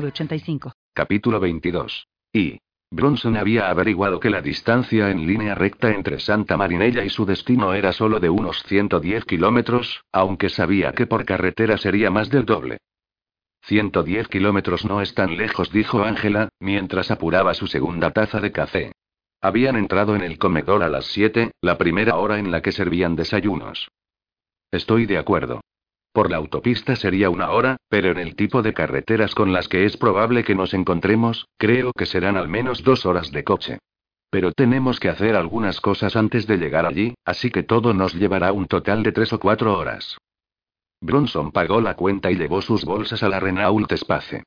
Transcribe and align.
906985. 0.00 0.72
Capítulo 0.94 1.40
22. 1.40 2.06
Y. 2.32 2.58
Bronson 2.92 3.36
había 3.36 3.70
averiguado 3.70 4.18
que 4.18 4.30
la 4.30 4.42
distancia 4.42 5.10
en 5.10 5.24
línea 5.26 5.54
recta 5.54 5.90
entre 5.90 6.18
Santa 6.18 6.56
Marinella 6.56 7.04
y 7.04 7.10
su 7.10 7.24
destino 7.24 7.72
era 7.72 7.92
solo 7.92 8.18
de 8.18 8.28
unos 8.28 8.64
110 8.64 9.24
kilómetros, 9.26 10.02
aunque 10.10 10.48
sabía 10.48 10.92
que 10.92 11.06
por 11.06 11.24
carretera 11.24 11.78
sería 11.78 12.10
más 12.10 12.30
del 12.30 12.44
doble. 12.44 12.78
110 13.62 14.26
kilómetros 14.26 14.84
no 14.84 15.00
es 15.00 15.14
tan 15.14 15.36
lejos, 15.36 15.70
dijo 15.70 16.02
Ángela, 16.02 16.48
mientras 16.58 17.12
apuraba 17.12 17.54
su 17.54 17.68
segunda 17.68 18.10
taza 18.10 18.40
de 18.40 18.50
café. 18.50 18.92
Habían 19.40 19.76
entrado 19.76 20.16
en 20.16 20.22
el 20.22 20.38
comedor 20.38 20.82
a 20.82 20.88
las 20.88 21.06
7, 21.06 21.52
la 21.60 21.78
primera 21.78 22.16
hora 22.16 22.38
en 22.40 22.50
la 22.50 22.60
que 22.60 22.72
servían 22.72 23.14
desayunos. 23.14 23.88
Estoy 24.72 25.06
de 25.06 25.18
acuerdo. 25.18 25.60
Por 26.12 26.28
la 26.30 26.38
autopista 26.38 26.96
sería 26.96 27.30
una 27.30 27.50
hora, 27.50 27.76
pero 27.88 28.10
en 28.10 28.18
el 28.18 28.34
tipo 28.34 28.62
de 28.62 28.74
carreteras 28.74 29.34
con 29.34 29.52
las 29.52 29.68
que 29.68 29.84
es 29.84 29.96
probable 29.96 30.42
que 30.42 30.56
nos 30.56 30.74
encontremos, 30.74 31.46
creo 31.56 31.92
que 31.92 32.06
serán 32.06 32.36
al 32.36 32.48
menos 32.48 32.82
dos 32.82 33.06
horas 33.06 33.30
de 33.30 33.44
coche. 33.44 33.78
Pero 34.28 34.52
tenemos 34.52 34.98
que 34.98 35.08
hacer 35.08 35.36
algunas 35.36 35.80
cosas 35.80 36.16
antes 36.16 36.46
de 36.46 36.56
llegar 36.56 36.84
allí, 36.84 37.14
así 37.24 37.50
que 37.50 37.62
todo 37.62 37.94
nos 37.94 38.14
llevará 38.14 38.52
un 38.52 38.66
total 38.66 39.02
de 39.04 39.12
tres 39.12 39.32
o 39.32 39.38
cuatro 39.38 39.78
horas. 39.78 40.18
Bronson 41.00 41.52
pagó 41.52 41.80
la 41.80 41.94
cuenta 41.94 42.30
y 42.30 42.36
llevó 42.36 42.60
sus 42.60 42.84
bolsas 42.84 43.22
a 43.22 43.28
la 43.28 43.40
Renault 43.40 43.90
Espace. 43.92 44.42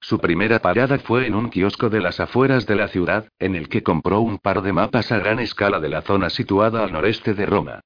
Su 0.00 0.20
primera 0.20 0.60
parada 0.60 0.98
fue 1.00 1.26
en 1.26 1.34
un 1.34 1.50
kiosco 1.50 1.90
de 1.90 2.00
las 2.00 2.20
afueras 2.20 2.66
de 2.66 2.76
la 2.76 2.86
ciudad, 2.88 3.28
en 3.40 3.56
el 3.56 3.68
que 3.68 3.82
compró 3.82 4.20
un 4.20 4.38
par 4.38 4.62
de 4.62 4.72
mapas 4.72 5.10
a 5.10 5.18
gran 5.18 5.40
escala 5.40 5.80
de 5.80 5.88
la 5.88 6.02
zona 6.02 6.30
situada 6.30 6.84
al 6.84 6.92
noreste 6.92 7.34
de 7.34 7.46
Roma. 7.46 7.80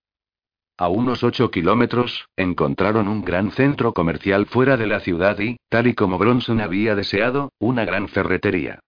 A 0.83 0.89
unos 0.89 1.23
8 1.23 1.53
kilómetros, 1.53 2.27
encontraron 2.37 3.07
un 3.07 3.25
gran 3.25 3.53
centro 3.53 3.93
comercial 3.93 4.47
fuera 4.47 4.77
de 4.77 4.89
la 4.89 4.99
ciudad 4.99 5.39
y, 5.39 5.57
tal 5.69 5.87
y 5.87 5.95
como 5.95 6.19
Bronson 6.19 6.61
había 6.61 6.97
deseado, 6.97 7.53
una 7.61 7.85
gran 7.85 8.09
ferretería. 8.09 8.81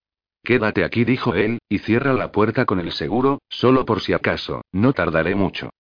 Quédate 0.42 0.82
aquí, 0.82 1.04
dijo 1.04 1.36
él, 1.36 1.60
y 1.68 1.78
cierra 1.78 2.12
la 2.12 2.32
puerta 2.32 2.64
con 2.64 2.80
el 2.80 2.90
seguro, 2.90 3.42
solo 3.48 3.84
por 3.84 4.00
si 4.00 4.12
acaso, 4.12 4.62
no 4.72 4.92
tardaré 4.92 5.36
mucho. 5.36 5.70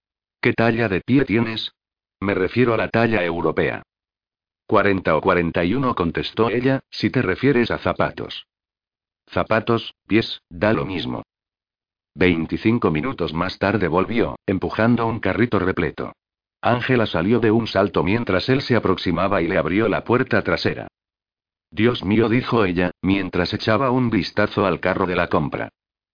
¿Qué 0.40 0.52
talla 0.52 0.88
de 0.88 1.00
pie 1.00 1.24
tienes? 1.24 1.72
Me 2.20 2.34
refiero 2.34 2.74
a 2.74 2.76
la 2.76 2.90
talla 2.90 3.24
europea. 3.24 3.82
40 4.68 5.16
o 5.16 5.20
41, 5.20 5.96
contestó 5.96 6.48
ella, 6.48 6.84
si 6.90 7.10
te 7.10 7.22
refieres 7.22 7.72
a 7.72 7.78
zapatos. 7.78 8.46
Zapatos, 9.28 9.92
pies, 10.06 10.42
da 10.48 10.74
lo 10.74 10.84
mismo. 10.84 11.24
Veinticinco 12.14 12.92
minutos 12.92 13.34
más 13.34 13.58
tarde 13.58 13.88
volvió, 13.88 14.36
empujando 14.46 15.06
un 15.06 15.18
carrito 15.18 15.58
repleto. 15.58 16.12
Ángela 16.60 17.06
salió 17.06 17.40
de 17.40 17.50
un 17.50 17.66
salto 17.66 18.04
mientras 18.04 18.48
él 18.48 18.62
se 18.62 18.76
aproximaba 18.76 19.42
y 19.42 19.48
le 19.48 19.58
abrió 19.58 19.88
la 19.88 20.04
puerta 20.04 20.40
trasera. 20.42 20.88
Dios 21.70 22.04
mío, 22.04 22.28
dijo 22.28 22.64
ella, 22.64 22.92
mientras 23.02 23.52
echaba 23.52 23.90
un 23.90 24.10
vistazo 24.10 24.64
al 24.64 24.78
carro 24.78 25.06
de 25.06 25.16
la 25.16 25.28
compra. 25.28 25.70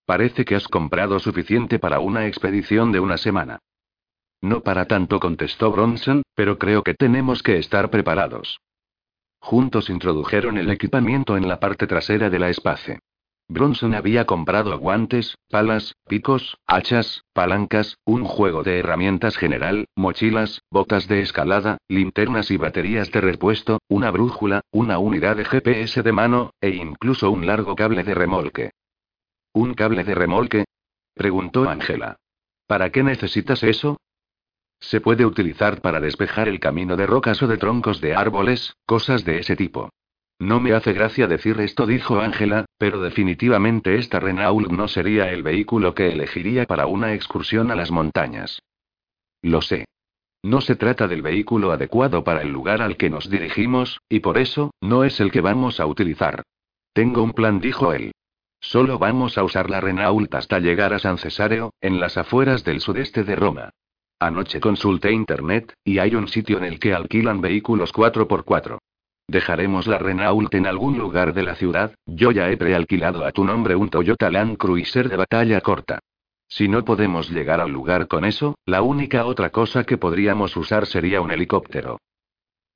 Parece 0.07 0.45
que 0.47 0.57
has 0.57 0.67
comprado 0.67 1.21
suficiente 1.21 1.79
para 1.79 2.01
una 2.01 2.27
expedición 2.27 2.93
de 2.93 3.01
una 3.01 3.19
semana. 3.19 3.59
No 4.41 4.63
para 4.63 4.87
tanto, 4.87 5.21
contestó 5.21 5.71
Bronson, 5.71 6.23
pero 6.35 6.59
creo 6.59 6.83
que 6.83 6.95
tenemos 6.95 7.43
que 7.43 7.59
estar 7.59 7.91
preparados. 7.91 8.59
Juntos 9.39 9.91
introdujeron 9.91 10.57
el 10.57 10.71
equipamiento 10.71 11.37
en 11.37 11.47
la 11.47 11.61
parte 11.61 11.87
trasera 11.87 12.31
de 12.31 12.39
la 12.39 12.49
espace. 12.49 13.01
Bronson 13.51 13.95
había 13.95 14.27
comprado 14.27 14.79
guantes, 14.79 15.37
palas, 15.49 15.97
picos, 16.07 16.57
hachas, 16.69 17.25
palancas, 17.33 17.99
un 18.05 18.25
juego 18.25 18.63
de 18.63 18.79
herramientas 18.79 19.37
general, 19.37 19.87
mochilas, 19.97 20.63
botas 20.71 21.09
de 21.09 21.21
escalada, 21.21 21.79
linternas 21.89 22.53
y 22.53 22.57
baterías 22.59 23.11
de 23.11 23.21
repuesto, 23.21 23.81
una 23.89 24.13
brújula, 24.13 24.61
una 24.71 25.01
unidad 25.01 25.35
de 25.35 25.45
GPS 25.45 26.05
de 26.05 26.13
mano, 26.13 26.53
e 26.61 26.71
incluso 26.71 27.29
un 27.33 27.45
largo 27.45 27.75
cable 27.75 28.05
de 28.05 28.15
remolque. 28.15 28.71
¿Un 29.53 29.75
cable 29.75 30.05
de 30.05 30.15
remolque? 30.15 30.65
preguntó 31.15 31.69
Angela. 31.69 32.19
¿Para 32.69 32.91
qué 32.91 33.03
necesitas 33.03 33.65
eso? 33.65 33.97
Se 34.79 35.01
puede 35.01 35.27
utilizar 35.27 35.81
para 35.81 35.99
despejar 35.99 36.47
el 36.47 36.61
camino 36.61 36.97
de 36.97 37.07
rocas 37.09 37.43
o 37.43 37.49
de 37.49 37.59
troncos 37.59 38.01
de 38.01 38.15
árboles, 38.15 38.77
cosas 38.87 39.25
de 39.25 39.41
ese 39.41 39.57
tipo. 39.57 39.91
No 40.41 40.59
me 40.59 40.73
hace 40.73 40.95
gracia 40.95 41.27
decir 41.27 41.61
esto, 41.61 41.87
dijo 41.87 42.19
Ángela, 42.19 42.65
pero 42.79 43.03
definitivamente 43.03 43.97
esta 43.97 44.21
Renault 44.21 44.71
no 44.71 44.89
sería 44.89 45.31
el 45.31 45.43
vehículo 45.43 45.95
que 45.95 46.11
elegiría 46.11 46.65
para 46.65 46.87
una 46.87 47.13
excursión 47.13 47.71
a 47.71 47.75
las 47.75 47.91
montañas. 47.91 48.63
Lo 49.43 49.61
sé. 49.61 49.85
No 50.43 50.63
se 50.63 50.77
trata 50.77 51.07
del 51.09 51.21
vehículo 51.21 51.73
adecuado 51.73 52.25
para 52.25 52.41
el 52.41 52.49
lugar 52.49 52.81
al 52.81 52.97
que 52.97 53.11
nos 53.11 53.29
dirigimos, 53.29 54.01
y 54.09 54.21
por 54.21 54.39
eso, 54.39 54.71
no 54.81 55.05
es 55.05 55.21
el 55.21 55.31
que 55.31 55.43
vamos 55.43 55.79
a 55.79 55.85
utilizar. 55.85 56.43
Tengo 56.95 57.23
un 57.23 57.33
plan, 57.33 57.61
dijo 57.61 57.93
él. 57.93 58.13
Solo 58.61 58.99
vamos 58.99 59.37
a 59.37 59.45
usar 59.45 59.69
la 59.69 59.83
Renault 59.83 60.35
hasta 60.35 60.59
llegar 60.59 60.95
a 60.95 60.99
San 61.01 61.19
Cesáreo, 61.19 61.75
en 61.83 62.01
las 62.01 62.17
afueras 62.17 62.65
del 62.65 62.81
sudeste 62.81 63.25
de 63.25 63.37
Roma. 63.37 63.71
Anoche 64.19 64.59
consulté 64.59 65.13
internet, 65.13 65.75
y 65.85 65.99
hay 65.99 66.15
un 66.15 66.29
sitio 66.29 66.57
en 66.57 66.65
el 66.65 66.79
que 66.81 66.95
alquilan 66.95 67.43
vehículos 67.43 67.93
4x4. 67.93 68.79
Dejaremos 69.31 69.87
la 69.87 69.97
Renault 69.99 70.53
en 70.55 70.67
algún 70.67 70.99
lugar 70.99 71.33
de 71.35 71.45
la 71.45 71.55
ciudad, 71.55 71.95
yo 72.05 72.33
ya 72.33 72.51
he 72.51 72.57
prealquilado 72.57 73.25
a 73.25 73.31
tu 73.31 73.45
nombre 73.45 73.77
un 73.77 73.89
Toyota 73.89 74.29
Land 74.29 74.57
Cruiser 74.57 75.09
de 75.09 75.15
batalla 75.15 75.61
corta. 75.61 76.01
Si 76.49 76.67
no 76.67 76.85
podemos 76.85 77.31
llegar 77.31 77.61
al 77.61 77.71
lugar 77.71 78.09
con 78.09 78.25
eso, 78.25 78.57
la 78.67 78.83
única 78.83 79.25
otra 79.27 79.51
cosa 79.51 79.85
que 79.85 79.99
podríamos 79.99 80.57
usar 80.57 80.85
sería 80.85 81.21
un 81.21 81.31
helicóptero. 81.31 82.01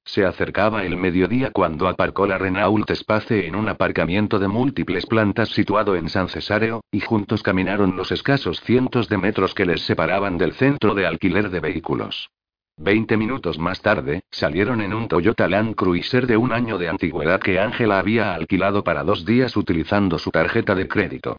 Se 0.05 0.25
acercaba 0.25 0.85
el 0.85 0.97
mediodía 0.97 1.51
cuando 1.51 1.89
aparcó 1.89 2.25
la 2.25 2.39
Renault 2.39 2.89
Espace 2.89 3.49
en 3.49 3.57
un 3.57 3.69
aparcamiento 3.69 4.39
de 4.39 4.47
múltiples 4.47 5.07
plantas 5.07 5.49
situado 5.49 5.97
en 5.97 6.09
San 6.09 6.29
Cesáreo, 6.29 6.85
y 6.93 7.01
juntos 7.01 7.43
caminaron 7.43 7.97
los 7.97 8.13
escasos 8.13 8.61
cientos 8.61 9.09
de 9.09 9.19
metros 9.19 9.55
que 9.55 9.67
les 9.67 9.81
separaban 9.83 10.39
del 10.39 10.53
centro 10.53 10.95
de 10.95 11.05
alquiler 11.05 11.51
de 11.51 11.59
vehículos. 11.59 12.31
Veinte 12.77 13.17
minutos 13.17 13.57
más 13.57 13.81
tarde, 13.81 14.25
salieron 14.33 14.81
en 14.81 14.93
un 14.95 15.07
Toyota 15.07 15.49
Land 15.49 15.77
Cruiser 15.77 16.27
de 16.27 16.37
un 16.37 16.53
año 16.53 16.77
de 16.77 16.89
antigüedad 16.89 17.41
que 17.41 17.61
Ángela 17.61 18.01
había 18.01 18.35
alquilado 18.35 18.83
para 18.83 19.05
dos 19.05 19.25
días 19.25 19.57
utilizando 19.57 20.19
su 20.19 20.33
tarjeta 20.33 20.75
de 20.75 20.89
crédito. 20.89 21.37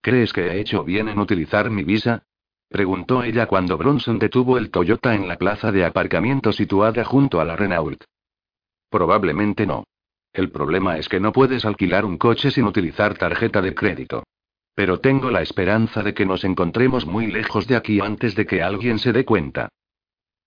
¿Crees 0.00 0.32
que 0.32 0.46
he 0.46 0.60
hecho 0.60 0.84
bien 0.84 1.08
en 1.08 1.18
utilizar 1.18 1.68
mi 1.70 1.84
visa? 1.84 2.22
preguntó 2.70 3.22
ella 3.22 3.46
cuando 3.46 3.76
Bronson 3.76 4.18
detuvo 4.18 4.56
el 4.56 4.70
Toyota 4.70 5.14
en 5.14 5.28
la 5.28 5.36
plaza 5.36 5.70
de 5.72 5.84
aparcamiento 5.84 6.52
situada 6.52 7.04
junto 7.04 7.38
a 7.40 7.44
la 7.44 7.54
Renault. 7.54 8.04
Probablemente 8.88 9.66
no. 9.66 9.84
El 10.32 10.50
problema 10.50 10.96
es 10.96 11.08
que 11.08 11.20
no 11.20 11.32
puedes 11.32 11.66
alquilar 11.66 12.06
un 12.06 12.16
coche 12.16 12.50
sin 12.50 12.64
utilizar 12.64 13.16
tarjeta 13.18 13.60
de 13.60 13.74
crédito. 13.74 14.24
Pero 14.74 15.00
tengo 15.00 15.30
la 15.30 15.42
esperanza 15.42 16.02
de 16.02 16.14
que 16.14 16.24
nos 16.24 16.44
encontremos 16.44 17.04
muy 17.04 17.26
lejos 17.26 17.66
de 17.66 17.76
aquí 17.76 18.00
antes 18.00 18.34
de 18.34 18.46
que 18.46 18.62
alguien 18.62 18.98
se 18.98 19.12
dé 19.12 19.26
cuenta. 19.26 19.68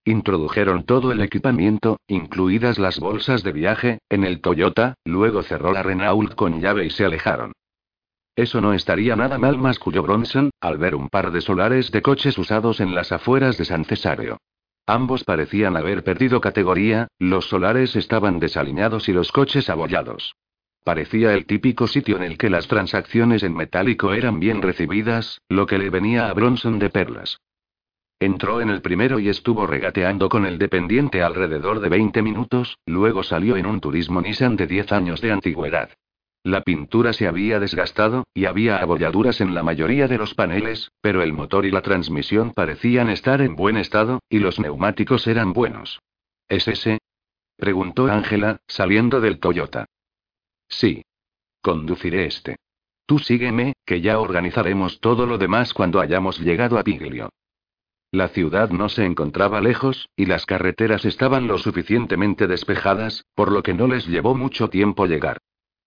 Introdujeron 0.04 0.84
todo 0.84 1.12
el 1.12 1.22
equipamiento, 1.22 2.00
incluidas 2.08 2.80
las 2.80 3.00
bolsas 3.00 3.44
de 3.44 3.52
viaje, 3.52 4.00
en 4.10 4.24
el 4.24 4.42
Toyota, 4.42 4.96
luego 5.06 5.44
cerró 5.44 5.72
la 5.74 5.84
Renault 5.84 6.34
con 6.34 6.60
llave 6.60 6.86
y 6.86 6.90
se 6.90 7.06
alejaron. 7.06 7.52
Eso 8.36 8.62
no 8.62 8.74
estaría 8.74 9.16
nada 9.16 9.38
mal, 9.38 9.60
masculló 9.60 10.02
Bronson, 10.02 10.50
al 10.60 10.80
ver 10.80 10.96
un 10.96 11.10
par 11.10 11.32
de 11.32 11.42
solares 11.42 11.92
de 11.92 12.02
coches 12.02 12.38
usados 12.40 12.80
en 12.80 12.96
las 12.96 13.12
afueras 13.12 13.58
de 13.60 13.66
San 13.66 13.86
Cesario. 13.86 14.38
Ambos 14.88 15.24
parecían 15.24 15.78
haber 15.78 16.04
perdido 16.04 16.42
categoría, 16.42 17.08
los 17.20 17.48
solares 17.48 17.96
estaban 17.96 18.40
desaliñados 18.40 19.08
y 19.08 19.14
los 19.14 19.32
coches 19.32 19.70
abollados. 19.70 20.34
Parecía 20.84 21.36
el 21.36 21.46
típico 21.46 21.86
sitio 21.86 22.18
en 22.18 22.24
el 22.24 22.40
que 22.40 22.50
las 22.50 22.68
transacciones 22.68 23.44
en 23.44 23.54
metálico 23.54 24.14
eran 24.14 24.40
bien 24.40 24.64
recibidas, 24.64 25.40
lo 25.48 25.68
que 25.68 25.78
le 25.78 25.92
venía 25.92 26.28
a 26.28 26.34
Bronson 26.34 26.80
de 26.80 26.90
perlas. 26.90 27.38
Entró 28.22 28.62
en 28.62 28.70
el 28.70 28.84
primero 28.84 29.20
y 29.20 29.30
estuvo 29.30 29.66
regateando 29.66 30.30
con 30.30 30.46
el 30.46 30.60
dependiente 30.60 31.24
alrededor 31.24 31.80
de 31.80 31.90
20 31.90 32.22
minutos, 32.22 32.78
luego 32.86 33.24
salió 33.24 33.58
en 33.58 33.66
un 33.66 33.82
turismo 33.82 34.22
Nissan 34.22 34.56
de 34.56 34.68
10 34.68 34.92
años 34.92 35.22
de 35.22 35.32
antigüedad. 35.32 35.90
La 36.44 36.62
pintura 36.62 37.14
se 37.14 37.28
había 37.28 37.60
desgastado, 37.60 38.28
y 38.36 38.46
había 38.46 38.78
abolladuras 38.78 39.42
en 39.42 39.56
la 39.56 39.64
mayoría 39.64 40.08
de 40.08 40.20
los 40.20 40.36
paneles, 40.36 40.92
pero 41.02 41.24
el 41.24 41.34
motor 41.34 41.66
y 41.66 41.72
la 41.72 41.82
transmisión 41.82 42.52
parecían 42.52 43.10
estar 43.10 43.42
en 43.42 43.56
buen 43.56 43.76
estado, 43.76 44.20
y 44.30 44.38
los 44.38 44.60
neumáticos 44.60 45.26
eran 45.26 45.52
buenos. 45.52 46.00
¿Es 46.48 46.68
ese? 46.68 47.00
preguntó 47.58 48.06
Ángela, 48.06 48.62
saliendo 48.68 49.20
del 49.20 49.40
Toyota. 49.40 49.88
Sí. 50.70 51.02
conduciré 51.64 52.28
este. 52.28 52.58
Tú 53.08 53.18
sígueme, 53.18 53.74
que 53.84 54.00
ya 54.00 54.20
organizaremos 54.20 55.00
todo 55.00 55.26
lo 55.26 55.40
demás 55.40 55.74
cuando 55.74 56.00
hayamos 56.00 56.40
llegado 56.40 56.78
a 56.78 56.84
Piglio. 56.84 57.32
La 58.12 58.28
ciudad 58.28 58.72
no 58.72 58.90
se 58.90 59.06
encontraba 59.06 59.62
lejos, 59.62 60.10
y 60.18 60.26
las 60.26 60.46
carreteras 60.46 61.06
estaban 61.06 61.48
lo 61.48 61.58
suficientemente 61.58 62.46
despejadas, 62.46 63.24
por 63.36 63.50
lo 63.54 63.64
que 63.64 63.74
no 63.74 63.88
les 63.88 64.06
llevó 64.06 64.36
mucho 64.36 64.70
tiempo 64.70 65.06
llegar. 65.06 65.38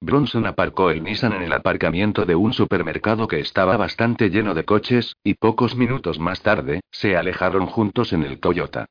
Bronson 0.00 0.46
aparcó 0.46 0.90
el 0.90 1.02
Nissan 1.02 1.34
en 1.34 1.42
el 1.42 1.52
aparcamiento 1.52 2.24
de 2.24 2.34
un 2.34 2.54
supermercado 2.54 3.28
que 3.28 3.40
estaba 3.40 3.76
bastante 3.76 4.30
lleno 4.30 4.54
de 4.54 4.64
coches, 4.64 5.16
y 5.22 5.34
pocos 5.34 5.76
minutos 5.76 6.18
más 6.18 6.40
tarde, 6.40 6.80
se 6.90 7.14
alejaron 7.14 7.66
juntos 7.66 8.14
en 8.14 8.22
el 8.22 8.40
Toyota. 8.40 8.86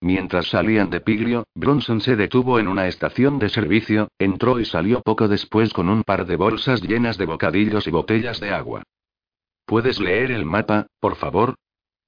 Mientras 0.00 0.48
salían 0.48 0.88
de 0.88 1.00
Piglio, 1.00 1.44
Bronson 1.54 2.00
se 2.00 2.16
detuvo 2.16 2.58
en 2.58 2.68
una 2.68 2.86
estación 2.86 3.38
de 3.38 3.50
servicio, 3.50 4.08
entró 4.18 4.60
y 4.60 4.64
salió 4.64 5.02
poco 5.02 5.28
después 5.28 5.74
con 5.74 5.90
un 5.90 6.02
par 6.02 6.26
de 6.26 6.36
bolsas 6.36 6.80
llenas 6.82 7.18
de 7.18 7.26
bocadillos 7.26 7.86
y 7.86 7.90
botellas 7.90 8.40
de 8.40 8.50
agua. 8.50 8.82
¿Puedes 9.66 10.00
leer 10.00 10.30
el 10.30 10.46
mapa, 10.46 10.86
por 11.00 11.16
favor? 11.16 11.56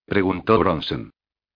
Preguntó 0.09 0.59
Bronson. 0.59 1.11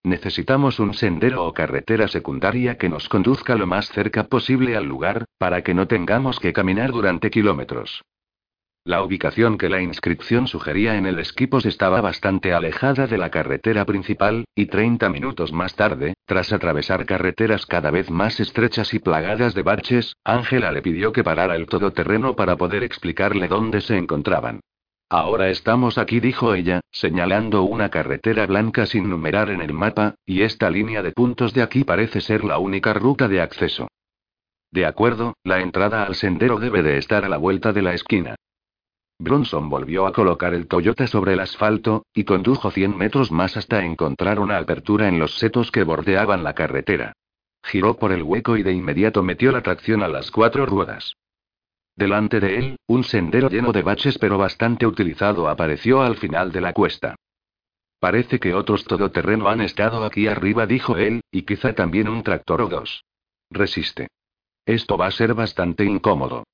Necesitamos 0.04 0.78
un 0.78 0.94
sendero 0.94 1.46
o 1.46 1.54
carretera 1.54 2.06
secundaria 2.06 2.76
que 2.76 2.88
nos 2.88 3.08
conduzca 3.08 3.54
lo 3.56 3.66
más 3.66 3.88
cerca 3.88 4.24
posible 4.24 4.76
al 4.76 4.84
lugar, 4.84 5.24
para 5.38 5.62
que 5.62 5.74
no 5.74 5.86
tengamos 5.86 6.38
que 6.38 6.52
caminar 6.52 6.90
durante 6.90 7.30
kilómetros. 7.30 8.02
La 8.84 9.04
ubicación 9.04 9.58
que 9.58 9.68
la 9.68 9.80
inscripción 9.80 10.48
sugería 10.48 10.96
en 10.96 11.06
el 11.06 11.20
Esquipos 11.20 11.66
estaba 11.66 12.00
bastante 12.00 12.52
alejada 12.52 13.06
de 13.06 13.16
la 13.16 13.30
carretera 13.30 13.84
principal, 13.84 14.44
y 14.56 14.66
30 14.66 15.08
minutos 15.08 15.52
más 15.52 15.76
tarde, 15.76 16.14
tras 16.26 16.52
atravesar 16.52 17.06
carreteras 17.06 17.64
cada 17.64 17.92
vez 17.92 18.10
más 18.10 18.40
estrechas 18.40 18.92
y 18.92 18.98
plagadas 18.98 19.54
de 19.54 19.62
baches, 19.62 20.16
Ángela 20.24 20.72
le 20.72 20.82
pidió 20.82 21.12
que 21.12 21.22
parara 21.22 21.54
el 21.54 21.66
todoterreno 21.66 22.34
para 22.34 22.56
poder 22.56 22.82
explicarle 22.82 23.46
dónde 23.46 23.82
se 23.82 23.96
encontraban. 23.96 24.58
Ahora 25.14 25.50
estamos 25.50 25.98
aquí, 25.98 26.20
dijo 26.20 26.54
ella, 26.54 26.80
señalando 26.90 27.64
una 27.64 27.90
carretera 27.90 28.46
blanca 28.46 28.86
sin 28.86 29.10
numerar 29.10 29.50
en 29.50 29.60
el 29.60 29.74
mapa, 29.74 30.14
y 30.24 30.40
esta 30.40 30.70
línea 30.70 31.02
de 31.02 31.12
puntos 31.12 31.52
de 31.52 31.60
aquí 31.60 31.84
parece 31.84 32.22
ser 32.22 32.44
la 32.44 32.56
única 32.56 32.94
ruta 32.94 33.28
de 33.28 33.42
acceso. 33.42 33.88
De 34.70 34.86
acuerdo, 34.86 35.34
la 35.44 35.60
entrada 35.60 36.04
al 36.04 36.14
sendero 36.14 36.58
debe 36.58 36.82
de 36.82 36.96
estar 36.96 37.26
a 37.26 37.28
la 37.28 37.36
vuelta 37.36 37.74
de 37.74 37.82
la 37.82 37.92
esquina. 37.92 38.36
Bronson 39.18 39.68
volvió 39.68 40.06
a 40.06 40.14
colocar 40.14 40.54
el 40.54 40.66
Toyota 40.66 41.06
sobre 41.06 41.34
el 41.34 41.40
asfalto, 41.40 42.06
y 42.14 42.24
condujo 42.24 42.70
100 42.70 42.96
metros 42.96 43.30
más 43.30 43.58
hasta 43.58 43.84
encontrar 43.84 44.40
una 44.40 44.56
apertura 44.56 45.08
en 45.08 45.18
los 45.18 45.36
setos 45.36 45.70
que 45.70 45.84
bordeaban 45.84 46.42
la 46.42 46.54
carretera. 46.54 47.12
Giró 47.62 47.98
por 47.98 48.12
el 48.12 48.22
hueco 48.22 48.56
y 48.56 48.62
de 48.62 48.72
inmediato 48.72 49.22
metió 49.22 49.52
la 49.52 49.60
tracción 49.60 50.02
a 50.02 50.08
las 50.08 50.30
cuatro 50.30 50.64
ruedas. 50.64 51.16
Delante 51.96 52.40
de 52.40 52.56
él, 52.58 52.76
un 52.86 53.04
sendero 53.04 53.48
lleno 53.48 53.72
de 53.72 53.82
baches 53.82 54.18
pero 54.18 54.38
bastante 54.38 54.86
utilizado 54.86 55.48
apareció 55.48 56.02
al 56.02 56.16
final 56.16 56.50
de 56.50 56.60
la 56.60 56.72
cuesta. 56.72 57.16
Parece 58.00 58.40
que 58.40 58.54
otros 58.54 58.84
todoterreno 58.84 59.48
han 59.48 59.60
estado 59.60 60.04
aquí 60.04 60.26
arriba, 60.26 60.66
dijo 60.66 60.96
él, 60.96 61.20
y 61.30 61.42
quizá 61.42 61.74
también 61.74 62.08
un 62.08 62.22
tractor 62.22 62.62
o 62.62 62.68
dos. 62.68 63.04
Resiste. 63.50 64.08
Esto 64.66 64.96
va 64.96 65.06
a 65.06 65.10
ser 65.12 65.34
bastante 65.34 65.84
incómodo. 65.84 66.44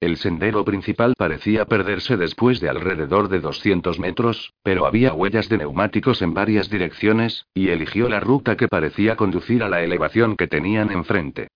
El 0.00 0.18
sendero 0.18 0.64
principal 0.64 1.14
parecía 1.16 1.64
perderse 1.64 2.18
después 2.18 2.60
de 2.60 2.68
alrededor 2.68 3.28
de 3.28 3.40
200 3.40 3.98
metros, 3.98 4.52
pero 4.62 4.84
había 4.84 5.14
huellas 5.14 5.48
de 5.48 5.58
neumáticos 5.58 6.20
en 6.20 6.34
varias 6.34 6.68
direcciones, 6.68 7.46
y 7.54 7.70
eligió 7.70 8.08
la 8.08 8.20
ruta 8.20 8.56
que 8.56 8.68
parecía 8.68 9.16
conducir 9.16 9.62
a 9.62 9.70
la 9.70 9.82
elevación 9.82 10.36
que 10.36 10.48
tenían 10.48 10.92
enfrente. 10.92 11.48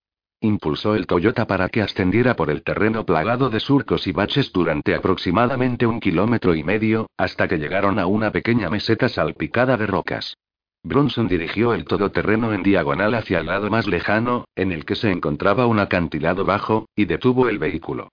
Impulsó 0.42 0.94
el 0.94 1.06
Toyota 1.06 1.46
para 1.46 1.68
que 1.68 1.82
ascendiera 1.82 2.34
por 2.34 2.48
el 2.48 2.62
terreno 2.62 3.04
plagado 3.04 3.50
de 3.50 3.60
surcos 3.60 4.06
y 4.06 4.12
baches 4.12 4.52
durante 4.52 4.94
aproximadamente 4.94 5.86
un 5.86 6.00
kilómetro 6.00 6.54
y 6.54 6.64
medio, 6.64 7.10
hasta 7.18 7.46
que 7.46 7.58
llegaron 7.58 7.98
a 7.98 8.06
una 8.06 8.32
pequeña 8.32 8.70
meseta 8.70 9.10
salpicada 9.10 9.76
de 9.76 9.86
rocas. 9.86 10.38
Bronson 10.82 11.28
dirigió 11.28 11.74
el 11.74 11.84
todoterreno 11.84 12.54
en 12.54 12.62
diagonal 12.62 13.14
hacia 13.14 13.40
el 13.40 13.46
lado 13.46 13.68
más 13.68 13.86
lejano, 13.86 14.46
en 14.56 14.72
el 14.72 14.86
que 14.86 14.94
se 14.94 15.10
encontraba 15.10 15.66
un 15.66 15.78
acantilado 15.78 16.46
bajo, 16.46 16.88
y 16.96 17.04
detuvo 17.04 17.50
el 17.50 17.58
vehículo. 17.58 18.08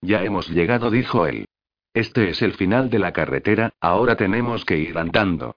Ya 0.00 0.22
hemos 0.22 0.48
llegado, 0.48 0.88
dijo 0.88 1.26
él. 1.26 1.46
Este 1.92 2.30
es 2.30 2.42
el 2.42 2.52
final 2.52 2.90
de 2.90 3.00
la 3.00 3.12
carretera, 3.12 3.72
ahora 3.80 4.16
tenemos 4.16 4.64
que 4.64 4.78
ir 4.78 4.96
andando. 4.96 5.56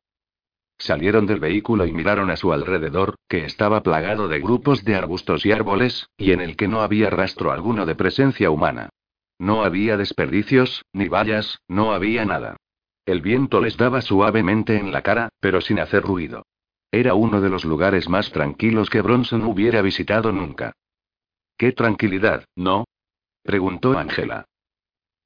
Salieron 0.83 1.25
del 1.25 1.39
vehículo 1.39 1.85
y 1.85 1.93
miraron 1.93 2.29
a 2.29 2.35
su 2.35 2.51
alrededor, 2.51 3.15
que 3.29 3.45
estaba 3.45 3.83
plagado 3.83 4.27
de 4.27 4.41
grupos 4.41 4.83
de 4.83 4.95
arbustos 4.95 5.45
y 5.45 5.53
árboles, 5.53 6.09
y 6.17 6.33
en 6.33 6.41
el 6.41 6.57
que 6.57 6.67
no 6.67 6.81
había 6.81 7.09
rastro 7.09 7.53
alguno 7.53 7.85
de 7.85 7.95
presencia 7.95 8.49
humana. 8.49 8.89
No 9.39 9.63
había 9.63 9.95
desperdicios, 9.95 10.83
ni 10.91 11.07
vallas, 11.07 11.61
no 11.69 11.93
había 11.93 12.25
nada. 12.25 12.57
El 13.05 13.21
viento 13.21 13.61
les 13.61 13.77
daba 13.77 14.01
suavemente 14.01 14.75
en 14.75 14.91
la 14.91 15.03
cara, 15.03 15.29
pero 15.39 15.61
sin 15.61 15.79
hacer 15.79 16.03
ruido. 16.03 16.43
Era 16.91 17.13
uno 17.13 17.39
de 17.39 17.49
los 17.49 17.63
lugares 17.63 18.09
más 18.09 18.29
tranquilos 18.33 18.89
que 18.89 18.99
Bronson 18.99 19.43
hubiera 19.43 19.81
visitado 19.81 20.33
nunca. 20.33 20.73
¡Qué 21.57 21.71
tranquilidad, 21.71 22.43
¿no? 22.57 22.83
preguntó 23.41 23.97
Angela. 23.97 24.47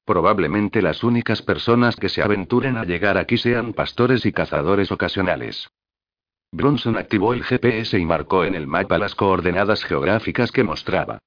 Probablemente 0.08 0.80
las 0.80 1.04
únicas 1.04 1.42
personas 1.42 1.94
que 1.94 2.08
se 2.08 2.22
aventuren 2.22 2.78
a 2.78 2.84
llegar 2.84 3.18
aquí 3.18 3.36
sean 3.36 3.74
pastores 3.74 4.24
y 4.24 4.32
cazadores 4.32 4.90
ocasionales. 4.90 5.68
Bronson 6.50 6.96
activó 6.96 7.34
el 7.34 7.44
GPS 7.44 7.98
y 7.98 8.06
marcó 8.06 8.44
en 8.44 8.54
el 8.54 8.66
mapa 8.66 8.96
las 8.96 9.14
coordenadas 9.14 9.84
geográficas 9.84 10.50
que 10.50 10.64
mostraba. 10.64 11.18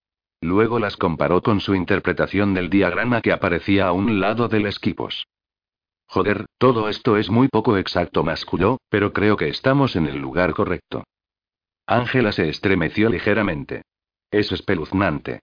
Luego 0.41 0.79
las 0.79 0.97
comparó 0.97 1.43
con 1.43 1.61
su 1.61 1.75
interpretación 1.75 2.55
del 2.55 2.71
diagrama 2.71 3.21
que 3.21 3.31
aparecía 3.31 3.85
a 3.85 3.91
un 3.91 4.19
lado 4.19 4.47
del 4.47 4.65
esquipos. 4.65 5.27
Joder, 6.07 6.47
todo 6.57 6.89
esto 6.89 7.17
es 7.17 7.29
muy 7.29 7.49
poco 7.49 7.77
exacto, 7.77 8.23
masculló, 8.23 8.79
pero 8.89 9.13
creo 9.13 9.37
que 9.37 9.49
estamos 9.49 9.95
en 9.95 10.07
el 10.07 10.17
lugar 10.17 10.55
correcto. 10.55 11.03
Ángela 11.85 12.31
se 12.31 12.49
estremeció 12.49 13.09
ligeramente. 13.09 13.83
Es 14.31 14.51
espeluznante. 14.51 15.41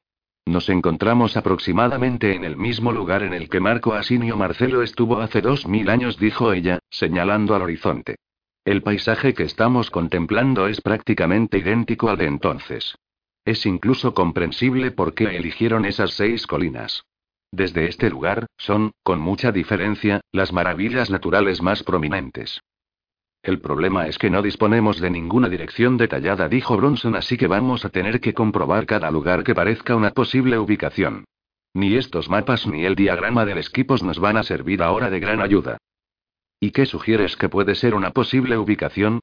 Nos 0.49 0.71
encontramos 0.71 1.37
aproximadamente 1.37 2.35
en 2.35 2.43
el 2.43 2.57
mismo 2.57 2.91
lugar 2.91 3.23
en 3.23 3.35
el 3.35 3.51
que 3.51 3.61
Marco 3.61 3.93
Asinio 3.93 4.35
Marcelo 4.39 4.83
estuvo 4.83 5.21
hace 5.21 5.43
dos 5.43 5.67
mil 5.67 5.91
años, 5.91 6.19
dijo 6.19 6.55
ella, 6.55 6.79
señalando 6.89 7.55
al 7.55 7.61
horizonte. 7.61 8.17
El 8.65 8.83
paisaje 8.83 9.35
que 9.35 9.43
estamos 9.43 9.91
contemplando 9.91 10.67
es 10.67 10.81
prácticamente 10.81 11.59
idéntico 11.59 12.09
al 12.09 12.17
de 12.17 12.25
entonces. 12.29 12.97
Es 13.45 13.67
incluso 13.67 14.15
comprensible 14.15 14.91
por 14.91 15.13
qué 15.13 15.37
eligieron 15.37 15.85
esas 15.85 16.13
seis 16.13 16.47
colinas. 16.47 17.03
Desde 17.53 17.87
este 17.87 18.09
lugar, 18.09 18.47
son, 18.57 18.93
con 19.03 19.21
mucha 19.21 19.53
diferencia, 19.53 20.23
las 20.33 20.55
maravillas 20.55 21.11
naturales 21.11 21.61
más 21.61 21.83
prominentes. 21.83 22.63
El 23.43 23.61
problema 23.61 24.09
es 24.09 24.19
que 24.19 24.31
no 24.31 24.43
disponemos 24.43 25.01
de 25.01 25.11
ninguna 25.11 25.49
dirección 25.49 25.97
detallada, 25.97 26.49
dijo 26.49 26.77
Bronson, 26.77 27.17
así 27.17 27.37
que 27.37 27.47
vamos 27.47 27.85
a 27.85 27.91
tener 27.91 28.21
que 28.21 28.35
comprobar 28.35 28.85
cada 28.87 29.11
lugar 29.11 29.45
que 29.45 29.55
parezca 29.55 29.97
una 29.97 30.11
posible 30.11 30.59
ubicación. 30.59 31.25
Ni 31.75 31.97
estos 31.97 32.29
mapas 32.29 32.67
ni 32.67 32.85
el 32.85 32.95
diagrama 32.95 33.45
del 33.45 33.59
esquipos 33.59 34.03
nos 34.03 34.19
van 34.19 34.37
a 34.37 34.43
servir 34.43 34.83
ahora 34.83 35.11
de 35.11 35.21
gran 35.21 35.41
ayuda. 35.41 35.79
¿Y 36.61 36.73
qué 36.73 36.87
sugieres 36.87 37.37
que 37.37 37.49
puede 37.49 37.75
ser 37.75 37.95
una 37.95 38.11
posible 38.11 38.59
ubicación? 38.59 39.21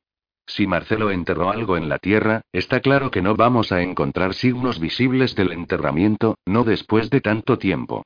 Si 0.48 0.68
Marcelo 0.68 1.10
enterró 1.12 1.50
algo 1.50 1.76
en 1.76 1.90
la 1.90 1.98
tierra, 1.98 2.42
está 2.54 2.80
claro 2.80 3.12
que 3.12 3.22
no 3.22 3.36
vamos 3.36 3.72
a 3.72 3.82
encontrar 3.82 4.34
signos 4.34 4.80
visibles 4.80 5.36
del 5.36 5.52
enterramiento, 5.52 6.38
no 6.46 6.64
después 6.64 7.10
de 7.10 7.20
tanto 7.20 7.58
tiempo. 7.58 8.06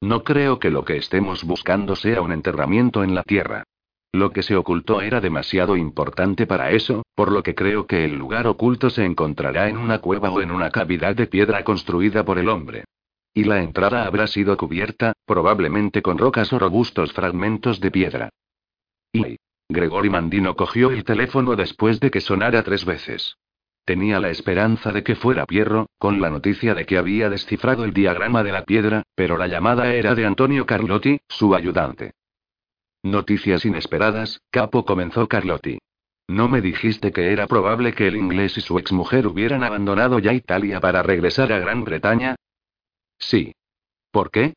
No 0.00 0.24
creo 0.24 0.58
que 0.58 0.70
lo 0.70 0.84
que 0.84 0.96
estemos 0.96 1.44
buscando 1.44 1.94
sea 1.94 2.22
un 2.22 2.32
enterramiento 2.32 3.04
en 3.04 3.14
la 3.14 3.22
tierra. 3.22 3.64
Lo 4.12 4.32
que 4.32 4.42
se 4.42 4.56
ocultó 4.56 5.02
era 5.02 5.20
demasiado 5.20 5.76
importante 5.76 6.46
para 6.46 6.72
eso, 6.72 7.04
por 7.14 7.30
lo 7.30 7.42
que 7.42 7.54
creo 7.54 7.86
que 7.86 8.04
el 8.04 8.16
lugar 8.16 8.46
oculto 8.48 8.90
se 8.90 9.04
encontrará 9.04 9.68
en 9.68 9.76
una 9.76 10.00
cueva 10.00 10.30
o 10.30 10.40
en 10.40 10.50
una 10.50 10.70
cavidad 10.70 11.14
de 11.14 11.28
piedra 11.28 11.62
construida 11.62 12.24
por 12.24 12.38
el 12.38 12.48
hombre. 12.48 12.84
Y 13.32 13.44
la 13.44 13.62
entrada 13.62 14.06
habrá 14.06 14.26
sido 14.26 14.56
cubierta, 14.56 15.12
probablemente 15.24 16.02
con 16.02 16.18
rocas 16.18 16.52
o 16.52 16.58
robustos 16.58 17.12
fragmentos 17.12 17.80
de 17.80 17.90
piedra. 17.92 18.30
Y. 19.12 19.36
Gregory 19.68 20.10
Mandino 20.10 20.56
cogió 20.56 20.90
el 20.90 21.04
teléfono 21.04 21.54
después 21.54 22.00
de 22.00 22.10
que 22.10 22.20
sonara 22.20 22.64
tres 22.64 22.84
veces. 22.84 23.36
Tenía 23.84 24.18
la 24.18 24.30
esperanza 24.30 24.90
de 24.90 25.04
que 25.04 25.14
fuera 25.14 25.46
Pierro, 25.46 25.86
con 25.98 26.20
la 26.20 26.30
noticia 26.30 26.74
de 26.74 26.84
que 26.84 26.98
había 26.98 27.30
descifrado 27.30 27.84
el 27.84 27.92
diagrama 27.92 28.42
de 28.42 28.50
la 28.50 28.64
piedra, 28.64 29.04
pero 29.14 29.38
la 29.38 29.46
llamada 29.46 29.94
era 29.94 30.16
de 30.16 30.26
Antonio 30.26 30.66
Carlotti, 30.66 31.20
su 31.28 31.54
ayudante. 31.54 32.14
Noticias 33.02 33.64
inesperadas, 33.64 34.40
capo 34.50 34.84
comenzó 34.84 35.26
Carlotti. 35.26 35.78
¿No 36.28 36.48
me 36.48 36.60
dijiste 36.60 37.12
que 37.12 37.32
era 37.32 37.46
probable 37.46 37.92
que 37.94 38.06
el 38.06 38.16
inglés 38.16 38.56
y 38.58 38.60
su 38.60 38.78
exmujer 38.78 39.26
hubieran 39.26 39.64
abandonado 39.64 40.18
ya 40.18 40.32
Italia 40.32 40.80
para 40.80 41.02
regresar 41.02 41.52
a 41.52 41.58
Gran 41.58 41.82
Bretaña? 41.82 42.36
Sí. 43.18 43.52
¿Por 44.10 44.30
qué? 44.30 44.54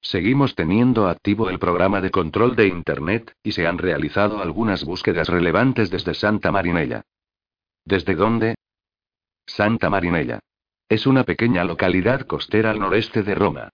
Seguimos 0.00 0.54
teniendo 0.54 1.08
activo 1.08 1.50
el 1.50 1.58
programa 1.58 2.00
de 2.00 2.10
control 2.10 2.54
de 2.54 2.68
Internet, 2.68 3.32
y 3.42 3.52
se 3.52 3.66
han 3.66 3.78
realizado 3.78 4.40
algunas 4.40 4.84
búsquedas 4.84 5.28
relevantes 5.28 5.90
desde 5.90 6.14
Santa 6.14 6.52
Marinella. 6.52 7.02
¿Desde 7.84 8.14
dónde? 8.14 8.54
Santa 9.46 9.90
Marinella. 9.90 10.40
Es 10.88 11.06
una 11.06 11.24
pequeña 11.24 11.64
localidad 11.64 12.26
costera 12.26 12.70
al 12.70 12.78
noreste 12.78 13.22
de 13.22 13.34
Roma. 13.34 13.70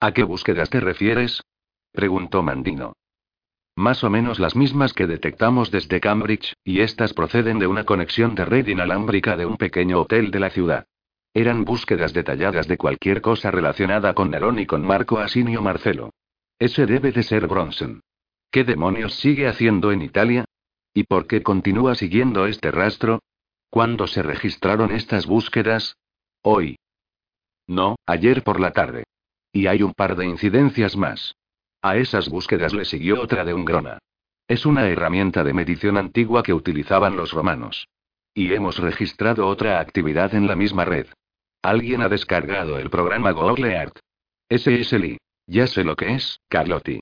¿A 0.00 0.12
qué 0.12 0.24
búsquedas 0.24 0.70
te 0.70 0.80
refieres? 0.80 1.42
Preguntó 1.94 2.42
Mandino. 2.42 2.96
Más 3.76 4.02
o 4.04 4.10
menos 4.10 4.40
las 4.40 4.56
mismas 4.56 4.92
que 4.92 5.06
detectamos 5.06 5.70
desde 5.70 6.00
Cambridge, 6.00 6.54
y 6.64 6.80
estas 6.80 7.14
proceden 7.14 7.58
de 7.60 7.68
una 7.68 7.84
conexión 7.84 8.34
de 8.34 8.44
red 8.44 8.66
inalámbrica 8.66 9.36
de 9.36 9.46
un 9.46 9.56
pequeño 9.56 10.00
hotel 10.00 10.30
de 10.30 10.40
la 10.40 10.50
ciudad. 10.50 10.86
Eran 11.32 11.64
búsquedas 11.64 12.12
detalladas 12.12 12.68
de 12.68 12.76
cualquier 12.76 13.20
cosa 13.20 13.50
relacionada 13.50 14.12
con 14.12 14.30
Nerón 14.30 14.58
y 14.58 14.66
con 14.66 14.82
Marco 14.82 15.18
Asinio 15.18 15.62
Marcelo. 15.62 16.10
Ese 16.58 16.86
debe 16.86 17.12
de 17.12 17.22
ser 17.22 17.46
Bronson. 17.46 18.02
¿Qué 18.50 18.64
demonios 18.64 19.14
sigue 19.14 19.48
haciendo 19.48 19.90
en 19.90 20.02
Italia? 20.02 20.44
¿Y 20.92 21.04
por 21.04 21.26
qué 21.26 21.42
continúa 21.42 21.94
siguiendo 21.94 22.46
este 22.46 22.70
rastro? 22.70 23.20
¿Cuándo 23.70 24.06
se 24.06 24.22
registraron 24.22 24.92
estas 24.92 25.26
búsquedas? 25.26 25.96
Hoy. 26.42 26.76
No, 27.66 27.96
ayer 28.06 28.44
por 28.44 28.60
la 28.60 28.72
tarde. 28.72 29.04
Y 29.52 29.66
hay 29.66 29.82
un 29.82 29.92
par 29.92 30.14
de 30.16 30.26
incidencias 30.26 30.96
más. 30.96 31.34
A 31.84 31.98
esas 31.98 32.30
búsquedas 32.30 32.72
le 32.72 32.86
siguió 32.86 33.20
otra 33.20 33.44
de 33.44 33.52
un 33.52 33.66
grona. 33.66 33.98
Es 34.48 34.64
una 34.64 34.88
herramienta 34.88 35.44
de 35.44 35.52
medición 35.52 35.98
antigua 35.98 36.42
que 36.42 36.54
utilizaban 36.54 37.14
los 37.14 37.32
romanos. 37.32 37.88
Y 38.32 38.54
hemos 38.54 38.78
registrado 38.78 39.46
otra 39.46 39.80
actividad 39.80 40.34
en 40.34 40.46
la 40.46 40.56
misma 40.56 40.86
red. 40.86 41.08
Alguien 41.60 42.00
ha 42.00 42.08
descargado 42.08 42.78
el 42.78 42.88
programa 42.88 43.32
Google 43.32 43.70
Earth. 43.70 43.98
Ese 44.48 44.80
es. 44.80 44.94
Ya 45.46 45.66
sé 45.66 45.84
lo 45.84 45.94
que 45.94 46.14
es, 46.14 46.40
Carlotti. 46.48 47.00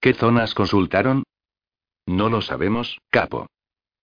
¿Qué 0.00 0.12
zonas 0.12 0.54
consultaron? 0.54 1.22
No 2.04 2.28
lo 2.28 2.42
sabemos, 2.42 2.98
capo. 3.10 3.46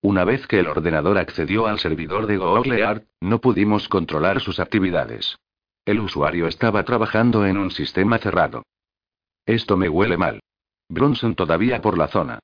Una 0.01 0.23
vez 0.23 0.47
que 0.47 0.59
el 0.59 0.67
ordenador 0.67 1.17
accedió 1.17 1.67
al 1.67 1.79
servidor 1.79 2.27
de 2.27 2.37
Google 2.37 2.79
Earth, 2.79 3.05
no 3.19 3.41
pudimos 3.41 3.89
controlar 3.89 4.39
sus 4.39 4.61
actividades. 4.61 5.35
El 5.83 5.99
usuario 5.99 6.47
estaba 6.47 6.85
trabajando 6.85 7.45
en 7.45 7.57
un 7.57 7.71
sistema 7.71 8.19
cerrado. 8.19 8.63
Esto 9.45 9.77
me 9.77 9.89
huele 9.89 10.17
mal. 10.17 10.39
Bronson 10.89 11.35
todavía 11.35 11.81
por 11.81 11.97
la 11.97 12.07
zona 12.07 12.39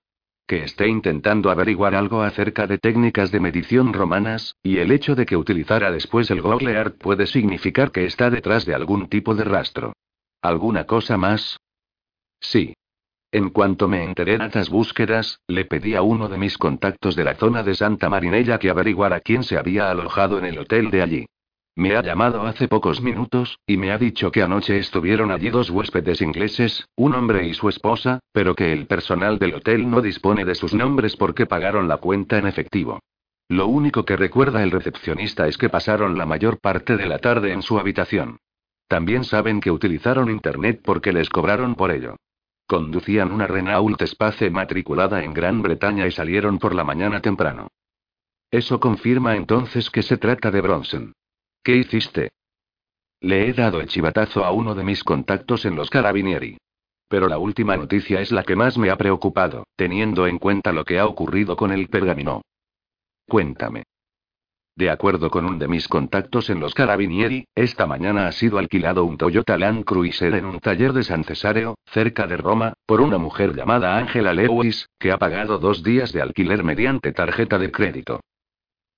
que 0.50 0.63
esté 0.63 0.88
intentando 0.88 1.51
averiguar 1.51 1.94
algo 1.94 2.24
acerca 2.24 2.65
de 2.65 2.79
técnicas 2.79 3.32
de 3.32 3.39
medición 3.39 3.94
romanas, 3.94 4.56
y 4.63 4.79
el 4.79 4.91
hecho 4.91 5.13
de 5.13 5.27
que 5.27 5.38
utilizara 5.38 5.91
después 5.91 6.32
el 6.32 6.41
Google 6.41 6.89
puede 6.89 7.27
significar 7.27 7.91
que 7.91 8.06
está 8.06 8.32
detrás 8.32 8.65
de 8.65 8.74
algún 8.74 9.10
tipo 9.10 9.36
de 9.36 9.44
rastro. 9.44 9.94
¿Alguna 10.41 10.86
cosa 10.86 11.18
más? 11.18 11.60
Sí. 12.39 12.74
En 13.32 13.51
cuanto 13.51 13.88
me 13.88 14.03
enteré 14.03 14.39
de 14.39 14.48
estas 14.48 14.72
búsquedas, 14.72 15.39
le 15.48 15.65
pedí 15.65 15.94
a 15.94 16.01
uno 16.01 16.27
de 16.27 16.39
mis 16.39 16.58
contactos 16.58 17.15
de 17.15 17.25
la 17.25 17.36
zona 17.36 17.62
de 17.62 17.75
Santa 17.75 18.10
Marinella 18.10 18.58
que 18.58 18.72
averiguara 18.72 19.20
quién 19.20 19.44
se 19.44 19.56
había 19.56 19.91
alojado 19.91 20.39
en 20.39 20.46
el 20.46 20.58
hotel 20.58 20.89
de 20.89 21.03
allí. 21.03 21.25
Me 21.75 21.95
ha 21.95 22.01
llamado 22.01 22.43
hace 22.43 22.67
pocos 22.67 23.01
minutos, 23.01 23.59
y 23.65 23.77
me 23.77 23.91
ha 23.91 23.97
dicho 23.97 24.31
que 24.31 24.41
anoche 24.41 24.77
estuvieron 24.77 25.31
allí 25.31 25.49
dos 25.49 25.69
huéspedes 25.69 26.21
ingleses, 26.21 26.88
un 26.95 27.15
hombre 27.15 27.47
y 27.47 27.53
su 27.53 27.69
esposa, 27.69 28.19
pero 28.33 28.55
que 28.55 28.73
el 28.73 28.85
personal 28.85 29.39
del 29.39 29.55
hotel 29.55 29.89
no 29.89 30.01
dispone 30.01 30.45
de 30.45 30.55
sus 30.55 30.73
nombres 30.73 31.15
porque 31.15 31.45
pagaron 31.45 31.88
la 31.88 31.97
cuenta 31.97 32.38
en 32.38 32.47
efectivo. 32.47 32.99
Lo 33.47 33.67
único 33.67 34.05
que 34.05 34.15
recuerda 34.15 34.61
el 34.61 34.71
recepcionista 34.71 35.47
es 35.47 35.57
que 35.57 35.69
pasaron 35.69 36.17
la 36.17 36.25
mayor 36.25 36.59
parte 36.59 36.97
de 36.97 37.07
la 37.07 37.19
tarde 37.19 37.51
en 37.51 37.61
su 37.61 37.79
habitación. 37.79 38.38
También 38.88 39.23
saben 39.23 39.61
que 39.61 39.71
utilizaron 39.71 40.29
Internet 40.29 40.81
porque 40.83 41.13
les 41.13 41.29
cobraron 41.29 41.75
por 41.75 41.91
ello. 41.91 42.15
Conducían 42.67 43.31
una 43.31 43.47
Renault 43.47 44.01
Espace 44.01 44.51
matriculada 44.51 45.23
en 45.23 45.33
Gran 45.33 45.61
Bretaña 45.61 46.05
y 46.05 46.11
salieron 46.11 46.59
por 46.59 46.75
la 46.75 46.83
mañana 46.83 47.21
temprano. 47.21 47.69
Eso 48.51 48.79
confirma 48.79 49.35
entonces 49.35 49.89
que 49.89 50.03
se 50.03 50.17
trata 50.17 50.51
de 50.51 50.61
Bronson. 50.61 51.13
¿Qué 51.63 51.75
hiciste? 51.75 52.31
Le 53.21 53.49
he 53.49 53.53
dado 53.53 53.81
el 53.81 53.87
chivatazo 53.87 54.45
a 54.45 54.51
uno 54.51 54.75
de 54.75 54.83
mis 54.83 55.03
contactos 55.03 55.65
en 55.65 55.75
los 55.75 55.89
carabinieri. 55.89 56.57
Pero 57.09 57.27
la 57.27 57.37
última 57.37 57.75
noticia 57.75 58.21
es 58.21 58.31
la 58.31 58.43
que 58.43 58.55
más 58.55 58.77
me 58.77 58.89
ha 58.89 58.97
preocupado, 58.97 59.65
teniendo 59.75 60.27
en 60.27 60.37
cuenta 60.37 60.71
lo 60.71 60.85
que 60.85 60.99
ha 60.99 61.05
ocurrido 61.05 61.57
con 61.57 61.71
el 61.71 61.89
pergamino. 61.89 62.43
Cuéntame. 63.27 63.83
De 64.75 64.89
acuerdo 64.89 65.29
con 65.29 65.45
un 65.45 65.59
de 65.59 65.67
mis 65.67 65.89
contactos 65.89 66.49
en 66.49 66.61
los 66.61 66.73
carabinieri, 66.73 67.45
esta 67.53 67.85
mañana 67.85 68.27
ha 68.27 68.31
sido 68.31 68.59
alquilado 68.59 69.03
un 69.03 69.17
Toyota 69.17 69.57
Land 69.57 69.83
Cruiser 69.83 70.35
en 70.35 70.45
un 70.45 70.59
taller 70.61 70.93
de 70.93 71.03
San 71.03 71.25
Cesareo, 71.25 71.77
cerca 71.87 72.27
de 72.27 72.37
Roma, 72.37 72.73
por 72.85 73.01
una 73.01 73.17
mujer 73.17 73.53
llamada 73.53 73.97
Angela 73.97 74.33
Lewis, 74.33 74.87
que 74.97 75.11
ha 75.11 75.17
pagado 75.17 75.57
dos 75.57 75.83
días 75.83 76.13
de 76.13 76.21
alquiler 76.21 76.63
mediante 76.63 77.11
tarjeta 77.11 77.59
de 77.59 77.71
crédito. 77.71 78.21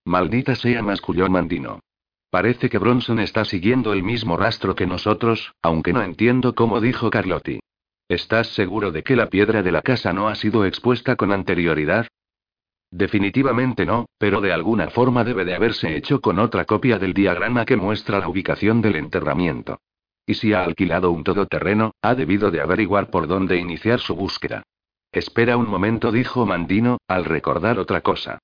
Maldita 0.05 0.53
sea, 0.55 0.83
masculló 0.83 1.27
Mandino. 1.29 1.79
Parece 2.31 2.69
que 2.69 2.77
Bronson 2.77 3.19
está 3.19 3.43
siguiendo 3.43 3.91
el 3.91 4.03
mismo 4.03 4.37
rastro 4.37 4.73
que 4.73 4.87
nosotros, 4.87 5.53
aunque 5.61 5.91
no 5.91 6.01
entiendo 6.01 6.55
cómo 6.55 6.79
dijo 6.79 7.09
Carlotti. 7.09 7.59
¿Estás 8.07 8.47
seguro 8.55 8.93
de 8.93 9.03
que 9.03 9.17
la 9.17 9.27
piedra 9.27 9.61
de 9.61 9.71
la 9.73 9.81
casa 9.81 10.13
no 10.13 10.29
ha 10.29 10.35
sido 10.35 10.65
expuesta 10.65 11.17
con 11.17 11.33
anterioridad? 11.33 12.07
Definitivamente 12.89 13.85
no, 13.85 14.05
pero 14.17 14.39
de 14.39 14.53
alguna 14.53 14.89
forma 14.89 15.25
debe 15.25 15.43
de 15.43 15.55
haberse 15.55 15.95
hecho 15.97 16.21
con 16.21 16.39
otra 16.39 16.63
copia 16.63 16.97
del 16.97 17.13
diagrama 17.13 17.65
que 17.65 17.75
muestra 17.75 18.19
la 18.19 18.29
ubicación 18.29 18.81
del 18.81 18.95
enterramiento. 18.95 19.81
Y 20.25 20.35
si 20.35 20.53
ha 20.53 20.63
alquilado 20.63 21.11
un 21.11 21.25
todoterreno, 21.25 21.91
ha 22.01 22.15
debido 22.15 22.49
de 22.49 22.61
averiguar 22.61 23.09
por 23.09 23.27
dónde 23.27 23.57
iniciar 23.57 23.99
su 23.99 24.15
búsqueda. 24.15 24.63
Espera 25.11 25.57
un 25.57 25.69
momento, 25.69 26.13
dijo 26.13 26.45
Mandino, 26.45 26.97
al 27.09 27.25
recordar 27.25 27.77
otra 27.77 27.99
cosa. 27.99 28.39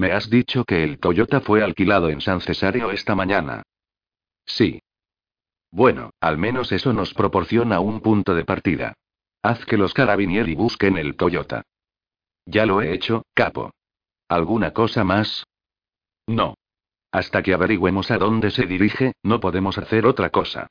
Me 0.00 0.12
has 0.12 0.30
dicho 0.30 0.64
que 0.64 0.82
el 0.82 0.98
Toyota 0.98 1.42
fue 1.42 1.62
alquilado 1.62 2.08
en 2.08 2.22
San 2.22 2.40
Cesario 2.40 2.90
esta 2.90 3.14
mañana. 3.14 3.64
Sí. 4.46 4.80
Bueno, 5.70 6.08
al 6.20 6.38
menos 6.38 6.72
eso 6.72 6.94
nos 6.94 7.12
proporciona 7.12 7.80
un 7.80 8.00
punto 8.00 8.34
de 8.34 8.46
partida. 8.46 8.94
Haz 9.42 9.66
que 9.66 9.76
los 9.76 9.92
carabinieri 9.92 10.54
busquen 10.54 10.96
el 10.96 11.16
Toyota. 11.16 11.64
Ya 12.46 12.64
lo 12.64 12.80
he 12.80 12.94
hecho, 12.94 13.26
capo. 13.34 13.72
¿Alguna 14.26 14.72
cosa 14.72 15.04
más? 15.04 15.44
No. 16.26 16.54
Hasta 17.12 17.42
que 17.42 17.52
averigüemos 17.52 18.10
a 18.10 18.16
dónde 18.16 18.50
se 18.50 18.64
dirige, 18.64 19.12
no 19.22 19.38
podemos 19.38 19.76
hacer 19.76 20.06
otra 20.06 20.30
cosa. 20.30 20.68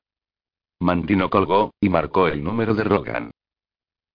Mandino 0.80 1.30
colgó, 1.30 1.76
y 1.80 1.90
marcó 1.90 2.30
el 2.30 2.44
número 2.44 2.74
de 2.74 2.84
Rogan. 2.84 3.30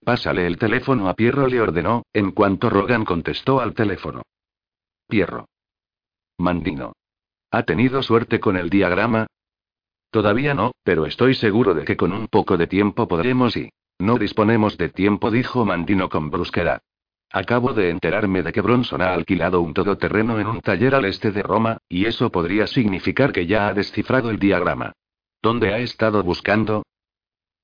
Pásale 0.05 0.45
el 0.49 0.59
teléfono 0.59 1.09
a 1.09 1.15
Pierro, 1.15 1.47
le 1.47 1.61
ordenó, 1.61 2.03
en 2.13 2.33
cuanto 2.33 2.69
Rogan 2.69 3.05
contestó 3.05 3.61
al 3.61 3.75
teléfono. 3.75 4.23
Pierro. 5.07 5.47
Mandino. 6.39 6.93
¿Ha 7.51 7.63
tenido 7.63 8.03
suerte 8.03 8.41
con 8.41 8.57
el 8.57 8.71
diagrama? 8.71 9.27
Todavía 10.11 10.55
no, 10.55 10.73
pero 10.83 11.07
estoy 11.07 11.35
seguro 11.35 11.75
de 11.75 11.85
que 11.85 11.97
con 11.97 12.13
un 12.13 12.29
poco 12.29 12.57
de 12.57 12.67
tiempo 12.67 13.07
podremos 13.07 13.57
y... 13.57 13.71
No 13.99 14.19
disponemos 14.19 14.77
de 14.77 14.89
tiempo, 14.89 15.31
dijo 15.31 15.65
Mandino 15.65 16.09
con 16.09 16.31
brusquedad. 16.31 16.81
Acabo 17.31 17.73
de 17.73 17.91
enterarme 17.91 18.43
de 18.43 18.53
que 18.53 18.61
Bronson 18.61 19.03
ha 19.03 19.13
alquilado 19.13 19.61
un 19.61 19.73
todoterreno 19.73 20.41
en 20.41 20.49
un 20.49 20.61
taller 20.61 20.95
al 20.95 21.05
este 21.05 21.31
de 21.31 21.43
Roma, 21.43 21.79
y 21.89 22.07
eso 22.07 22.31
podría 22.31 22.67
significar 22.67 23.33
que 23.33 23.47
ya 23.47 23.69
ha 23.69 23.75
descifrado 23.75 24.31
el 24.31 24.39
diagrama. 24.39 24.93
¿Dónde 25.43 25.73
ha 25.73 25.79
estado 25.79 26.23
buscando? 26.23 26.85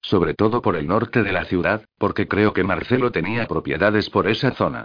Sobre 0.03 0.35
todo 0.35 0.63
por 0.63 0.77
el 0.77 0.87
norte 0.87 1.23
de 1.23 1.33
la 1.33 1.45
ciudad, 1.45 1.85
porque 1.99 2.29
creo 2.29 2.53
que 2.53 2.65
Marcelo 2.65 3.11
tenía 3.11 3.47
propiedades 3.47 4.09
por 4.09 4.29
esa 4.29 4.53
zona. 4.53 4.85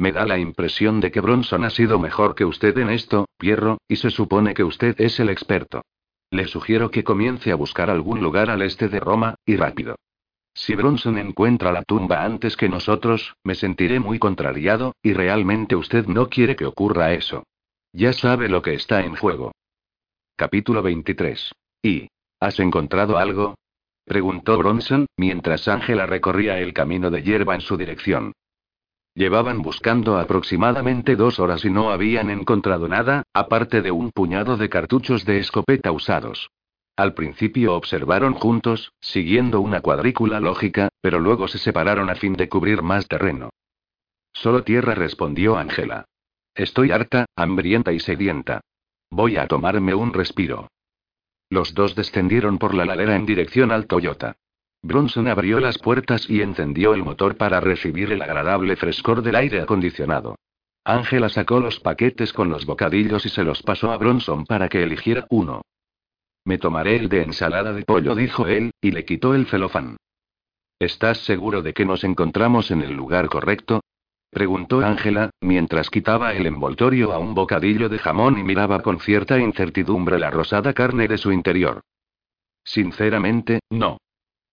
Me 0.00 0.12
da 0.12 0.24
la 0.24 0.38
impresión 0.38 0.98
de 1.00 1.12
que 1.12 1.20
Bronson 1.20 1.62
ha 1.62 1.68
sido 1.68 1.98
mejor 1.98 2.34
que 2.34 2.46
usted 2.46 2.78
en 2.78 2.88
esto, 2.88 3.26
Pierro, 3.36 3.82
y 3.86 3.96
se 3.96 4.08
supone 4.08 4.54
que 4.54 4.64
usted 4.64 4.98
es 4.98 5.20
el 5.20 5.28
experto. 5.28 5.82
Le 6.30 6.46
sugiero 6.46 6.90
que 6.90 7.04
comience 7.04 7.52
a 7.52 7.54
buscar 7.54 7.90
algún 7.90 8.22
lugar 8.22 8.48
al 8.48 8.62
este 8.62 8.88
de 8.88 8.98
Roma, 8.98 9.34
y 9.44 9.56
rápido. 9.56 9.96
Si 10.54 10.74
Bronson 10.74 11.18
encuentra 11.18 11.70
la 11.70 11.82
tumba 11.82 12.24
antes 12.24 12.56
que 12.56 12.70
nosotros, 12.70 13.34
me 13.44 13.54
sentiré 13.54 14.00
muy 14.00 14.18
contrariado, 14.18 14.94
y 15.02 15.12
realmente 15.12 15.76
usted 15.76 16.06
no 16.06 16.30
quiere 16.30 16.56
que 16.56 16.64
ocurra 16.64 17.12
eso. 17.12 17.44
Ya 17.92 18.14
sabe 18.14 18.48
lo 18.48 18.62
que 18.62 18.72
está 18.72 19.02
en 19.02 19.16
juego. 19.16 19.52
Capítulo 20.34 20.80
23. 20.80 21.52
¿Y? 21.82 22.08
¿Has 22.40 22.58
encontrado 22.58 23.18
algo? 23.18 23.54
preguntó 24.06 24.56
Bronson, 24.56 25.04
mientras 25.18 25.68
Ángela 25.68 26.06
recorría 26.06 26.58
el 26.58 26.72
camino 26.72 27.10
de 27.10 27.22
hierba 27.22 27.54
en 27.54 27.60
su 27.60 27.76
dirección. 27.76 28.32
Llevaban 29.20 29.60
buscando 29.60 30.16
aproximadamente 30.16 31.14
dos 31.14 31.40
horas 31.40 31.66
y 31.66 31.70
no 31.70 31.90
habían 31.90 32.30
encontrado 32.30 32.88
nada, 32.88 33.24
aparte 33.34 33.82
de 33.82 33.90
un 33.90 34.12
puñado 34.12 34.56
de 34.56 34.70
cartuchos 34.70 35.26
de 35.26 35.40
escopeta 35.40 35.92
usados. 35.92 36.48
Al 36.96 37.12
principio 37.12 37.74
observaron 37.74 38.32
juntos, 38.32 38.94
siguiendo 38.98 39.60
una 39.60 39.82
cuadrícula 39.82 40.40
lógica, 40.40 40.88
pero 41.02 41.20
luego 41.20 41.48
se 41.48 41.58
separaron 41.58 42.08
a 42.08 42.14
fin 42.14 42.32
de 42.32 42.48
cubrir 42.48 42.80
más 42.80 43.08
terreno. 43.08 43.50
Solo 44.32 44.64
tierra 44.64 44.94
respondió 44.94 45.58
Ángela. 45.58 46.06
Estoy 46.54 46.90
harta, 46.90 47.26
hambrienta 47.36 47.92
y 47.92 48.00
sedienta. 48.00 48.62
Voy 49.10 49.36
a 49.36 49.46
tomarme 49.46 49.92
un 49.92 50.14
respiro. 50.14 50.68
Los 51.50 51.74
dos 51.74 51.94
descendieron 51.94 52.56
por 52.56 52.72
la 52.72 52.86
ladera 52.86 53.16
en 53.16 53.26
dirección 53.26 53.70
al 53.70 53.86
Toyota. 53.86 54.36
Bronson 54.82 55.28
abrió 55.28 55.60
las 55.60 55.78
puertas 55.78 56.28
y 56.28 56.40
encendió 56.40 56.94
el 56.94 57.02
motor 57.02 57.36
para 57.36 57.60
recibir 57.60 58.12
el 58.12 58.22
agradable 58.22 58.76
frescor 58.76 59.22
del 59.22 59.36
aire 59.36 59.60
acondicionado. 59.60 60.36
Ángela 60.84 61.28
sacó 61.28 61.60
los 61.60 61.78
paquetes 61.80 62.32
con 62.32 62.48
los 62.48 62.64
bocadillos 62.64 63.26
y 63.26 63.28
se 63.28 63.44
los 63.44 63.62
pasó 63.62 63.92
a 63.92 63.98
Bronson 63.98 64.46
para 64.46 64.68
que 64.68 64.82
eligiera 64.82 65.26
uno. 65.28 65.62
Me 66.44 66.56
tomaré 66.56 66.96
el 66.96 67.08
de 67.10 67.22
ensalada 67.22 67.72
de 67.72 67.84
pollo, 67.84 68.14
dijo 68.14 68.46
él, 68.46 68.72
y 68.80 68.92
le 68.92 69.04
quitó 69.04 69.34
el 69.34 69.46
celofán. 69.46 69.98
¿Estás 70.78 71.18
seguro 71.18 71.60
de 71.60 71.74
que 71.74 71.84
nos 71.84 72.02
encontramos 72.04 72.70
en 72.70 72.80
el 72.80 72.94
lugar 72.94 73.28
correcto? 73.28 73.82
preguntó 74.30 74.80
Ángela, 74.80 75.30
mientras 75.42 75.90
quitaba 75.90 76.32
el 76.32 76.46
envoltorio 76.46 77.12
a 77.12 77.18
un 77.18 77.34
bocadillo 77.34 77.90
de 77.90 77.98
jamón 77.98 78.38
y 78.38 78.42
miraba 78.42 78.80
con 78.80 78.98
cierta 79.00 79.38
incertidumbre 79.38 80.18
la 80.18 80.30
rosada 80.30 80.72
carne 80.72 81.06
de 81.08 81.18
su 81.18 81.32
interior. 81.32 81.82
Sinceramente, 82.64 83.60
no. 83.68 83.98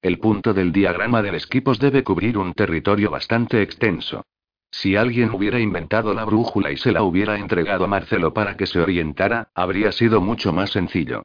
El 0.02 0.20
punto 0.20 0.54
del 0.54 0.72
diagrama 0.72 1.22
del 1.22 1.36
esquipos 1.36 1.80
debe 1.80 2.04
cubrir 2.04 2.38
un 2.38 2.54
territorio 2.54 3.10
bastante 3.10 3.62
extenso. 3.62 4.24
Si 4.70 4.96
alguien 4.96 5.32
hubiera 5.32 5.60
inventado 5.60 6.14
la 6.14 6.26
brújula 6.26 6.72
y 6.72 6.78
se 6.78 6.92
la 6.92 7.04
hubiera 7.04 7.38
entregado 7.38 7.86
a 7.86 7.88
Marcelo 7.88 8.34
para 8.34 8.58
que 8.58 8.68
se 8.68 8.80
orientara, 8.80 9.50
habría 9.56 9.92
sido 9.92 10.22
mucho 10.22 10.54
más 10.54 10.72
sencillo. 10.72 11.24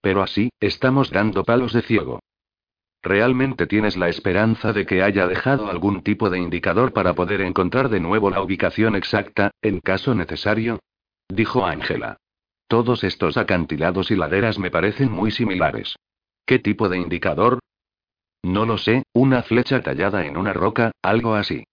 Pero 0.00 0.22
así, 0.22 0.50
estamos 0.60 1.10
dando 1.10 1.44
palos 1.44 1.72
de 1.72 1.82
ciego. 1.82 2.20
¿Realmente 3.02 3.66
tienes 3.66 3.98
la 3.98 4.08
esperanza 4.08 4.72
de 4.72 4.86
que 4.86 5.02
haya 5.02 5.26
dejado 5.26 5.68
algún 5.68 6.02
tipo 6.02 6.30
de 6.30 6.38
indicador 6.38 6.94
para 6.94 7.14
poder 7.14 7.42
encontrar 7.42 7.90
de 7.90 8.00
nuevo 8.00 8.30
la 8.30 8.40
ubicación 8.40 8.96
exacta, 8.96 9.50
en 9.60 9.80
caso 9.80 10.14
necesario? 10.14 10.80
Dijo 11.28 11.66
Ángela. 11.66 12.16
Todos 12.66 13.04
estos 13.04 13.36
acantilados 13.36 14.10
y 14.10 14.16
laderas 14.16 14.58
me 14.58 14.70
parecen 14.70 15.12
muy 15.12 15.30
similares. 15.30 15.96
¿Qué 16.46 16.58
tipo 16.58 16.88
de 16.88 16.96
indicador? 16.96 17.58
No 18.44 18.66
lo 18.66 18.76
sé, 18.76 19.04
una 19.14 19.42
flecha 19.42 19.80
tallada 19.80 20.26
en 20.26 20.36
una 20.36 20.52
roca, 20.52 20.92
algo 21.00 21.34
así. 21.34 21.64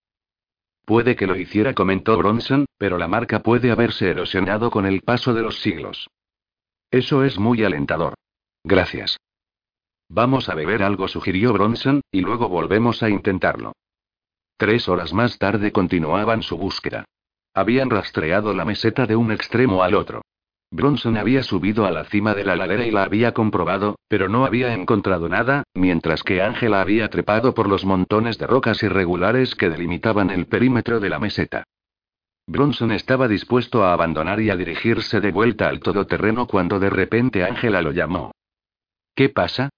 Puede 0.86 1.18
que 1.18 1.28
lo 1.28 1.36
hiciera, 1.36 1.74
comentó 1.74 2.18
Bronson, 2.18 2.66
pero 2.78 2.98
la 2.98 3.10
marca 3.10 3.42
puede 3.42 3.72
haberse 3.72 4.10
erosionado 4.10 4.72
con 4.72 4.86
el 4.86 5.01
paso 5.01 5.34
de 5.34 5.42
los 5.42 5.60
siglos. 5.60 6.08
Eso 6.90 7.25
es 7.25 7.38
muy 7.38 7.62
alentador. 7.66 8.13
Gracias. 8.63 9.18
Vamos 10.08 10.48
a 10.48 10.56
beber 10.56 10.82
algo, 10.82 11.10
sugirió 11.10 11.51
Bronson, 11.51 12.00
y 12.10 12.22
luego 12.22 12.48
volvemos 12.48 13.04
a 13.04 13.10
intentarlo. 13.10 13.74
Tres 14.56 14.88
horas 14.88 15.12
más 15.13 15.38
tarde 15.38 15.74
continuaban 15.74 16.42
su 16.42 16.58
búsqueda. 16.58 17.04
Habían 17.54 17.90
rastreado 17.90 18.54
la 18.54 18.63
meseta 18.63 19.06
de 19.06 19.18
un 19.18 19.34
extremo 19.34 19.84
al 19.84 19.94
otro. 19.94 20.22
Bronson 20.72 21.18
había 21.18 21.44
subido 21.44 21.86
a 21.86 21.92
la 21.92 22.06
cima 22.06 22.34
de 22.34 22.46
la 22.46 22.56
ladera 22.56 22.86
y 22.86 22.92
la 22.92 23.04
había 23.04 23.34
comprobado, 23.34 24.00
pero 24.08 24.30
no 24.30 24.46
había 24.46 24.74
encontrado 24.74 25.28
nada, 25.28 25.63
mientras 25.74 26.24
que 26.24 26.42
Ángela 26.42 26.80
había 26.80 27.10
trepado 27.10 27.54
por 27.54 27.68
los 27.68 27.84
montones 27.84 28.38
de 28.38 28.48
rocas 28.48 28.82
irregulares 28.82 29.54
que 29.56 29.70
delimitaban 29.70 30.30
el 30.30 30.46
perímetro 30.46 31.01
de 31.01 31.10
la 31.10 31.20
meseta. 31.20 31.66
Bronson 32.48 32.92
estaba 32.94 33.28
dispuesto 33.28 33.84
a 33.84 33.92
abandonar 33.92 34.40
y 34.40 34.50
a 34.50 34.56
dirigirse 34.56 35.20
de 35.20 35.32
vuelta 35.32 35.68
al 35.68 35.82
todoterreno 35.82 36.48
cuando 36.48 36.80
de 36.80 36.90
repente 36.90 37.44
Ángela 37.44 37.82
lo 37.82 37.92
llamó. 37.92 38.32
¿Qué 39.13 39.28
pasa? 39.28 39.70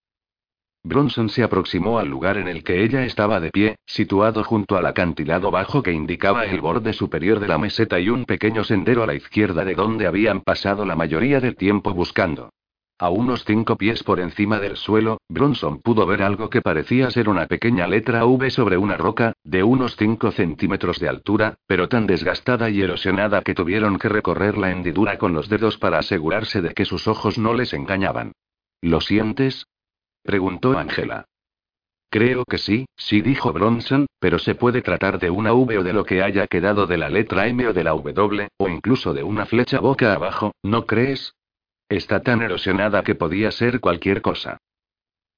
Bronson 0.85 1.29
se 1.29 1.43
aproximó 1.43 1.97
al 1.97 2.09
lugar 2.09 2.37
en 2.37 2.49
el 2.49 2.63
que 2.63 2.83
ella 2.83 3.05
estaba 3.05 3.39
de 3.39 3.51
pie, 3.51 3.77
situado 3.85 4.43
junto 4.43 4.75
al 4.75 4.85
acantilado 4.85 5.49
bajo 5.49 5.81
que 5.81 5.93
indicaba 5.93 6.45
el 6.45 6.59
borde 6.59 6.91
superior 6.91 7.39
de 7.39 7.47
la 7.47 7.57
meseta 7.57 8.01
y 8.01 8.09
un 8.09 8.25
pequeño 8.25 8.65
sendero 8.65 9.01
a 9.01 9.07
la 9.07 9.13
izquierda 9.13 9.63
de 9.63 9.75
donde 9.75 10.07
habían 10.07 10.41
pasado 10.41 10.85
la 10.85 10.97
mayoría 10.97 11.39
del 11.39 11.55
tiempo 11.55 11.93
buscando. 11.93 12.49
A 12.99 13.09
unos 13.09 13.43
cinco 13.43 13.77
pies 13.77 14.03
por 14.03 14.19
encima 14.19 14.59
del 14.59 14.77
suelo, 14.77 15.19
Bronson 15.27 15.81
pudo 15.81 16.05
ver 16.05 16.21
algo 16.21 16.49
que 16.49 16.61
parecía 16.61 17.09
ser 17.11 17.27
una 17.27 17.47
pequeña 17.47 17.87
letra 17.87 18.25
V 18.25 18.49
sobre 18.49 18.77
una 18.77 18.97
roca, 18.97 19.33
de 19.43 19.63
unos 19.63 19.95
cinco 19.95 20.31
centímetros 20.31 20.99
de 20.99 21.09
altura, 21.09 21.55
pero 21.65 21.89
tan 21.89 22.07
desgastada 22.07 22.69
y 22.69 22.81
erosionada 22.81 23.41
que 23.41 23.55
tuvieron 23.55 23.97
que 23.97 24.09
recorrer 24.09 24.57
la 24.57 24.71
hendidura 24.71 25.17
con 25.17 25.33
los 25.33 25.49
dedos 25.49 25.77
para 25.77 25.99
asegurarse 25.99 26.61
de 26.61 26.73
que 26.73 26.85
sus 26.85 27.07
ojos 27.07 27.37
no 27.37 27.53
les 27.53 27.73
engañaban. 27.73 28.33
¿Lo 28.81 29.01
sientes? 29.01 29.65
Preguntó 30.23 30.77
Angela. 30.77 31.25
Creo 32.09 32.45
que 32.45 32.57
sí, 32.57 32.85
sí 32.95 33.21
dijo 33.21 33.51
Bronson, 33.51 34.05
pero 34.19 34.39
se 34.39 34.55
puede 34.55 34.81
tratar 34.81 35.19
de 35.19 35.29
una 35.29 35.53
V 35.53 35.79
o 35.79 35.83
de 35.83 35.93
lo 35.93 36.05
que 36.05 36.21
haya 36.21 36.47
quedado 36.47 36.87
de 36.87 36.97
la 36.97 37.09
letra 37.09 37.47
M 37.47 37.67
o 37.67 37.73
de 37.73 37.83
la 37.83 37.91
W, 37.91 38.47
o 38.57 38.69
incluso 38.69 39.13
de 39.13 39.23
una 39.23 39.45
flecha 39.45 39.79
boca 39.79 40.13
abajo, 40.13 40.53
¿no 40.63 40.85
crees? 40.85 41.33
Está 41.89 42.21
tan 42.21 42.41
erosionada 42.41 43.03
que 43.03 43.15
podía 43.15 43.51
ser 43.51 43.79
cualquier 43.79 44.21
cosa. 44.21 44.59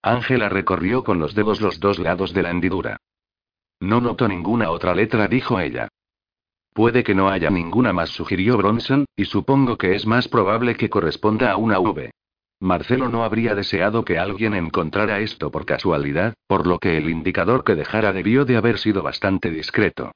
Ángela 0.01 0.49
recorrió 0.49 1.03
con 1.03 1.17
los 1.19 1.33
dedos 1.33 1.61
los 1.61 1.79
dos 1.79 1.97
lados 1.97 2.33
de 2.33 2.43
la 2.43 2.51
hendidura. 2.51 2.97
No 3.79 4.01
noto 4.01 4.27
ninguna 4.27 4.69
otra 4.69 4.93
letra, 4.93 5.27
dijo 5.27 5.59
ella. 5.59 5.87
Puede 6.73 7.03
que 7.03 7.15
no 7.15 7.29
haya 7.29 7.49
ninguna 7.49 7.93
más, 7.93 8.09
sugirió 8.09 8.57
Bronson, 8.57 9.05
y 9.15 9.25
supongo 9.25 9.77
que 9.77 9.95
es 9.95 10.05
más 10.05 10.27
probable 10.27 10.75
que 10.75 10.89
corresponda 10.89 11.51
a 11.51 11.57
una 11.57 11.79
V. 11.79 12.11
Marcelo 12.59 13.09
no 13.09 13.23
habría 13.23 13.53
deseado 13.53 14.05
que 14.05 14.17
alguien 14.17 14.53
encontrara 14.53 15.19
esto 15.19 15.51
por 15.51 15.65
casualidad, 15.65 16.33
por 16.47 16.65
lo 16.65 16.79
que 16.79 16.97
el 16.97 17.09
indicador 17.09 17.63
que 17.63 17.75
dejara 17.75 18.13
debió 18.13 18.45
de 18.45 18.57
haber 18.57 18.77
sido 18.77 19.03
bastante 19.03 19.51
discreto. 19.51 20.11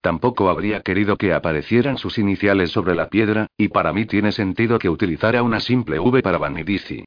Tampoco 0.00 0.50
habría 0.50 0.82
querido 0.82 1.16
que 1.16 1.32
aparecieran 1.32 1.96
sus 1.96 2.18
iniciales 2.18 2.70
sobre 2.70 2.94
la 2.94 3.08
piedra, 3.08 3.46
y 3.56 3.68
para 3.68 3.92
mí 3.92 4.04
tiene 4.04 4.32
sentido 4.32 4.78
que 4.78 4.90
utilizara 4.90 5.42
una 5.42 5.60
simple 5.60 5.98
V 5.98 6.20
para 6.20 6.36
Vanidici. 6.36 7.04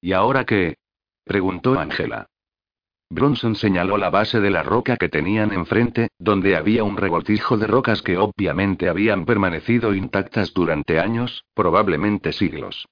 ¿Y 0.00 0.12
ahora 0.12 0.44
qué? 0.44 0.76
preguntó 1.24 1.78
Angela. 1.78 2.26
Bronson 3.10 3.54
señaló 3.54 3.96
la 3.98 4.10
base 4.10 4.40
de 4.40 4.50
la 4.50 4.62
roca 4.62 4.96
que 4.96 5.08
tenían 5.08 5.52
enfrente, 5.52 6.08
donde 6.18 6.56
había 6.56 6.82
un 6.82 6.96
revoltijo 6.96 7.56
de 7.56 7.66
rocas 7.66 8.02
que 8.02 8.18
obviamente 8.18 8.88
habían 8.88 9.24
permanecido 9.24 9.94
intactas 9.94 10.52
durante 10.52 10.98
años, 10.98 11.44
probablemente 11.54 12.32
siglos. 12.32 12.86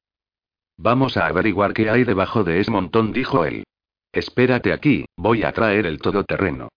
Vamos 0.79 1.17
a 1.17 1.27
averiguar 1.27 1.73
qué 1.73 1.91
hay 1.91 2.05
debajo 2.05 2.45
de 2.45 2.61
ese 2.61 2.71
montón, 2.71 3.13
dijo 3.13 3.45
él. 3.45 3.65
Espérate 4.13 4.73
aquí, 4.73 5.05
voy 5.17 5.43
a 5.43 5.53
traer 5.53 5.87
el 5.87 5.99
todoterreno. 5.99 6.69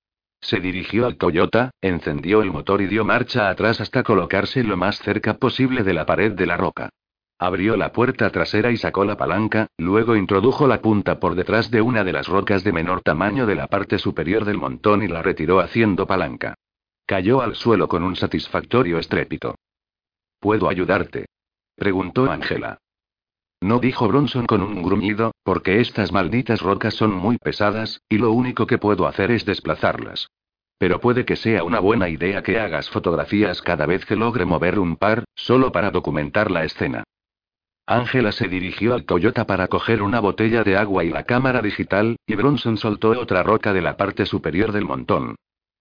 Se 0.42 0.60
dirigió 0.60 1.06
al 1.06 1.18
Toyota, 1.18 1.72
encendió 1.82 2.42
el 2.42 2.52
motor 2.52 2.82
y 2.82 2.88
dio 2.88 3.04
marcha 3.04 3.50
atrás 3.50 3.82
hasta 3.82 4.04
colocarse 4.04 4.64
lo 4.64 4.78
más 4.78 5.00
cerca 5.00 5.36
posible 5.36 5.84
de 5.84 5.94
la 5.94 6.06
pared 6.06 6.32
de 6.32 6.46
la 6.46 6.56
roca. 6.56 6.90
Abrió 7.38 7.78
la 7.78 7.92
puerta 7.92 8.30
trasera 8.30 8.72
y 8.72 8.78
sacó 8.78 9.06
la 9.06 9.16
palanca, 9.16 9.68
luego 9.78 10.16
introdujo 10.16 10.68
la 10.68 10.82
punta 10.82 11.20
por 11.20 11.36
detrás 11.36 11.72
de 11.72 11.82
una 11.82 12.04
de 12.04 12.14
las 12.14 12.28
rocas 12.28 12.64
de 12.64 12.74
menor 12.74 13.02
tamaño 13.02 13.46
de 13.46 13.56
la 13.56 13.68
parte 13.68 13.98
superior 13.98 14.44
del 14.44 14.58
montón 14.58 15.04
y 15.04 15.08
la 15.08 15.22
retiró 15.22 15.60
haciendo 15.60 16.06
palanca. 16.06 16.56
Cayó 17.06 17.42
al 17.42 17.56
suelo 17.56 17.88
con 17.88 18.04
un 18.04 18.16
satisfactorio 18.16 18.98
estrépito. 18.98 19.56
¿Puedo 20.40 20.70
ayudarte? 20.70 21.26
preguntó 21.76 22.30
Ángela. 22.30 22.78
No 23.62 23.80
dijo 23.80 24.08
Bronson 24.08 24.46
con 24.46 24.62
un 24.62 24.82
gruñido, 24.82 25.34
porque 25.44 25.82
estas 25.82 26.12
malditas 26.12 26.62
rocas 26.62 26.94
son 26.94 27.14
muy 27.14 27.38
pesadas, 27.38 28.02
y 28.08 28.18
lo 28.18 28.32
único 28.32 28.66
que 28.66 28.78
puedo 28.78 29.06
hacer 29.06 29.32
es 29.32 29.46
desplazarlas. 29.46 30.30
Pero 30.78 31.02
puede 31.02 31.26
que 31.26 31.36
sea 31.36 31.66
una 31.66 31.80
buena 31.80 32.08
idea 32.08 32.42
que 32.42 32.58
hagas 32.58 32.90
fotografías 32.90 33.62
cada 33.62 33.86
vez 33.86 34.06
que 34.06 34.16
logre 34.16 34.46
mover 34.46 34.80
un 34.80 34.96
par, 34.96 35.26
solo 35.36 35.74
para 35.74 35.92
documentar 35.92 36.52
la 36.52 36.64
escena. 36.64 37.04
Ángela 37.86 38.32
se 38.32 38.48
dirigió 38.48 38.94
al 38.94 39.04
Toyota 39.04 39.46
para 39.46 39.68
coger 39.68 40.04
una 40.04 40.22
botella 40.22 40.64
de 40.64 40.78
agua 40.78 41.04
y 41.04 41.10
la 41.10 41.24
cámara 41.24 41.62
digital, 41.62 42.16
y 42.26 42.36
Bronson 42.36 42.78
soltó 42.78 43.10
otra 43.10 43.44
roca 43.44 43.74
de 43.74 43.82
la 43.82 43.98
parte 43.98 44.26
superior 44.26 44.72
del 44.72 44.86
montón. 44.86 45.36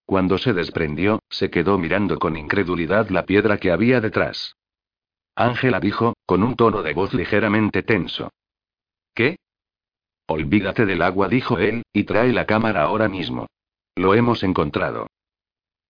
Cuando 0.05 0.39
se 0.39 0.55
desprendió, 0.55 1.21
se 1.29 1.51
quedó 1.51 1.79
mirando 1.79 2.19
con 2.19 2.37
incredulidad 2.37 3.11
la 3.11 3.25
piedra 3.25 3.59
que 3.59 3.71
había 3.71 4.01
detrás. 4.01 4.57
Ángela 5.39 5.79
dijo, 5.79 6.17
con 6.27 6.43
un 6.43 6.57
tono 6.57 6.83
de 6.83 6.95
voz 6.95 7.15
ligeramente 7.15 7.85
tenso. 7.85 8.33
¿Qué? 9.15 9.37
Olvídate 10.27 10.85
del 10.85 11.01
agua, 11.01 11.29
dijo 11.29 11.61
él, 11.61 11.85
y 11.93 12.03
trae 12.03 12.33
la 12.33 12.45
cámara 12.45 12.83
ahora 12.83 13.09
mismo. 13.09 13.47
Lo 13.95 14.15
hemos 14.15 14.43
encontrado. 14.43 15.07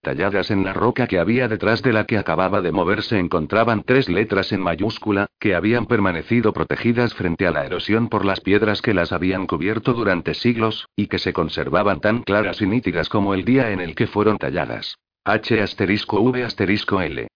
Talladas 0.03 0.51
en 0.51 0.65
la 0.65 0.75
roca 0.75 1.07
que 1.07 1.19
había 1.19 1.49
detrás 1.49 1.83
de 1.83 1.95
la 1.95 2.05
que 2.05 2.19
acababa 2.19 2.61
de 2.61 2.73
moverse 2.73 3.19
encontraban 3.19 3.85
tres 3.85 4.11
letras 4.11 4.53
en 4.53 4.61
mayúscula, 4.61 5.29
que 5.41 5.55
habían 5.55 5.87
permanecido 5.87 6.53
protegidas 6.53 7.15
frente 7.15 7.47
a 7.47 7.51
la 7.51 7.65
erosión 7.65 8.11
por 8.11 8.27
las 8.27 8.41
piedras 8.41 8.83
que 8.83 8.93
las 8.93 9.13
habían 9.13 9.47
cubierto 9.47 9.95
durante 9.95 10.35
siglos, 10.35 10.91
y 10.95 11.07
que 11.07 11.19
se 11.19 11.33
conservaban 11.33 12.01
tan 12.01 12.23
claras 12.23 12.61
y 12.61 12.67
nítidas 12.67 13.09
como 13.09 13.33
el 13.33 13.47
día 13.47 13.71
en 13.71 13.81
el 13.81 13.95
que 13.95 14.09
fueron 14.09 14.37
talladas. 14.37 14.99
H 15.25 15.55
V 15.57 17.07
L. 17.07 17.29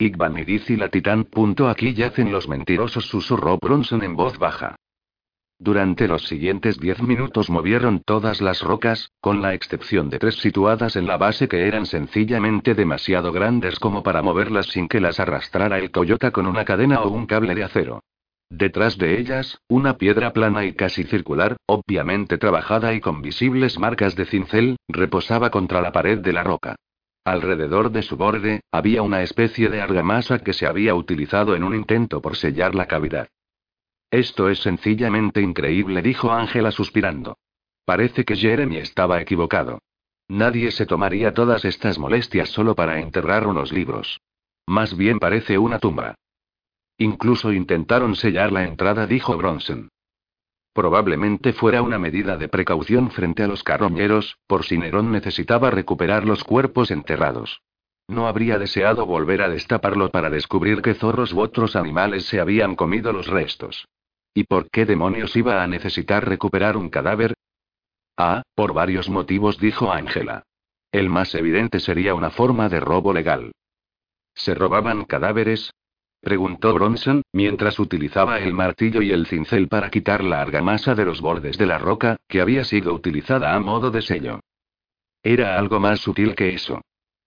Igban 0.00 0.34
y 0.38 0.76
la 0.76 0.88
titán. 0.88 1.28
Aquí 1.68 1.92
yacen 1.92 2.32
los 2.32 2.48
mentirosos, 2.48 3.04
susurró 3.04 3.58
Bronson 3.58 4.02
en 4.02 4.16
voz 4.16 4.38
baja. 4.38 4.76
Durante 5.58 6.08
los 6.08 6.26
siguientes 6.26 6.80
diez 6.80 7.02
minutos 7.02 7.50
movieron 7.50 8.00
todas 8.06 8.40
las 8.40 8.62
rocas, 8.62 9.10
con 9.20 9.42
la 9.42 9.52
excepción 9.52 10.08
de 10.08 10.18
tres 10.18 10.36
situadas 10.36 10.96
en 10.96 11.06
la 11.06 11.18
base 11.18 11.48
que 11.48 11.68
eran 11.68 11.84
sencillamente 11.84 12.74
demasiado 12.74 13.30
grandes 13.30 13.78
como 13.78 14.02
para 14.02 14.22
moverlas 14.22 14.68
sin 14.68 14.88
que 14.88 15.00
las 15.00 15.20
arrastrara 15.20 15.78
el 15.78 15.90
Toyota 15.90 16.30
con 16.30 16.46
una 16.46 16.64
cadena 16.64 17.02
o 17.02 17.10
un 17.10 17.26
cable 17.26 17.54
de 17.54 17.64
acero. 17.64 18.02
Detrás 18.48 18.96
de 18.96 19.20
ellas, 19.20 19.60
una 19.68 19.98
piedra 19.98 20.32
plana 20.32 20.64
y 20.64 20.72
casi 20.72 21.04
circular, 21.04 21.58
obviamente 21.66 22.38
trabajada 22.38 22.94
y 22.94 23.00
con 23.00 23.20
visibles 23.20 23.78
marcas 23.78 24.16
de 24.16 24.24
cincel, 24.24 24.76
reposaba 24.88 25.50
contra 25.50 25.82
la 25.82 25.92
pared 25.92 26.20
de 26.20 26.32
la 26.32 26.42
roca. 26.42 26.76
Alrededor 27.24 27.92
de 27.92 28.02
su 28.02 28.16
borde, 28.16 28.62
había 28.72 29.02
una 29.02 29.22
especie 29.22 29.68
de 29.68 29.80
argamasa 29.80 30.38
que 30.38 30.52
se 30.52 30.66
había 30.66 30.94
utilizado 30.94 31.54
en 31.54 31.64
un 31.64 31.74
intento 31.74 32.22
por 32.22 32.36
sellar 32.36 32.74
la 32.74 32.86
cavidad. 32.86 33.28
Esto 34.10 34.48
es 34.48 34.60
sencillamente 34.60 35.40
increíble, 35.40 36.02
dijo 36.02 36.32
Ángela 36.32 36.72
suspirando. 36.72 37.36
Parece 37.84 38.24
que 38.24 38.36
Jeremy 38.36 38.78
estaba 38.78 39.20
equivocado. 39.20 39.80
Nadie 40.28 40.70
se 40.70 40.86
tomaría 40.86 41.34
todas 41.34 41.64
estas 41.64 41.98
molestias 41.98 42.48
solo 42.50 42.74
para 42.74 43.00
enterrar 43.00 43.46
unos 43.46 43.72
libros. 43.72 44.20
Más 44.66 44.96
bien 44.96 45.18
parece 45.18 45.58
una 45.58 45.78
tumba. 45.78 46.14
Incluso 46.98 47.52
intentaron 47.52 48.14
sellar 48.16 48.52
la 48.52 48.64
entrada, 48.64 49.06
dijo 49.06 49.36
Bronson. 49.36 49.88
Probablemente 50.72 51.52
fuera 51.52 51.82
una 51.82 51.98
medida 51.98 52.36
de 52.36 52.48
precaución 52.48 53.10
frente 53.10 53.42
a 53.42 53.48
los 53.48 53.64
carroñeros, 53.64 54.38
por 54.46 54.64
si 54.64 54.78
Nerón 54.78 55.10
necesitaba 55.10 55.70
recuperar 55.70 56.24
los 56.24 56.44
cuerpos 56.44 56.90
enterrados. 56.90 57.62
No 58.06 58.26
habría 58.26 58.58
deseado 58.58 59.06
volver 59.06 59.42
a 59.42 59.48
destaparlo 59.48 60.10
para 60.10 60.30
descubrir 60.30 60.82
que 60.82 60.94
zorros 60.94 61.32
u 61.32 61.40
otros 61.40 61.76
animales 61.76 62.26
se 62.26 62.40
habían 62.40 62.76
comido 62.76 63.12
los 63.12 63.26
restos. 63.26 63.86
¿Y 64.34 64.44
por 64.44 64.70
qué 64.70 64.86
demonios 64.86 65.34
iba 65.36 65.62
a 65.62 65.66
necesitar 65.66 66.28
recuperar 66.28 66.76
un 66.76 66.88
cadáver? 66.88 67.34
Ah, 68.16 68.42
por 68.54 68.72
varios 68.72 69.08
motivos, 69.08 69.58
dijo 69.58 69.92
Ángela. 69.92 70.44
El 70.92 71.08
más 71.08 71.34
evidente 71.34 71.80
sería 71.80 72.14
una 72.14 72.30
forma 72.30 72.68
de 72.68 72.80
robo 72.80 73.12
legal. 73.12 73.52
¿Se 74.34 74.54
robaban 74.54 75.04
cadáveres? 75.04 75.72
Preguntó 76.20 76.74
Bronson, 76.74 77.22
mientras 77.32 77.78
utilizaba 77.78 78.38
el 78.38 78.52
martillo 78.52 79.02
y 79.02 79.10
el 79.10 79.26
cincel 79.26 79.68
para 79.68 79.90
quitar 79.90 80.22
la 80.22 80.40
argamasa 80.40 80.94
de 80.94 81.04
los 81.04 81.20
bordes 81.20 81.58
de 81.58 81.66
la 81.66 81.78
roca, 81.78 82.16
que 82.28 82.40
había 82.40 82.64
sido 82.64 82.94
utilizada 82.94 83.54
a 83.54 83.60
modo 83.60 83.90
de 83.90 84.02
sello. 84.02 84.40
Era 85.22 85.58
algo 85.58 85.80
más 85.80 86.00
sutil 86.00 86.34
que 86.34 86.54
eso. 86.54 86.80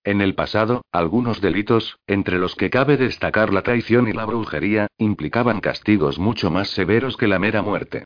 En 0.03 0.21
el 0.21 0.35
pasado, 0.35 0.83
algunos 0.91 1.39
delitos, 1.39 1.97
entre 2.07 2.37
los 2.37 2.55
que 2.55 2.69
cabe 2.69 2.97
destacar 2.97 3.53
la 3.53 3.61
traición 3.61 4.07
y 4.07 4.13
la 4.13 4.25
brujería, 4.25 4.87
implicaban 4.97 5.61
castigos 5.61 6.19
mucho 6.19 6.51
más 6.51 6.69
severos 6.69 7.15
que 7.15 7.27
la 7.27 7.39
mera 7.39 7.61
muerte. 7.61 8.03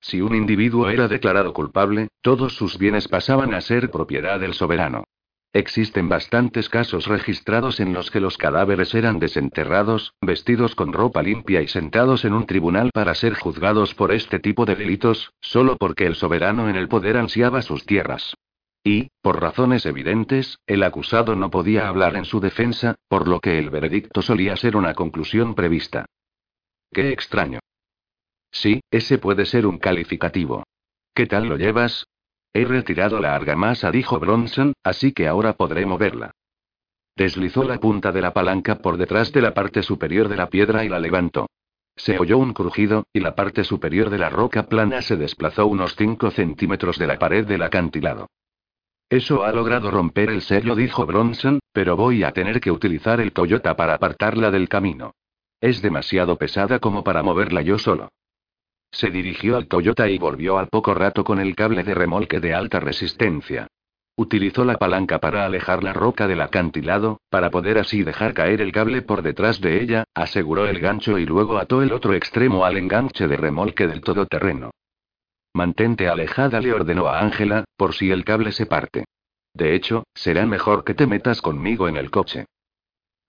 Si 0.00 0.20
un 0.20 0.34
individuo 0.34 0.88
era 0.88 1.08
declarado 1.08 1.52
culpable, 1.52 2.08
todos 2.22 2.54
sus 2.54 2.78
bienes 2.78 3.08
pasaban 3.08 3.52
a 3.52 3.60
ser 3.60 3.90
propiedad 3.90 4.38
del 4.38 4.54
soberano. 4.54 5.04
Existen 5.52 6.08
bastantes 6.08 6.68
casos 6.68 7.06
registrados 7.06 7.80
en 7.80 7.92
los 7.92 8.12
que 8.12 8.20
los 8.20 8.38
cadáveres 8.38 8.94
eran 8.94 9.18
desenterrados, 9.18 10.14
vestidos 10.20 10.76
con 10.76 10.92
ropa 10.92 11.24
limpia 11.24 11.60
y 11.60 11.66
sentados 11.66 12.24
en 12.24 12.34
un 12.34 12.46
tribunal 12.46 12.90
para 12.94 13.16
ser 13.16 13.34
juzgados 13.34 13.94
por 13.94 14.12
este 14.12 14.38
tipo 14.38 14.64
de 14.64 14.76
delitos, 14.76 15.32
solo 15.40 15.76
porque 15.76 16.06
el 16.06 16.14
soberano 16.14 16.68
en 16.68 16.76
el 16.76 16.88
poder 16.88 17.16
ansiaba 17.16 17.62
sus 17.62 17.84
tierras. 17.84 18.34
Y, 18.84 19.10
por 19.22 19.40
razones 19.40 19.84
evidentes, 19.86 20.60
el 20.66 20.84
acusado 20.84 21.34
no 21.34 21.50
podía 21.50 21.88
hablar 21.88 22.14
en 22.14 22.24
su 22.24 22.38
defensa, 22.38 22.94
por 23.08 23.26
lo 23.26 23.40
que 23.40 23.58
el 23.58 23.70
veredicto 23.70 24.22
solía 24.22 24.56
ser 24.56 24.76
una 24.76 24.94
conclusión 24.94 25.56
prevista. 25.56 26.06
Qué 26.92 27.10
extraño. 27.10 27.58
Sí, 28.52 28.80
ese 28.90 29.18
puede 29.18 29.46
ser 29.46 29.66
un 29.66 29.78
calificativo. 29.78 30.62
¿Qué 31.12 31.26
tal 31.26 31.48
lo 31.48 31.56
llevas? 31.56 32.06
He 32.52 32.64
retirado 32.64 33.20
la 33.20 33.34
argamasa, 33.34 33.90
dijo 33.90 34.18
Bronson, 34.18 34.72
así 34.82 35.12
que 35.12 35.28
ahora 35.28 35.52
podré 35.52 35.86
moverla. 35.86 36.32
Deslizó 37.16 37.64
la 37.64 37.78
punta 37.78 38.12
de 38.12 38.20
la 38.20 38.32
palanca 38.32 38.76
por 38.76 38.96
detrás 38.96 39.32
de 39.32 39.42
la 39.42 39.54
parte 39.54 39.82
superior 39.82 40.28
de 40.28 40.36
la 40.36 40.48
piedra 40.48 40.84
y 40.84 40.88
la 40.88 40.98
levantó. 40.98 41.48
Se 41.96 42.18
oyó 42.18 42.38
un 42.38 42.52
crujido, 42.52 43.04
y 43.12 43.20
la 43.20 43.34
parte 43.34 43.62
superior 43.62 44.10
de 44.10 44.18
la 44.18 44.30
roca 44.30 44.66
plana 44.66 45.02
se 45.02 45.16
desplazó 45.16 45.66
unos 45.66 45.94
5 45.96 46.30
centímetros 46.30 46.98
de 46.98 47.06
la 47.06 47.18
pared 47.18 47.46
del 47.46 47.62
acantilado. 47.62 48.28
Eso 49.10 49.44
ha 49.44 49.52
logrado 49.52 49.90
romper 49.90 50.30
el 50.30 50.40
sello, 50.40 50.74
dijo 50.74 51.04
Bronson, 51.04 51.58
pero 51.72 51.96
voy 51.96 52.22
a 52.22 52.32
tener 52.32 52.60
que 52.60 52.70
utilizar 52.70 53.20
el 53.20 53.32
Toyota 53.32 53.76
para 53.76 53.94
apartarla 53.94 54.50
del 54.50 54.68
camino. 54.68 55.14
Es 55.60 55.82
demasiado 55.82 56.36
pesada 56.36 56.78
como 56.78 57.04
para 57.04 57.22
moverla 57.22 57.60
yo 57.60 57.78
solo. 57.78 58.08
Se 58.90 59.10
dirigió 59.10 59.56
al 59.56 59.66
Toyota 59.66 60.08
y 60.08 60.18
volvió 60.18 60.58
al 60.58 60.68
poco 60.68 60.94
rato 60.94 61.24
con 61.24 61.38
el 61.40 61.54
cable 61.54 61.84
de 61.84 61.94
remolque 61.94 62.40
de 62.40 62.54
alta 62.54 62.80
resistencia. 62.80 63.68
Utilizó 64.16 64.64
la 64.64 64.76
palanca 64.76 65.18
para 65.18 65.46
alejar 65.46 65.82
la 65.82 65.92
roca 65.92 66.26
del 66.26 66.42
acantilado, 66.42 67.20
para 67.30 67.50
poder 67.50 67.78
así 67.78 68.02
dejar 68.02 68.34
caer 68.34 68.60
el 68.60 68.72
cable 68.72 69.00
por 69.00 69.22
detrás 69.22 69.60
de 69.60 69.80
ella, 69.80 70.04
aseguró 70.14 70.66
el 70.66 70.78
gancho 70.80 71.18
y 71.18 71.24
luego 71.24 71.56
ató 71.58 71.82
el 71.82 71.92
otro 71.92 72.12
extremo 72.12 72.64
al 72.64 72.76
enganche 72.76 73.28
de 73.28 73.36
remolque 73.36 73.86
del 73.86 74.02
todoterreno. 74.02 74.72
Mantente 75.54 76.08
alejada, 76.08 76.60
le 76.60 76.72
ordenó 76.72 77.06
a 77.06 77.20
Ángela, 77.20 77.64
por 77.76 77.94
si 77.94 78.10
el 78.10 78.24
cable 78.24 78.52
se 78.52 78.66
parte. 78.66 79.06
De 79.54 79.74
hecho, 79.74 80.04
será 80.14 80.44
mejor 80.46 80.84
que 80.84 80.94
te 80.94 81.06
metas 81.06 81.40
conmigo 81.40 81.88
en 81.88 81.96
el 81.96 82.10
coche. 82.10 82.46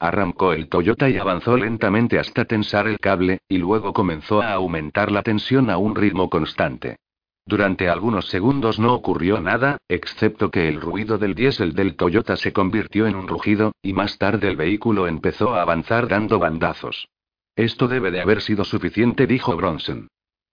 Arrancó 0.02 0.52
el 0.54 0.68
Toyota 0.68 1.12
y 1.12 1.20
avanzó 1.20 1.56
lentamente 1.58 2.18
hasta 2.18 2.46
tensar 2.46 2.88
el 2.88 2.98
cable, 2.98 3.42
y 3.48 3.60
luego 3.60 3.94
comenzó 3.94 4.42
a 4.42 4.54
aumentar 4.54 5.12
la 5.12 5.22
tensión 5.22 5.70
a 5.70 5.78
un 5.78 5.96
ritmo 5.96 6.28
constante. 6.28 6.98
Durante 7.46 7.88
algunos 7.88 8.26
segundos 8.26 8.80
no 8.80 8.96
ocurrió 8.96 9.40
nada, 9.40 9.78
excepto 9.88 10.50
que 10.50 10.68
el 10.68 10.82
ruido 10.82 11.20
del 11.20 11.36
diésel 11.36 11.74
del 11.74 11.96
Toyota 11.96 12.36
se 12.36 12.52
convirtió 12.52 13.06
en 13.06 13.16
un 13.16 13.28
rugido, 13.28 13.74
y 13.84 13.94
más 13.94 14.18
tarde 14.18 14.48
el 14.48 14.56
vehículo 14.56 15.06
empezó 15.06 15.54
a 15.54 15.62
avanzar 15.62 16.08
dando 16.08 16.40
bandazos. 16.40 17.08
Esto 17.56 17.88
debe 17.88 18.10
de 18.10 18.22
haber 18.22 18.42
sido 18.42 18.64
suficiente, 18.66 19.28
dijo 19.28 19.56
Bronson. 19.56 20.08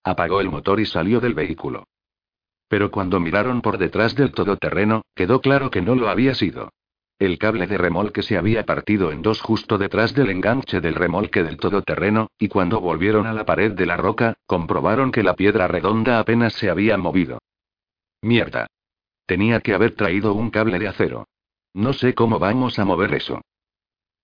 Apagó 0.05 0.43
el 0.43 0.51
motor 0.51 0.79
y 0.79 0.85
salió 0.85 1.21
del 1.21 1.33
vehículo. 1.33 1.85
Pero 2.69 2.91
cuando 2.91 3.19
miraron 3.19 3.63
por 3.63 3.79
detrás 3.79 4.15
del 4.15 4.31
todoterreno, 4.33 5.07
quedó 5.15 5.41
claro 5.41 5.71
que 5.71 5.81
no 5.81 5.95
lo 5.95 6.11
había 6.11 6.35
sido. 6.35 6.69
El 7.19 7.37
cable 7.37 7.67
de 7.67 7.77
remolque 7.77 8.23
se 8.23 8.39
había 8.39 8.65
partido 8.65 9.11
en 9.11 9.23
dos 9.23 9.41
justo 9.41 9.77
detrás 9.77 10.15
del 10.15 10.31
enganche 10.31 10.81
del 10.81 10.95
remolque 10.95 11.43
del 11.43 11.57
todoterreno, 11.57 12.31
y 12.39 12.47
cuando 12.47 12.81
volvieron 12.81 13.27
a 13.27 13.33
la 13.33 13.45
pared 13.45 13.73
de 13.73 13.87
la 13.87 13.97
roca, 13.97 14.35
comprobaron 14.47 15.11
que 15.11 15.25
la 15.25 15.35
piedra 15.35 15.67
redonda 15.67 16.21
apenas 16.21 16.53
se 16.53 16.71
había 16.71 16.97
movido. 16.97 17.41
Mierda. 18.23 18.69
Tenía 19.27 19.61
que 19.61 19.75
haber 19.75 19.97
traído 19.97 20.33
un 20.33 20.51
cable 20.51 20.79
de 20.79 20.87
acero. 20.87 21.27
No 21.75 21.93
sé 21.93 22.15
cómo 22.15 22.39
vamos 22.39 22.79
a 22.79 22.85
mover 22.85 23.13
eso. 23.15 23.41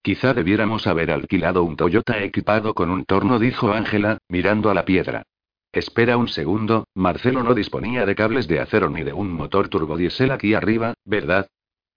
Quizá 0.01 0.33
debiéramos 0.33 0.87
haber 0.87 1.11
alquilado 1.11 1.65
un 1.65 1.77
Toyota 1.77 2.23
equipado 2.23 2.75
con 2.75 2.91
un 2.91 3.05
torno, 3.05 3.39
dijo 3.41 3.73
Ángela, 3.73 4.19
mirando 4.29 4.71
a 4.71 4.75
la 4.75 4.85
piedra. 4.85 5.25
Espera 5.73 6.17
un 6.17 6.29
segundo, 6.29 6.87
Marcelo 6.95 7.43
no 7.43 7.55
disponía 7.55 8.07
de 8.07 8.15
cables 8.15 8.47
de 8.47 8.61
acero 8.61 8.89
ni 8.89 9.03
de 9.03 9.13
un 9.13 9.33
motor 9.33 9.69
turbodiesel 9.69 10.31
aquí 10.31 10.55
arriba, 10.55 10.95
¿verdad? 11.05 11.49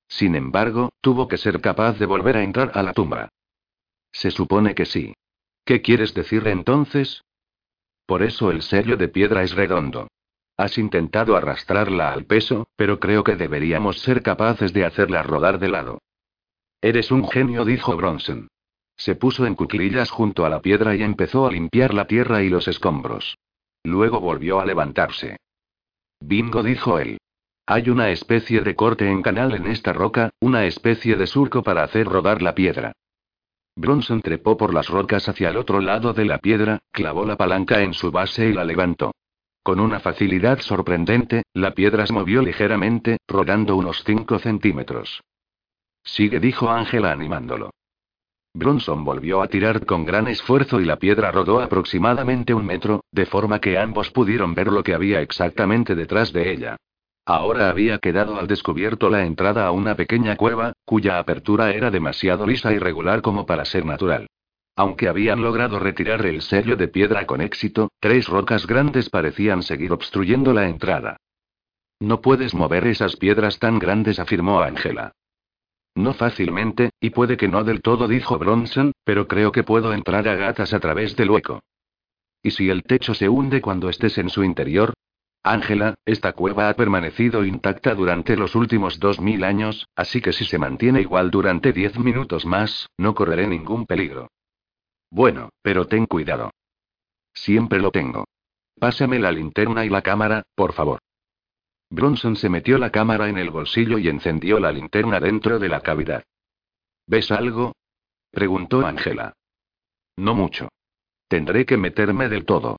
Sin 0.07 0.35
embargo, 0.35 0.91
tuvo 1.01 1.27
que 1.27 1.37
ser 1.37 1.61
capaz 1.61 1.99
de 1.99 2.05
volver 2.05 2.37
a 2.37 2.43
entrar 2.43 2.71
a 2.73 2.83
la 2.83 2.93
tumba. 2.93 3.29
Se 4.11 4.31
supone 4.31 4.73
que 4.73 4.85
sí. 4.85 5.13
¿Qué 5.65 5.81
quieres 5.81 6.13
decir 6.13 6.47
entonces? 6.47 7.23
Por 8.05 8.23
eso 8.23 8.51
el 8.51 8.61
sello 8.61 8.95
de 8.95 9.09
piedra 9.09 9.43
es 9.43 9.53
redondo. 9.53 10.07
Has 10.55 10.77
intentado 10.77 11.35
arrastrarla 11.35 12.13
al 12.13 12.25
peso, 12.25 12.67
pero 12.75 12.99
creo 12.99 13.23
que 13.23 13.35
deberíamos 13.35 13.99
ser 13.99 14.23
capaces 14.23 14.73
de 14.73 14.85
hacerla 14.85 15.21
rodar 15.23 15.59
de 15.59 15.69
lado. 15.69 15.99
Eres 16.81 17.11
un 17.11 17.27
genio, 17.27 17.65
dijo 17.65 17.95
Bronson. 17.95 18.47
Se 18.95 19.15
puso 19.15 19.45
en 19.45 19.55
cuclillas 19.55 20.09
junto 20.09 20.45
a 20.45 20.49
la 20.49 20.61
piedra 20.61 20.95
y 20.95 21.03
empezó 21.03 21.45
a 21.45 21.51
limpiar 21.51 21.93
la 21.93 22.07
tierra 22.07 22.41
y 22.41 22.49
los 22.49 22.67
escombros. 22.67 23.37
Luego 23.83 24.19
volvió 24.19 24.59
a 24.59 24.65
levantarse. 24.65 25.37
Bingo, 26.19 26.63
dijo 26.63 26.97
él. 26.97 27.19
Hay 27.69 27.89
una 27.89 28.11
especie 28.11 28.61
de 28.61 28.75
corte 28.75 29.11
en 29.11 29.21
canal 29.21 29.53
en 29.53 29.67
esta 29.67 29.91
roca, 29.91 30.29
una 30.39 30.63
especie 30.63 31.17
de 31.17 31.27
surco 31.27 31.63
para 31.63 31.83
hacer 31.83 32.07
rodar 32.07 32.41
la 32.41 32.55
piedra. 32.55 32.93
Bronson 33.75 34.21
trepó 34.21 34.55
por 34.55 34.73
las 34.73 34.87
rocas 34.87 35.27
hacia 35.27 35.49
el 35.49 35.57
otro 35.57 35.81
lado 35.81 36.13
de 36.13 36.23
la 36.23 36.37
piedra, 36.37 36.79
clavó 36.93 37.25
la 37.25 37.35
palanca 37.35 37.81
en 37.81 37.93
su 37.93 38.09
base 38.09 38.47
y 38.47 38.53
la 38.53 38.63
levantó. 38.63 39.11
Con 39.63 39.81
una 39.81 39.99
facilidad 39.99 40.59
sorprendente, 40.61 41.43
la 41.53 41.71
piedra 41.71 42.07
se 42.07 42.13
movió 42.13 42.41
ligeramente, 42.41 43.17
rodando 43.27 43.75
unos 43.75 44.01
5 44.05 44.39
centímetros. 44.39 45.21
Sigue, 46.05 46.39
dijo 46.39 46.69
Ángela 46.69 47.11
animándolo. 47.11 47.71
Bronson 48.53 49.03
volvió 49.03 49.41
a 49.41 49.49
tirar 49.49 49.85
con 49.85 50.05
gran 50.05 50.29
esfuerzo 50.29 50.79
y 50.79 50.85
la 50.85 50.95
piedra 50.95 51.33
rodó 51.33 51.59
aproximadamente 51.59 52.53
un 52.53 52.65
metro, 52.65 53.03
de 53.11 53.25
forma 53.25 53.59
que 53.59 53.77
ambos 53.77 54.09
pudieron 54.11 54.55
ver 54.55 54.71
lo 54.71 54.83
que 54.83 54.93
había 54.93 55.19
exactamente 55.19 55.95
detrás 55.95 56.31
de 56.31 56.53
ella. 56.53 56.77
Ahora 57.29 57.69
había 57.69 57.97
quedado 57.97 58.39
al 58.39 58.47
descubierto 58.47 59.09
la 59.09 59.25
entrada 59.25 59.67
a 59.67 59.71
una 59.71 59.95
pequeña 59.95 60.37
cueva, 60.37 60.71
cuya 60.85 61.19
apertura 61.19 61.71
era 61.71 61.91
demasiado 61.91 62.47
lisa 62.47 62.71
y 62.71 62.79
regular 62.79 63.21
como 63.21 63.45
para 63.45 63.65
ser 63.65 63.85
natural. 63.85 64.27
Aunque 64.77 65.09
habían 65.09 65.41
logrado 65.41 65.77
retirar 65.77 66.25
el 66.25 66.41
sello 66.41 66.77
de 66.77 66.87
piedra 66.87 67.25
con 67.25 67.41
éxito, 67.41 67.89
tres 67.99 68.29
rocas 68.29 68.65
grandes 68.65 69.09
parecían 69.09 69.61
seguir 69.61 69.91
obstruyendo 69.91 70.53
la 70.53 70.69
entrada. 70.69 71.17
No 71.99 72.21
puedes 72.21 72.55
mover 72.55 72.87
esas 72.87 73.17
piedras 73.17 73.59
tan 73.59 73.77
grandes, 73.77 74.19
afirmó 74.19 74.61
Angela. 74.61 75.11
No 75.95 76.13
fácilmente, 76.13 76.91
y 77.01 77.09
puede 77.09 77.35
que 77.35 77.49
no 77.49 77.65
del 77.65 77.81
todo, 77.81 78.07
dijo 78.07 78.39
Bronson, 78.39 78.93
pero 79.03 79.27
creo 79.27 79.51
que 79.51 79.63
puedo 79.63 79.91
entrar 79.91 80.29
a 80.29 80.35
gatas 80.35 80.73
a 80.73 80.79
través 80.79 81.17
del 81.17 81.31
hueco. 81.31 81.59
¿Y 82.41 82.51
si 82.51 82.69
el 82.69 82.83
techo 82.83 83.13
se 83.13 83.27
hunde 83.27 83.59
cuando 83.59 83.89
estés 83.89 84.17
en 84.17 84.29
su 84.29 84.45
interior? 84.45 84.93
Ángela, 85.51 85.95
esta 86.05 86.33
cueva 86.33 86.69
ha 86.69 86.73
permanecido 86.75 87.45
intacta 87.45 87.95
durante 87.95 88.35
los 88.35 88.55
últimos 88.55 88.99
dos 88.99 89.21
mil 89.21 89.43
años, 89.43 89.87
así 89.95 90.21
que 90.21 90.33
si 90.33 90.45
se 90.45 90.57
mantiene 90.57 91.01
igual 91.01 91.31
durante 91.31 91.71
diez 91.71 91.97
minutos 91.97 92.45
más, 92.45 92.89
no 92.97 93.15
correré 93.15 93.47
ningún 93.47 93.85
peligro. 93.85 94.29
Bueno, 95.09 95.49
pero 95.61 95.87
ten 95.87 96.05
cuidado. 96.05 96.51
Siempre 97.33 97.79
lo 97.79 97.91
tengo. 97.91 98.25
Pásame 98.79 99.19
la 99.19 99.31
linterna 99.31 99.85
y 99.85 99.89
la 99.89 100.01
cámara, 100.01 100.43
por 100.53 100.73
favor. 100.73 100.99
Bronson 101.89 102.35
se 102.35 102.49
metió 102.49 102.77
la 102.77 102.91
cámara 102.91 103.29
en 103.29 103.37
el 103.37 103.49
bolsillo 103.49 103.97
y 103.97 104.09
encendió 104.09 104.59
la 104.59 104.71
linterna 104.71 105.19
dentro 105.19 105.59
de 105.59 105.69
la 105.69 105.79
cavidad. 105.79 106.23
¿Ves 107.05 107.31
algo? 107.31 107.73
preguntó 108.31 108.85
Angela. 108.85 109.33
No 110.17 110.35
mucho. 110.35 110.67
Tendré 111.29 111.65
que 111.65 111.77
meterme 111.77 112.27
del 112.27 112.45
todo. 112.45 112.77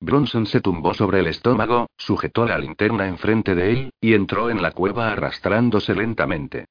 Bronson 0.00 0.46
se 0.46 0.60
tumbó 0.60 0.94
sobre 0.94 1.20
el 1.20 1.26
estómago, 1.26 1.88
sujetó 1.96 2.46
la 2.46 2.58
linterna 2.58 3.08
enfrente 3.08 3.54
de 3.54 3.70
él, 3.72 3.90
y 4.00 4.14
entró 4.14 4.48
en 4.50 4.62
la 4.62 4.70
cueva 4.70 5.10
arrastrándose 5.10 5.94
lentamente. 5.94 6.66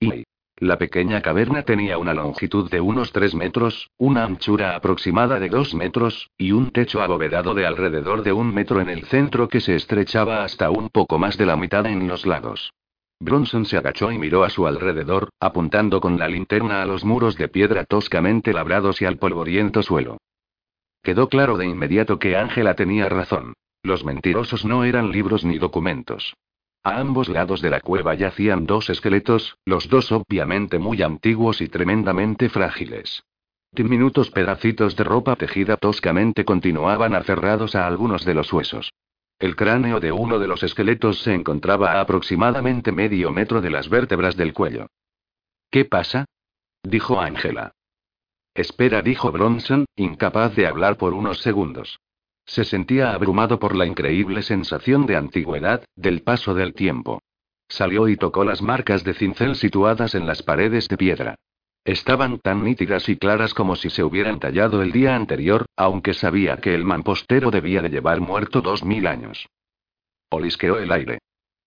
Y 0.00 0.24
la 0.56 0.76
pequeña 0.76 1.22
caverna 1.22 1.62
tenía 1.62 1.96
una 1.96 2.12
longitud 2.12 2.70
de 2.70 2.82
unos 2.82 3.12
3 3.12 3.34
metros, 3.34 3.88
una 3.96 4.24
anchura 4.24 4.76
aproximada 4.76 5.40
de 5.40 5.48
2 5.48 5.74
metros, 5.74 6.28
y 6.36 6.52
un 6.52 6.70
techo 6.70 7.00
abovedado 7.00 7.54
de 7.54 7.64
alrededor 7.64 8.22
de 8.22 8.32
un 8.32 8.52
metro 8.52 8.80
en 8.80 8.90
el 8.90 9.04
centro 9.06 9.48
que 9.48 9.60
se 9.60 9.74
estrechaba 9.74 10.44
hasta 10.44 10.68
un 10.70 10.90
poco 10.90 11.18
más 11.18 11.38
de 11.38 11.46
la 11.46 11.56
mitad 11.56 11.86
en 11.86 12.06
los 12.08 12.26
lados. 12.26 12.72
Bronson 13.20 13.64
se 13.64 13.76
agachó 13.76 14.12
y 14.12 14.18
miró 14.18 14.44
a 14.44 14.50
su 14.50 14.66
alrededor, 14.66 15.30
apuntando 15.40 16.00
con 16.00 16.18
la 16.18 16.28
linterna 16.28 16.82
a 16.82 16.86
los 16.86 17.04
muros 17.04 17.36
de 17.36 17.48
piedra 17.48 17.84
toscamente 17.84 18.52
labrados 18.52 19.00
y 19.00 19.06
al 19.06 19.16
polvoriento 19.16 19.82
suelo. 19.82 20.18
Quedó 21.02 21.28
claro 21.28 21.56
de 21.56 21.66
inmediato 21.66 22.18
que 22.18 22.36
Ángela 22.36 22.74
tenía 22.74 23.08
razón. 23.08 23.54
Los 23.82 24.04
mentirosos 24.04 24.64
no 24.64 24.84
eran 24.84 25.10
libros 25.10 25.44
ni 25.44 25.58
documentos. 25.58 26.34
A 26.82 26.98
ambos 26.98 27.28
lados 27.28 27.60
de 27.60 27.70
la 27.70 27.80
cueva 27.80 28.14
yacían 28.14 28.66
dos 28.66 28.88
esqueletos, 28.90 29.58
los 29.64 29.88
dos 29.88 30.12
obviamente 30.12 30.78
muy 30.78 31.02
antiguos 31.02 31.60
y 31.60 31.68
tremendamente 31.68 32.48
frágiles. 32.48 33.22
Diminutos 33.72 34.30
pedacitos 34.30 34.96
de 34.96 35.04
ropa 35.04 35.36
tejida 35.36 35.76
toscamente 35.76 36.44
continuaban 36.44 37.14
aferrados 37.14 37.74
a 37.74 37.86
algunos 37.86 38.24
de 38.24 38.34
los 38.34 38.52
huesos. 38.52 38.90
El 39.38 39.56
cráneo 39.56 40.00
de 40.00 40.12
uno 40.12 40.38
de 40.38 40.48
los 40.48 40.62
esqueletos 40.62 41.22
se 41.22 41.34
encontraba 41.34 41.92
a 41.92 42.00
aproximadamente 42.00 42.92
medio 42.92 43.30
metro 43.30 43.60
de 43.60 43.70
las 43.70 43.88
vértebras 43.88 44.36
del 44.36 44.52
cuello. 44.52 44.88
¿Qué 45.70 45.84
pasa? 45.84 46.26
dijo 46.82 47.20
Ángela. 47.20 47.72
Espera, 48.60 49.00
dijo 49.00 49.32
Bronson, 49.32 49.86
incapaz 49.96 50.54
de 50.54 50.66
hablar 50.66 50.98
por 50.98 51.14
unos 51.14 51.40
segundos. 51.40 51.98
Se 52.44 52.64
sentía 52.64 53.14
abrumado 53.14 53.58
por 53.58 53.74
la 53.74 53.86
increíble 53.86 54.42
sensación 54.42 55.06
de 55.06 55.16
antigüedad, 55.16 55.82
del 55.96 56.20
paso 56.20 56.52
del 56.52 56.74
tiempo. 56.74 57.22
Salió 57.68 58.06
y 58.06 58.18
tocó 58.18 58.44
las 58.44 58.60
marcas 58.60 59.02
de 59.02 59.14
cincel 59.14 59.56
situadas 59.56 60.14
en 60.14 60.26
las 60.26 60.42
paredes 60.42 60.88
de 60.88 60.98
piedra. 60.98 61.36
Estaban 61.86 62.38
tan 62.38 62.62
nítidas 62.62 63.08
y 63.08 63.16
claras 63.16 63.54
como 63.54 63.76
si 63.76 63.88
se 63.88 64.04
hubieran 64.04 64.38
tallado 64.38 64.82
el 64.82 64.92
día 64.92 65.16
anterior, 65.16 65.64
aunque 65.74 66.12
sabía 66.12 66.58
que 66.58 66.74
el 66.74 66.84
mampostero 66.84 67.50
debía 67.50 67.80
de 67.80 67.88
llevar 67.88 68.20
muerto 68.20 68.60
dos 68.60 68.84
mil 68.84 69.06
años. 69.06 69.46
Olisqueó 70.28 70.78
el 70.78 70.92
aire. 70.92 71.20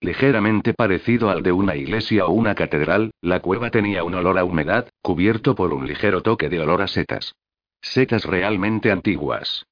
Ligeramente 0.04 0.74
parecido 0.74 1.30
al 1.30 1.44
de 1.44 1.54
una 1.54 1.78
iglesia 1.78 2.26
o 2.26 2.34
una 2.34 2.56
catedral, 2.56 3.12
la 3.22 3.39
cueva 3.39 3.70
tenía 3.70 4.04
un 4.04 4.13
olor 4.16 4.38
a 4.38 4.44
humedad, 4.44 4.89
cubierto 5.02 5.56
por 5.56 5.74
un 5.74 5.88
ligero 5.88 6.22
toque 6.22 6.50
de 6.50 6.60
olor 6.60 6.82
a 6.82 6.89
setas. 6.89 7.36
Setas 7.82 8.26
realmente 8.26 8.92
antiguas. 8.92 9.66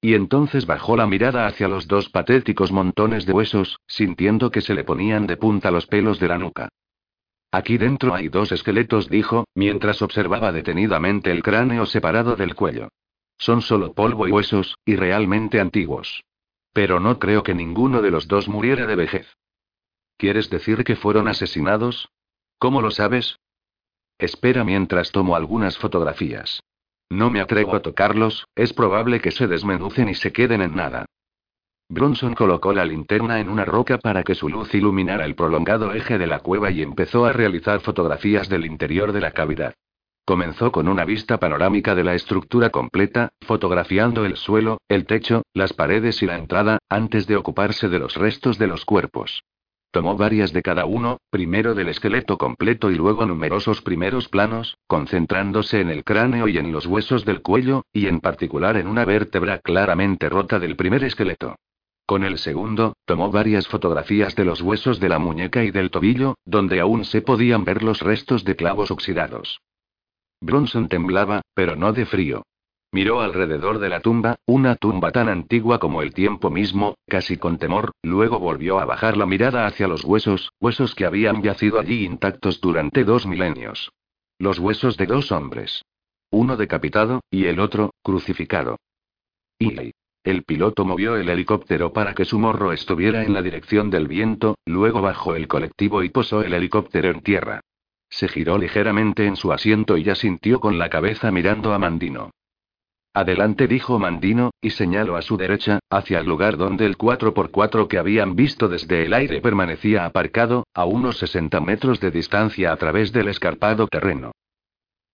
Y 0.00 0.14
entonces 0.14 0.64
bajó 0.64 0.96
la 0.96 1.08
mirada 1.08 1.48
hacia 1.48 1.66
los 1.66 1.88
dos 1.88 2.08
patéticos 2.08 2.70
montones 2.70 3.26
de 3.26 3.32
huesos, 3.32 3.80
sintiendo 3.88 4.52
que 4.52 4.60
se 4.60 4.74
le 4.74 4.84
ponían 4.84 5.26
de 5.26 5.36
punta 5.36 5.72
los 5.72 5.88
pelos 5.88 6.20
de 6.20 6.28
la 6.28 6.38
nuca. 6.38 6.68
Aquí 7.50 7.78
dentro 7.78 8.14
hay 8.14 8.28
dos 8.28 8.52
esqueletos, 8.52 9.10
dijo, 9.10 9.44
mientras 9.56 10.02
observaba 10.02 10.52
detenidamente 10.52 11.32
el 11.32 11.42
cráneo 11.42 11.84
separado 11.84 12.36
del 12.36 12.54
cuello. 12.54 12.90
Son 13.38 13.60
solo 13.60 13.92
polvo 13.92 14.28
y 14.28 14.30
huesos, 14.30 14.78
y 14.84 14.94
realmente 14.94 15.58
antiguos. 15.58 16.22
Pero 16.72 17.00
no 17.00 17.18
creo 17.18 17.42
que 17.42 17.54
ninguno 17.54 18.02
de 18.02 18.12
los 18.12 18.28
dos 18.28 18.46
muriera 18.48 18.86
de 18.86 18.94
vejez. 18.94 19.26
¿Quieres 20.18 20.50
decir 20.50 20.82
que 20.82 20.96
fueron 20.96 21.28
asesinados? 21.28 22.10
¿Cómo 22.58 22.82
lo 22.82 22.90
sabes? 22.90 23.38
Espera 24.18 24.64
mientras 24.64 25.12
tomo 25.12 25.36
algunas 25.36 25.78
fotografías. 25.78 26.60
No 27.08 27.30
me 27.30 27.40
atrevo 27.40 27.76
a 27.76 27.82
tocarlos, 27.82 28.48
es 28.56 28.72
probable 28.72 29.20
que 29.20 29.30
se 29.30 29.46
desmenucen 29.46 30.08
y 30.08 30.16
se 30.16 30.32
queden 30.32 30.60
en 30.60 30.74
nada. 30.74 31.06
Bronson 31.88 32.34
colocó 32.34 32.72
la 32.72 32.84
linterna 32.84 33.38
en 33.38 33.48
una 33.48 33.64
roca 33.64 33.98
para 33.98 34.24
que 34.24 34.34
su 34.34 34.48
luz 34.48 34.74
iluminara 34.74 35.24
el 35.24 35.36
prolongado 35.36 35.94
eje 35.94 36.18
de 36.18 36.26
la 36.26 36.40
cueva 36.40 36.72
y 36.72 36.82
empezó 36.82 37.24
a 37.24 37.32
realizar 37.32 37.78
fotografías 37.78 38.48
del 38.48 38.66
interior 38.66 39.12
de 39.12 39.20
la 39.20 39.30
cavidad. 39.30 39.74
Comenzó 40.26 40.72
con 40.72 40.88
una 40.88 41.04
vista 41.04 41.38
panorámica 41.38 41.94
de 41.94 42.02
la 42.02 42.14
estructura 42.14 42.70
completa, 42.70 43.30
fotografiando 43.40 44.26
el 44.26 44.36
suelo, 44.36 44.78
el 44.88 45.06
techo, 45.06 45.42
las 45.54 45.72
paredes 45.72 46.22
y 46.22 46.26
la 46.26 46.36
entrada, 46.36 46.78
antes 46.88 47.28
de 47.28 47.36
ocuparse 47.36 47.88
de 47.88 48.00
los 48.00 48.16
restos 48.16 48.58
de 48.58 48.66
los 48.66 48.84
cuerpos. 48.84 49.44
Tomó 49.90 50.16
varias 50.16 50.52
de 50.52 50.62
cada 50.62 50.84
uno, 50.84 51.18
primero 51.30 51.74
del 51.74 51.88
esqueleto 51.88 52.36
completo 52.36 52.90
y 52.90 52.96
luego 52.96 53.24
numerosos 53.24 53.80
primeros 53.80 54.28
planos, 54.28 54.76
concentrándose 54.86 55.80
en 55.80 55.88
el 55.88 56.04
cráneo 56.04 56.46
y 56.46 56.58
en 56.58 56.72
los 56.72 56.86
huesos 56.86 57.24
del 57.24 57.40
cuello, 57.40 57.84
y 57.92 58.06
en 58.06 58.20
particular 58.20 58.76
en 58.76 58.86
una 58.86 59.06
vértebra 59.06 59.60
claramente 59.60 60.28
rota 60.28 60.58
del 60.58 60.76
primer 60.76 61.04
esqueleto. 61.04 61.56
Con 62.04 62.24
el 62.24 62.38
segundo, 62.38 62.96
tomó 63.06 63.30
varias 63.30 63.66
fotografías 63.66 64.34
de 64.34 64.44
los 64.44 64.62
huesos 64.62 65.00
de 65.00 65.08
la 65.08 65.18
muñeca 65.18 65.64
y 65.64 65.70
del 65.70 65.90
tobillo, 65.90 66.36
donde 66.44 66.80
aún 66.80 67.04
se 67.04 67.22
podían 67.22 67.64
ver 67.64 67.82
los 67.82 68.00
restos 68.00 68.44
de 68.44 68.56
clavos 68.56 68.90
oxidados. 68.90 69.60
Bronson 70.40 70.88
temblaba, 70.88 71.42
pero 71.54 71.76
no 71.76 71.92
de 71.92 72.06
frío. 72.06 72.44
Miró 72.90 73.20
alrededor 73.20 73.80
de 73.80 73.90
la 73.90 74.00
tumba, 74.00 74.36
una 74.46 74.74
tumba 74.76 75.12
tan 75.12 75.28
antigua 75.28 75.78
como 75.78 76.00
el 76.00 76.14
tiempo 76.14 76.50
mismo, 76.50 76.96
casi 77.06 77.36
con 77.36 77.58
temor, 77.58 77.92
luego 78.02 78.38
volvió 78.38 78.78
a 78.80 78.86
bajar 78.86 79.18
la 79.18 79.26
mirada 79.26 79.66
hacia 79.66 79.88
los 79.88 80.04
huesos, 80.04 80.52
huesos 80.58 80.94
que 80.94 81.04
habían 81.04 81.42
yacido 81.42 81.78
allí 81.78 82.04
intactos 82.04 82.60
durante 82.62 83.04
dos 83.04 83.26
milenios. 83.26 83.92
Los 84.38 84.58
huesos 84.58 84.96
de 84.96 85.06
dos 85.06 85.32
hombres. 85.32 85.84
Uno 86.30 86.56
decapitado, 86.56 87.20
y 87.30 87.44
el 87.44 87.60
otro, 87.60 87.92
crucificado. 88.02 88.78
Y 89.58 89.92
el 90.24 90.42
piloto 90.44 90.84
movió 90.84 91.16
el 91.16 91.28
helicóptero 91.28 91.92
para 91.92 92.14
que 92.14 92.24
su 92.24 92.38
morro 92.38 92.72
estuviera 92.72 93.22
en 93.22 93.34
la 93.34 93.42
dirección 93.42 93.90
del 93.90 94.08
viento, 94.08 94.56
luego 94.64 95.02
bajó 95.02 95.36
el 95.36 95.46
colectivo 95.46 96.02
y 96.02 96.08
posó 96.08 96.42
el 96.42 96.54
helicóptero 96.54 97.10
en 97.10 97.20
tierra. 97.20 97.60
Se 98.08 98.28
giró 98.28 98.56
ligeramente 98.56 99.26
en 99.26 99.36
su 99.36 99.52
asiento 99.52 99.98
y 99.98 100.08
asintió 100.08 100.60
con 100.60 100.78
la 100.78 100.88
cabeza 100.88 101.30
mirando 101.30 101.74
a 101.74 101.78
Mandino. 101.78 102.30
Adelante, 103.18 103.66
dijo 103.66 103.98
Mandino, 103.98 104.52
y 104.62 104.70
señaló 104.70 105.16
a 105.16 105.22
su 105.22 105.36
derecha, 105.36 105.80
hacia 105.90 106.20
el 106.20 106.26
lugar 106.26 106.56
donde 106.56 106.86
el 106.86 106.96
4x4 106.96 107.88
que 107.88 107.98
habían 107.98 108.36
visto 108.36 108.68
desde 108.68 109.06
el 109.06 109.12
aire 109.12 109.40
permanecía 109.40 110.04
aparcado, 110.04 110.68
a 110.72 110.84
unos 110.84 111.18
60 111.18 111.60
metros 111.60 111.98
de 111.98 112.12
distancia 112.12 112.70
a 112.70 112.76
través 112.76 113.10
del 113.10 113.26
escarpado 113.26 113.88
terreno. 113.88 114.30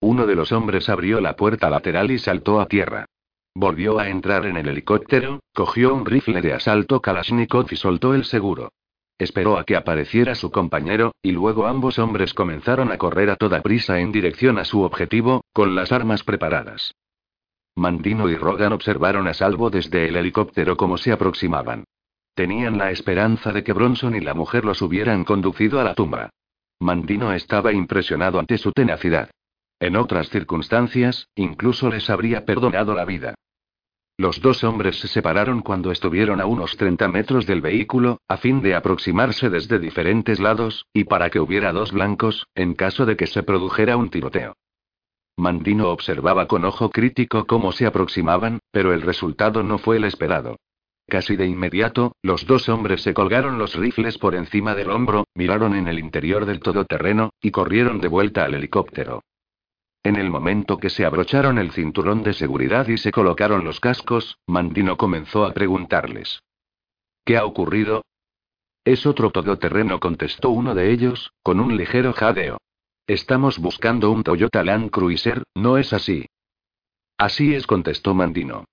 Uno 0.02 0.26
de 0.26 0.34
los 0.34 0.52
hombres 0.52 0.90
abrió 0.90 1.22
la 1.22 1.34
puerta 1.34 1.70
lateral 1.70 2.10
y 2.10 2.18
saltó 2.18 2.60
a 2.60 2.66
tierra. 2.66 3.06
Volvió 3.54 3.98
a 3.98 4.10
entrar 4.10 4.44
en 4.44 4.58
el 4.58 4.68
helicóptero, 4.68 5.40
cogió 5.54 5.94
un 5.94 6.04
rifle 6.04 6.42
de 6.42 6.52
asalto 6.52 7.00
Kalashnikov 7.00 7.68
y 7.70 7.76
soltó 7.76 8.12
el 8.12 8.26
seguro. 8.26 8.68
Esperó 9.16 9.56
a 9.56 9.64
que 9.64 9.76
apareciera 9.76 10.34
su 10.34 10.50
compañero, 10.50 11.12
y 11.22 11.32
luego 11.32 11.66
ambos 11.66 11.98
hombres 11.98 12.34
comenzaron 12.34 12.92
a 12.92 12.98
correr 12.98 13.30
a 13.30 13.36
toda 13.36 13.62
prisa 13.62 13.98
en 13.98 14.12
dirección 14.12 14.58
a 14.58 14.66
su 14.66 14.82
objetivo, 14.82 15.42
con 15.54 15.74
las 15.74 15.90
armas 15.90 16.22
preparadas. 16.22 16.92
Mandino 17.76 18.28
y 18.28 18.36
Rogan 18.36 18.72
observaron 18.72 19.26
a 19.26 19.34
salvo 19.34 19.68
desde 19.68 20.08
el 20.08 20.16
helicóptero 20.16 20.76
cómo 20.76 20.96
se 20.96 21.12
aproximaban. 21.12 21.84
Tenían 22.34 22.78
la 22.78 22.90
esperanza 22.90 23.52
de 23.52 23.64
que 23.64 23.72
Bronson 23.72 24.14
y 24.14 24.20
la 24.20 24.34
mujer 24.34 24.64
los 24.64 24.80
hubieran 24.82 25.24
conducido 25.24 25.80
a 25.80 25.84
la 25.84 25.94
tumba. 25.94 26.30
Mandino 26.80 27.32
estaba 27.32 27.72
impresionado 27.72 28.38
ante 28.38 28.58
su 28.58 28.72
tenacidad. 28.72 29.30
En 29.80 29.96
otras 29.96 30.28
circunstancias, 30.28 31.28
incluso 31.34 31.90
les 31.90 32.08
habría 32.10 32.44
perdonado 32.44 32.94
la 32.94 33.04
vida. 33.04 33.34
Los 34.16 34.40
dos 34.40 34.62
hombres 34.62 35.00
se 35.00 35.08
separaron 35.08 35.60
cuando 35.60 35.90
estuvieron 35.90 36.40
a 36.40 36.46
unos 36.46 36.76
30 36.76 37.08
metros 37.08 37.46
del 37.46 37.60
vehículo, 37.60 38.18
a 38.28 38.36
fin 38.36 38.62
de 38.62 38.76
aproximarse 38.76 39.50
desde 39.50 39.80
diferentes 39.80 40.38
lados, 40.38 40.86
y 40.92 41.04
para 41.04 41.30
que 41.30 41.40
hubiera 41.40 41.72
dos 41.72 41.90
blancos, 41.90 42.46
en 42.54 42.74
caso 42.74 43.06
de 43.06 43.16
que 43.16 43.26
se 43.26 43.42
produjera 43.42 43.96
un 43.96 44.10
tiroteo. 44.10 44.54
Mandino 45.36 45.90
observaba 45.90 46.46
con 46.46 46.64
ojo 46.64 46.90
crítico 46.90 47.46
cómo 47.46 47.72
se 47.72 47.86
aproximaban, 47.86 48.60
pero 48.70 48.92
el 48.92 49.02
resultado 49.02 49.62
no 49.62 49.78
fue 49.78 49.96
el 49.96 50.04
esperado. 50.04 50.56
Casi 51.06 51.36
de 51.36 51.46
inmediato, 51.46 52.16
los 52.22 52.46
dos 52.46 52.68
hombres 52.68 53.02
se 53.02 53.12
colgaron 53.12 53.58
los 53.58 53.74
rifles 53.74 54.16
por 54.16 54.34
encima 54.34 54.74
del 54.74 54.90
hombro, 54.90 55.24
miraron 55.34 55.74
en 55.74 55.88
el 55.88 55.98
interior 55.98 56.46
del 56.46 56.60
todoterreno, 56.60 57.30
y 57.42 57.50
corrieron 57.50 58.00
de 58.00 58.08
vuelta 58.08 58.44
al 58.44 58.54
helicóptero. 58.54 59.22
En 60.02 60.16
el 60.16 60.30
momento 60.30 60.78
que 60.78 60.90
se 60.90 61.04
abrocharon 61.04 61.58
el 61.58 61.72
cinturón 61.72 62.22
de 62.22 62.34
seguridad 62.34 62.88
y 62.88 62.98
se 62.98 63.10
colocaron 63.10 63.64
los 63.64 63.80
cascos, 63.80 64.38
Mandino 64.46 64.96
comenzó 64.96 65.44
a 65.44 65.52
preguntarles. 65.52 66.40
¿Qué 67.24 67.36
ha 67.36 67.44
ocurrido? 67.44 68.04
Es 68.84 69.06
otro 69.06 69.30
todoterreno, 69.30 69.98
contestó 70.00 70.50
uno 70.50 70.74
de 70.74 70.92
ellos, 70.92 71.32
con 71.42 71.58
un 71.58 71.76
ligero 71.76 72.12
jadeo. 72.12 72.58
Estamos 73.06 73.58
buscando 73.58 74.10
un 74.10 74.22
Toyota 74.22 74.64
Land 74.64 74.90
Cruiser, 74.90 75.42
¿no 75.54 75.76
es 75.76 75.92
así? 75.92 76.24
Así 77.18 77.54
es, 77.54 77.66
contestó 77.66 78.14
Mandino. 78.14 78.64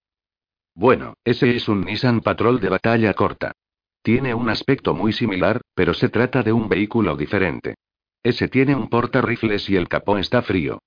Bueno, 0.74 1.15
ese 1.26 1.54
es 1.54 1.67
un 1.67 1.82
Nissan 1.82 2.22
Patrol 2.22 2.62
de 2.62 2.70
batalla 2.70 3.13
corta. 3.13 3.52
Tiene 4.02 4.34
un 4.34 4.50
aspecto 4.50 4.94
muy 4.94 5.12
similar, 5.12 5.60
pero 5.76 5.94
se 5.94 6.08
trata 6.08 6.44
de 6.44 6.54
un 6.54 6.70
vehículo 6.70 7.17
diferente. 7.17 7.76
Ese 8.24 8.48
tiene 8.48 8.74
un 8.74 8.88
porta-rifles 8.88 9.70
y 9.70 9.76
el 9.76 9.89
capó 9.89 10.17
está 10.17 10.41
frío. 10.41 10.80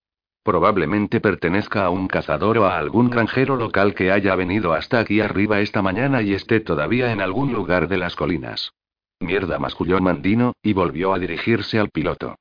Probablemente 0.42 1.20
pertenezca 1.20 1.85
a 1.85 1.90
un 1.90 2.09
cazador 2.09 2.57
o 2.57 2.64
a 2.64 2.78
algún 2.78 3.11
granjero 3.11 3.57
local 3.57 3.94
que 3.94 4.11
haya 4.11 4.35
venido 4.37 4.72
hasta 4.72 5.00
aquí 5.00 5.20
arriba 5.20 5.61
esta 5.61 5.83
mañana 5.83 6.22
y 6.22 6.33
esté 6.33 6.61
todavía 6.61 7.12
en 7.12 7.20
algún 7.20 7.52
lugar 7.52 7.88
de 7.88 7.98
las 7.98 8.16
colinas. 8.16 8.72
Mierda, 9.20 9.59
masculló 9.59 10.00
Mandino, 10.00 10.54
y 10.62 10.72
volvió 10.72 11.12
a 11.12 11.18
dirigirse 11.18 11.78
al 11.78 11.90
piloto. 11.90 12.37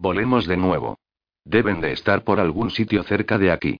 Volemos 0.00 0.46
de 0.46 0.56
nuevo. 0.56 0.96
Deben 1.44 1.80
de 1.80 1.90
estar 1.90 2.22
por 2.22 2.38
algún 2.38 2.70
sitio 2.70 3.02
cerca 3.02 3.36
de 3.36 3.50
aquí. 3.50 3.78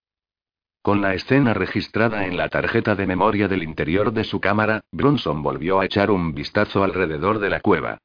Con 0.83 1.01
la 1.01 1.15
escena 1.15 1.55
registrada 1.55 2.27
en 2.27 2.37
la 2.37 2.49
tarjeta 2.49 2.97
de 2.97 3.07
memoria 3.07 3.47
del 3.47 3.63
interior 3.63 4.13
de 4.13 4.25
su 4.25 4.41
cámara, 4.41 4.81
Bronson 4.91 5.45
volvió 5.45 5.79
a 5.79 5.85
echar 5.85 6.11
un 6.11 6.35
vistazo 6.35 6.83
alrededor 6.83 7.39
de 7.39 7.51
la 7.51 7.61
cueva. 7.61 7.99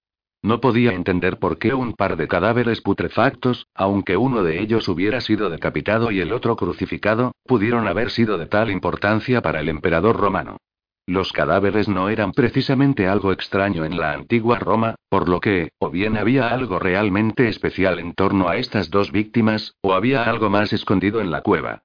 No 0.43 0.59
podía 0.59 0.91
entender 0.91 1.39
por 1.39 1.57
qué 1.57 1.73
un 1.73 1.93
par 1.93 2.15
de 2.15 2.27
cadáveres 2.27 2.81
putrefactos, 2.81 3.65
aunque 3.73 4.15
uno 4.15 4.43
de 4.43 4.59
ellos 4.61 4.87
hubiera 4.89 5.19
sido 5.21 5.49
decapitado 5.49 6.11
y 6.11 6.19
el 6.19 6.33
otro 6.33 6.55
crucificado, 6.55 7.31
pudieron 7.45 7.87
haber 7.87 8.11
sido 8.11 8.37
de 8.37 8.45
tal 8.45 8.69
importancia 8.69 9.41
para 9.41 9.61
el 9.61 9.69
emperador 9.69 10.17
romano. 10.17 10.57
Los 11.05 11.33
cadáveres 11.33 11.89
no 11.89 12.07
eran 12.07 12.31
precisamente 12.31 13.07
algo 13.07 13.33
extraño 13.33 13.83
en 13.83 13.97
la 13.97 14.13
antigua 14.13 14.57
Roma, 14.57 14.95
por 15.09 15.27
lo 15.27 15.41
que, 15.41 15.71
o 15.77 15.89
bien 15.89 16.17
había 16.17 16.47
algo 16.47 16.79
realmente 16.79 17.49
especial 17.49 17.99
en 17.99 18.13
torno 18.13 18.47
a 18.47 18.55
estas 18.55 18.89
dos 18.89 19.11
víctimas, 19.11 19.75
o 19.81 19.93
había 19.93 20.23
algo 20.23 20.49
más 20.49 20.71
escondido 20.71 21.19
en 21.19 21.29
la 21.29 21.41
cueva. 21.41 21.83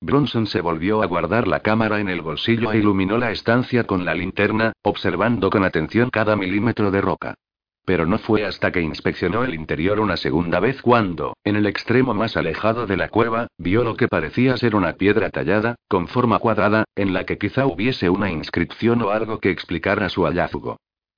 Bronson 0.00 0.48
se 0.48 0.60
volvió 0.60 1.02
a 1.02 1.06
guardar 1.06 1.46
la 1.46 1.60
cámara 1.60 2.00
en 2.00 2.08
el 2.08 2.22
bolsillo 2.22 2.72
e 2.72 2.78
iluminó 2.78 3.16
la 3.16 3.30
estancia 3.30 3.84
con 3.84 4.04
la 4.04 4.14
linterna, 4.14 4.72
observando 4.82 5.48
con 5.48 5.64
atención 5.64 6.10
cada 6.10 6.34
milímetro 6.34 6.90
de 6.90 7.00
roca. 7.00 7.36
Pero 7.84 8.06
no 8.06 8.18
fue 8.18 8.44
hasta 8.44 8.70
que 8.70 8.80
inspeccionó 8.80 9.42
el 9.44 9.54
interior 9.54 9.98
una 9.98 10.16
segunda 10.16 10.60
vez 10.60 10.80
cuando, 10.80 11.34
en 11.42 11.56
el 11.56 11.66
extremo 11.66 12.14
más 12.14 12.36
alejado 12.36 12.86
de 12.86 12.96
la 12.96 13.08
cueva, 13.08 13.48
vio 13.58 13.82
lo 13.82 13.96
que 13.96 14.06
parecía 14.06 14.56
ser 14.56 14.76
una 14.76 14.92
piedra 14.92 15.30
tallada, 15.30 15.74
con 15.88 16.06
forma 16.06 16.38
cuadrada, 16.38 16.84
en 16.94 17.12
la 17.12 17.24
que 17.24 17.38
quizá 17.38 17.66
hubiese 17.66 18.08
una 18.08 18.30
inscripción 18.30 19.02
o 19.02 19.10
algo 19.10 19.40
que 19.40 19.50
explicara 19.50 20.08
su 20.08 20.22
hallazgo. 20.24 20.76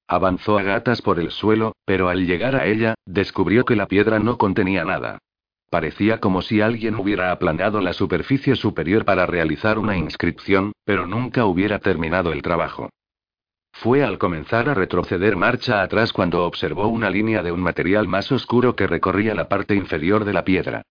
Avanzó 0.09 0.59
a 0.59 0.63
gatas 0.63 1.03
por 1.03 1.19
el 1.19 1.31
suelo, 1.31 1.73
pero 1.85 2.09
al 2.09 2.27
llegar 2.27 2.57
a 2.57 2.67
ella, 2.67 2.95
descubrió 3.07 3.65
que 3.65 3.77
la 3.77 3.87
piedra 3.87 4.19
no 4.19 4.39
contenía 4.39 4.85
nada. 4.85 5.19
Parecía 5.71 6.21
como 6.21 6.41
si 6.41 6.61
alguien 6.61 6.95
hubiera 6.95 7.33
aplanado 7.33 7.81
la 7.81 7.93
superficie 7.93 8.55
superior 8.55 9.05
para 9.05 9.27
realizar 9.27 9.79
una 9.79 9.97
inscripción, 9.97 10.73
pero 10.85 11.07
nunca 11.07 11.47
hubiera 11.47 11.79
terminado 11.79 12.33
el 12.33 12.43
trabajo. 12.43 12.91
Fue 13.77 14.05
al 14.05 14.19
comenzar 14.19 14.69
a 14.69 14.75
retroceder 14.75 15.37
marcha 15.37 15.83
atrás 15.83 16.13
cuando 16.13 16.45
observó 16.47 16.87
una 16.87 17.11
línea 17.11 17.43
de 17.43 17.51
un 17.51 17.61
material 17.61 18.07
más 18.07 18.31
oscuro 18.31 18.77
que 18.77 18.87
recorría 18.87 19.35
la 19.35 19.49
parte 19.49 19.75
inferior 19.75 20.25
de 20.25 20.33
la 20.33 20.45
piedra. 20.45 20.83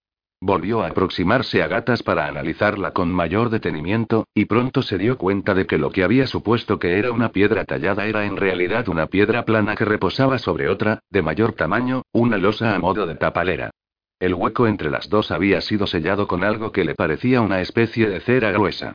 Volvió 0.41 0.83
a 0.83 0.87
aproximarse 0.87 1.63
a 1.63 1.67
gatas 1.67 2.03
para 2.03 2.27
analizarla 2.27 2.91
con 2.91 3.09
mayor 3.09 3.49
detenimiento, 3.49 4.27
y 4.35 4.45
pronto 4.45 4.81
se 4.81 4.97
dio 4.97 5.17
cuenta 5.17 5.53
de 5.53 5.65
que 5.65 5.77
lo 5.77 5.91
que 5.91 6.03
había 6.03 6.27
supuesto 6.27 6.77
que 6.77 6.99
era 6.99 7.13
una 7.13 7.29
piedra 7.29 7.63
tallada 7.63 8.05
era 8.05 8.25
en 8.25 8.35
realidad 8.35 8.89
una 8.89 9.07
piedra 9.07 9.45
plana 9.45 9.75
que 9.75 9.85
reposaba 9.85 10.37
sobre 10.37 10.67
otra, 10.67 10.99
de 11.09 11.21
mayor 11.21 11.53
tamaño, 11.53 12.03
una 12.11 12.37
losa 12.37 12.75
a 12.75 12.79
modo 12.79 13.07
de 13.07 13.15
tapalera. 13.15 13.71
El 14.19 14.33
hueco 14.33 14.67
entre 14.67 14.91
las 14.91 15.09
dos 15.09 15.31
había 15.31 15.61
sido 15.61 15.87
sellado 15.87 16.27
con 16.27 16.43
algo 16.43 16.73
que 16.73 16.83
le 16.83 16.95
parecía 16.95 17.39
una 17.39 17.61
especie 17.61 18.09
de 18.09 18.19
cera 18.19 18.51
gruesa. 18.51 18.93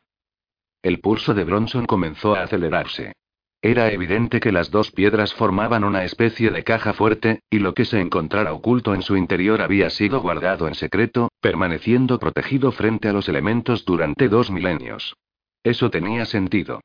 El 0.83 0.99
pulso 0.99 1.33
de 1.33 1.43
Bronson 1.43 1.87
comenzó 1.87 2.35
a 2.35 2.43
acelerarse. 2.43 3.13
Era 3.61 3.91
evidente 3.91 4.39
que 4.39 4.53
las 4.53 4.71
dos 4.71 4.91
piedras 4.91 5.33
formaban 5.33 5.83
una 5.83 6.05
especie 6.05 6.49
de 6.49 6.63
caja 6.63 6.93
fuerte, 6.93 7.41
y 7.49 7.59
lo 7.59 7.73
que 7.73 7.83
se 7.83 7.99
encontrara 7.99 8.53
oculto 8.53 8.93
en 8.93 9.01
su 9.01 9.17
interior 9.17 9.61
había 9.61 9.89
sido 9.89 10.21
guardado 10.21 10.67
en 10.67 10.75
secreto, 10.75 11.29
permaneciendo 11.41 12.19
protegido 12.19 12.71
frente 12.71 13.09
a 13.09 13.13
los 13.13 13.27
elementos 13.27 13.83
durante 13.83 14.29
dos 14.29 14.49
milenios. 14.49 15.15
Eso 15.61 15.89
tenía 15.89 16.25
sentido. 16.25 16.79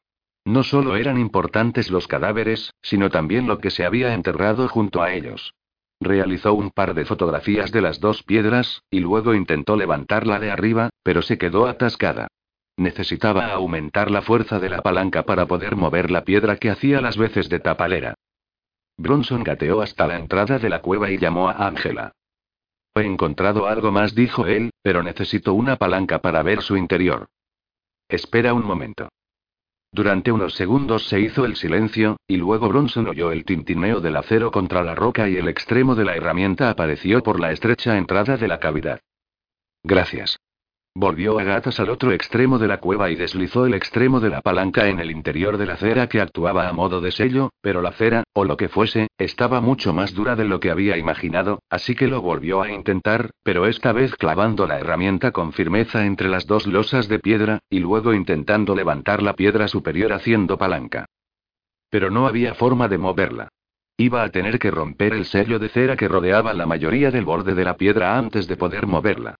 No 0.44 0.64
solo 0.64 0.96
eran 0.96 1.18
importantes 1.18 1.92
los 1.92 2.08
cadáveres, 2.08 2.74
sino 2.82 3.08
también 3.08 3.46
lo 3.46 3.58
que 3.58 3.70
se 3.70 3.84
había 3.84 4.12
enterrado 4.12 4.68
junto 4.68 5.00
a 5.00 5.12
ellos. 5.12 5.54
Realizó 6.00 6.54
un 6.54 6.70
par 6.70 6.94
de 6.94 7.04
fotografías 7.04 7.70
de 7.70 7.82
las 7.82 8.00
dos 8.00 8.24
piedras, 8.24 8.82
y 8.90 8.98
luego 8.98 9.32
intentó 9.32 9.76
levantarla 9.76 10.40
de 10.40 10.50
arriba, 10.50 10.90
pero 11.04 11.22
se 11.22 11.38
quedó 11.38 11.68
atascada. 11.68 12.26
Necesitaba 12.76 13.52
aumentar 13.52 14.10
la 14.10 14.22
fuerza 14.22 14.58
de 14.58 14.68
la 14.68 14.82
palanca 14.82 15.22
para 15.22 15.46
poder 15.46 15.76
mover 15.76 16.10
la 16.10 16.24
piedra 16.24 16.56
que 16.56 16.70
hacía 16.70 17.00
las 17.00 17.16
veces 17.16 17.48
de 17.48 17.60
tapalera. 17.60 18.14
Bronson 18.96 19.44
gateó 19.44 19.80
hasta 19.80 20.06
la 20.06 20.16
entrada 20.16 20.58
de 20.58 20.68
la 20.68 20.80
cueva 20.80 21.10
y 21.10 21.18
llamó 21.18 21.48
a 21.48 21.66
Ángela. 21.66 22.12
He 22.94 23.02
encontrado 23.02 23.66
algo 23.66 23.90
más, 23.90 24.14
dijo 24.14 24.46
él, 24.46 24.70
pero 24.82 25.02
necesito 25.02 25.54
una 25.54 25.76
palanca 25.76 26.20
para 26.20 26.42
ver 26.42 26.62
su 26.62 26.76
interior. 26.76 27.26
Espera 28.08 28.54
un 28.54 28.64
momento. 28.64 29.08
Durante 29.90 30.32
unos 30.32 30.54
segundos 30.54 31.06
se 31.06 31.20
hizo 31.20 31.44
el 31.44 31.54
silencio, 31.54 32.16
y 32.26 32.36
luego 32.36 32.68
Bronson 32.68 33.06
oyó 33.06 33.30
el 33.30 33.44
tintineo 33.44 34.00
del 34.00 34.16
acero 34.16 34.50
contra 34.50 34.82
la 34.82 34.94
roca 34.94 35.28
y 35.28 35.36
el 35.36 35.48
extremo 35.48 35.94
de 35.94 36.04
la 36.04 36.16
herramienta 36.16 36.70
apareció 36.70 37.22
por 37.22 37.38
la 37.38 37.52
estrecha 37.52 37.96
entrada 37.96 38.36
de 38.36 38.48
la 38.48 38.58
cavidad. 38.58 39.00
Gracias. 39.84 40.38
Volvió 40.96 41.40
a 41.40 41.42
gatas 41.42 41.80
al 41.80 41.90
otro 41.90 42.12
extremo 42.12 42.60
de 42.60 42.68
la 42.68 42.78
cueva 42.78 43.10
y 43.10 43.16
deslizó 43.16 43.66
el 43.66 43.74
extremo 43.74 44.20
de 44.20 44.30
la 44.30 44.42
palanca 44.42 44.88
en 44.88 45.00
el 45.00 45.10
interior 45.10 45.58
de 45.58 45.66
la 45.66 45.76
cera 45.76 46.08
que 46.08 46.20
actuaba 46.20 46.68
a 46.68 46.72
modo 46.72 47.00
de 47.00 47.10
sello, 47.10 47.50
pero 47.60 47.82
la 47.82 47.90
cera, 47.90 48.22
o 48.32 48.44
lo 48.44 48.56
que 48.56 48.68
fuese, 48.68 49.08
estaba 49.18 49.60
mucho 49.60 49.92
más 49.92 50.14
dura 50.14 50.36
de 50.36 50.44
lo 50.44 50.60
que 50.60 50.70
había 50.70 50.96
imaginado, 50.96 51.58
así 51.68 51.96
que 51.96 52.06
lo 52.06 52.22
volvió 52.22 52.62
a 52.62 52.70
intentar, 52.70 53.30
pero 53.42 53.66
esta 53.66 53.90
vez 53.90 54.14
clavando 54.14 54.68
la 54.68 54.78
herramienta 54.78 55.32
con 55.32 55.52
firmeza 55.52 56.06
entre 56.06 56.28
las 56.28 56.46
dos 56.46 56.64
losas 56.68 57.08
de 57.08 57.18
piedra, 57.18 57.58
y 57.68 57.80
luego 57.80 58.14
intentando 58.14 58.76
levantar 58.76 59.20
la 59.20 59.32
piedra 59.32 59.66
superior 59.66 60.12
haciendo 60.12 60.58
palanca. 60.58 61.06
Pero 61.90 62.08
no 62.08 62.28
había 62.28 62.54
forma 62.54 62.86
de 62.86 62.98
moverla. 62.98 63.48
Iba 63.96 64.22
a 64.22 64.28
tener 64.28 64.60
que 64.60 64.70
romper 64.70 65.12
el 65.12 65.24
sello 65.24 65.58
de 65.58 65.70
cera 65.70 65.96
que 65.96 66.06
rodeaba 66.06 66.54
la 66.54 66.66
mayoría 66.66 67.10
del 67.10 67.24
borde 67.24 67.54
de 67.54 67.64
la 67.64 67.76
piedra 67.76 68.16
antes 68.16 68.46
de 68.46 68.56
poder 68.56 68.86
moverla. 68.86 69.34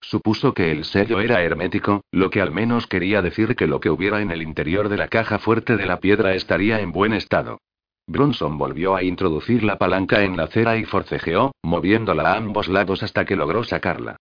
Supuso 0.00 0.54
que 0.54 0.70
el 0.70 0.84
sello 0.84 1.20
era 1.20 1.42
hermético, 1.42 2.02
lo 2.10 2.30
que 2.30 2.40
al 2.40 2.52
menos 2.52 2.86
quería 2.86 3.22
decir 3.22 3.54
que 3.54 3.66
lo 3.66 3.80
que 3.80 3.90
hubiera 3.90 4.22
en 4.22 4.30
el 4.30 4.42
interior 4.42 4.88
de 4.88 4.96
la 4.96 5.08
caja 5.08 5.38
fuerte 5.38 5.76
de 5.76 5.86
la 5.86 6.00
piedra 6.00 6.34
estaría 6.34 6.80
en 6.80 6.90
buen 6.92 7.12
estado. 7.12 7.58
Bronson 8.06 8.58
volvió 8.58 8.96
a 8.96 9.04
introducir 9.04 9.62
la 9.62 9.78
palanca 9.78 10.24
en 10.24 10.36
la 10.36 10.48
cera 10.48 10.76
y 10.76 10.84
forcejeó, 10.84 11.52
moviéndola 11.62 12.32
a 12.32 12.36
ambos 12.36 12.68
lados 12.68 13.02
hasta 13.02 13.24
que 13.24 13.36
logró 13.36 13.62
sacarla. 13.62 14.16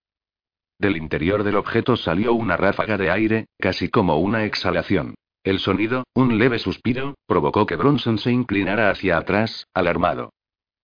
Del 0.78 0.96
interior 0.96 1.44
del 1.44 1.56
objeto 1.56 1.98
salió 1.98 2.34
una 2.34 2.56
ráfaga 2.56 2.98
de 2.98 3.10
aire, 3.10 3.46
casi 3.58 3.90
como 3.90 4.18
una 4.18 4.46
exhalación. 4.46 5.16
El 5.44 5.60
sonido, 5.60 6.04
un 6.14 6.38
leve 6.38 6.60
suspiro, 6.60 7.16
provocó 7.26 7.66
que 7.66 7.78
Bronson 7.78 8.18
se 8.18 8.32
inclinara 8.32 8.90
hacia 8.90 9.18
atrás, 9.18 9.66
alarmado. 9.74 10.32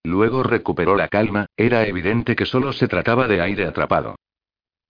Luego 0.03 0.43
recuperó 0.43 0.95
la 0.95 1.07
calma, 1.07 1.45
era 1.57 1.85
evidente 1.87 2.35
que 2.35 2.45
solo 2.45 2.73
se 2.73 2.87
trataba 2.87 3.27
de 3.27 3.41
aire 3.41 3.65
atrapado. 3.65 4.15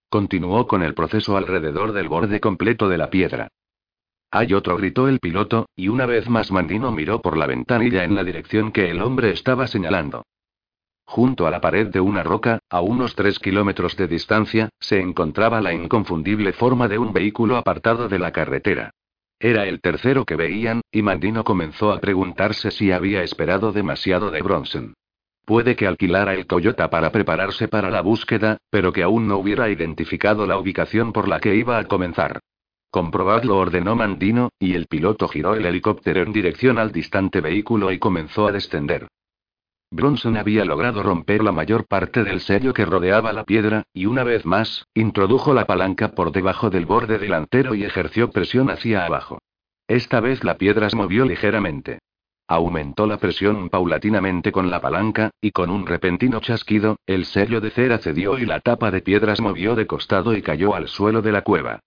Continuó 0.09 0.67
con 0.67 0.83
el 0.83 0.93
proceso 0.93 1.37
alrededor 1.37 1.91
del 1.91 2.07
borde 2.07 2.39
completo 2.39 2.87
de 2.87 2.97
la 2.97 3.09
piedra. 3.09 3.49
Hay 4.31 4.53
otro, 4.53 4.77
gritó 4.77 5.07
el 5.07 5.19
piloto, 5.19 5.67
y 5.75 5.87
una 5.87 6.05
vez 6.05 6.29
más 6.29 6.51
Mandino 6.51 6.91
miró 6.91 7.21
por 7.21 7.37
la 7.37 7.47
ventanilla 7.47 8.03
en 8.03 8.15
la 8.15 8.23
dirección 8.23 8.71
que 8.71 8.89
el 8.89 9.01
hombre 9.01 9.31
estaba 9.31 9.67
señalando. 9.67 10.23
Junto 11.05 11.45
a 11.45 11.51
la 11.51 11.61
pared 11.61 11.87
de 11.87 11.99
una 11.99 12.23
roca, 12.23 12.59
a 12.69 12.81
unos 12.81 13.15
tres 13.15 13.39
kilómetros 13.39 13.95
de 13.95 14.07
distancia, 14.07 14.69
se 14.79 14.99
encontraba 14.99 15.61
la 15.61 15.73
inconfundible 15.73 16.51
forma 16.51 16.87
de 16.87 16.97
un 16.97 17.13
vehículo 17.13 17.57
apartado 17.57 18.09
de 18.09 18.19
la 18.19 18.31
carretera. 18.31 18.91
Era 19.39 19.67
el 19.67 19.81
tercero 19.81 20.25
que 20.25 20.35
veían, 20.35 20.81
y 20.91 21.01
Mandino 21.01 21.43
comenzó 21.43 21.91
a 21.91 21.99
preguntarse 21.99 22.71
si 22.71 22.91
había 22.91 23.21
esperado 23.21 23.71
demasiado 23.71 24.31
de 24.31 24.41
Bronson. 24.41 24.93
Puede 25.45 25.75
que 25.75 25.85
alquilara 25.85 26.33
el 26.33 26.47
Toyota 26.47 26.89
para 26.89 27.11
prepararse 27.11 27.67
para 27.67 27.91
la 27.91 28.01
búsqueda, 28.01 28.57
pero 28.71 28.91
que 28.91 29.03
aún 29.03 29.27
no 29.27 29.37
hubiera 29.37 29.69
identificado 29.69 30.47
la 30.47 30.57
ubicación 30.57 31.13
por 31.13 31.27
la 31.27 31.39
que 31.39 31.55
iba 31.55 31.77
a 31.77 31.85
comenzar. 31.85 32.39
Comprobadlo, 32.89 33.57
ordenó 33.57 33.95
Mandino, 33.95 34.49
y 34.57 34.73
el 34.73 34.87
piloto 34.87 35.27
giró 35.27 35.53
el 35.53 35.65
helicóptero 35.65 36.23
en 36.23 36.33
dirección 36.33 36.79
al 36.79 36.91
distante 36.91 37.41
vehículo 37.41 37.91
y 37.91 37.99
comenzó 37.99 38.47
a 38.47 38.51
descender. 38.51 39.07
Bronson 39.91 40.35
había 40.35 40.65
logrado 40.65 41.03
romper 41.03 41.43
la 41.43 41.51
mayor 41.51 41.85
parte 41.85 42.23
del 42.23 42.41
sello 42.41 42.73
que 42.73 42.85
rodeaba 42.85 43.31
la 43.31 43.43
piedra, 43.43 43.83
y 43.93 44.07
una 44.07 44.23
vez 44.23 44.45
más, 44.45 44.87
introdujo 44.95 45.53
la 45.53 45.65
palanca 45.65 46.15
por 46.15 46.31
debajo 46.31 46.71
del 46.71 46.85
borde 46.85 47.19
delantero 47.19 47.75
y 47.75 47.83
ejerció 47.83 48.31
presión 48.31 48.71
hacia 48.71 49.05
abajo. 49.05 49.39
Esta 49.87 50.19
vez 50.21 50.43
la 50.43 50.57
piedra 50.57 50.89
se 50.89 50.95
movió 50.95 51.25
ligeramente. 51.25 51.99
Aumentó 52.47 53.07
la 53.07 53.17
presión 53.17 53.69
paulatinamente 53.69 54.51
con 54.51 54.69
la 54.69 54.79
palanca, 54.79 55.31
y 55.41 55.49
con 55.51 55.71
un 55.71 55.87
repentino 55.87 56.39
chasquido, 56.41 56.97
el 57.07 57.25
sello 57.25 57.59
de 57.59 57.71
cera 57.71 57.97
cedió 57.97 58.37
y 58.37 58.45
la 58.45 58.59
tapa 58.59 58.91
de 58.91 59.01
piedras 59.01 59.41
movió 59.41 59.75
de 59.75 59.87
costado 59.87 60.35
y 60.35 60.43
cayó 60.43 60.75
al 60.75 60.87
suelo 60.87 61.23
de 61.23 61.31
la 61.31 61.41
cueva. 61.41 61.79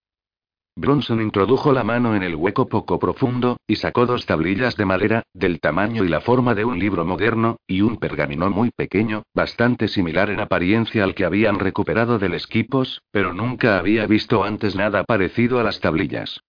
Bronson 0.75 1.21
introdujo 1.21 1.73
la 1.73 1.83
mano 1.83 2.15
en 2.15 2.23
el 2.23 2.37
hueco 2.37 2.69
poco 2.69 2.99
profundo, 3.01 3.57
y 3.67 3.77
sacó 3.77 4.07
dos 4.07 4.27
tablillas 4.27 4.77
de 4.77 4.85
madera, 4.85 5.23
del 5.33 5.61
tamaño 5.61 6.05
y 6.05 6.09
la 6.09 6.21
forma 6.21 6.55
de 6.55 6.65
un 6.65 6.79
libro 6.79 7.05
moderno, 7.05 7.57
y 7.67 7.81
un 7.81 7.97
pergamino 7.97 8.51
muy 8.51 8.71
pequeño, 8.71 9.25
bastante 9.35 9.89
similar 9.89 10.31
en 10.31 10.39
apariencia 10.39 11.03
al 11.03 11.15
que 11.15 11.25
habían 11.25 11.59
recuperado 11.59 12.19
del 12.19 12.35
esquipos, 12.35 13.03
pero 13.11 13.33
nunca 13.33 13.79
había 13.79 14.07
visto 14.07 14.45
antes 14.45 14.77
nada 14.77 15.03
parecido 15.05 15.59
a 15.59 15.65
las 15.65 15.81
tablillas. 15.81 16.41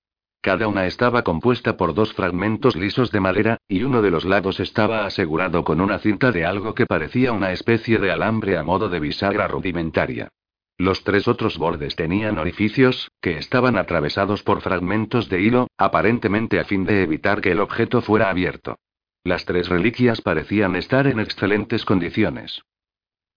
Cada 0.41 0.69
una 0.69 0.85
estaba 0.85 1.23
compuesta 1.23 1.75
por 1.75 1.93
dos 1.93 2.13
fragmentos 2.13 2.77
lisos 2.77 3.11
de 3.11 3.19
madera, 3.19 3.57
y 3.67 3.83
uno 3.83 4.01
de 4.01 4.09
los 4.09 4.23
lados 4.23 4.61
estaba 4.61 5.05
asegurado 5.05 5.65
con 5.65 5.81
una 5.81 5.99
cinta 5.99 6.31
de 6.31 6.45
algo 6.45 6.73
que 6.73 6.85
parecía 6.85 7.33
una 7.33 7.51
especie 7.51 7.97
de 7.97 8.11
alambre 8.11 8.57
a 8.57 8.63
modo 8.63 8.87
de 8.87 9.01
bisagra 9.01 9.49
rudimentaria. 9.49 10.29
Los 10.77 11.03
tres 11.03 11.27
otros 11.27 11.57
bordes 11.57 11.97
tenían 11.97 12.37
orificios, 12.37 13.11
que 13.19 13.37
estaban 13.37 13.77
atravesados 13.77 14.43
por 14.43 14.61
fragmentos 14.61 15.27
de 15.27 15.41
hilo, 15.41 15.67
aparentemente 15.77 16.57
a 16.57 16.63
fin 16.63 16.85
de 16.85 17.03
evitar 17.03 17.41
que 17.41 17.51
el 17.51 17.59
objeto 17.59 18.01
fuera 18.01 18.29
abierto. 18.29 18.77
Las 19.25 19.43
tres 19.43 19.67
reliquias 19.67 20.21
parecían 20.21 20.77
estar 20.77 21.05
en 21.07 21.19
excelentes 21.19 21.83
condiciones. 21.83 22.61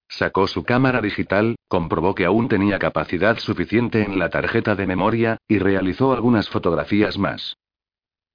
Sacó 0.08 0.46
su 0.46 0.62
cámara 0.62 1.00
digital, 1.00 1.56
comprobó 1.72 2.14
que 2.14 2.26
aún 2.26 2.48
tenía 2.48 2.78
capacidad 2.78 3.38
suficiente 3.38 4.02
en 4.02 4.18
la 4.18 4.28
tarjeta 4.28 4.74
de 4.74 4.86
memoria, 4.86 5.38
y 5.48 5.58
realizó 5.58 6.12
algunas 6.12 6.50
fotografías 6.50 7.16
más. 7.16 7.56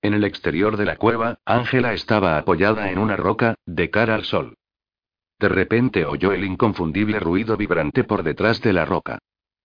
En 0.02 0.16
el 0.16 0.24
exterior 0.24 0.76
de 0.76 0.86
la 0.86 0.96
cueva, 0.96 1.38
Ángela 1.46 1.94
estaba 1.94 2.40
apoyada 2.40 2.90
en 2.90 2.98
una 2.98 3.16
roca, 3.16 3.54
de 3.68 3.92
cara 3.92 4.16
al 4.16 4.24
sol. 4.24 4.56
De 5.38 5.50
repente 5.50 6.04
oyó 6.04 6.32
el 6.32 6.46
inconfundible 6.46 7.20
ruido 7.20 7.58
vibrante 7.58 8.04
por 8.04 8.24
detrás 8.24 8.60
de 8.64 8.74
la 8.74 8.86
roca. 8.86 9.20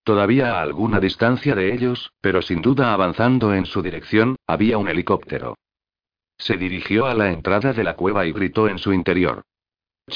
Todavía 0.05 0.59
a 0.59 0.61
alguna 0.61 1.01
distancia 1.01 1.55
de 1.55 1.73
ellos, 1.73 2.13
pero 2.21 2.43
sin 2.43 2.61
duda 2.61 2.93
avanzando 2.93 3.55
en 3.55 3.65
su 3.65 3.81
dirección, 3.81 4.37
había 4.47 4.77
un 4.77 4.89
helicóptero. 4.89 5.57
Se 6.37 6.59
dirigió 6.59 7.07
a 7.07 7.15
la 7.15 7.33
entrada 7.33 7.73
de 7.73 7.85
la 7.85 7.97
cueva 7.97 8.27
y 8.27 8.33
gritó 8.33 8.69
en 8.69 8.77
su 8.77 8.93
interior. 8.93 9.45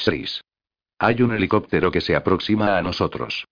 Chris. 0.05 0.43
Hay 0.99 1.21
un 1.21 1.33
helicóptero 1.33 1.91
que 1.91 2.01
se 2.01 2.15
aproxima 2.15 2.77
a 2.77 2.81
nosotros. 2.81 3.45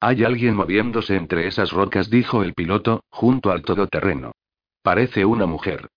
Hay 0.00 0.24
alguien 0.24 0.54
moviéndose 0.54 1.16
entre 1.16 1.46
esas 1.46 1.72
rocas, 1.72 2.08
dijo 2.08 2.42
el 2.42 2.54
piloto, 2.54 3.04
junto 3.10 3.50
al 3.50 3.62
todoterreno. 3.62 4.32
Parece 4.82 5.24
una 5.24 5.46
mujer. 5.46 5.88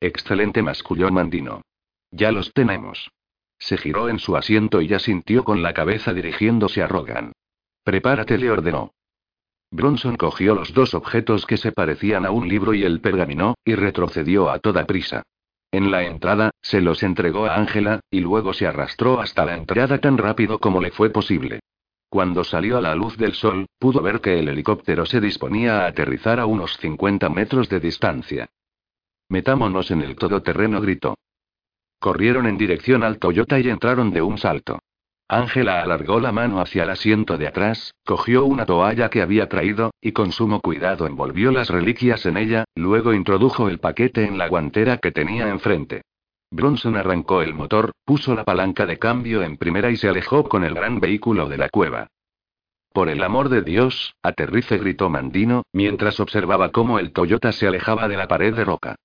Excelente, 0.00 0.62
masculló 0.62 1.10
Mandino. 1.10 1.62
Ya 2.10 2.32
los 2.32 2.52
tenemos. 2.52 3.10
Se 3.58 3.76
giró 3.76 4.08
en 4.08 4.18
su 4.18 4.36
asiento 4.36 4.80
y 4.80 4.92
asintió 4.94 5.44
con 5.44 5.62
la 5.62 5.74
cabeza 5.74 6.14
dirigiéndose 6.14 6.82
a 6.82 6.88
Rogan. 6.88 7.32
Prepárate, 7.84 8.38
le 8.38 8.50
ordenó. 8.50 8.92
Bronson 9.70 10.16
cogió 10.16 10.54
los 10.54 10.74
dos 10.74 10.94
objetos 10.94 11.46
que 11.46 11.56
se 11.56 11.70
parecían 11.70 12.26
a 12.26 12.32
un 12.32 12.48
libro 12.48 12.74
y 12.74 12.82
el 12.82 13.00
pergamino, 13.00 13.54
y 13.64 13.74
retrocedió 13.74 14.50
a 14.50 14.58
toda 14.58 14.86
prisa. 14.86 15.22
En 15.72 15.90
la 15.90 16.02
entrada, 16.02 16.50
se 16.60 16.80
los 16.80 17.02
entregó 17.02 17.46
a 17.46 17.56
Ángela, 17.56 18.00
y 18.10 18.20
luego 18.20 18.52
se 18.52 18.66
arrastró 18.66 19.20
hasta 19.20 19.44
la 19.44 19.56
entrada 19.56 19.98
tan 19.98 20.18
rápido 20.18 20.58
como 20.58 20.80
le 20.80 20.90
fue 20.90 21.10
posible. 21.10 21.60
Cuando 22.08 22.42
salió 22.42 22.78
a 22.78 22.80
la 22.80 22.96
luz 22.96 23.16
del 23.16 23.34
sol, 23.34 23.66
pudo 23.78 24.02
ver 24.02 24.20
que 24.20 24.40
el 24.40 24.48
helicóptero 24.48 25.06
se 25.06 25.20
disponía 25.20 25.82
a 25.82 25.86
aterrizar 25.86 26.40
a 26.40 26.46
unos 26.46 26.76
50 26.78 27.28
metros 27.28 27.68
de 27.68 27.78
distancia. 27.78 28.48
Metámonos 29.28 29.92
en 29.92 30.02
el 30.02 30.16
todoterreno, 30.16 30.80
gritó. 30.80 31.16
Corrieron 32.00 32.48
en 32.48 32.58
dirección 32.58 33.04
al 33.04 33.18
Toyota 33.18 33.60
y 33.60 33.68
entraron 33.68 34.10
de 34.10 34.22
un 34.22 34.38
salto. 34.38 34.80
Ángela 35.32 35.80
alargó 35.80 36.18
la 36.18 36.32
mano 36.32 36.60
hacia 36.60 36.82
el 36.82 36.90
asiento 36.90 37.38
de 37.38 37.46
atrás, 37.46 37.94
cogió 38.04 38.44
una 38.44 38.66
toalla 38.66 39.10
que 39.10 39.22
había 39.22 39.48
traído, 39.48 39.92
y 40.00 40.10
con 40.10 40.32
sumo 40.32 40.60
cuidado 40.60 41.06
envolvió 41.06 41.52
las 41.52 41.68
reliquias 41.68 42.26
en 42.26 42.36
ella, 42.36 42.64
luego 42.74 43.14
introdujo 43.14 43.68
el 43.68 43.78
paquete 43.78 44.24
en 44.24 44.38
la 44.38 44.48
guantera 44.48 44.98
que 44.98 45.12
tenía 45.12 45.48
enfrente. 45.48 46.02
Bronson 46.50 46.96
arrancó 46.96 47.42
el 47.42 47.54
motor, 47.54 47.92
puso 48.04 48.34
la 48.34 48.42
palanca 48.42 48.86
de 48.86 48.98
cambio 48.98 49.44
en 49.44 49.56
primera 49.56 49.92
y 49.92 49.96
se 49.96 50.08
alejó 50.08 50.48
con 50.48 50.64
el 50.64 50.74
gran 50.74 50.98
vehículo 50.98 51.48
de 51.48 51.58
la 51.58 51.68
cueva. 51.68 52.08
Por 52.92 53.08
el 53.08 53.22
amor 53.22 53.50
de 53.50 53.62
Dios, 53.62 54.16
aterrice, 54.24 54.78
gritó 54.78 55.10
Mandino, 55.10 55.62
mientras 55.72 56.18
observaba 56.18 56.72
cómo 56.72 56.98
el 56.98 57.12
Toyota 57.12 57.52
se 57.52 57.68
alejaba 57.68 58.08
de 58.08 58.16
la 58.16 58.26
pared 58.26 58.52
de 58.52 58.64
roca. 58.64 58.96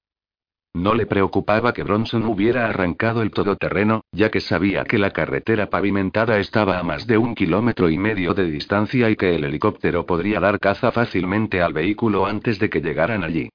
No 0.75 0.93
le 0.93 1.05
preocupaba 1.05 1.71
que 1.71 1.83
Bronson 1.83 2.25
hubiera 2.25 2.67
arrancado 2.67 3.21
el 3.21 3.31
todoterreno, 3.31 4.03
ya 4.11 4.29
que 4.29 4.41
sabía 4.41 4.83
que 4.83 4.97
la 4.97 5.11
carretera 5.11 5.69
pavimentada 5.69 6.37
estaba 6.37 6.77
a 6.77 6.83
más 6.83 7.07
de 7.07 7.17
un 7.17 7.33
kilómetro 7.33 7.89
y 7.89 7.97
medio 7.97 8.33
de 8.33 8.51
distancia 8.51 9.09
y 9.09 9.15
que 9.15 9.35
el 9.35 9.45
helicóptero 9.45 10.05
podría 10.05 10.41
dar 10.41 10.59
caza 10.59 10.91
fácilmente 10.91 11.61
al 11.61 11.71
vehículo 11.71 12.25
antes 12.25 12.59
de 12.59 12.69
que 12.69 12.81
llegaran 12.81 13.23
allí. 13.23 13.47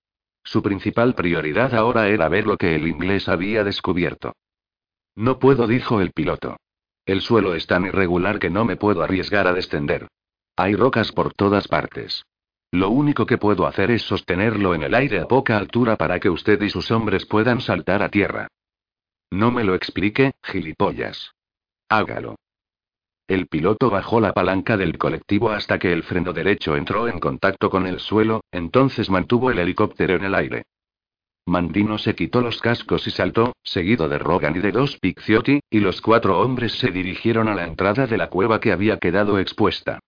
Su 0.43 0.63
principal 0.63 1.15
prioridad 1.15 1.75
ahora 1.75 2.09
era 2.09 2.27
ver 2.31 2.47
lo 2.47 2.57
que 2.57 2.75
el 2.75 2.87
inglés 2.87 3.29
había 3.29 3.65
descubierto. 3.65 4.33
No 5.15 5.39
puedo, 5.39 5.67
dijo 5.67 6.01
el 6.01 6.13
piloto. 6.13 6.57
El 7.05 7.21
suelo 7.21 7.55
es 7.55 7.67
tan 7.67 7.85
irregular 7.85 8.39
que 8.39 8.49
no 8.49 8.65
me 8.65 8.77
puedo 8.77 9.03
arriesgar 9.03 9.47
a 9.47 9.53
descender. 9.53 10.09
Hay 10.57 10.75
rocas 10.75 11.13
por 11.13 11.35
todas 11.35 11.69
partes. 11.69 12.25
Lo 12.73 12.91
único 12.91 13.27
que 13.27 13.39
puedo 13.39 13.67
hacer 13.67 13.91
es 13.91 14.03
sostenerlo 14.03 14.75
en 14.75 14.83
el 14.85 14.95
aire 14.95 15.21
a 15.21 15.27
poca 15.27 15.57
altura 15.57 15.97
para 15.97 16.21
que 16.21 16.31
usted 16.31 16.61
y 16.63 16.71
sus 16.71 16.91
hombres 16.91 17.27
puedan 17.27 17.61
saltar 17.61 18.03
a 18.03 18.09
tierra. 18.09 18.49
No 19.31 19.51
me 19.51 19.65
lo 19.65 19.75
explique, 19.75 20.33
gilipollas. 20.43 21.33
Hágalo. 21.89 22.37
El 23.27 23.47
piloto 23.47 23.91
bajó 23.91 24.21
la 24.21 24.33
palanca 24.33 24.77
del 24.77 24.99
colectivo 24.99 25.51
hasta 25.51 25.79
que 25.79 25.93
el 25.93 26.03
freno 26.03 26.33
derecho 26.33 26.77
entró 26.77 27.09
en 27.09 27.21
contacto 27.21 27.71
con 27.71 27.87
el 27.87 28.01
suelo, 28.01 28.43
entonces 28.51 29.09
mantuvo 29.11 29.51
el 29.51 29.59
helicóptero 29.59 30.15
en 30.15 30.25
el 30.25 30.35
aire. 30.35 30.63
Mandino 31.47 31.99
se 31.99 32.15
quitó 32.15 32.41
los 32.41 32.61
cascos 32.61 33.07
y 33.07 33.11
saltó, 33.11 33.53
seguido 33.63 34.09
de 34.09 34.19
Rogan 34.19 34.57
y 34.57 34.61
de 34.61 34.73
dos 34.73 34.99
Picciotti, 34.99 35.61
y 35.71 35.81
los 35.81 36.01
cuatro 36.01 36.41
hombres 36.41 36.73
se 36.73 36.91
dirigieron 36.91 37.49
a 37.49 37.55
la 37.55 37.65
entrada 37.65 38.07
de 38.07 38.17
la 38.17 38.29
cueva 38.29 38.61
que 38.61 38.73
había 38.73 38.99
quedado 38.99 39.39
expuesta. 39.39 40.01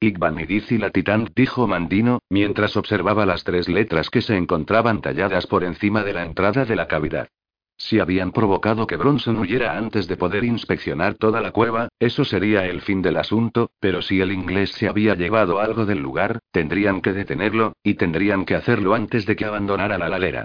Igban 0.00 0.38
y 0.38 0.78
la 0.78 0.90
Titán, 0.90 1.28
dijo 1.34 1.66
Mandino, 1.66 2.20
mientras 2.30 2.76
observaba 2.76 3.26
las 3.26 3.42
tres 3.42 3.68
letras 3.68 4.10
que 4.10 4.22
se 4.22 4.36
encontraban 4.36 5.00
talladas 5.00 5.48
por 5.48 5.64
encima 5.64 6.04
de 6.04 6.12
la 6.12 6.24
entrada 6.24 6.64
de 6.64 6.76
la 6.76 6.86
cavidad. 6.86 7.28
Si 7.76 7.98
habían 7.98 8.30
provocado 8.30 8.86
que 8.86 8.96
Bronson 8.96 9.38
huyera 9.38 9.76
antes 9.76 10.06
de 10.06 10.16
poder 10.16 10.44
inspeccionar 10.44 11.14
toda 11.14 11.40
la 11.40 11.50
cueva, 11.50 11.88
eso 11.98 12.24
sería 12.24 12.66
el 12.66 12.80
fin 12.80 13.02
del 13.02 13.16
asunto, 13.16 13.70
pero 13.80 14.00
si 14.00 14.20
el 14.20 14.30
inglés 14.30 14.70
se 14.70 14.88
había 14.88 15.16
llevado 15.16 15.58
algo 15.58 15.84
del 15.84 15.98
lugar, 15.98 16.38
tendrían 16.52 17.00
que 17.00 17.12
detenerlo, 17.12 17.72
y 17.82 17.94
tendrían 17.94 18.44
que 18.44 18.54
hacerlo 18.54 18.94
antes 18.94 19.26
de 19.26 19.34
que 19.34 19.46
abandonara 19.46 19.98
la 19.98 20.08
ladera. 20.08 20.44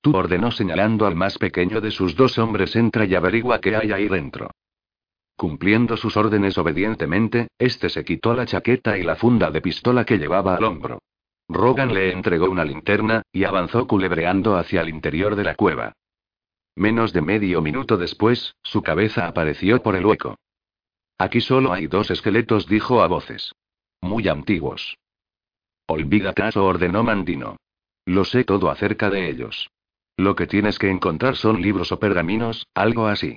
Tú 0.00 0.16
ordenó 0.16 0.50
señalando 0.50 1.06
al 1.06 1.14
más 1.14 1.36
pequeño 1.36 1.82
de 1.82 1.90
sus 1.90 2.16
dos 2.16 2.38
hombres 2.38 2.74
entra 2.76 3.04
y 3.04 3.14
averigua 3.14 3.60
qué 3.60 3.76
hay 3.76 3.92
ahí 3.92 4.08
dentro. 4.08 4.50
Cumpliendo 5.36 5.96
sus 5.96 6.16
órdenes 6.16 6.56
obedientemente, 6.58 7.48
este 7.58 7.88
se 7.88 8.04
quitó 8.04 8.34
la 8.34 8.46
chaqueta 8.46 8.96
y 8.96 9.02
la 9.02 9.16
funda 9.16 9.50
de 9.50 9.60
pistola 9.60 10.04
que 10.04 10.18
llevaba 10.18 10.56
al 10.56 10.64
hombro. 10.64 11.00
Rogan 11.48 11.92
le 11.92 12.12
entregó 12.12 12.48
una 12.48 12.64
linterna, 12.64 13.22
y 13.32 13.44
avanzó 13.44 13.86
culebreando 13.86 14.56
hacia 14.56 14.80
el 14.80 14.88
interior 14.88 15.36
de 15.36 15.44
la 15.44 15.54
cueva. 15.54 15.92
Menos 16.76 17.12
de 17.12 17.20
medio 17.20 17.60
minuto 17.60 17.96
después, 17.96 18.54
su 18.62 18.82
cabeza 18.82 19.26
apareció 19.26 19.82
por 19.82 19.96
el 19.96 20.06
hueco. 20.06 20.36
Aquí 21.18 21.40
solo 21.40 21.72
hay 21.72 21.86
dos 21.86 22.10
esqueletos, 22.10 22.66
dijo 22.66 23.02
a 23.02 23.06
voces. 23.06 23.52
Muy 24.00 24.28
antiguos. 24.28 24.96
Olvida 25.86 26.32
caso, 26.32 26.64
ordenó 26.64 27.02
Mandino. 27.02 27.56
Lo 28.06 28.24
sé 28.24 28.44
todo 28.44 28.70
acerca 28.70 29.10
de 29.10 29.28
ellos. 29.28 29.70
Lo 30.16 30.34
que 30.34 30.46
tienes 30.46 30.78
que 30.78 30.90
encontrar 30.90 31.36
son 31.36 31.60
libros 31.60 31.92
o 31.92 31.98
pergaminos, 31.98 32.66
algo 32.74 33.06
así. 33.06 33.36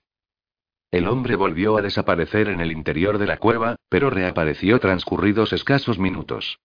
El 0.92 1.08
hombre 1.08 1.36
volvió 1.36 1.78
a 1.78 1.82
desaparecer 1.82 2.48
en 2.48 2.62
el 2.62 2.72
interior 2.72 3.18
de 3.18 3.28
la 3.28 3.38
cueva, 3.38 3.76
pero 3.90 4.10
reapareció 4.10 4.80
transcurridos 4.80 5.52
escasos 5.52 6.00
minutos. 6.00 6.60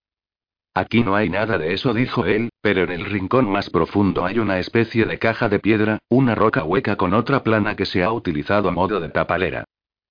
Aquí 0.75 1.03
no 1.03 1.17
hay 1.17 1.29
nada 1.29 1.59
de 1.59 1.75
eso, 1.75 1.93
dijo 1.93 2.25
él, 2.25 2.51
pero 2.63 2.85
en 2.85 2.93
el 2.93 3.05
rincón 3.05 3.51
más 3.51 3.69
profundo 3.69 4.25
hay 4.25 4.39
una 4.39 4.59
especie 4.59 5.05
de 5.05 5.19
caja 5.19 5.49
de 5.49 5.59
piedra, 5.59 5.99
una 6.09 6.35
roca 6.35 6.65
hueca 6.65 6.97
con 6.97 7.13
otra 7.13 7.43
plana 7.43 7.77
que 7.77 7.85
se 7.85 8.03
ha 8.03 8.13
utilizado 8.13 8.69
a 8.69 8.73
modo 8.73 8.99
de 9.01 9.11
tapalera. 9.11 9.65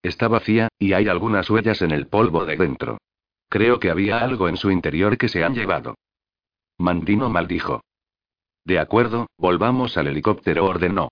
Está 0.03 0.28
vacía, 0.28 0.68
y 0.78 0.93
hay 0.93 1.07
algunas 1.07 1.49
huellas 1.49 1.82
en 1.82 1.91
el 1.91 2.07
polvo 2.07 2.45
de 2.45 2.57
dentro. 2.57 2.97
Creo 3.49 3.80
que 3.80 3.89
había 3.89 4.20
algo 4.20 4.49
en 4.49 4.57
su 4.57 4.72
interior 4.72 5.18
que 5.18 5.30
se 5.30 5.43
han 5.43 5.55
llevado. 5.55 5.95
Mandino 6.78 7.30
maldijo. 7.30 7.82
De 8.64 8.78
acuerdo, 8.78 9.28
volvamos 9.38 9.97
al 9.97 10.07
helicóptero, 10.07 10.66
ordenó. 10.66 11.09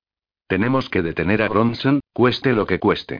Tenemos 0.49 0.89
que 0.89 1.03
detener 1.03 1.43
a 1.43 1.47
Bronson, 1.47 2.01
cueste 2.11 2.53
lo 2.53 2.65
que 2.65 2.79
cueste. 2.79 3.19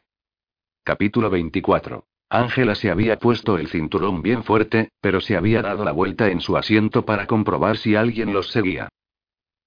Capítulo 0.84 1.30
24. 1.30 2.06
Ángela 2.28 2.74
se 2.74 2.90
había 2.90 3.20
puesto 3.20 3.60
el 3.60 3.68
cinturón 3.68 4.24
bien 4.24 4.44
fuerte, 4.44 4.90
pero 5.00 5.22
se 5.22 5.38
había 5.38 5.62
dado 5.62 5.86
la 5.86 5.92
vuelta 5.92 6.32
en 6.32 6.42
su 6.42 6.58
asiento 6.58 7.06
para 7.06 7.28
comprobar 7.28 7.78
si 7.78 7.96
alguien 7.96 8.34
los 8.34 8.50
seguía. 8.50 8.90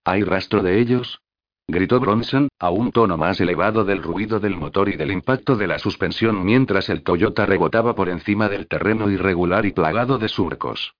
¿Hay 0.04 0.24
rastro 0.24 0.64
de 0.64 0.80
ellos? 0.80 1.20
gritó 1.68 2.00
Bronson, 2.00 2.48
a 2.58 2.70
un 2.70 2.90
tono 2.90 3.16
más 3.16 3.40
elevado 3.40 3.84
del 3.84 4.02
ruido 4.02 4.40
del 4.40 4.56
motor 4.56 4.88
y 4.88 4.96
del 4.96 5.12
impacto 5.12 5.54
de 5.54 5.68
la 5.68 5.78
suspensión 5.78 6.44
mientras 6.44 6.88
el 6.88 7.04
Toyota 7.04 7.46
rebotaba 7.46 7.94
por 7.94 8.08
encima 8.08 8.48
del 8.48 8.66
terreno 8.66 9.08
irregular 9.08 9.66
y 9.66 9.70
plagado 9.70 10.18
de 10.18 10.28
surcos. 10.28 10.96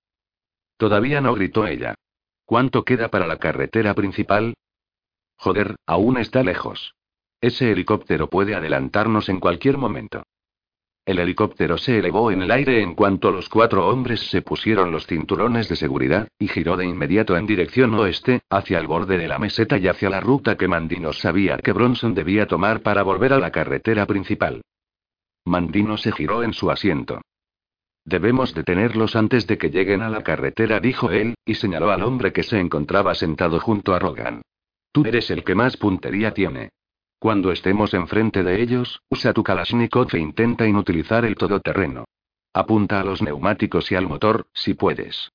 Todavía 0.77 1.19
no 1.19 1.35
gritó 1.35 1.67
ella. 1.67 1.95
¿Cuánto 2.45 2.85
queda 2.85 3.09
para 3.09 3.27
la 3.27 3.35
carretera 3.35 3.93
principal? 3.93 4.53
Joder, 5.37 5.75
aún 5.85 6.17
está 6.17 6.43
lejos. 6.43 6.95
Ese 7.41 7.71
helicóptero 7.71 8.29
puede 8.29 8.55
adelantarnos 8.55 9.29
en 9.29 9.39
cualquier 9.39 9.77
momento. 9.77 10.23
El 11.05 11.19
helicóptero 11.19 11.77
se 11.77 11.99
elevó 11.99 12.31
en 12.31 12.43
el 12.43 12.51
aire 12.51 12.81
en 12.81 12.95
cuanto 12.95 13.29
los 13.29 13.49
cuatro 13.49 13.89
hombres 13.89 14.21
se 14.21 14.41
pusieron 14.41 14.91
los 14.91 15.05
cinturones 15.05 15.67
de 15.67 15.75
seguridad, 15.75 16.29
y 16.39 16.47
giró 16.47 16.77
de 16.77 16.85
inmediato 16.85 17.35
en 17.35 17.45
dirección 17.45 17.93
oeste, 17.95 18.39
hacia 18.49 18.79
el 18.79 18.87
borde 18.87 19.17
de 19.17 19.27
la 19.27 19.37
meseta 19.37 19.77
y 19.77 19.89
hacia 19.89 20.09
la 20.09 20.21
ruta 20.21 20.55
que 20.55 20.69
Mandino 20.69 21.11
sabía 21.11 21.57
que 21.57 21.73
Bronson 21.73 22.13
debía 22.13 22.47
tomar 22.47 22.81
para 22.81 23.03
volver 23.03 23.33
a 23.33 23.39
la 23.39 23.51
carretera 23.51 24.05
principal. 24.05 24.61
Mandino 25.43 25.97
se 25.97 26.13
giró 26.13 26.41
en 26.41 26.53
su 26.53 26.71
asiento. 26.71 27.19
Debemos 28.05 28.53
detenerlos 28.53 29.17
antes 29.17 29.45
de 29.45 29.57
que 29.57 29.71
lleguen 29.71 30.01
a 30.01 30.09
la 30.09 30.23
carretera, 30.23 30.79
dijo 30.79 31.11
él, 31.11 31.35
y 31.45 31.55
señaló 31.55 31.91
al 31.91 32.03
hombre 32.03 32.31
que 32.31 32.43
se 32.43 32.59
encontraba 32.59 33.13
sentado 33.13 33.59
junto 33.59 33.93
a 33.93 33.99
Rogan. 33.99 34.41
Tú 34.93 35.03
eres 35.07 35.31
el 35.31 35.43
que 35.43 35.55
más 35.55 35.75
puntería 35.75 36.35
tiene. 36.35 36.69
Cuando 37.17 37.51
estemos 37.51 37.95
enfrente 37.95 38.43
de 38.43 38.61
ellos, 38.61 39.01
usa 39.09 39.33
tu 39.33 39.43
Kalashnikov 39.43 40.07
e 40.13 40.19
intenta 40.19 40.67
inutilizar 40.67 41.25
el 41.25 41.33
todoterreno. 41.35 42.05
Apunta 42.53 43.01
a 43.01 43.03
los 43.03 43.23
neumáticos 43.23 43.91
y 43.91 43.95
al 43.95 44.07
motor, 44.07 44.45
si 44.53 44.75
puedes. 44.75 45.31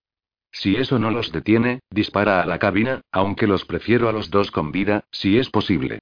Si 0.52 0.76
eso 0.76 1.00
no 1.00 1.10
los 1.10 1.32
detiene, 1.32 1.80
dispara 1.90 2.40
a 2.40 2.46
la 2.46 2.60
cabina, 2.60 3.00
aunque 3.10 3.48
los 3.48 3.64
prefiero 3.64 4.08
a 4.08 4.12
los 4.12 4.30
dos 4.30 4.52
con 4.52 4.70
vida, 4.70 5.04
si 5.10 5.38
es 5.38 5.50
posible. 5.50 5.98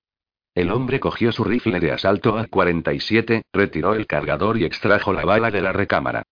El 0.54 0.70
hombre 0.70 1.00
cogió 1.00 1.32
su 1.32 1.42
rifle 1.42 1.80
de 1.80 1.92
asalto 1.92 2.38
A-47, 2.38 3.42
retiró 3.54 3.94
el 3.94 4.06
cargador 4.06 4.58
y 4.58 4.64
extrajo 4.66 5.14
la 5.14 5.24
bala 5.24 5.50
de 5.50 5.62
la 5.62 5.72
recámara. 5.72 6.24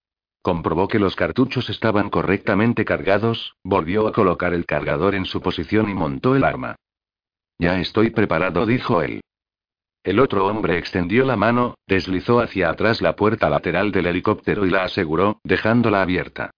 Comprobó 0.43 0.89
que 0.89 0.99
los 0.99 1.17
cartuchos 1.17 1.71
estaban 1.71 2.11
correctamente 2.11 2.85
cargados, 2.85 3.55
volvió 3.65 4.07
a 4.09 4.13
colocar 4.13 4.53
el 4.53 4.67
cargador 4.67 5.15
en 5.15 5.25
su 5.25 5.41
posición 5.41 5.89
y 5.89 5.95
montó 5.95 6.37
el 6.37 6.45
arma. 6.45 6.77
Ya 7.59 7.81
estoy 7.81 8.11
preparado, 8.11 8.67
dijo 8.67 9.03
él. 9.03 9.21
El 10.03 10.21
otro 10.21 10.47
hombre 10.47 10.77
extendió 10.77 11.25
la 11.25 11.37
mano, 11.37 11.77
deslizó 11.87 12.41
hacia 12.41 12.69
atrás 12.69 13.01
la 13.01 13.17
puerta 13.17 13.49
lateral 13.49 13.91
del 13.91 14.07
helicóptero 14.07 14.67
y 14.67 14.71
la 14.71 14.85
aseguró, 14.85 15.41
dejándola 15.45 16.03
abierta. 16.03 16.51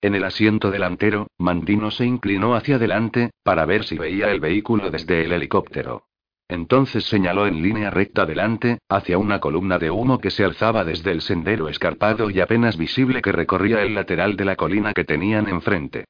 En 0.00 0.14
el 0.14 0.24
asiento 0.24 0.70
delantero, 0.70 1.28
Mandino 1.38 1.90
se 1.90 2.06
inclinó 2.06 2.54
hacia 2.56 2.76
adelante, 2.76 3.30
para 3.44 3.66
ver 3.66 3.84
si 3.84 3.98
veía 3.98 4.30
el 4.30 4.40
vehículo 4.40 4.90
desde 4.90 5.24
el 5.24 5.32
helicóptero. 5.32 6.06
Entonces 6.48 7.04
señaló 7.04 7.46
en 7.46 7.62
línea 7.62 7.90
recta 7.90 8.22
adelante, 8.22 8.78
hacia 8.88 9.16
una 9.16 9.38
columna 9.38 9.78
de 9.78 9.90
humo 9.90 10.18
que 10.18 10.30
se 10.30 10.44
alzaba 10.44 10.84
desde 10.84 11.10
el 11.12 11.20
sendero 11.20 11.68
escarpado 11.68 12.30
y 12.30 12.40
apenas 12.40 12.76
visible 12.76 13.22
que 13.22 13.32
recorría 13.32 13.82
el 13.82 13.94
lateral 13.94 14.36
de 14.36 14.44
la 14.44 14.56
colina 14.56 14.92
que 14.92 15.04
tenían 15.04 15.48
enfrente. 15.48 16.06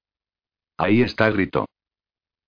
Ahí 0.78 1.02
está, 1.02 1.30
gritó. 1.30 1.66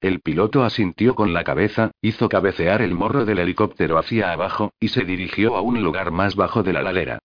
El 0.05 0.21
piloto 0.21 0.65
asintió 0.65 1.15
con 1.15 1.33
la 1.33 1.45
cabeza, 1.45 1.91
hizo 2.03 2.29
cabecear 2.29 2.83
el 2.83 2.93
morro 2.93 3.25
del 3.25 3.39
helicóptero 3.39 3.97
hacia 3.97 4.33
abajo, 4.33 4.75
y 4.79 4.89
se 4.89 5.03
dirigió 5.03 5.57
a 5.57 5.63
un 5.63 5.83
lugar 5.83 6.11
más 6.11 6.37
bajo 6.37 6.63
de 6.63 6.75
la 6.75 6.83
ladera. 6.83 7.21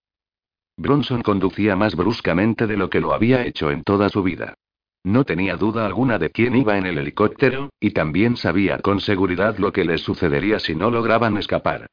Bronson 0.78 1.22
conducía 1.22 1.76
más 1.76 1.98
bruscamente 1.98 2.68
de 2.68 2.78
lo 2.78 2.90
que 2.90 3.02
lo 3.02 3.14
había 3.14 3.46
hecho 3.46 3.70
en 3.70 3.84
toda 3.84 4.08
su 4.08 4.24
vida. 4.24 4.54
No 5.04 5.26
tenía 5.26 5.58
duda 5.58 5.86
alguna 5.86 6.20
de 6.20 6.30
quién 6.30 6.56
iba 6.56 6.78
en 6.78 6.86
el 6.86 6.98
helicóptero, 6.98 7.70
y 7.82 7.92
también 7.92 8.38
sabía 8.38 8.78
con 8.78 9.02
seguridad 9.02 9.58
lo 9.58 9.74
que 9.74 9.84
les 9.84 10.00
sucedería 10.00 10.58
si 10.58 10.74
no 10.74 10.90
lograban 10.90 11.36
escapar. 11.36 11.88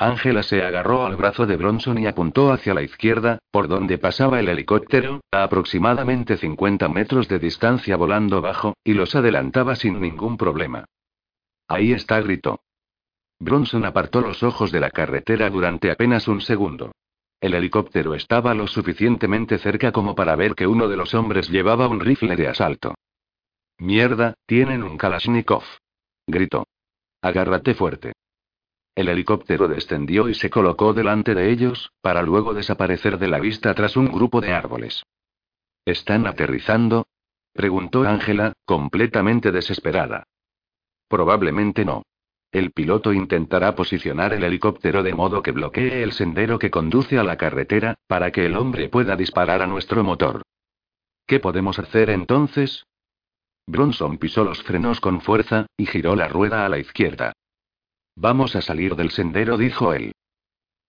Ángela 0.00 0.42
se 0.42 0.62
agarró 0.62 1.04
al 1.04 1.16
brazo 1.16 1.44
de 1.44 1.58
Bronson 1.58 1.98
y 1.98 2.06
apuntó 2.06 2.52
hacia 2.52 2.72
la 2.72 2.80
izquierda, 2.80 3.38
por 3.50 3.68
donde 3.68 3.98
pasaba 3.98 4.40
el 4.40 4.48
helicóptero, 4.48 5.20
a 5.30 5.42
aproximadamente 5.42 6.38
50 6.38 6.88
metros 6.88 7.28
de 7.28 7.38
distancia 7.38 7.98
volando 7.98 8.40
bajo, 8.40 8.78
y 8.82 8.94
los 8.94 9.14
adelantaba 9.14 9.76
sin 9.76 10.00
ningún 10.00 10.38
problema. 10.38 10.86
Ahí 11.68 11.92
está, 11.92 12.18
gritó. 12.22 12.60
Bronson 13.38 13.84
apartó 13.84 14.22
los 14.22 14.42
ojos 14.42 14.72
de 14.72 14.80
la 14.80 14.88
carretera 14.88 15.50
durante 15.50 15.90
apenas 15.90 16.28
un 16.28 16.40
segundo. 16.40 16.92
El 17.38 17.52
helicóptero 17.52 18.14
estaba 18.14 18.54
lo 18.54 18.68
suficientemente 18.68 19.58
cerca 19.58 19.92
como 19.92 20.14
para 20.14 20.34
ver 20.34 20.54
que 20.54 20.66
uno 20.66 20.88
de 20.88 20.96
los 20.96 21.12
hombres 21.12 21.50
llevaba 21.50 21.88
un 21.88 22.00
rifle 22.00 22.36
de 22.36 22.48
asalto. 22.48 22.94
Mierda, 23.76 24.32
tienen 24.46 24.82
un 24.82 24.96
Kalashnikov. 24.96 25.64
Gritó. 26.26 26.66
Agárrate 27.20 27.74
fuerte. 27.74 28.14
El 28.94 29.08
helicóptero 29.08 29.68
descendió 29.68 30.28
y 30.28 30.34
se 30.34 30.50
colocó 30.50 30.92
delante 30.92 31.34
de 31.34 31.50
ellos, 31.50 31.92
para 32.00 32.22
luego 32.22 32.54
desaparecer 32.54 33.18
de 33.18 33.28
la 33.28 33.38
vista 33.38 33.74
tras 33.74 33.96
un 33.96 34.06
grupo 34.06 34.40
de 34.40 34.52
árboles. 34.52 35.04
¿Están 35.84 36.26
aterrizando? 36.26 37.06
preguntó 37.52 38.02
Ángela, 38.02 38.52
completamente 38.64 39.52
desesperada. 39.52 40.24
Probablemente 41.08 41.84
no. 41.84 42.02
El 42.52 42.72
piloto 42.72 43.12
intentará 43.12 43.76
posicionar 43.76 44.32
el 44.32 44.42
helicóptero 44.42 45.02
de 45.02 45.14
modo 45.14 45.42
que 45.42 45.52
bloquee 45.52 46.02
el 46.02 46.12
sendero 46.12 46.58
que 46.58 46.70
conduce 46.70 47.18
a 47.18 47.22
la 47.22 47.36
carretera, 47.36 47.94
para 48.08 48.32
que 48.32 48.46
el 48.46 48.56
hombre 48.56 48.88
pueda 48.88 49.14
disparar 49.14 49.62
a 49.62 49.66
nuestro 49.66 50.02
motor. 50.02 50.42
¿Qué 51.26 51.38
podemos 51.38 51.78
hacer 51.78 52.10
entonces? 52.10 52.86
Bronson 53.66 54.18
pisó 54.18 54.42
los 54.42 54.62
frenos 54.64 55.00
con 55.00 55.20
fuerza, 55.20 55.66
y 55.76 55.86
giró 55.86 56.16
la 56.16 56.26
rueda 56.26 56.66
a 56.66 56.68
la 56.68 56.78
izquierda. 56.78 57.32
Vamos 58.22 58.54
a 58.54 58.60
salir 58.60 58.96
del 58.96 59.12
sendero, 59.12 59.56
dijo 59.56 59.94
él. 59.94 60.12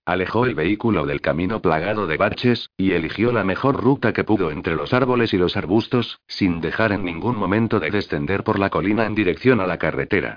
Alejó 0.06 0.46
el 0.46 0.54
vehículo 0.54 1.06
del 1.06 1.22
camino 1.22 1.62
plagado 1.62 2.06
de 2.06 2.18
baches, 2.18 2.72
y 2.76 2.92
eligió 2.92 3.32
la 3.32 3.46
mejor 3.46 3.82
ruta 3.82 4.12
que 4.12 4.26
pudo 4.26 4.52
entre 4.52 4.76
los 4.76 4.92
árboles 4.92 5.34
y 5.34 5.38
los 5.38 5.56
arbustos, 5.56 6.20
sin 6.28 6.60
dejar 6.60 6.92
en 6.92 7.06
ningún 7.06 7.38
momento 7.38 7.80
de 7.80 7.90
descender 7.90 8.44
por 8.44 8.60
la 8.60 8.70
colina 8.70 9.06
en 9.06 9.16
dirección 9.16 9.62
a 9.62 9.66
la 9.66 9.78
carretera. 9.78 10.36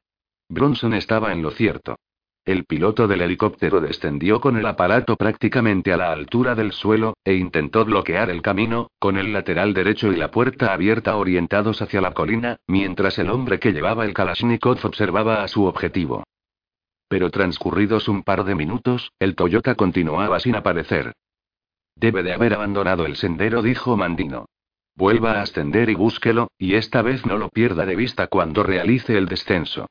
Bronson 0.49 0.95
estaba 0.95 1.33
en 1.33 1.43
lo 1.43 1.51
cierto. 1.51 1.97
El 2.45 2.65
piloto 2.65 3.09
del 3.09 3.23
helicóptero 3.23 3.81
descendió 3.81 4.41
con 4.41 4.57
el 4.57 4.67
aparato 4.67 5.17
prácticamente 5.17 5.93
a 5.93 5.97
la 5.97 6.13
altura 6.13 6.55
del 6.55 6.71
suelo, 6.71 7.15
e 7.25 7.35
intentó 7.35 7.85
bloquear 7.85 8.31
el 8.31 8.41
camino, 8.41 8.87
con 9.01 9.17
el 9.17 9.33
lateral 9.33 9.75
derecho 9.75 10.13
y 10.13 10.17
la 10.17 10.31
puerta 10.31 10.73
abierta 10.73 11.17
orientados 11.17 11.83
hacia 11.83 12.01
la 12.01 12.15
colina, 12.15 12.59
mientras 12.69 13.19
el 13.19 13.31
hombre 13.31 13.59
que 13.59 13.73
llevaba 13.73 14.05
el 14.05 14.15
Kalashnikov 14.15 14.79
observaba 14.87 15.43
a 15.43 15.49
su 15.49 15.65
objetivo. 15.65 16.23
Pero 17.09 17.31
transcurridos 17.31 18.09
un 18.09 18.23
par 18.23 18.45
de 18.45 18.55
minutos, 18.55 19.13
el 19.19 19.35
Toyota 19.35 19.75
continuaba 19.75 20.41
sin 20.41 20.57
aparecer. 20.57 21.13
Debe 21.97 22.23
de 22.23 22.33
haber 22.33 22.55
abandonado 22.55 23.07
el 23.07 23.17
sendero, 23.17 23.63
dijo 23.63 23.97
Mandino. 23.97 24.47
Vuelva 24.97 25.33
a 25.33 25.43
ascender 25.43 25.91
y 25.91 25.95
búsquelo, 25.95 26.49
y 26.59 26.75
esta 26.75 27.03
vez 27.03 27.27
no 27.27 27.37
lo 27.37 27.49
pierda 27.49 27.85
de 27.85 27.97
vista 27.97 28.29
cuando 28.29 28.63
realice 28.63 29.19
el 29.19 29.27
descenso. 29.27 29.87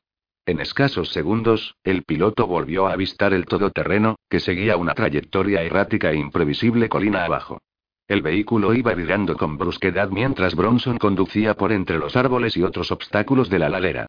En 0.46 0.60
escasos 0.60 1.08
segundos, 1.10 1.74
el 1.84 2.02
piloto 2.02 2.46
volvió 2.46 2.86
a 2.86 2.92
avistar 2.92 3.32
el 3.32 3.46
todoterreno, 3.46 4.16
que 4.28 4.40
seguía 4.40 4.76
una 4.76 4.94
trayectoria 4.94 5.62
errática 5.62 6.10
e 6.10 6.16
imprevisible 6.16 6.88
colina 6.88 7.24
abajo. 7.24 7.60
El 8.06 8.20
vehículo 8.20 8.74
iba 8.74 8.92
virando 8.92 9.36
con 9.36 9.56
brusquedad 9.56 10.10
mientras 10.10 10.54
Bronson 10.54 10.98
conducía 10.98 11.54
por 11.54 11.72
entre 11.72 11.98
los 11.98 12.16
árboles 12.16 12.56
y 12.58 12.62
otros 12.62 12.92
obstáculos 12.92 13.48
de 13.48 13.58
la 13.58 13.70
ladera. 13.70 14.06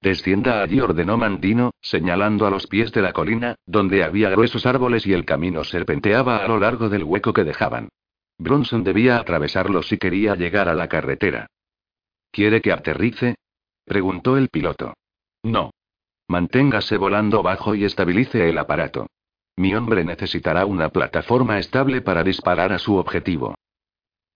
Descienda 0.00 0.62
allí, 0.62 0.80
ordenó 0.80 1.16
Mandino, 1.16 1.70
señalando 1.80 2.46
a 2.46 2.50
los 2.50 2.66
pies 2.66 2.92
de 2.92 3.02
la 3.02 3.12
colina, 3.12 3.56
donde 3.64 4.04
había 4.04 4.30
gruesos 4.30 4.66
árboles 4.66 5.06
y 5.06 5.12
el 5.12 5.24
camino 5.24 5.64
serpenteaba 5.64 6.38
a 6.38 6.48
lo 6.48 6.58
largo 6.58 6.88
del 6.88 7.04
hueco 7.04 7.32
que 7.32 7.44
dejaban. 7.44 7.88
Bronson 8.38 8.84
debía 8.84 9.18
atravesarlo 9.18 9.82
si 9.82 9.96
quería 9.96 10.34
llegar 10.34 10.68
a 10.68 10.74
la 10.74 10.88
carretera. 10.88 11.46
¿Quiere 12.30 12.60
que 12.60 12.72
aterrice? 12.72 13.36
preguntó 13.84 14.36
el 14.36 14.48
piloto. 14.48 14.94
No. 15.42 15.70
Manténgase 16.28 16.96
volando 16.96 17.42
bajo 17.42 17.74
y 17.74 17.84
estabilice 17.84 18.48
el 18.48 18.58
aparato. 18.58 19.06
Mi 19.56 19.74
hombre 19.74 20.04
necesitará 20.04 20.66
una 20.66 20.88
plataforma 20.88 21.58
estable 21.58 22.00
para 22.00 22.24
disparar 22.24 22.72
a 22.72 22.78
su 22.78 22.96
objetivo. 22.96 23.54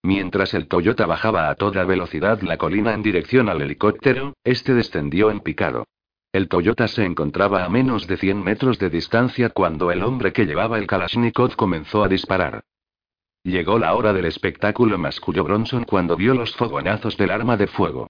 Mientras 0.03 0.53
el 0.53 0.67
Toyota 0.67 1.05
bajaba 1.05 1.49
a 1.49 1.55
toda 1.55 1.83
velocidad 1.83 2.41
la 2.41 2.57
colina 2.57 2.93
en 2.93 3.03
dirección 3.03 3.49
al 3.49 3.61
helicóptero, 3.61 4.33
este 4.43 4.73
descendió 4.73 5.29
en 5.29 5.41
picado. 5.41 5.85
El 6.31 6.47
Toyota 6.47 6.87
se 6.87 7.05
encontraba 7.05 7.65
a 7.65 7.69
menos 7.69 8.07
de 8.07 8.15
100 8.15 8.43
metros 8.43 8.79
de 8.79 8.89
distancia 8.89 9.49
cuando 9.49 9.91
el 9.91 10.03
hombre 10.03 10.31
que 10.31 10.45
llevaba 10.45 10.77
el 10.77 10.87
Kalashnikov 10.87 11.55
comenzó 11.55 12.03
a 12.03 12.07
disparar. 12.07 12.63
Llegó 13.43 13.79
la 13.79 13.95
hora 13.95 14.13
del 14.13 14.25
espectáculo, 14.25 14.97
masculló 14.97 15.43
Bronson 15.43 15.85
cuando 15.85 16.15
vio 16.15 16.33
los 16.33 16.55
fogonazos 16.55 17.17
del 17.17 17.31
arma 17.31 17.57
de 17.57 17.67
fuego. 17.67 18.07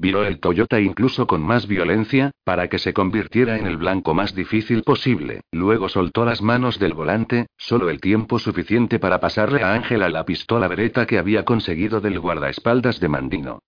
Viró 0.00 0.24
el 0.24 0.40
Toyota 0.40 0.80
incluso 0.80 1.26
con 1.26 1.42
más 1.42 1.66
violencia, 1.66 2.30
para 2.42 2.68
que 2.68 2.78
se 2.78 2.94
convirtiera 2.94 3.58
en 3.58 3.66
el 3.66 3.76
blanco 3.76 4.14
más 4.14 4.34
difícil 4.34 4.82
posible. 4.82 5.42
Luego 5.52 5.90
soltó 5.90 6.24
las 6.24 6.40
manos 6.40 6.78
del 6.78 6.94
volante, 6.94 7.48
solo 7.58 7.90
el 7.90 8.00
tiempo 8.00 8.38
suficiente 8.38 8.98
para 8.98 9.20
pasarle 9.20 9.62
a 9.62 9.74
Ángela 9.74 10.08
la 10.08 10.24
pistola 10.24 10.68
bereta 10.68 11.06
que 11.06 11.18
había 11.18 11.44
conseguido 11.44 12.00
del 12.00 12.18
guardaespaldas 12.18 12.98
de 12.98 13.08
Mandino. 13.10 13.58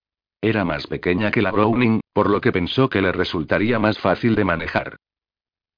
Era 0.41 0.65
más 0.65 0.87
pequeña 0.87 1.29
que 1.29 1.43
la 1.43 1.51
Browning, 1.51 2.01
por 2.13 2.31
lo 2.31 2.41
que 2.41 2.51
pensó 2.51 2.89
que 2.89 3.03
le 3.03 3.11
resultaría 3.11 3.77
más 3.77 3.99
fácil 3.99 4.33
de 4.33 4.43
manejar. 4.43 4.95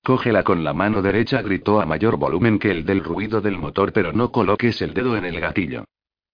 Cógela 0.05 0.43
con 0.43 0.63
la 0.63 0.73
mano 0.73 1.01
derecha, 1.01 1.41
gritó 1.41 1.81
a 1.81 1.85
mayor 1.85 2.15
volumen 2.15 2.59
que 2.59 2.71
el 2.71 2.85
del 2.85 3.03
ruido 3.03 3.41
del 3.41 3.57
motor, 3.57 3.91
pero 3.91 4.13
no 4.13 4.31
coloques 4.31 4.81
el 4.81 4.93
dedo 4.93 5.17
en 5.17 5.25
el 5.25 5.37
gatillo. 5.41 5.83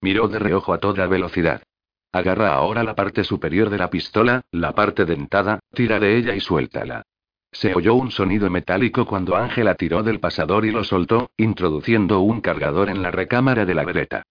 Miró 0.00 0.28
de 0.28 0.38
reojo 0.38 0.72
a 0.72 0.78
toda 0.78 1.08
velocidad. 1.08 1.62
Agarra 2.12 2.52
ahora 2.52 2.84
la 2.84 2.94
parte 2.94 3.24
superior 3.24 3.70
de 3.70 3.78
la 3.78 3.88
pistola, 3.88 4.42
la 4.50 4.72
parte 4.72 5.06
dentada, 5.06 5.60
tira 5.72 5.98
de 5.98 6.18
ella 6.18 6.34
y 6.34 6.40
suéltala. 6.40 7.02
Se 7.50 7.74
oyó 7.74 7.94
un 7.94 8.10
sonido 8.10 8.50
metálico 8.50 9.06
cuando 9.06 9.34
Ángela 9.34 9.74
tiró 9.76 10.02
del 10.02 10.20
pasador 10.20 10.66
y 10.66 10.70
lo 10.70 10.84
soltó, 10.84 11.30
introduciendo 11.36 12.20
un 12.20 12.40
cargador 12.40 12.90
en 12.90 13.02
la 13.02 13.10
recámara 13.10 13.64
de 13.64 13.74
la 13.74 13.84
vereta. 13.84 14.22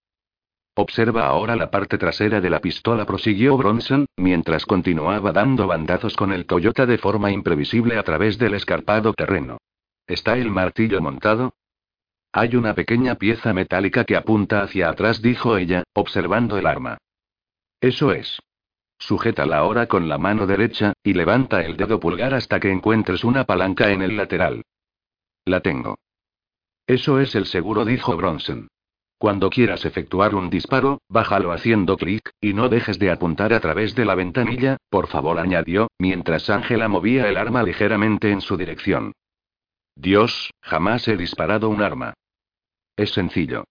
Observa 0.74 1.26
ahora 1.26 1.54
la 1.54 1.70
parte 1.70 1.98
trasera 1.98 2.40
de 2.40 2.50
la 2.50 2.60
pistola, 2.60 3.04
prosiguió 3.04 3.56
Bronson, 3.56 4.06
mientras 4.16 4.64
continuaba 4.64 5.32
dando 5.32 5.66
bandazos 5.66 6.16
con 6.16 6.32
el 6.32 6.46
Toyota 6.46 6.86
de 6.86 6.98
forma 6.98 7.30
imprevisible 7.30 7.98
a 7.98 8.02
través 8.04 8.38
del 8.38 8.54
escarpado 8.54 9.12
terreno. 9.12 9.58
¿Está 10.06 10.38
el 10.38 10.50
martillo 10.50 11.00
montado? 11.00 11.54
Hay 12.32 12.56
una 12.56 12.74
pequeña 12.74 13.16
pieza 13.16 13.52
metálica 13.52 14.04
que 14.04 14.16
apunta 14.16 14.62
hacia 14.62 14.88
atrás, 14.88 15.20
dijo 15.20 15.58
ella, 15.58 15.84
observando 15.92 16.56
el 16.56 16.66
arma. 16.66 16.98
Eso 17.82 18.12
es. 18.12 18.38
Sujétala 18.96 19.58
ahora 19.58 19.88
con 19.88 20.08
la 20.08 20.16
mano 20.16 20.46
derecha, 20.46 20.92
y 21.02 21.14
levanta 21.14 21.62
el 21.62 21.76
dedo 21.76 21.98
pulgar 21.98 22.32
hasta 22.32 22.60
que 22.60 22.70
encuentres 22.70 23.24
una 23.24 23.44
palanca 23.44 23.90
en 23.90 24.02
el 24.02 24.16
lateral. 24.16 24.62
La 25.44 25.60
tengo. 25.60 25.98
Eso 26.86 27.18
es 27.18 27.34
el 27.34 27.46
seguro, 27.46 27.84
dijo 27.84 28.16
Bronson. 28.16 28.68
Cuando 29.18 29.50
quieras 29.50 29.84
efectuar 29.84 30.36
un 30.36 30.48
disparo, 30.48 31.00
bájalo 31.08 31.50
haciendo 31.50 31.96
clic, 31.96 32.30
y 32.40 32.54
no 32.54 32.68
dejes 32.68 33.00
de 33.00 33.10
apuntar 33.10 33.52
a 33.52 33.58
través 33.58 33.96
de 33.96 34.04
la 34.04 34.14
ventanilla, 34.14 34.76
por 34.88 35.08
favor, 35.08 35.40
añadió, 35.40 35.88
mientras 35.98 36.50
Ángela 36.50 36.86
movía 36.86 37.28
el 37.28 37.36
arma 37.36 37.64
ligeramente 37.64 38.30
en 38.30 38.40
su 38.42 38.56
dirección. 38.56 39.12
Dios, 39.96 40.52
jamás 40.60 41.08
he 41.08 41.16
disparado 41.16 41.68
un 41.68 41.82
arma. 41.82 42.14
Es 42.96 43.10
sencillo. 43.10 43.64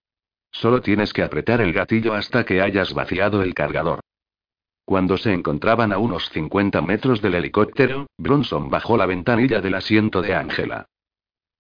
Solo 0.52 0.82
tienes 0.82 1.14
que 1.14 1.24
apretar 1.24 1.62
el 1.62 1.74
gatillo 1.74 2.14
hasta 2.14 2.46
que 2.46 2.62
hayas 2.62 2.94
vaciado 2.94 3.42
el 3.42 3.54
cargador. 3.54 4.02
Cuando 4.86 5.18
se 5.18 5.32
encontraban 5.32 5.94
a 5.94 5.98
unos 5.98 6.30
50 6.30 6.82
metros 6.82 7.22
del 7.22 7.36
helicóptero, 7.36 8.08
Bronson 8.18 8.70
bajó 8.70 8.98
la 8.98 9.06
ventanilla 9.06 9.62
del 9.62 9.76
asiento 9.76 10.22
de 10.22 10.36
Ángela. 10.36 10.86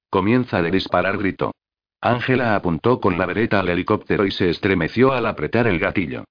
Comienza 0.09 0.57
a 0.57 0.63
disparar, 0.63 1.17
gritó. 1.17 1.53
Ángela 2.01 2.55
apuntó 2.55 2.99
con 2.99 3.17
la 3.17 3.25
vereta 3.25 3.59
al 3.59 3.69
helicóptero 3.69 4.25
y 4.25 4.31
se 4.31 4.49
estremeció 4.49 5.13
al 5.13 5.25
apretar 5.25 5.67
el 5.67 5.79
gatillo. 5.79 6.25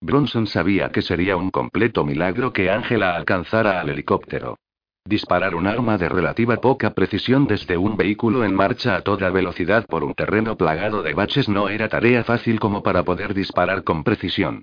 Bronson 0.00 0.46
sabía 0.46 0.90
que 0.90 1.02
sería 1.02 1.36
un 1.36 1.50
completo 1.50 2.04
milagro 2.04 2.52
que 2.52 2.70
Ángela 2.70 3.16
alcanzara 3.16 3.80
al 3.80 3.90
helicóptero. 3.90 4.56
Disparar 5.06 5.54
un 5.54 5.66
arma 5.66 5.98
de 5.98 6.08
relativa 6.08 6.56
poca 6.62 6.94
precisión 6.94 7.46
desde 7.46 7.76
un 7.76 7.94
vehículo 7.94 8.42
en 8.42 8.54
marcha 8.54 8.96
a 8.96 9.02
toda 9.02 9.28
velocidad 9.28 9.84
por 9.84 10.02
un 10.02 10.14
terreno 10.14 10.56
plagado 10.56 11.02
de 11.02 11.12
baches 11.12 11.46
no 11.46 11.68
era 11.68 11.90
tarea 11.90 12.24
fácil 12.24 12.58
como 12.58 12.82
para 12.82 13.02
poder 13.02 13.34
disparar 13.34 13.84
con 13.84 14.02
precisión. 14.02 14.62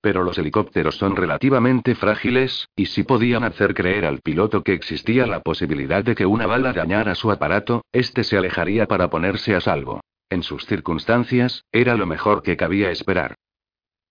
Pero 0.00 0.22
los 0.24 0.38
helicópteros 0.38 0.96
son 0.96 1.14
relativamente 1.14 1.94
frágiles, 1.94 2.70
y 2.74 2.86
si 2.86 3.02
podían 3.02 3.44
hacer 3.44 3.74
creer 3.74 4.06
al 4.06 4.22
piloto 4.22 4.62
que 4.62 4.72
existía 4.72 5.26
la 5.26 5.40
posibilidad 5.40 6.02
de 6.02 6.14
que 6.14 6.24
una 6.24 6.46
bala 6.46 6.72
dañara 6.72 7.14
su 7.14 7.30
aparato, 7.30 7.84
éste 7.92 8.24
se 8.24 8.38
alejaría 8.38 8.86
para 8.86 9.10
ponerse 9.10 9.54
a 9.54 9.60
salvo. 9.60 10.00
En 10.30 10.42
sus 10.42 10.64
circunstancias, 10.64 11.66
era 11.70 11.96
lo 11.96 12.06
mejor 12.06 12.42
que 12.42 12.56
cabía 12.56 12.90
esperar. 12.90 13.34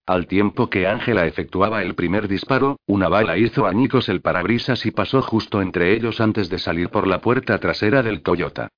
Al 0.05 0.27
tiempo 0.27 0.69
que 0.69 0.87
Ángela 0.87 1.27
efectuaba 1.27 1.83
el 1.83 1.95
primer 1.95 2.27
disparo, 2.27 2.79
una 2.87 3.07
bala 3.07 3.37
hizo 3.37 3.67
añicos 3.67 4.09
el 4.09 4.21
parabrisas 4.21 4.85
y 4.85 4.91
pasó 4.91 5.21
justo 5.21 5.61
entre 5.61 5.93
ellos 5.93 6.19
antes 6.19 6.49
de 6.49 6.57
salir 6.57 6.89
por 6.89 7.07
la 7.07 7.21
puerta 7.21 7.57
trasera 7.59 8.01
del 8.01 8.23
Toyota. 8.23 8.69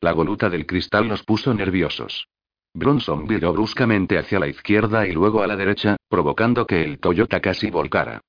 La 0.00 0.12
voluta 0.12 0.50
del 0.50 0.66
cristal 0.66 1.08
los 1.08 1.22
puso 1.22 1.54
nerviosos. 1.54 2.26
Bronson 2.74 3.26
viró 3.26 3.52
bruscamente 3.52 4.18
hacia 4.18 4.38
la 4.38 4.48
izquierda 4.48 5.06
y 5.06 5.12
luego 5.12 5.42
a 5.42 5.46
la 5.46 5.56
derecha, 5.56 5.96
provocando 6.08 6.66
que 6.66 6.84
el 6.84 6.98
Toyota 6.98 7.40
casi 7.40 7.70
volcara. 7.70 8.20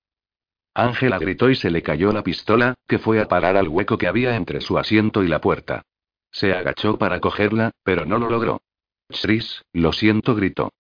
Ángela 0.74 1.20
gritó 1.20 1.50
y 1.50 1.56
se 1.56 1.70
le 1.70 1.82
cayó 1.82 2.12
la 2.12 2.24
pistola, 2.24 2.76
que 2.88 3.00
fue 3.00 3.20
a 3.20 3.28
parar 3.28 3.58
al 3.58 3.68
hueco 3.68 3.98
que 3.98 4.08
había 4.08 4.36
entre 4.36 4.62
su 4.62 4.78
asiento 4.78 5.24
y 5.24 5.28
la 5.28 5.42
puerta. 5.42 5.84
Se 6.32 6.54
agachó 6.54 6.98
para 6.98 7.20
cogerla, 7.20 7.72
pero 7.84 8.06
no 8.06 8.18
lo 8.18 8.30
logró. 8.30 8.62
Chris, 9.10 9.64
lo 9.74 9.92
siento, 9.92 10.34
gritó. 10.36 10.72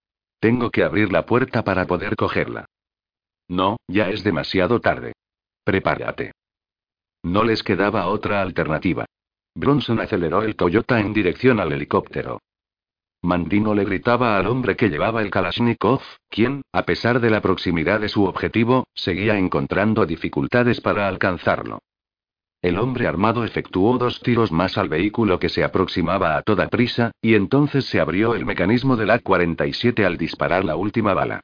Tengo 0.41 0.71
que 0.71 0.83
abrir 0.83 1.11
la 1.11 1.27
puerta 1.27 1.63
para 1.63 1.85
poder 1.85 2.15
cogerla. 2.15 2.65
No, 3.47 3.77
ya 3.87 4.09
es 4.09 4.23
demasiado 4.23 4.81
tarde. 4.81 5.13
Prepárate. 5.63 6.31
No 7.21 7.43
les 7.43 7.61
quedaba 7.61 8.07
otra 8.07 8.41
alternativa. 8.41 9.05
Bronson 9.53 9.99
aceleró 9.99 10.41
el 10.41 10.55
Toyota 10.55 10.99
en 10.99 11.13
dirección 11.13 11.59
al 11.59 11.71
helicóptero. 11.71 12.39
Mandino 13.21 13.75
le 13.75 13.85
gritaba 13.85 14.35
al 14.35 14.47
hombre 14.47 14.75
que 14.75 14.89
llevaba 14.89 15.21
el 15.21 15.29
Kalashnikov, 15.29 16.01
quien, 16.27 16.63
a 16.71 16.85
pesar 16.85 17.19
de 17.19 17.29
la 17.29 17.41
proximidad 17.41 17.99
de 17.99 18.09
su 18.09 18.25
objetivo, 18.25 18.87
seguía 18.95 19.37
encontrando 19.37 20.07
dificultades 20.07 20.81
para 20.81 21.07
alcanzarlo. 21.07 21.83
El 22.61 22.77
hombre 22.77 23.07
armado 23.07 23.43
efectuó 23.43 23.97
dos 23.97 24.21
tiros 24.21 24.51
más 24.51 24.77
al 24.77 24.87
vehículo 24.87 25.39
que 25.39 25.49
se 25.49 25.63
aproximaba 25.63 26.37
a 26.37 26.43
toda 26.43 26.67
prisa, 26.67 27.11
y 27.19 27.33
entonces 27.33 27.85
se 27.85 27.99
abrió 27.99 28.35
el 28.35 28.45
mecanismo 28.45 28.95
del 28.95 29.09
A-47 29.09 30.05
al 30.05 30.17
disparar 30.17 30.63
la 30.63 30.75
última 30.75 31.15
bala. 31.15 31.41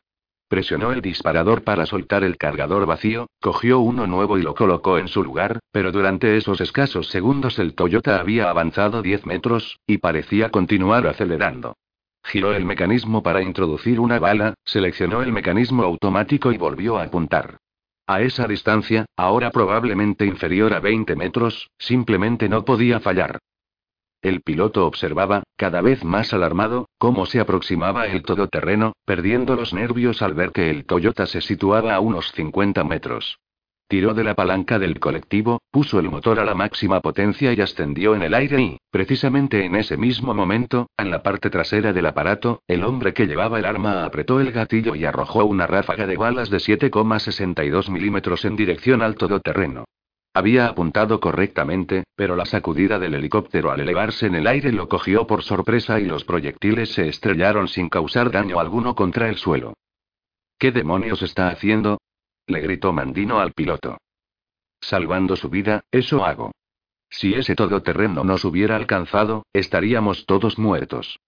Presionó 0.47 0.91
el 0.91 1.01
disparador 1.01 1.63
para 1.63 1.87
soltar 1.87 2.23
el 2.23 2.37
cargador 2.37 2.85
vacío, 2.85 3.27
cogió 3.41 3.79
uno 3.79 4.05
nuevo 4.05 4.37
y 4.37 4.43
lo 4.43 4.53
colocó 4.53 4.99
en 4.99 5.07
su 5.07 5.23
lugar, 5.23 5.59
pero 5.71 5.91
durante 5.91 6.37
esos 6.37 6.61
escasos 6.61 7.07
segundos 7.07 7.57
el 7.57 7.73
Toyota 7.73 8.19
había 8.19 8.49
avanzado 8.49 9.01
10 9.01 9.25
metros, 9.25 9.79
y 9.87 9.97
parecía 9.97 10.49
continuar 10.49 11.07
acelerando. 11.07 11.75
Giró 12.23 12.53
el 12.53 12.63
mecanismo 12.63 13.23
para 13.23 13.41
introducir 13.41 13.99
una 13.99 14.19
bala, 14.19 14.53
seleccionó 14.65 15.23
el 15.23 15.31
mecanismo 15.31 15.83
automático 15.83 16.51
y 16.51 16.57
volvió 16.57 16.97
a 16.99 17.03
apuntar. 17.03 17.57
A 18.07 18.21
esa 18.21 18.47
distancia, 18.47 19.05
ahora 19.17 19.51
probablemente 19.51 20.25
inferior 20.25 20.73
a 20.73 20.79
20 20.79 21.17
metros, 21.17 21.69
simplemente 21.77 22.47
no 22.47 22.63
podía 22.63 23.01
fallar. 23.01 23.39
El 24.21 24.41
piloto 24.41 24.87
observaba, 24.87 25.43
cada 25.57 25.81
vez 25.81 26.05
más 26.05 26.33
alarmado, 26.33 26.87
cómo 26.97 27.25
se 27.25 27.41
aproximaba 27.41 28.07
el 28.07 28.23
todoterreno, 28.23 28.93
perdiendo 29.05 29.55
los 29.55 29.73
nervios 29.73 30.21
al 30.21 30.33
ver 30.33 30.51
que 30.53 30.69
el 30.69 30.85
Toyota 30.85 31.25
se 31.27 31.41
situaba 31.41 31.93
a 31.93 31.99
unos 31.99 32.31
50 32.31 32.83
metros. 32.85 33.39
Tiró 33.89 34.13
de 34.13 34.25
la 34.25 34.35
palanca 34.35 34.79
del 34.79 34.99
colectivo, 34.99 35.61
puso 35.71 35.99
el 35.99 36.09
motor 36.09 36.41
a 36.41 36.45
la 36.45 36.53
máxima 36.53 36.99
potencia 36.99 37.53
y 37.53 37.61
ascendió 37.61 38.15
en 38.15 38.21
el 38.21 38.33
aire 38.33 38.61
y, 38.61 38.77
precisamente 38.91 39.63
en 39.63 39.75
ese 39.75 39.95
mismo 39.95 40.33
momento, 40.33 40.89
en 40.97 41.09
la 41.09 41.23
parte 41.23 41.49
trasera 41.49 41.93
del 41.93 42.05
aparato, 42.05 42.61
el 42.67 42.83
hombre 42.83 43.13
que 43.13 43.27
llevaba 43.27 43.59
el 43.59 43.65
arma 43.65 44.03
apretó 44.03 44.41
el 44.41 44.51
gatillo 44.51 44.93
y 44.93 45.05
arrojó 45.05 45.45
una 45.45 45.67
ráfaga 45.67 46.05
de 46.05 46.17
balas 46.17 46.49
de 46.49 46.57
7,62 46.57 47.89
milímetros 47.89 48.43
en 48.43 48.57
dirección 48.57 49.01
al 49.01 49.15
todoterreno. 49.15 49.85
Había 50.33 50.67
apuntado 50.67 51.21
correctamente, 51.21 52.03
pero 52.15 52.35
la 52.35 52.45
sacudida 52.45 52.99
del 52.99 53.15
helicóptero 53.15 53.71
al 53.71 53.79
elevarse 53.79 54.27
en 54.27 54.35
el 54.35 54.47
aire 54.47 54.73
lo 54.73 54.89
cogió 54.89 55.25
por 55.25 55.43
sorpresa 55.43 56.01
y 56.01 56.05
los 56.05 56.25
proyectiles 56.25 56.93
se 56.93 57.07
estrellaron 57.07 57.69
sin 57.69 57.87
causar 57.87 58.31
daño 58.31 58.59
alguno 58.59 58.95
contra 58.95 59.29
el 59.29 59.37
suelo. 59.37 59.75
¿Qué 60.59 60.73
demonios 60.73 61.21
está 61.21 61.47
haciendo? 61.47 61.99
Le 62.47 62.61
gritó 62.61 62.93
Mandino 62.93 63.39
al 63.39 63.53
piloto. 63.53 63.97
Salvando 64.79 65.35
su 65.35 65.49
vida, 65.49 65.83
eso 65.91 66.25
hago. 66.25 66.51
Si 67.09 67.33
ese 67.33 67.55
todoterreno 67.55 68.23
nos 68.23 68.43
hubiera 68.45 68.75
alcanzado, 68.75 69.45
estaríamos 69.53 70.25
todos 70.25 70.57
muertos. 70.57 71.19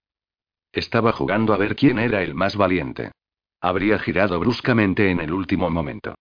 Estaba 0.72 1.12
jugando 1.12 1.52
a 1.52 1.56
ver 1.56 1.76
quién 1.76 1.98
era 1.98 2.22
el 2.22 2.34
más 2.34 2.56
valiente. 2.56 3.12
Habría 3.60 3.98
girado 3.98 4.38
bruscamente 4.40 5.10
en 5.10 5.20
el 5.20 5.32
último 5.32 5.68
momento. 5.70 6.14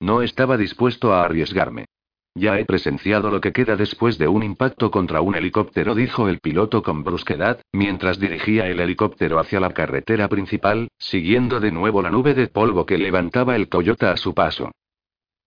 No 0.00 0.22
estaba 0.22 0.56
dispuesto 0.56 1.12
a 1.12 1.24
arriesgarme. 1.24 1.86
Ya 2.34 2.58
he 2.58 2.64
presenciado 2.64 3.30
lo 3.30 3.40
que 3.42 3.52
queda 3.52 3.76
después 3.76 4.16
de 4.16 4.26
un 4.26 4.42
impacto 4.42 4.90
contra 4.90 5.20
un 5.20 5.34
helicóptero, 5.34 5.94
dijo 5.94 6.28
el 6.28 6.38
piloto 6.38 6.82
con 6.82 7.04
brusquedad, 7.04 7.60
mientras 7.72 8.18
dirigía 8.18 8.68
el 8.68 8.80
helicóptero 8.80 9.38
hacia 9.38 9.60
la 9.60 9.74
carretera 9.74 10.28
principal, 10.28 10.88
siguiendo 10.98 11.60
de 11.60 11.72
nuevo 11.72 12.00
la 12.00 12.10
nube 12.10 12.32
de 12.32 12.48
polvo 12.48 12.86
que 12.86 12.96
levantaba 12.96 13.54
el 13.54 13.68
Toyota 13.68 14.12
a 14.12 14.16
su 14.16 14.32
paso. 14.32 14.70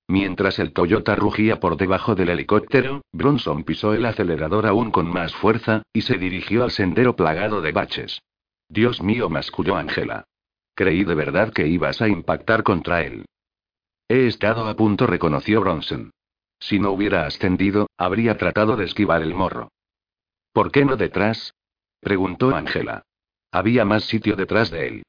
Mientras 0.08 0.60
el 0.60 0.74
Toyota 0.74 1.16
rugía 1.16 1.60
por 1.60 1.78
debajo 1.78 2.14
del 2.14 2.30
helicóptero, 2.30 3.02
Bronson 3.12 3.64
pisó 3.64 3.96
el 3.96 4.06
acelerador 4.06 4.68
aún 4.68 4.92
con 4.92 5.08
más 5.08 5.34
fuerza, 5.34 5.82
y 5.92 6.02
se 6.02 6.20
dirigió 6.20 6.64
al 6.64 6.70
sendero 6.70 7.16
plagado 7.16 7.62
de 7.62 7.72
baches. 7.72 8.22
Dios 8.70 9.02
mío, 9.02 9.30
masculló 9.30 9.76
Ángela. 9.76 10.26
Creí 10.76 11.04
de 11.04 11.16
verdad 11.16 11.52
que 11.52 11.68
ibas 11.68 12.02
a 12.04 12.08
impactar 12.08 12.62
contra 12.62 13.02
él. 13.02 13.26
He 14.08 14.28
estado 14.28 14.68
a 14.68 14.76
punto, 14.76 15.08
reconoció 15.08 15.62
Bronson. 15.62 16.12
Si 16.60 16.80
no 16.80 16.92
hubiera 16.92 17.26
ascendido, 17.26 17.88
habría 17.98 18.38
tratado 18.38 18.76
de 18.76 18.86
esquivar 18.86 19.22
el 19.22 19.34
morro. 19.34 19.70
¿Por 20.54 20.72
qué 20.72 20.86
no 20.86 20.96
detrás? 20.96 21.54
preguntó 22.00 22.56
Ángela. 22.56 23.04
Había 23.52 23.86
más 23.86 24.04
sitio 24.06 24.36
detrás 24.36 24.72
de 24.72 24.88
él. 24.88 25.04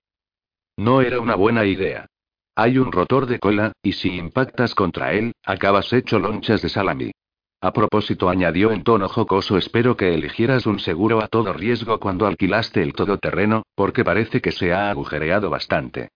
No 0.77 1.01
era 1.01 1.21
una 1.21 1.35
buena 1.35 1.65
idea. 1.65 2.07
Hay 2.55 2.79
un 2.79 2.91
rotor 2.91 3.27
de 3.27 3.39
cola, 3.39 3.73
y 3.83 3.93
si 3.93 4.17
impactas 4.17 4.75
contra 4.75 5.13
él, 5.13 5.33
acabas 5.45 5.93
hecho 5.93 6.19
lonchas 6.19 6.63
de 6.63 6.69
salami. 6.69 7.13
A 7.61 7.73
propósito, 7.73 8.29
añadió 8.29 8.73
en 8.73 8.83
tono 8.83 9.09
jocoso, 9.09 9.57
espero 9.57 9.97
que 9.97 10.15
eligieras 10.15 10.67
un 10.67 10.79
seguro 10.79 11.23
a 11.23 11.29
todo 11.29 11.53
riesgo 11.53 11.99
cuando 11.99 12.27
alquilaste 12.27 12.83
el 12.83 12.93
todoterreno, 12.93 13.63
porque 13.75 14.05
parece 14.05 14.41
que 14.41 14.53
se 14.53 14.73
ha 14.73 14.91
agujereado 14.91 15.51
bastante. 15.51 16.09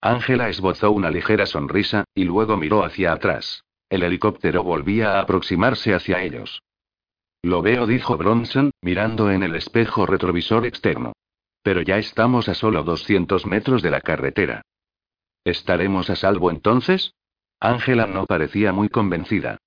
Ángela 0.00 0.48
esbozó 0.48 0.90
una 0.90 1.10
ligera 1.10 1.46
sonrisa, 1.46 2.04
y 2.14 2.24
luego 2.24 2.56
miró 2.56 2.84
hacia 2.84 3.12
atrás. 3.12 3.64
El 3.88 4.02
helicóptero 4.02 4.64
volvía 4.64 5.12
a 5.12 5.20
aproximarse 5.20 5.94
hacia 5.94 6.22
ellos. 6.22 6.62
Lo 7.42 7.62
veo, 7.62 7.86
dijo 7.86 8.16
Bronson, 8.16 8.72
mirando 8.82 9.30
en 9.30 9.44
el 9.44 9.54
espejo 9.54 10.06
retrovisor 10.06 10.66
externo. 10.66 11.12
Pero 11.62 11.82
ya 11.82 11.98
estamos 11.98 12.48
a 12.48 12.54
solo 12.54 12.82
200 12.82 13.46
metros 13.46 13.82
de 13.82 13.90
la 13.90 14.00
carretera. 14.00 14.62
¿Estaremos 15.44 16.10
a 16.10 16.16
salvo 16.16 16.50
entonces? 16.50 17.12
Ángela 17.60 18.06
no 18.06 18.26
parecía 18.26 18.72
muy 18.72 18.88
convencida. 18.88 19.58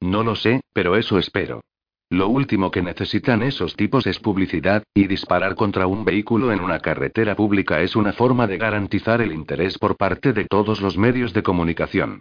No 0.00 0.24
lo 0.24 0.34
sé, 0.34 0.62
pero 0.72 0.96
eso 0.96 1.18
espero. 1.18 1.62
Lo 2.10 2.28
último 2.28 2.70
que 2.70 2.82
necesitan 2.82 3.42
esos 3.42 3.74
tipos 3.74 4.06
es 4.06 4.18
publicidad, 4.18 4.82
y 4.94 5.06
disparar 5.06 5.54
contra 5.54 5.86
un 5.86 6.04
vehículo 6.04 6.52
en 6.52 6.60
una 6.60 6.80
carretera 6.80 7.34
pública 7.34 7.80
es 7.80 7.96
una 7.96 8.12
forma 8.12 8.46
de 8.46 8.58
garantizar 8.58 9.20
el 9.20 9.32
interés 9.32 9.78
por 9.78 9.96
parte 9.96 10.32
de 10.32 10.44
todos 10.44 10.80
los 10.80 10.98
medios 10.98 11.32
de 11.32 11.42
comunicación. 11.42 12.20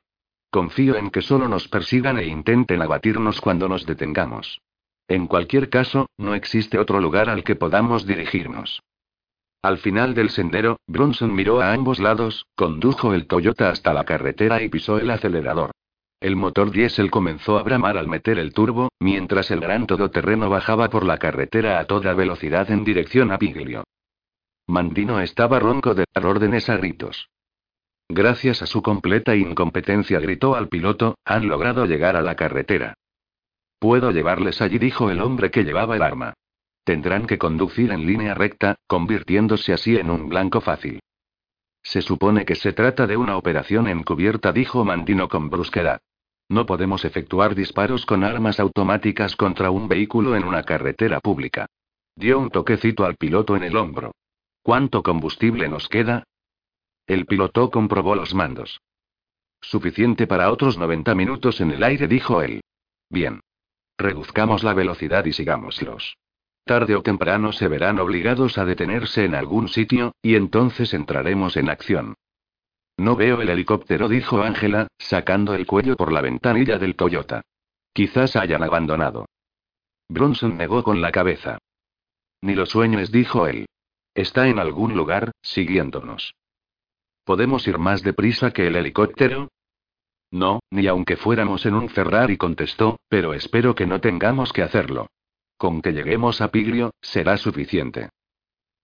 Confío 0.55 0.95
en 0.95 1.09
que 1.09 1.21
solo 1.21 1.49
nos 1.49 1.67
persigan 1.67 2.17
e 2.17 2.27
intenten 2.27 2.81
abatirnos 2.81 3.41
cuando 3.41 3.67
nos 3.67 3.85
detengamos. 3.85 4.61
En 5.05 5.27
cualquier 5.27 5.69
caso, 5.69 6.07
no 6.17 6.33
existe 6.33 6.79
otro 6.79 7.01
lugar 7.01 7.27
al 7.29 7.43
que 7.43 7.57
podamos 7.57 8.07
dirigirnos. 8.07 8.81
Al 9.61 9.79
final 9.79 10.13
del 10.13 10.29
sendero, 10.29 10.79
Bronson 10.87 11.35
miró 11.35 11.59
a 11.59 11.73
ambos 11.73 11.99
lados, 11.99 12.45
condujo 12.55 13.13
el 13.13 13.27
Toyota 13.27 13.69
hasta 13.69 13.91
la 13.91 14.05
carretera 14.05 14.63
y 14.63 14.69
pisó 14.69 14.97
el 14.97 15.11
acelerador. 15.11 15.71
El 16.21 16.37
motor 16.37 16.71
diésel 16.71 17.11
comenzó 17.11 17.57
a 17.57 17.63
bramar 17.63 17.97
al 17.97 18.07
meter 18.07 18.39
el 18.39 18.53
turbo, 18.53 18.87
mientras 18.97 19.51
el 19.51 19.59
gran 19.59 19.85
todoterreno 19.85 20.49
bajaba 20.49 20.89
por 20.89 21.05
la 21.05 21.17
carretera 21.17 21.79
a 21.81 21.85
toda 21.85 22.13
velocidad 22.13 22.71
en 22.71 22.85
dirección 22.85 23.33
a 23.33 23.37
Piglio. 23.37 23.83
Mandino 24.67 25.19
estaba 25.19 25.59
ronco 25.59 25.93
de 25.93 26.05
dar 26.13 26.25
órdenes 26.25 26.69
a 26.69 26.77
gritos. 26.77 27.27
Gracias 28.09 28.61
a 28.61 28.67
su 28.67 28.81
completa 28.81 29.35
incompetencia 29.35 30.19
gritó 30.19 30.55
al 30.55 30.69
piloto, 30.69 31.17
han 31.25 31.47
logrado 31.47 31.85
llegar 31.85 32.15
a 32.15 32.21
la 32.21 32.35
carretera. 32.35 32.93
Puedo 33.79 34.11
llevarles 34.11 34.61
allí, 34.61 34.77
dijo 34.77 35.09
el 35.09 35.21
hombre 35.21 35.51
que 35.51 35.63
llevaba 35.63 35.95
el 35.95 36.03
arma. 36.03 36.33
Tendrán 36.83 37.25
que 37.25 37.39
conducir 37.39 37.91
en 37.91 38.05
línea 38.05 38.35
recta, 38.35 38.75
convirtiéndose 38.87 39.73
así 39.73 39.97
en 39.97 40.11
un 40.11 40.29
blanco 40.29 40.61
fácil. 40.61 40.99
Se 41.81 42.01
supone 42.01 42.45
que 42.45 42.55
se 42.55 42.73
trata 42.73 43.07
de 43.07 43.17
una 43.17 43.37
operación 43.37 43.87
encubierta, 43.87 44.51
dijo 44.51 44.85
Mandino 44.85 45.27
con 45.27 45.49
brusquedad. 45.49 45.99
No 46.47 46.67
podemos 46.67 47.05
efectuar 47.05 47.55
disparos 47.55 48.05
con 48.05 48.23
armas 48.23 48.59
automáticas 48.59 49.35
contra 49.35 49.71
un 49.71 49.87
vehículo 49.87 50.35
en 50.35 50.43
una 50.43 50.63
carretera 50.63 51.19
pública. 51.19 51.67
Dio 52.15 52.39
un 52.39 52.51
toquecito 52.51 53.03
al 53.03 53.15
piloto 53.15 53.55
en 53.55 53.63
el 53.63 53.75
hombro. 53.75 54.11
¿Cuánto 54.61 55.01
combustible 55.01 55.67
nos 55.67 55.89
queda? 55.89 56.23
El 57.07 57.25
piloto 57.25 57.69
comprobó 57.69 58.15
los 58.15 58.33
mandos. 58.33 58.81
Suficiente 59.61 60.27
para 60.27 60.51
otros 60.51 60.77
90 60.77 61.13
minutos 61.15 61.61
en 61.61 61.71
el 61.71 61.83
aire, 61.83 62.07
dijo 62.07 62.41
él. 62.41 62.61
Bien. 63.09 63.41
Reduzcamos 63.97 64.63
la 64.63 64.73
velocidad 64.73 65.25
y 65.25 65.33
sigámoslos. 65.33 66.17
Tarde 66.65 66.95
o 66.95 67.03
temprano 67.03 67.51
se 67.51 67.67
verán 67.67 67.99
obligados 67.99 68.57
a 68.57 68.65
detenerse 68.65 69.23
en 69.23 69.35
algún 69.35 69.67
sitio, 69.67 70.13
y 70.21 70.35
entonces 70.35 70.93
entraremos 70.93 71.57
en 71.57 71.69
acción. 71.69 72.15
No 72.97 73.15
veo 73.15 73.41
el 73.41 73.49
helicóptero, 73.49 74.07
dijo 74.07 74.41
Ángela, 74.41 74.87
sacando 74.97 75.53
el 75.53 75.67
cuello 75.67 75.95
por 75.95 76.11
la 76.11 76.21
ventanilla 76.21 76.79
del 76.79 76.95
Toyota. 76.95 77.41
Quizás 77.93 78.35
hayan 78.35 78.63
abandonado. 78.63 79.27
Bronson 80.09 80.57
negó 80.57 80.83
con 80.83 81.01
la 81.01 81.11
cabeza. 81.11 81.59
Ni 82.41 82.55
lo 82.55 82.65
sueñes, 82.65 83.11
dijo 83.11 83.47
él. 83.47 83.67
Está 84.13 84.47
en 84.47 84.59
algún 84.59 84.95
lugar, 84.95 85.31
siguiéndonos. 85.41 86.33
¿Podemos 87.25 87.67
ir 87.67 87.79
más 87.79 88.03
deprisa 88.03 88.51
que 88.51 88.67
el 88.67 88.75
helicóptero? 88.75 89.49
No, 90.29 90.59
ni 90.69 90.85
aunque 90.85 91.17
fuéramos 91.17 91.65
en 91.65 91.73
un 91.73 91.89
Ferrari, 91.89 92.37
contestó, 92.37 92.99
pero 93.09 93.33
espero 93.33 93.73
que 93.73 93.87
no 93.87 93.99
tengamos 93.99 94.53
que 94.53 94.61
hacerlo. 94.61 95.07
Con 95.57 95.81
que 95.81 95.91
lleguemos 95.91 96.39
a 96.41 96.51
Piglio, 96.51 96.91
será 97.01 97.37
suficiente. 97.37 98.09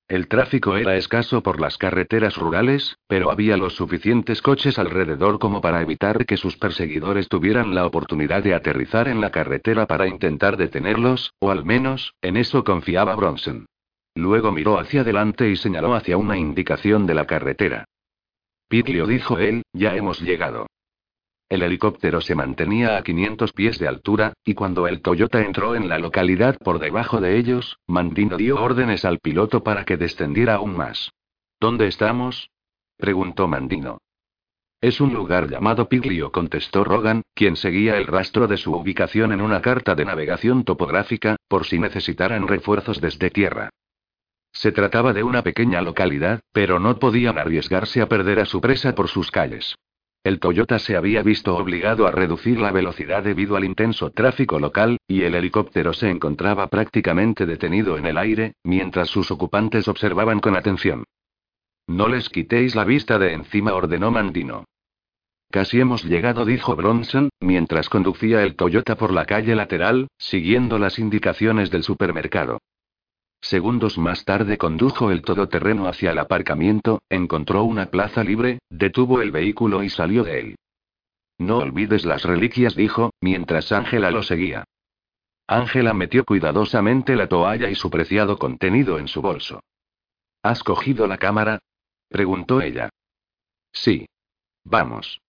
El 0.08 0.28
tráfico 0.28 0.76
era 0.76 0.98
escaso 0.98 1.44
por 1.44 1.62
las 1.62 1.78
carreteras 1.78 2.36
rurales, 2.36 2.98
pero 3.08 3.30
había 3.30 3.58
los 3.58 3.76
suficientes 3.76 4.42
coches 4.42 4.80
alrededor 4.80 5.38
como 5.38 5.62
para 5.62 5.82
evitar 5.84 6.26
que 6.26 6.36
sus 6.36 6.58
perseguidores 6.58 7.30
tuvieran 7.30 7.76
la 7.76 7.86
oportunidad 7.86 8.42
de 8.42 8.56
aterrizar 8.56 9.08
en 9.08 9.22
la 9.22 9.30
carretera 9.30 9.86
para 9.86 10.08
intentar 10.08 10.58
detenerlos, 10.58 11.32
o 11.40 11.52
al 11.52 11.64
menos, 11.64 12.16
en 12.22 12.38
eso 12.38 12.64
confiaba 12.64 13.16
Bronson. 13.16 13.68
Luego 14.16 14.52
miró 14.52 14.80
hacia 14.80 15.02
adelante 15.02 15.48
y 15.48 15.56
señaló 15.56 15.94
hacia 15.94 16.18
una 16.18 16.38
indicación 16.38 17.06
de 17.06 17.14
la 17.14 17.28
carretera. 17.28 17.86
Piglio 18.72 19.06
dijo 19.06 19.38
él, 19.38 19.64
ya 19.74 19.98
hemos 19.98 20.22
llegado. 20.22 20.68
El 21.50 21.62
helicóptero 21.62 22.22
se 22.22 22.36
mantenía 22.36 22.96
a 22.96 23.04
500 23.04 23.52
pies 23.52 23.78
de 23.80 23.90
altura, 23.90 24.32
y 24.46 24.54
cuando 24.54 24.88
el 24.88 25.02
Toyota 25.02 25.42
entró 25.42 25.76
en 25.76 25.90
la 25.90 26.00
localidad 26.00 26.58
por 26.58 26.80
debajo 26.80 27.20
de 27.20 27.38
ellos, 27.38 27.76
Mandino 27.86 28.38
dio 28.38 28.64
órdenes 28.64 29.04
al 29.04 29.20
piloto 29.20 29.62
para 29.62 29.84
que 29.84 29.98
descendiera 29.98 30.56
aún 30.56 30.78
más. 30.78 31.12
¿Dónde 31.60 31.88
estamos? 31.88 32.50
preguntó 32.96 33.50
Mandino. 33.50 33.98
Es 34.80 35.02
un 35.02 35.14
lugar 35.14 35.50
llamado 35.50 35.90
Piglio, 35.90 36.32
contestó 36.32 36.86
Rogan, 36.86 37.24
quien 37.34 37.58
seguía 37.58 37.98
el 37.98 38.08
rastro 38.08 38.48
de 38.48 38.56
su 38.56 38.74
ubicación 38.74 39.34
en 39.34 39.42
una 39.42 39.62
carta 39.62 39.96
de 39.96 40.06
navegación 40.06 40.64
topográfica, 40.64 41.36
por 41.50 41.66
si 41.66 41.78
necesitaran 41.78 42.48
refuerzos 42.48 43.02
desde 43.02 43.32
tierra. 43.32 43.70
Se 44.52 44.72
trataba 44.72 45.14
de 45.14 45.24
una 45.24 45.44
pequeña 45.44 45.82
localidad, 45.82 46.42
pero 46.52 46.80
no 46.80 47.00
podían 47.00 47.38
arriesgarse 47.38 48.02
a 48.02 48.08
perder 48.08 48.40
a 48.40 48.46
su 48.46 48.62
presa 48.62 48.94
por 48.94 49.08
sus 49.08 49.32
calles. 49.32 49.76
El 50.24 50.40
Toyota 50.40 50.78
se 50.78 50.96
había 50.96 51.24
visto 51.24 51.56
obligado 51.56 52.06
a 52.06 52.12
reducir 52.12 52.60
la 52.60 52.72
velocidad 52.72 53.24
debido 53.24 53.56
al 53.56 53.64
intenso 53.64 54.12
tráfico 54.12 54.60
local, 54.60 54.98
y 55.08 55.24
el 55.24 55.34
helicóptero 55.34 55.94
se 55.94 56.12
encontraba 56.12 56.68
prácticamente 56.68 57.48
detenido 57.48 57.98
en 57.98 58.06
el 58.06 58.20
aire, 58.20 58.54
mientras 58.64 59.10
sus 59.10 59.32
ocupantes 59.32 59.88
observaban 59.88 60.40
con 60.40 60.56
atención. 60.56 61.06
No 61.88 62.08
les 62.08 62.30
quitéis 62.30 62.76
la 62.76 62.84
vista 62.84 63.18
de 63.18 63.34
encima, 63.34 63.74
ordenó 63.74 64.12
Mandino. 64.12 64.66
Casi 65.50 65.82
hemos 65.82 66.06
llegado, 66.06 66.46
dijo 66.46 66.76
Bronson, 66.76 67.30
mientras 67.40 67.90
conducía 67.90 68.44
el 68.44 68.56
Toyota 68.56 68.96
por 68.96 69.12
la 69.12 69.26
calle 69.26 69.56
lateral, 69.56 70.08
siguiendo 70.18 70.78
las 70.78 71.00
indicaciones 71.00 71.72
del 71.72 71.84
supermercado. 71.84 72.60
Segundos 73.42 73.98
más 73.98 74.24
tarde 74.24 74.58
condujo 74.58 75.12
el 75.12 75.24
todoterreno 75.24 75.88
hacia 75.88 76.12
el 76.12 76.20
aparcamiento, 76.20 77.02
encontró 77.10 77.64
una 77.64 77.88
plaza 77.88 78.24
libre, 78.24 78.60
detuvo 78.70 79.22
el 79.22 79.32
vehículo 79.32 79.84
y 79.84 79.90
salió 79.90 80.24
de 80.24 80.40
él. 80.40 80.56
No 81.40 81.58
olvides 81.58 82.06
las 82.06 82.24
reliquias, 82.24 82.76
dijo, 82.76 83.12
mientras 83.20 83.72
Ángela 83.72 84.12
lo 84.12 84.22
seguía. 84.22 84.64
Ángela 85.48 85.94
metió 85.94 86.24
cuidadosamente 86.24 87.16
la 87.16 87.28
toalla 87.28 87.70
y 87.70 87.76
su 87.76 87.90
preciado 87.90 88.38
contenido 88.38 89.00
en 89.00 89.08
su 89.08 89.22
bolso. 89.22 89.62
¿Has 90.44 90.64
cogido 90.64 91.08
la 91.08 91.18
cámara? 91.18 91.60
preguntó 92.10 92.62
ella. 92.62 92.90
Sí. 93.74 94.08
Vamos. 94.64 95.20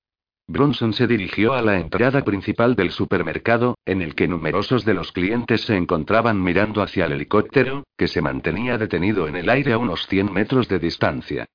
Bronson 0.53 0.93
se 0.93 1.07
dirigió 1.07 1.55
a 1.55 1.63
la 1.63 1.81
entrada 1.81 2.23
principal 2.23 2.77
del 2.77 2.91
supermercado, 2.91 3.79
en 3.87 4.03
el 4.03 4.15
que 4.15 4.29
numerosos 4.29 4.85
de 4.85 4.93
los 4.93 5.11
clientes 5.11 5.63
se 5.63 5.77
encontraban 5.77 6.43
mirando 6.43 6.83
hacia 6.83 7.07
el 7.07 7.13
helicóptero, 7.13 7.85
que 7.97 8.07
se 8.07 8.21
mantenía 8.21 8.77
detenido 8.77 9.27
en 9.27 9.37
el 9.37 9.49
aire 9.49 9.73
a 9.73 9.79
unos 9.79 10.07
100 10.09 10.31
metros 10.31 10.69
de 10.69 10.79
distancia. 10.79 11.47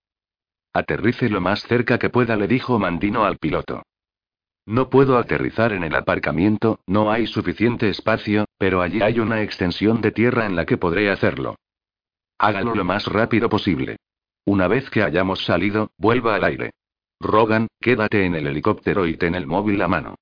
Aterrice 0.73 1.29
lo 1.29 1.41
más 1.41 1.61
cerca 1.61 1.99
que 1.99 2.09
pueda, 2.09 2.35
le 2.35 2.47
dijo 2.47 2.79
Mandino 2.79 3.23
al 3.23 3.37
piloto. 3.37 3.83
No 4.65 4.89
puedo 4.89 5.19
aterrizar 5.19 5.73
en 5.73 5.83
el 5.83 5.93
aparcamiento, 5.93 6.79
no 6.87 7.11
hay 7.11 7.27
suficiente 7.27 7.89
espacio, 7.89 8.45
pero 8.57 8.81
allí 8.81 9.03
hay 9.03 9.19
una 9.19 9.43
extensión 9.43 10.01
de 10.01 10.11
tierra 10.11 10.47
en 10.47 10.55
la 10.55 10.65
que 10.65 10.77
podré 10.77 11.11
hacerlo. 11.11 11.55
Hágalo 12.39 12.73
lo 12.73 12.83
más 12.83 13.05
rápido 13.05 13.47
posible. 13.47 13.97
Una 14.43 14.67
vez 14.67 14.89
que 14.89 15.03
hayamos 15.03 15.45
salido, 15.45 15.91
vuelva 15.97 16.33
al 16.33 16.43
aire. 16.43 16.71
Rogan, 17.19 17.67
quédate 17.79 18.25
en 18.25 18.35
el 18.35 18.47
helicóptero 18.47 19.07
y 19.07 19.17
ten 19.17 19.35
el 19.35 19.47
móvil 19.47 19.81
a 19.81 19.87
mano. 19.87 20.15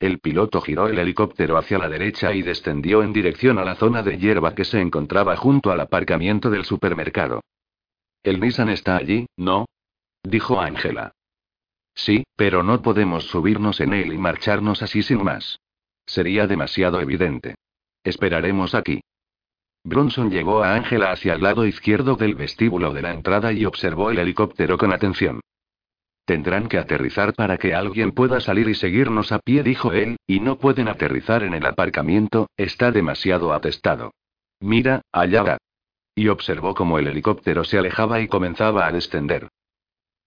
El 0.00 0.20
piloto 0.20 0.60
giró 0.60 0.88
el 0.88 0.98
helicóptero 0.98 1.56
hacia 1.56 1.78
la 1.78 1.88
derecha 1.88 2.32
y 2.32 2.42
descendió 2.42 3.02
en 3.02 3.12
dirección 3.12 3.58
a 3.58 3.64
la 3.64 3.74
zona 3.74 4.02
de 4.02 4.18
hierba 4.18 4.54
que 4.54 4.64
se 4.64 4.80
encontraba 4.80 5.36
junto 5.36 5.70
al 5.72 5.80
aparcamiento 5.80 6.50
del 6.50 6.64
supermercado. 6.64 7.40
El 8.22 8.40
Nissan 8.40 8.68
está 8.68 8.96
allí, 8.96 9.26
¿no? 9.36 9.66
dijo 10.22 10.60
Ángela. 10.60 11.12
Sí, 11.94 12.24
pero 12.36 12.62
no 12.62 12.80
podemos 12.80 13.24
subirnos 13.24 13.80
en 13.80 13.92
él 13.92 14.12
y 14.12 14.18
marcharnos 14.18 14.82
así 14.82 15.02
sin 15.02 15.24
más. 15.24 15.58
Sería 16.06 16.46
demasiado 16.46 17.00
evidente. 17.00 17.56
Esperaremos 18.04 18.74
aquí. 18.74 19.00
Bronson 19.82 20.30
llevó 20.30 20.62
a 20.62 20.74
Ángela 20.74 21.10
hacia 21.10 21.34
el 21.34 21.42
lado 21.42 21.66
izquierdo 21.66 22.14
del 22.14 22.34
vestíbulo 22.34 22.92
de 22.92 23.02
la 23.02 23.12
entrada 23.12 23.52
y 23.52 23.64
observó 23.64 24.10
el 24.10 24.18
helicóptero 24.18 24.78
con 24.78 24.92
atención. 24.92 25.40
Tendrán 26.28 26.68
que 26.68 26.76
aterrizar 26.76 27.32
para 27.32 27.56
que 27.56 27.74
alguien 27.74 28.12
pueda 28.12 28.38
salir 28.40 28.68
y 28.68 28.74
seguirnos 28.74 29.32
a 29.32 29.38
pie, 29.38 29.62
dijo 29.62 29.94
él, 29.94 30.18
y 30.26 30.40
no 30.40 30.58
pueden 30.58 30.86
aterrizar 30.86 31.42
en 31.42 31.54
el 31.54 31.64
aparcamiento, 31.64 32.50
está 32.58 32.92
demasiado 32.92 33.54
atestado. 33.54 34.12
Mira, 34.60 35.00
allá 35.10 35.42
va. 35.42 35.56
Y 36.14 36.28
observó 36.28 36.74
cómo 36.74 36.98
el 36.98 37.06
helicóptero 37.06 37.64
se 37.64 37.78
alejaba 37.78 38.20
y 38.20 38.28
comenzaba 38.28 38.86
a 38.86 38.92
descender. 38.92 39.48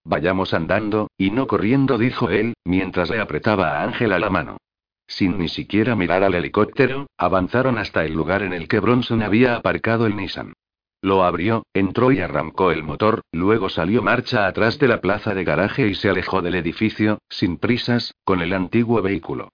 Vayamos 0.04 0.56
andando, 0.56 1.12
y 1.20 1.30
no 1.30 1.46
corriendo, 1.46 2.00
dijo 2.00 2.32
él, 2.32 2.56
mientras 2.66 3.12
le 3.12 3.20
apretaba 3.20 3.78
a 3.78 3.84
Ángela 3.84 4.18
la 4.18 4.32
mano. 4.32 4.58
Sin 5.06 5.38
ni 5.38 5.50
siquiera 5.50 5.96
mirar 5.96 6.24
al 6.24 6.34
helicóptero, 6.34 7.06
avanzaron 7.16 7.78
hasta 7.78 8.04
el 8.06 8.14
lugar 8.14 8.42
en 8.42 8.54
el 8.54 8.68
que 8.68 8.80
Bronson 8.80 9.22
había 9.22 9.56
aparcado 9.56 10.08
el 10.08 10.16
Nissan. 10.16 10.54
Lo 11.02 11.24
abrió, 11.24 11.66
entró 11.74 12.12
y 12.12 12.20
arrancó 12.20 12.72
el 12.72 12.84
motor, 12.84 13.22
luego 13.32 13.70
salió 13.70 14.04
marcha 14.04 14.46
atrás 14.46 14.78
de 14.78 14.88
la 14.88 15.02
plaza 15.02 15.34
de 15.34 15.44
garaje 15.44 15.88
y 15.88 15.96
se 15.96 16.10
alejó 16.10 16.44
del 16.44 16.56
edificio, 16.56 17.20
sin 17.28 17.58
prisas, 17.58 18.14
con 18.24 18.42
el 18.42 18.54
antiguo 18.54 19.02
vehículo. 19.02 19.50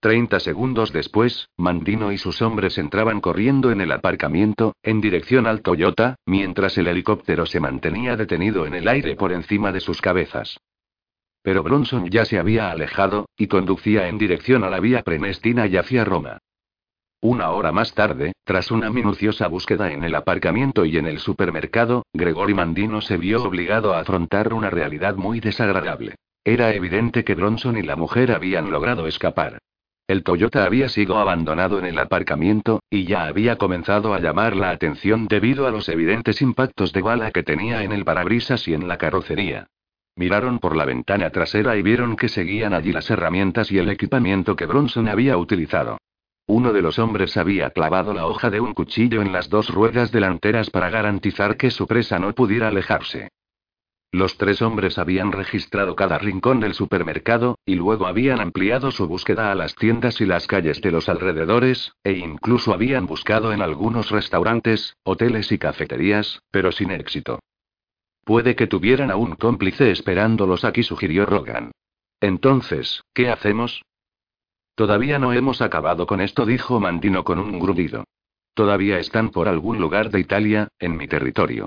Treinta 0.00 0.38
segundos 0.38 0.92
después, 0.92 1.48
Mandino 1.56 2.12
y 2.12 2.18
sus 2.18 2.42
hombres 2.42 2.78
entraban 2.78 3.20
corriendo 3.20 3.72
en 3.72 3.80
el 3.80 3.90
aparcamiento, 3.90 4.76
en 4.82 5.00
dirección 5.00 5.46
al 5.46 5.62
Toyota, 5.62 6.16
mientras 6.24 6.78
el 6.78 6.86
helicóptero 6.86 7.46
se 7.46 7.58
mantenía 7.58 8.16
detenido 8.16 8.66
en 8.66 8.74
el 8.74 8.86
aire 8.86 9.16
por 9.16 9.32
encima 9.32 9.72
de 9.72 9.80
sus 9.80 10.00
cabezas. 10.00 10.60
Pero 11.42 11.62
Bronson 11.62 12.10
ya 12.10 12.26
se 12.26 12.38
había 12.38 12.70
alejado, 12.70 13.28
y 13.36 13.48
conducía 13.48 14.06
en 14.08 14.18
dirección 14.18 14.62
a 14.64 14.70
la 14.70 14.80
vía 14.80 15.02
Prenestina 15.02 15.66
y 15.66 15.76
hacia 15.76 16.04
Roma. 16.04 16.38
Una 17.20 17.50
hora 17.50 17.72
más 17.72 17.94
tarde, 17.94 18.32
tras 18.44 18.70
una 18.70 18.90
minuciosa 18.90 19.48
búsqueda 19.48 19.90
en 19.90 20.04
el 20.04 20.14
aparcamiento 20.14 20.84
y 20.84 20.98
en 20.98 21.06
el 21.06 21.18
supermercado, 21.18 22.04
Gregory 22.12 22.54
Mandino 22.54 23.00
se 23.00 23.16
vio 23.16 23.42
obligado 23.42 23.92
a 23.92 23.98
afrontar 23.98 24.54
una 24.54 24.70
realidad 24.70 25.16
muy 25.16 25.40
desagradable. 25.40 26.14
Era 26.44 26.72
evidente 26.72 27.24
que 27.24 27.34
Bronson 27.34 27.76
y 27.76 27.82
la 27.82 27.96
mujer 27.96 28.30
habían 28.30 28.70
logrado 28.70 29.08
escapar. 29.08 29.58
El 30.06 30.22
Toyota 30.22 30.64
había 30.64 30.88
sido 30.88 31.18
abandonado 31.18 31.80
en 31.80 31.86
el 31.86 31.98
aparcamiento, 31.98 32.84
y 32.88 33.04
ya 33.04 33.24
había 33.24 33.56
comenzado 33.56 34.14
a 34.14 34.20
llamar 34.20 34.54
la 34.54 34.70
atención 34.70 35.26
debido 35.26 35.66
a 35.66 35.72
los 35.72 35.88
evidentes 35.88 36.40
impactos 36.40 36.92
de 36.92 37.02
bala 37.02 37.32
que 37.32 37.42
tenía 37.42 37.82
en 37.82 37.90
el 37.90 38.04
parabrisas 38.04 38.68
y 38.68 38.74
en 38.74 38.86
la 38.86 38.96
carrocería. 38.96 39.66
Miraron 40.14 40.60
por 40.60 40.76
la 40.76 40.84
ventana 40.84 41.30
trasera 41.30 41.76
y 41.76 41.82
vieron 41.82 42.14
que 42.14 42.28
seguían 42.28 42.74
allí 42.74 42.92
las 42.92 43.10
herramientas 43.10 43.72
y 43.72 43.78
el 43.78 43.90
equipamiento 43.90 44.54
que 44.54 44.66
Bronson 44.66 45.08
había 45.08 45.36
utilizado. 45.36 45.98
Uno 46.48 46.72
de 46.72 46.80
los 46.80 46.98
hombres 46.98 47.36
había 47.36 47.68
clavado 47.70 48.14
la 48.14 48.26
hoja 48.26 48.48
de 48.48 48.58
un 48.58 48.72
cuchillo 48.72 49.20
en 49.20 49.32
las 49.32 49.50
dos 49.50 49.68
ruedas 49.68 50.10
delanteras 50.10 50.70
para 50.70 50.88
garantizar 50.88 51.58
que 51.58 51.70
su 51.70 51.86
presa 51.86 52.18
no 52.18 52.32
pudiera 52.32 52.68
alejarse. 52.68 53.28
Los 54.12 54.38
tres 54.38 54.62
hombres 54.62 54.96
habían 54.96 55.32
registrado 55.32 55.94
cada 55.94 56.16
rincón 56.16 56.60
del 56.60 56.72
supermercado, 56.72 57.58
y 57.66 57.74
luego 57.74 58.06
habían 58.06 58.40
ampliado 58.40 58.90
su 58.90 59.06
búsqueda 59.06 59.52
a 59.52 59.54
las 59.54 59.74
tiendas 59.74 60.22
y 60.22 60.24
las 60.24 60.46
calles 60.46 60.80
de 60.80 60.90
los 60.90 61.10
alrededores, 61.10 61.92
e 62.02 62.12
incluso 62.12 62.72
habían 62.72 63.04
buscado 63.04 63.52
en 63.52 63.60
algunos 63.60 64.10
restaurantes, 64.10 64.96
hoteles 65.04 65.52
y 65.52 65.58
cafeterías, 65.58 66.40
pero 66.50 66.72
sin 66.72 66.90
éxito. 66.92 67.40
Puede 68.24 68.56
que 68.56 68.66
tuvieran 68.66 69.10
a 69.10 69.16
un 69.16 69.34
cómplice 69.34 69.90
esperándolos 69.90 70.64
aquí, 70.64 70.82
sugirió 70.82 71.26
Rogan. 71.26 71.72
Entonces, 72.20 73.02
¿qué 73.12 73.28
hacemos? 73.28 73.82
Todavía 74.78 75.18
no 75.18 75.32
hemos 75.32 75.60
acabado 75.60 76.06
con 76.06 76.20
esto, 76.20 76.46
dijo 76.46 76.78
Mandino 76.78 77.24
con 77.24 77.40
un 77.40 77.58
grudido. 77.58 78.04
Todavía 78.54 79.00
están 79.00 79.30
por 79.30 79.48
algún 79.48 79.80
lugar 79.80 80.08
de 80.10 80.20
Italia, 80.20 80.68
en 80.78 80.96
mi 80.96 81.08
territorio. 81.08 81.66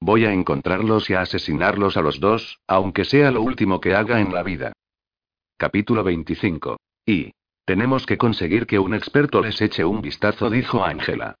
Voy 0.00 0.26
a 0.26 0.32
encontrarlos 0.32 1.10
y 1.10 1.14
a 1.14 1.22
asesinarlos 1.22 1.96
a 1.96 2.02
los 2.02 2.20
dos, 2.20 2.60
aunque 2.68 3.04
sea 3.04 3.32
lo 3.32 3.42
último 3.42 3.80
que 3.80 3.96
haga 3.96 4.20
en 4.20 4.32
la 4.32 4.44
vida. 4.44 4.72
Capítulo 5.56 6.04
25. 6.04 6.76
Y. 7.04 7.32
Tenemos 7.64 8.06
que 8.06 8.16
conseguir 8.16 8.68
que 8.68 8.78
un 8.78 8.94
experto 8.94 9.40
les 9.40 9.60
eche 9.60 9.84
un 9.84 10.00
vistazo, 10.00 10.48
dijo 10.48 10.84
Ángela. 10.84 11.34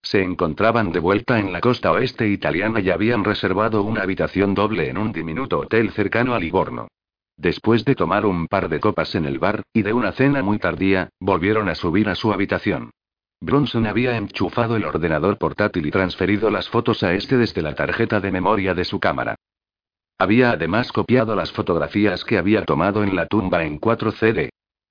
Se 0.00 0.22
encontraban 0.22 0.92
de 0.92 1.00
vuelta 1.00 1.40
en 1.40 1.52
la 1.52 1.60
costa 1.60 1.90
oeste 1.90 2.28
italiana 2.28 2.78
y 2.78 2.90
habían 2.90 3.24
reservado 3.24 3.82
una 3.82 4.02
habitación 4.02 4.54
doble 4.54 4.90
en 4.90 4.98
un 4.98 5.10
diminuto 5.10 5.58
hotel 5.58 5.90
cercano 5.90 6.34
a 6.34 6.38
Livorno. 6.38 6.86
Después 7.36 7.84
de 7.84 7.94
tomar 7.94 8.24
un 8.24 8.46
par 8.46 8.68
de 8.68 8.80
copas 8.80 9.14
en 9.14 9.26
el 9.26 9.38
bar, 9.38 9.62
y 9.72 9.82
de 9.82 9.92
una 9.92 10.12
cena 10.12 10.42
muy 10.42 10.58
tardía, 10.58 11.10
volvieron 11.20 11.68
a 11.68 11.74
subir 11.74 12.08
a 12.08 12.14
su 12.14 12.32
habitación. 12.32 12.90
Bronson 13.40 13.86
había 13.86 14.16
enchufado 14.16 14.76
el 14.76 14.84
ordenador 14.84 15.36
portátil 15.36 15.86
y 15.86 15.90
transferido 15.90 16.50
las 16.50 16.70
fotos 16.70 17.02
a 17.02 17.12
este 17.12 17.36
desde 17.36 17.60
la 17.60 17.74
tarjeta 17.74 18.20
de 18.20 18.32
memoria 18.32 18.72
de 18.74 18.84
su 18.84 18.98
cámara. 18.98 19.36
Había 20.18 20.52
además 20.52 20.92
copiado 20.92 21.36
las 21.36 21.52
fotografías 21.52 22.24
que 22.24 22.38
había 22.38 22.64
tomado 22.64 23.04
en 23.04 23.14
la 23.14 23.26
tumba 23.26 23.64
en 23.64 23.78
4 23.78 24.12
CD. 24.12 24.48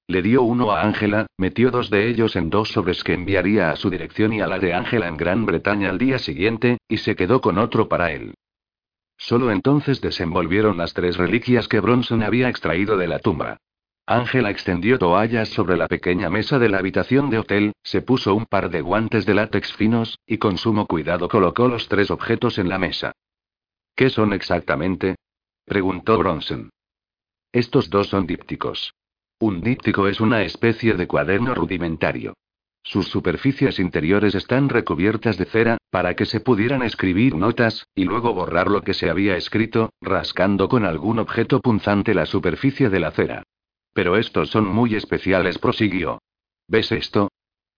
Le 0.08 0.22
dio 0.22 0.43
uno 0.43 0.72
a 0.72 0.84
Ángela, 0.84 1.26
metió 1.39 1.72
dos 1.72 1.89
de 1.89 2.08
ellos 2.08 2.36
en 2.36 2.52
dos 2.52 2.70
sobres 2.70 3.04
que 3.04 3.16
enviaría 3.16 3.72
a 3.72 3.76
su 3.76 3.89
dirección 3.89 4.34
y 4.34 4.41
a 4.41 4.48
la 4.48 4.60
de 4.60 4.76
Ángela 4.76 5.08
en 5.08 5.18
Gran 5.18 5.48
Bretaña 5.48 5.89
al 5.89 5.98
día 5.98 6.20
siguiente, 6.20 6.78
y 6.88 6.98
se 6.98 7.16
quedó 7.16 7.41
con 7.41 7.58
otro 7.58 7.89
para 7.89 8.12
él. 8.12 8.36
Solo 9.18 9.51
entonces 9.51 10.01
desenvolvieron 10.01 10.78
las 10.78 10.93
tres 10.93 11.18
reliquias 11.18 11.68
que 11.68 11.80
Bronson 11.80 12.24
había 12.24 12.49
extraído 12.49 12.97
de 12.97 13.07
la 13.07 13.20
tumba. 13.20 13.57
Ángela 14.07 14.51
extendió 14.51 14.99
toallas 14.99 15.49
sobre 15.49 15.78
la 15.78 15.88
pequeña 15.88 16.30
mesa 16.30 16.59
de 16.59 16.70
la 16.70 16.78
habitación 16.78 17.32
de 17.32 17.39
hotel, 17.39 17.74
se 17.82 18.01
puso 18.01 18.36
un 18.36 18.45
par 18.45 18.70
de 18.70 18.82
guantes 18.82 19.26
de 19.26 19.34
látex 19.34 19.74
finos, 19.74 20.20
y 20.28 20.38
con 20.38 20.59
sumo 20.59 20.86
cuidado 20.86 21.28
colocó 21.28 21.68
los 21.68 21.88
tres 21.88 22.11
objetos 22.11 22.59
en 22.59 22.70
la 22.70 22.78
mesa. 22.78 23.13
¿Qué 23.95 24.09
son 24.09 24.34
exactamente? 24.34 25.16
preguntó 25.66 26.20
Bronson. 26.20 26.70
Estos 27.51 27.89
dos 27.89 28.09
son 28.09 28.28
dípticos. 28.28 28.93
Un 29.39 29.61
díptico 29.61 30.07
es 30.07 30.20
una 30.20 30.43
especie 30.43 30.93
de 30.93 31.07
cuaderno 31.07 31.55
rudimentario. 31.55 32.36
Sus 32.86 33.08
superficies 33.08 33.80
interiores 33.80 34.36
están 34.36 34.70
recubiertas 34.70 35.40
de 35.40 35.46
cera, 35.46 35.80
para 35.90 36.14
que 36.14 36.28
se 36.28 36.40
pudieran 36.40 36.84
escribir 36.84 37.36
notas, 37.36 37.88
y 37.96 38.04
luego 38.04 38.32
borrar 38.36 38.70
lo 38.70 38.84
que 38.84 38.94
se 38.94 39.10
había 39.10 39.36
escrito, 39.36 39.90
rascando 40.02 40.70
con 40.70 40.86
algún 40.86 41.18
objeto 41.18 41.62
punzante 41.62 42.14
la 42.14 42.28
superficie 42.28 42.92
de 42.92 43.00
la 43.00 43.10
cera. 43.10 43.42
Pero 43.94 44.18
estos 44.18 44.52
son 44.52 44.68
muy 44.68 44.94
especiales, 44.94 45.58
prosiguió. 45.58 46.20
¿Ves 46.68 46.92
esto? 46.92 47.30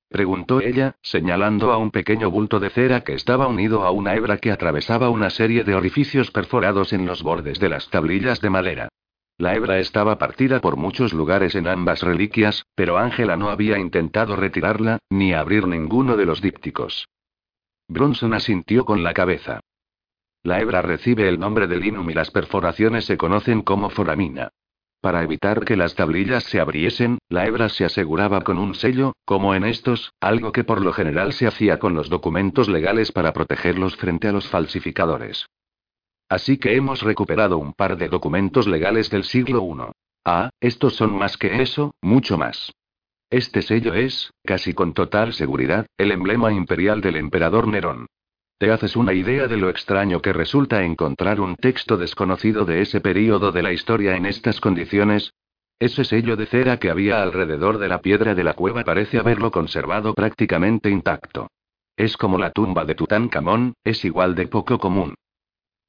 preguntó 0.10 0.60
ella, 0.60 0.97
señalando 1.01 1.72
a 1.72 1.78
un 1.78 1.91
pequeño 1.91 2.30
bulto 2.30 2.60
de 2.60 2.70
cera 2.70 3.05
que 3.05 3.14
estaba 3.14 3.47
unido 3.47 3.84
a 3.84 3.91
una 3.91 4.14
hebra 4.14 4.39
que 4.39 4.51
atravesaba 4.51 5.10
una 5.10 5.30
serie 5.30 5.64
de 5.64 5.74
orificios 5.74 6.32
perforados 6.32 6.91
en 6.91 7.05
los 7.05 7.24
bordes 7.24 7.60
de 7.60 7.70
las 7.70 7.89
tablillas 7.89 8.41
de 8.41 8.49
madera. 8.49 8.89
La 9.39 9.53
hebra 9.53 9.77
estaba 9.77 10.17
partida 10.17 10.61
por 10.61 10.77
muchos 10.77 11.13
lugares 11.13 11.53
en 11.53 11.67
ambas 11.67 12.01
reliquias, 12.01 12.65
pero 12.73 12.97
Ángela 12.97 13.38
no 13.38 13.49
había 13.49 13.77
intentado 13.77 14.35
retirarla, 14.35 14.97
ni 15.11 15.33
abrir 15.33 15.67
ninguno 15.67 16.17
de 16.17 16.25
los 16.25 16.41
dípticos. 16.41 17.07
Bronson 17.88 18.33
asintió 18.33 18.83
con 18.83 19.03
la 19.03 19.13
cabeza. 19.13 19.59
La 20.41 20.59
hebra 20.59 20.81
recibe 20.81 21.29
el 21.29 21.39
nombre 21.39 21.67
de 21.67 21.77
linum 21.77 22.09
y 22.09 22.13
las 22.15 22.31
perforaciones 22.31 23.05
se 23.05 23.17
conocen 23.17 23.61
como 23.61 23.91
foramina. 23.91 24.49
Para 25.01 25.21
evitar 25.21 25.63
que 25.65 25.77
las 25.77 25.93
tablillas 25.93 26.43
se 26.45 26.59
abriesen, 26.59 27.19
la 27.29 27.45
hebra 27.45 27.69
se 27.69 27.85
aseguraba 27.85 28.41
con 28.41 28.57
un 28.57 28.73
sello, 28.73 29.13
como 29.23 29.53
en 29.53 29.65
estos, 29.65 30.13
algo 30.19 30.51
que 30.51 30.63
por 30.63 30.81
lo 30.81 30.93
general 30.93 31.33
se 31.33 31.45
hacía 31.45 31.77
con 31.77 31.93
los 31.93 32.09
documentos 32.09 32.69
legales 32.69 33.11
para 33.11 33.33
protegerlos 33.33 33.97
frente 33.97 34.27
a 34.27 34.31
los 34.31 34.47
falsificadores. 34.49 35.45
Así 36.30 36.57
que 36.57 36.75
hemos 36.75 37.01
recuperado 37.01 37.57
un 37.57 37.73
par 37.73 37.97
de 37.97 38.09
documentos 38.09 38.67
legales 38.67 39.09
del 39.09 39.23
siglo 39.23 39.63
I. 39.63 39.91
Ah, 40.25 40.49
estos 40.59 40.95
son 40.95 41.17
más 41.17 41.38
que 41.38 41.61
eso, 41.61 41.95
mucho 42.01 42.38
más. 42.38 42.73
Este 43.30 43.61
sello 43.61 43.93
es, 43.93 44.32
casi 44.43 44.73
con 44.73 44.93
total 44.93 45.34
seguridad, 45.34 45.86
el 45.97 46.11
emblema 46.11 46.51
imperial 46.51 46.99
del 47.01 47.15
emperador 47.15 47.67
Nerón. 47.67 48.07
Te 48.57 48.71
haces 48.71 48.95
una 48.95 49.13
idea 49.13 49.47
de 49.47 49.57
lo 49.57 49.69
extraño 49.69 50.21
que 50.21 50.34
resulta 50.34 50.84
encontrar 50.84 51.39
un 51.39 51.55
texto 51.55 51.95
desconocido 51.95 52.65
de 52.65 52.82
ese 52.82 53.01
período 53.01 53.51
de 53.51 53.61
la 53.61 53.71
historia 53.71 54.15
en 54.15 54.25
estas 54.25 54.59
condiciones. 54.59 55.34
Ese 55.80 56.03
sello 56.03 56.36
de 56.36 56.47
cera 56.47 56.78
que 56.78 56.89
había 56.89 57.21
alrededor 57.21 57.78
de 57.78 57.88
la 57.88 58.01
piedra 58.01 58.34
de 58.34 58.43
la 58.43 58.53
cueva 58.53 58.84
parece 58.84 59.19
haberlo 59.19 59.51
conservado 59.51 60.13
prácticamente 60.13 60.89
intacto. 60.89 61.49
Es 61.95 62.17
como 62.17 62.38
la 62.38 62.51
tumba 62.51 62.84
de 62.84 62.95
Tutankamón, 62.95 63.75
es 63.84 64.03
igual 64.03 64.36
de 64.36 64.47
poco 64.47 64.80
común. 64.80 65.13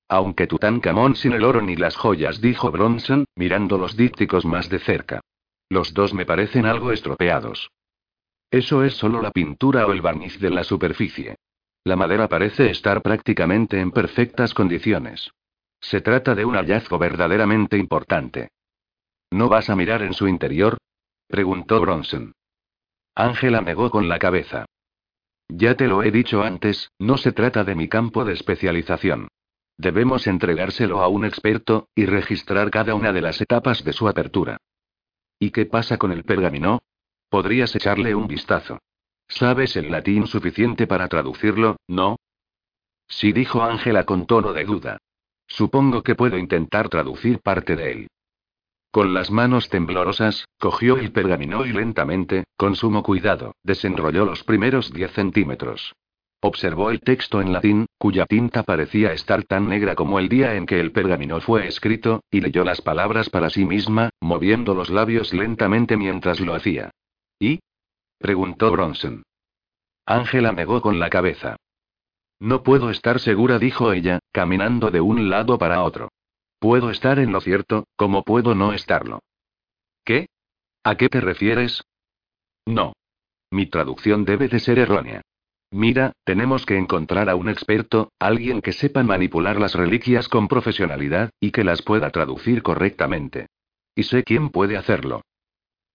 Aunque 0.08 0.46
Tutankamón 0.46 1.16
sin 1.16 1.32
el 1.32 1.44
oro 1.44 1.60
ni 1.60 1.76
las 1.76 1.96
joyas, 1.96 2.40
dijo 2.40 2.70
Bronson, 2.70 3.26
mirando 3.36 3.76
los 3.76 3.96
dípticos 3.96 4.46
más 4.46 4.70
de 4.70 4.78
cerca. 4.78 5.20
Los 5.68 5.92
dos 5.92 6.14
me 6.14 6.24
parecen 6.24 6.64
algo 6.64 6.92
estropeados. 6.92 7.70
Eso 8.50 8.82
es 8.84 8.94
solo 8.94 9.20
la 9.20 9.30
pintura 9.30 9.86
o 9.86 9.92
el 9.92 10.00
barniz 10.00 10.40
de 10.40 10.48
la 10.48 10.64
superficie. 10.64 11.36
La 11.84 11.96
madera 11.96 12.28
parece 12.28 12.70
estar 12.70 13.02
prácticamente 13.02 13.78
en 13.80 13.90
perfectas 13.90 14.54
condiciones. 14.54 15.30
Se 15.80 16.00
trata 16.00 16.34
de 16.34 16.46
un 16.46 16.54
hallazgo 16.54 16.98
verdaderamente 16.98 17.76
importante. 17.76 18.48
¿No 19.30 19.48
vas 19.48 19.68
a 19.68 19.76
mirar 19.76 20.02
en 20.02 20.14
su 20.14 20.26
interior? 20.26 20.78
preguntó 21.28 21.80
Bronson. 21.80 22.32
Ángela 23.14 23.60
negó 23.60 23.90
con 23.90 24.08
la 24.08 24.18
cabeza. 24.18 24.64
Ya 25.48 25.74
te 25.74 25.86
lo 25.86 26.02
he 26.02 26.10
dicho 26.10 26.42
antes, 26.42 26.90
no 26.98 27.18
se 27.18 27.32
trata 27.32 27.64
de 27.64 27.74
mi 27.74 27.88
campo 27.88 28.24
de 28.24 28.32
especialización. 28.32 29.28
Debemos 29.78 30.26
entregárselo 30.26 31.00
a 31.00 31.08
un 31.08 31.24
experto, 31.24 31.88
y 31.94 32.04
registrar 32.04 32.70
cada 32.70 32.96
una 32.96 33.12
de 33.12 33.22
las 33.22 33.40
etapas 33.40 33.84
de 33.84 33.92
su 33.92 34.08
apertura. 34.08 34.58
¿Y 35.38 35.52
qué 35.52 35.66
pasa 35.66 35.98
con 35.98 36.10
el 36.10 36.24
pergamino? 36.24 36.80
Podrías 37.30 37.74
echarle 37.76 38.14
un 38.16 38.26
vistazo. 38.26 38.80
¿Sabes 39.28 39.76
el 39.76 39.90
latín 39.90 40.26
suficiente 40.26 40.88
para 40.88 41.06
traducirlo, 41.06 41.76
no? 41.86 42.16
Sí, 43.06 43.32
dijo 43.32 43.62
Ángela 43.62 44.04
con 44.04 44.26
tono 44.26 44.52
de 44.52 44.64
duda. 44.64 44.98
Supongo 45.46 46.02
que 46.02 46.16
puedo 46.16 46.36
intentar 46.36 46.88
traducir 46.88 47.40
parte 47.40 47.76
de 47.76 47.92
él. 47.92 48.08
Con 48.90 49.14
las 49.14 49.30
manos 49.30 49.68
temblorosas, 49.68 50.46
cogió 50.58 50.96
el 50.96 51.12
pergamino 51.12 51.64
y 51.64 51.72
lentamente, 51.72 52.44
con 52.56 52.74
sumo 52.74 53.04
cuidado, 53.04 53.54
desenrolló 53.62 54.24
los 54.24 54.42
primeros 54.42 54.92
10 54.92 55.12
centímetros. 55.12 55.94
Observó 56.40 56.90
el 56.90 57.00
texto 57.00 57.40
en 57.40 57.52
latín, 57.52 57.86
cuya 57.98 58.24
tinta 58.24 58.62
parecía 58.62 59.12
estar 59.12 59.42
tan 59.42 59.68
negra 59.68 59.96
como 59.96 60.20
el 60.20 60.28
día 60.28 60.54
en 60.54 60.66
que 60.66 60.78
el 60.78 60.92
pergamino 60.92 61.40
fue 61.40 61.66
escrito, 61.66 62.22
y 62.30 62.40
leyó 62.40 62.62
las 62.62 62.80
palabras 62.80 63.28
para 63.28 63.50
sí 63.50 63.64
misma, 63.64 64.10
moviendo 64.20 64.74
los 64.74 64.88
labios 64.88 65.32
lentamente 65.32 65.96
mientras 65.96 66.38
lo 66.38 66.54
hacía. 66.54 66.92
¿Y? 67.40 67.58
preguntó 68.18 68.70
Bronson. 68.70 69.24
Ángela 70.06 70.52
negó 70.52 70.80
con 70.80 71.00
la 71.00 71.10
cabeza. 71.10 71.56
No 72.38 72.62
puedo 72.62 72.90
estar 72.90 73.18
segura, 73.18 73.58
dijo 73.58 73.92
ella, 73.92 74.20
caminando 74.30 74.92
de 74.92 75.00
un 75.00 75.28
lado 75.28 75.58
para 75.58 75.82
otro. 75.82 76.08
Puedo 76.60 76.90
estar 76.90 77.18
en 77.18 77.32
lo 77.32 77.40
cierto, 77.40 77.84
como 77.96 78.22
puedo 78.22 78.54
no 78.54 78.72
estarlo. 78.72 79.20
¿Qué? 80.04 80.28
¿A 80.84 80.96
qué 80.96 81.08
te 81.08 81.20
refieres? 81.20 81.82
No. 82.64 82.92
Mi 83.50 83.66
traducción 83.66 84.24
debe 84.24 84.48
de 84.48 84.60
ser 84.60 84.78
errónea. 84.78 85.22
Mira, 85.70 86.12
tenemos 86.24 86.64
que 86.64 86.78
encontrar 86.78 87.28
a 87.28 87.36
un 87.36 87.48
experto, 87.48 88.10
alguien 88.18 88.62
que 88.62 88.72
sepa 88.72 89.02
manipular 89.02 89.60
las 89.60 89.74
reliquias 89.74 90.28
con 90.28 90.48
profesionalidad, 90.48 91.30
y 91.40 91.50
que 91.50 91.64
las 91.64 91.82
pueda 91.82 92.10
traducir 92.10 92.62
correctamente. 92.62 93.48
Y 93.94 94.04
sé 94.04 94.24
quién 94.24 94.48
puede 94.48 94.76
hacerlo. 94.76 95.22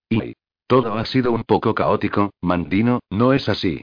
Y 0.10 0.34
todo 0.68 0.94
ha 0.94 1.06
sido 1.06 1.32
un 1.32 1.44
poco 1.44 1.74
caótico, 1.74 2.32
Mandino, 2.42 3.00
¿no 3.10 3.34
es 3.34 3.50
así? 3.50 3.82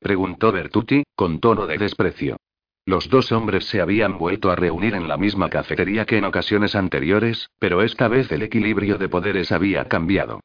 Preguntó 0.00 0.52
Bertucci, 0.52 1.04
con 1.14 1.40
tono 1.40 1.66
de 1.66 1.78
desprecio. 1.78 2.36
Los 2.84 3.08
dos 3.08 3.30
hombres 3.30 3.66
se 3.66 3.80
habían 3.80 4.18
vuelto 4.18 4.50
a 4.50 4.56
reunir 4.56 4.94
en 4.94 5.06
la 5.06 5.16
misma 5.16 5.48
cafetería 5.48 6.04
que 6.04 6.18
en 6.18 6.24
ocasiones 6.24 6.74
anteriores, 6.74 7.48
pero 7.58 7.82
esta 7.82 8.08
vez 8.08 8.30
el 8.32 8.42
equilibrio 8.42 8.98
de 8.98 9.08
poderes 9.08 9.52
había 9.52 9.86
cambiado. 9.86 10.40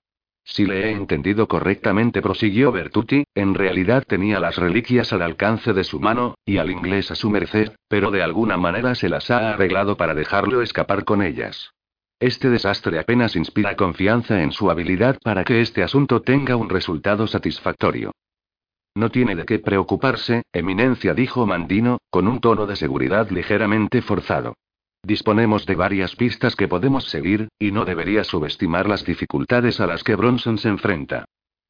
Si 0.49 0.65
le 0.65 0.87
he 0.87 0.91
entendido 0.91 1.45
correctamente, 1.49 2.21
prosiguió 2.21 2.71
Bertucci, 2.71 3.25
en 3.35 3.53
realidad 3.53 4.05
tenía 4.07 4.39
las 4.39 4.55
reliquias 4.55 5.11
al 5.11 5.21
alcance 5.21 5.73
de 5.73 5.83
su 5.83 5.99
mano, 5.99 6.35
y 6.45 6.57
al 6.57 6.71
inglés 6.71 7.11
a 7.11 7.15
su 7.15 7.29
merced, 7.29 7.73
pero 7.89 8.11
de 8.11 8.23
alguna 8.23 8.55
manera 8.55 8.95
se 8.95 9.09
las 9.09 9.29
ha 9.29 9.51
arreglado 9.51 9.97
para 9.97 10.15
dejarlo 10.15 10.61
escapar 10.61 11.03
con 11.03 11.21
ellas. 11.21 11.71
Este 12.21 12.49
desastre 12.49 12.97
apenas 12.97 13.35
inspira 13.35 13.75
confianza 13.75 14.41
en 14.41 14.53
su 14.53 14.71
habilidad 14.71 15.17
para 15.21 15.43
que 15.43 15.59
este 15.59 15.83
asunto 15.83 16.21
tenga 16.21 16.55
un 16.55 16.69
resultado 16.69 17.27
satisfactorio. 17.27 18.13
No 18.95 19.11
tiene 19.11 19.35
de 19.35 19.45
qué 19.45 19.59
preocuparse, 19.59 20.43
Eminencia, 20.53 21.13
dijo 21.13 21.45
Mandino, 21.45 21.99
con 22.09 22.25
un 22.25 22.39
tono 22.39 22.65
de 22.65 22.77
seguridad 22.77 23.29
ligeramente 23.31 24.01
forzado. 24.01 24.55
Disponemos 25.07 25.65
de 25.65 25.75
varias 25.75 26.17
pistas 26.17 26.57
que 26.57 26.67
podemos 26.67 27.05
seguir, 27.05 27.47
y 27.57 27.71
no 27.71 27.85
debería 27.85 28.25
subestimar 28.25 28.89
las 28.89 29.05
dificultades 29.05 29.79
a 29.79 29.87
las 29.87 30.03
que 30.03 30.15
Bronson 30.15 30.57
se 30.57 30.67
enfrenta. 30.67 31.23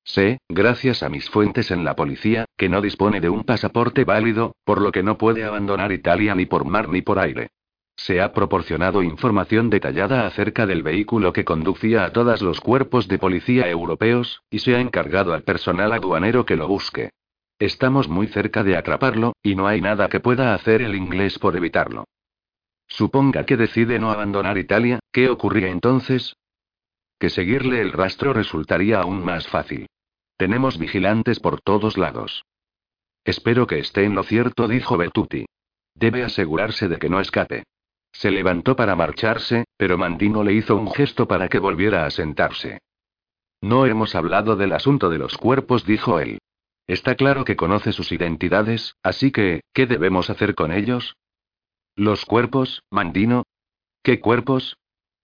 Sé, 0.04 0.40
gracias 0.50 1.04
a 1.04 1.10
mis 1.10 1.30
fuentes 1.30 1.70
en 1.70 1.86
la 1.86 1.96
policía, 1.96 2.46
que 2.58 2.68
no 2.68 2.82
dispone 2.82 3.22
de 3.22 3.30
un 3.30 3.44
pasaporte 3.44 4.06
válido, 4.06 4.56
por 4.66 4.82
lo 4.82 4.92
que 4.92 5.04
no 5.04 5.20
puede 5.20 5.44
abandonar 5.44 5.92
Italia 5.92 6.34
ni 6.34 6.48
por 6.48 6.66
mar 6.66 6.90
ni 6.90 7.04
por 7.04 7.20
aire. 7.20 7.50
Se 7.96 8.22
ha 8.22 8.34
proporcionado 8.34 9.04
información 9.04 9.70
detallada 9.70 10.26
acerca 10.26 10.66
del 10.66 10.82
vehículo 10.82 11.32
que 11.32 11.46
conducía 11.46 12.06
a 12.06 12.14
todos 12.14 12.42
los 12.42 12.60
cuerpos 12.60 13.08
de 13.08 13.20
policía 13.20 13.70
europeos, 13.70 14.42
y 14.50 14.58
se 14.60 14.76
ha 14.76 14.80
encargado 14.80 15.36
al 15.36 15.44
personal 15.44 15.94
aduanero 15.94 16.44
que 16.44 16.56
lo 16.56 16.68
busque. 16.68 17.12
Estamos 17.60 18.10
muy 18.10 18.26
cerca 18.26 18.64
de 18.64 18.76
atraparlo, 18.76 19.34
y 19.44 19.54
no 19.54 19.68
hay 19.68 19.80
nada 19.80 20.10
que 20.10 20.20
pueda 20.20 20.56
hacer 20.56 20.82
el 20.82 20.96
inglés 20.96 21.38
por 21.38 21.56
evitarlo. 21.56 22.06
Suponga 22.88 23.46
que 23.46 23.58
decide 23.58 24.00
no 24.00 24.12
abandonar 24.12 24.58
Italia, 24.58 25.00
¿qué 25.12 25.30
ocurría 25.30 25.70
entonces? 25.70 26.36
Que 27.20 27.30
seguirle 27.30 27.82
el 27.82 27.92
rastro 27.92 28.34
resultaría 28.34 29.02
aún 29.02 29.24
más 29.24 29.48
fácil. 29.48 29.88
Tenemos 30.38 30.78
vigilantes 30.78 31.40
por 31.40 31.62
todos 31.62 31.98
lados. 31.98 32.44
Espero 33.26 33.68
que 33.68 33.80
esté 33.80 34.04
en 34.04 34.16
lo 34.16 34.24
cierto, 34.24 34.68
dijo 34.68 34.98
Betuti. 34.98 35.46
Debe 35.96 36.24
asegurarse 36.24 36.88
de 36.88 36.98
que 36.98 37.10
no 37.10 37.20
escape. 37.20 37.64
Se 38.12 38.32
levantó 38.32 38.76
para 38.76 38.96
marcharse, 38.96 39.66
pero 39.78 39.98
Mandino 39.98 40.44
le 40.44 40.54
hizo 40.54 40.76
un 40.76 40.92
gesto 40.92 41.28
para 41.28 41.50
que 41.50 41.60
volviera 41.60 42.06
a 42.06 42.12
sentarse. 42.12 42.80
No 43.62 43.86
hemos 43.86 44.16
hablado 44.16 44.56
del 44.56 44.74
asunto 44.74 45.10
de 45.10 45.18
los 45.18 45.38
cuerpos, 45.38 45.86
dijo 45.86 46.20
él. 46.20 46.40
Está 46.86 47.16
claro 47.16 47.44
que 47.44 47.56
conoce 47.56 47.92
sus 47.92 48.12
identidades, 48.12 48.96
así 49.04 49.32
que, 49.32 49.62
¿qué 49.74 49.88
debemos 49.88 50.30
hacer 50.30 50.56
con 50.56 50.72
ellos? 50.72 51.18
¿Los 51.98 52.26
cuerpos, 52.26 52.84
Mandino? 52.92 53.42
¿Qué 54.04 54.20
cuerpos? 54.20 54.78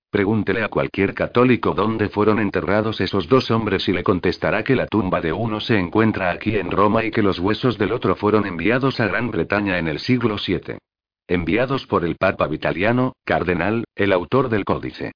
Pregúntele 0.09 0.63
a 0.63 0.69
cualquier 0.69 1.13
católico 1.13 1.75
dónde 1.75 2.09
fueron 2.09 2.39
enterrados 2.39 2.99
esos 2.99 3.29
dos 3.29 3.51
hombres 3.51 3.87
y 3.89 3.93
le 3.93 4.03
contestará 4.03 4.63
que 4.63 4.75
la 4.75 4.87
tumba 4.87 5.21
de 5.21 5.33
uno 5.33 5.59
se 5.59 5.77
encuentra 5.77 6.31
aquí 6.31 6.57
en 6.57 6.71
Roma 6.71 7.03
y 7.03 7.11
que 7.11 7.21
los 7.21 7.37
huesos 7.37 7.77
del 7.77 7.91
otro 7.91 8.15
fueron 8.15 8.47
enviados 8.47 8.99
a 8.99 9.05
Gran 9.05 9.29
Bretaña 9.29 9.77
en 9.77 9.87
el 9.87 9.99
siglo 9.99 10.37
VII. 10.43 10.79
Enviados 11.27 11.85
por 11.85 12.03
el 12.05 12.15
Papa 12.15 12.47
Vitaliano, 12.47 13.13
cardenal, 13.23 13.83
el 13.93 14.11
autor 14.11 14.49
del 14.49 14.65
códice. 14.65 15.11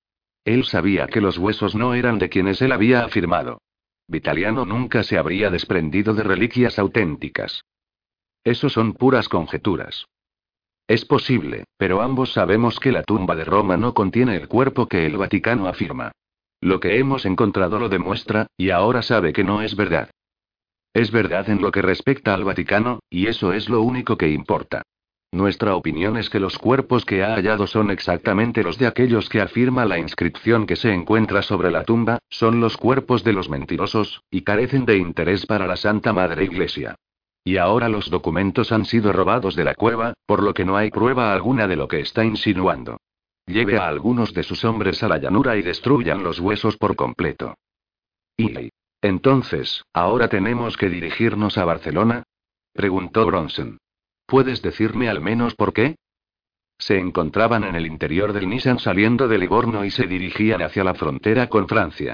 Él 0.45 0.63
sabía 0.63 1.07
que 1.07 1.21
los 1.21 1.39
huesos 1.39 1.73
no 1.73 1.95
eran 1.95 2.19
de 2.19 2.29
quienes 2.29 2.61
él 2.61 2.71
había 2.71 3.03
afirmado. 3.03 3.61
Vitaliano 4.07 4.63
nunca 4.63 5.01
se 5.01 5.17
habría 5.17 5.49
desprendido 5.49 6.13
de 6.13 6.21
reliquias 6.21 6.77
auténticas. 6.77 7.61
Eso 8.43 8.69
son 8.69 8.93
puras 8.93 9.27
conjeturas. 9.27 10.05
Es 10.87 11.03
posible, 11.03 11.65
pero 11.77 12.01
ambos 12.01 12.31
sabemos 12.31 12.79
que 12.79 12.93
la 12.93 13.03
tumba 13.03 13.35
de 13.35 13.43
Roma 13.43 13.75
no 13.75 13.93
contiene 13.93 14.37
el 14.37 14.47
cuerpo 14.47 14.87
que 14.87 15.05
el 15.05 15.17
Vaticano 15.17 15.67
afirma. 15.67 16.13
Lo 16.61 16.79
que 16.79 16.97
hemos 16.97 17.25
encontrado 17.25 17.77
lo 17.77 17.89
demuestra, 17.89 18.47
y 18.55 18.69
ahora 18.69 19.01
sabe 19.01 19.33
que 19.33 19.43
no 19.43 19.61
es 19.61 19.75
verdad. 19.75 20.09
Es 20.93 21.11
verdad 21.11 21.49
en 21.49 21.61
lo 21.61 21.71
que 21.71 21.81
respecta 21.81 22.33
al 22.33 22.45
Vaticano, 22.45 22.99
y 23.09 23.27
eso 23.27 23.51
es 23.51 23.67
lo 23.67 23.81
único 23.81 24.17
que 24.17 24.29
importa. 24.29 24.83
Nuestra 25.31 25.75
opinión 25.75 26.15
es 26.15 26.29
que 26.29 26.39
los 26.39 26.57
cuerpos 26.57 27.03
que 27.03 27.21
ha 27.21 27.35
hallado 27.35 27.67
son 27.67 27.91
exactamente 27.91 28.63
los 28.63 28.77
de 28.77 28.87
aquellos 28.87 29.27
que 29.27 29.41
afirma 29.41 29.85
la 29.85 29.99
inscripción 29.99 30.65
que 30.65 30.77
se 30.77 30.93
encuentra 30.93 31.41
sobre 31.41 31.69
la 31.69 31.83
tumba, 31.83 32.19
son 32.29 32.61
los 32.61 32.77
cuerpos 32.77 33.25
de 33.25 33.33
los 33.33 33.49
mentirosos, 33.49 34.23
y 34.31 34.41
carecen 34.43 34.85
de 34.85 34.97
interés 34.97 35.45
para 35.45 35.67
la 35.67 35.75
Santa 35.75 36.13
Madre 36.13 36.45
Iglesia. 36.45 36.95
Y 37.47 37.55
ahora 37.55 37.87
los 37.87 38.09
documentos 38.09 38.73
han 38.73 38.83
sido 38.83 39.13
robados 39.13 39.55
de 39.55 39.63
la 39.63 39.73
cueva, 39.73 40.15
por 40.25 40.43
lo 40.43 40.53
que 40.53 40.65
no 40.65 40.75
hay 40.75 40.91
prueba 40.91 41.31
alguna 41.31 41.65
de 41.65 41.77
lo 41.77 41.87
que 41.87 42.01
está 42.01 42.25
insinuando. 42.25 42.97
Lleve 43.45 43.77
a 43.77 43.87
algunos 43.87 44.33
de 44.33 44.43
sus 44.43 44.65
hombres 44.65 45.01
a 45.01 45.07
la 45.07 45.17
llanura 45.17 45.55
y 45.55 45.61
destruyan 45.61 46.25
los 46.25 46.41
huesos 46.41 46.75
por 46.75 46.97
completo. 46.97 47.55
¿Y 48.35 48.69
entonces, 49.01 49.81
ahora 49.93 50.27
tenemos 50.27 50.75
que 50.75 50.89
dirigirnos 50.89 51.57
a 51.57 51.63
Barcelona? 51.63 52.23
preguntó 52.73 53.25
Bronson. 53.25 53.77
¿Puedes 54.25 54.61
decirme 54.61 55.07
al 55.07 55.21
menos 55.21 55.55
por 55.55 55.71
qué? 55.71 55.95
Se 56.77 56.99
encontraban 56.99 57.63
en 57.63 57.75
el 57.75 57.87
interior 57.87 58.33
del 58.33 58.49
Nissan 58.49 58.79
saliendo 58.79 59.29
de 59.29 59.37
Livorno 59.37 59.85
y 59.85 59.91
se 59.91 60.05
dirigían 60.05 60.61
hacia 60.61 60.83
la 60.83 60.95
frontera 60.95 61.47
con 61.47 61.69
Francia. 61.69 62.13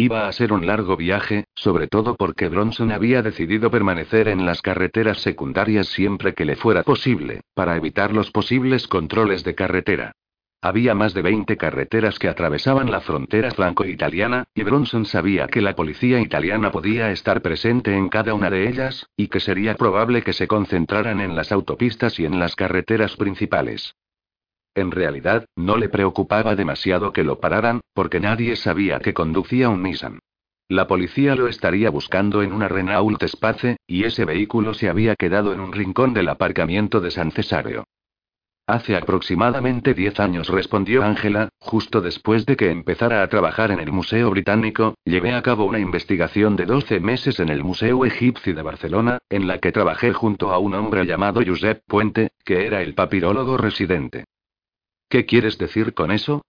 Iba 0.00 0.28
a 0.28 0.32
ser 0.32 0.54
un 0.54 0.66
largo 0.66 0.96
viaje, 0.96 1.44
sobre 1.54 1.86
todo 1.86 2.16
porque 2.16 2.48
Bronson 2.48 2.90
había 2.90 3.20
decidido 3.20 3.70
permanecer 3.70 4.28
en 4.28 4.46
las 4.46 4.62
carreteras 4.62 5.18
secundarias 5.18 5.88
siempre 5.88 6.32
que 6.32 6.46
le 6.46 6.56
fuera 6.56 6.84
posible, 6.84 7.42
para 7.52 7.76
evitar 7.76 8.14
los 8.14 8.30
posibles 8.30 8.88
controles 8.88 9.44
de 9.44 9.54
carretera. 9.54 10.12
Había 10.62 10.94
más 10.94 11.12
de 11.12 11.20
20 11.20 11.54
carreteras 11.58 12.18
que 12.18 12.28
atravesaban 12.28 12.90
la 12.90 13.02
frontera 13.02 13.50
franco-italiana, 13.50 14.44
y 14.54 14.62
Bronson 14.62 15.04
sabía 15.04 15.48
que 15.48 15.60
la 15.60 15.76
policía 15.76 16.18
italiana 16.18 16.72
podía 16.72 17.10
estar 17.10 17.42
presente 17.42 17.94
en 17.94 18.08
cada 18.08 18.32
una 18.32 18.48
de 18.48 18.70
ellas, 18.70 19.06
y 19.18 19.28
que 19.28 19.40
sería 19.40 19.74
probable 19.74 20.22
que 20.22 20.32
se 20.32 20.48
concentraran 20.48 21.20
en 21.20 21.36
las 21.36 21.52
autopistas 21.52 22.18
y 22.18 22.24
en 22.24 22.38
las 22.38 22.56
carreteras 22.56 23.16
principales. 23.16 23.96
En 24.74 24.90
realidad, 24.90 25.46
no 25.56 25.76
le 25.76 25.88
preocupaba 25.88 26.54
demasiado 26.54 27.12
que 27.12 27.24
lo 27.24 27.40
pararan, 27.40 27.80
porque 27.92 28.20
nadie 28.20 28.56
sabía 28.56 29.00
que 29.00 29.14
conducía 29.14 29.68
un 29.68 29.82
Nissan. 29.82 30.20
La 30.68 30.86
policía 30.86 31.34
lo 31.34 31.48
estaría 31.48 31.90
buscando 31.90 32.42
en 32.42 32.52
una 32.52 32.68
Renault 32.68 33.20
Espace, 33.24 33.78
y 33.88 34.04
ese 34.04 34.24
vehículo 34.24 34.72
se 34.72 34.88
había 34.88 35.16
quedado 35.16 35.52
en 35.52 35.58
un 35.58 35.72
rincón 35.72 36.14
del 36.14 36.28
aparcamiento 36.28 37.00
de 37.00 37.10
San 37.10 37.32
Cesario. 37.32 37.84
Hace 38.70 38.94
aproximadamente 38.94 39.94
diez 39.94 40.20
años, 40.20 40.48
respondió 40.48 41.02
Ángela, 41.02 41.48
justo 41.58 42.00
después 42.00 42.46
de 42.46 42.56
que 42.56 42.70
empezara 42.70 43.24
a 43.24 43.28
trabajar 43.28 43.72
en 43.72 43.80
el 43.80 43.90
Museo 43.90 44.30
Británico, 44.30 44.94
llevé 45.04 45.34
a 45.34 45.42
cabo 45.42 45.64
una 45.64 45.80
investigación 45.80 46.54
de 46.54 46.66
12 46.66 47.00
meses 47.00 47.40
en 47.40 47.48
el 47.48 47.64
Museo 47.64 48.04
Egipcio 48.04 48.54
de 48.54 48.62
Barcelona, 48.62 49.18
en 49.28 49.48
la 49.48 49.58
que 49.58 49.72
trabajé 49.72 50.12
junto 50.12 50.52
a 50.52 50.58
un 50.58 50.74
hombre 50.74 51.04
llamado 51.04 51.40
Josep 51.44 51.82
Puente, 51.84 52.28
que 52.44 52.64
era 52.64 52.80
el 52.80 52.94
papirólogo 52.94 53.56
residente. 53.56 54.26
¿Qué 55.10 55.26
quieres 55.26 55.58
decir 55.58 55.92
con 55.92 56.12
eso? 56.12 56.42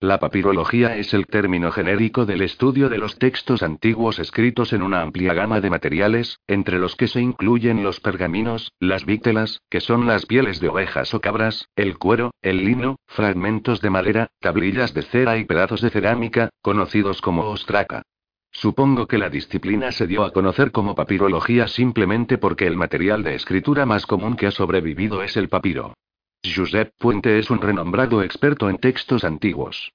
La 0.00 0.18
papirología 0.18 0.96
es 0.96 1.14
el 1.14 1.28
término 1.28 1.70
genérico 1.70 2.26
del 2.26 2.42
estudio 2.42 2.88
de 2.88 2.98
los 2.98 3.16
textos 3.16 3.62
antiguos 3.62 4.18
escritos 4.18 4.72
en 4.72 4.82
una 4.82 5.02
amplia 5.02 5.34
gama 5.34 5.60
de 5.60 5.70
materiales, 5.70 6.40
entre 6.48 6.80
los 6.80 6.96
que 6.96 7.06
se 7.06 7.20
incluyen 7.20 7.84
los 7.84 8.00
pergaminos, 8.00 8.72
las 8.80 9.06
víctelas, 9.06 9.62
que 9.70 9.80
son 9.80 10.08
las 10.08 10.26
pieles 10.26 10.58
de 10.58 10.68
ovejas 10.68 11.14
o 11.14 11.20
cabras, 11.20 11.68
el 11.76 11.96
cuero, 11.96 12.32
el 12.42 12.64
lino, 12.64 12.96
fragmentos 13.06 13.80
de 13.80 13.90
madera, 13.90 14.30
tablillas 14.40 14.92
de 14.92 15.02
cera 15.02 15.38
y 15.38 15.44
pedazos 15.44 15.80
de 15.80 15.90
cerámica, 15.90 16.50
conocidos 16.62 17.20
como 17.20 17.44
ostraca. 17.44 18.02
Supongo 18.50 19.06
que 19.06 19.18
la 19.18 19.30
disciplina 19.30 19.92
se 19.92 20.08
dio 20.08 20.24
a 20.24 20.32
conocer 20.32 20.72
como 20.72 20.96
papirología 20.96 21.68
simplemente 21.68 22.36
porque 22.36 22.66
el 22.66 22.76
material 22.76 23.22
de 23.22 23.36
escritura 23.36 23.86
más 23.86 24.06
común 24.06 24.34
que 24.34 24.48
ha 24.48 24.50
sobrevivido 24.50 25.22
es 25.22 25.36
el 25.36 25.48
papiro. 25.48 25.94
Josep 26.44 26.92
Puente 26.98 27.38
es 27.38 27.50
un 27.50 27.60
renombrado 27.60 28.22
experto 28.22 28.70
en 28.70 28.78
textos 28.78 29.24
antiguos. 29.24 29.92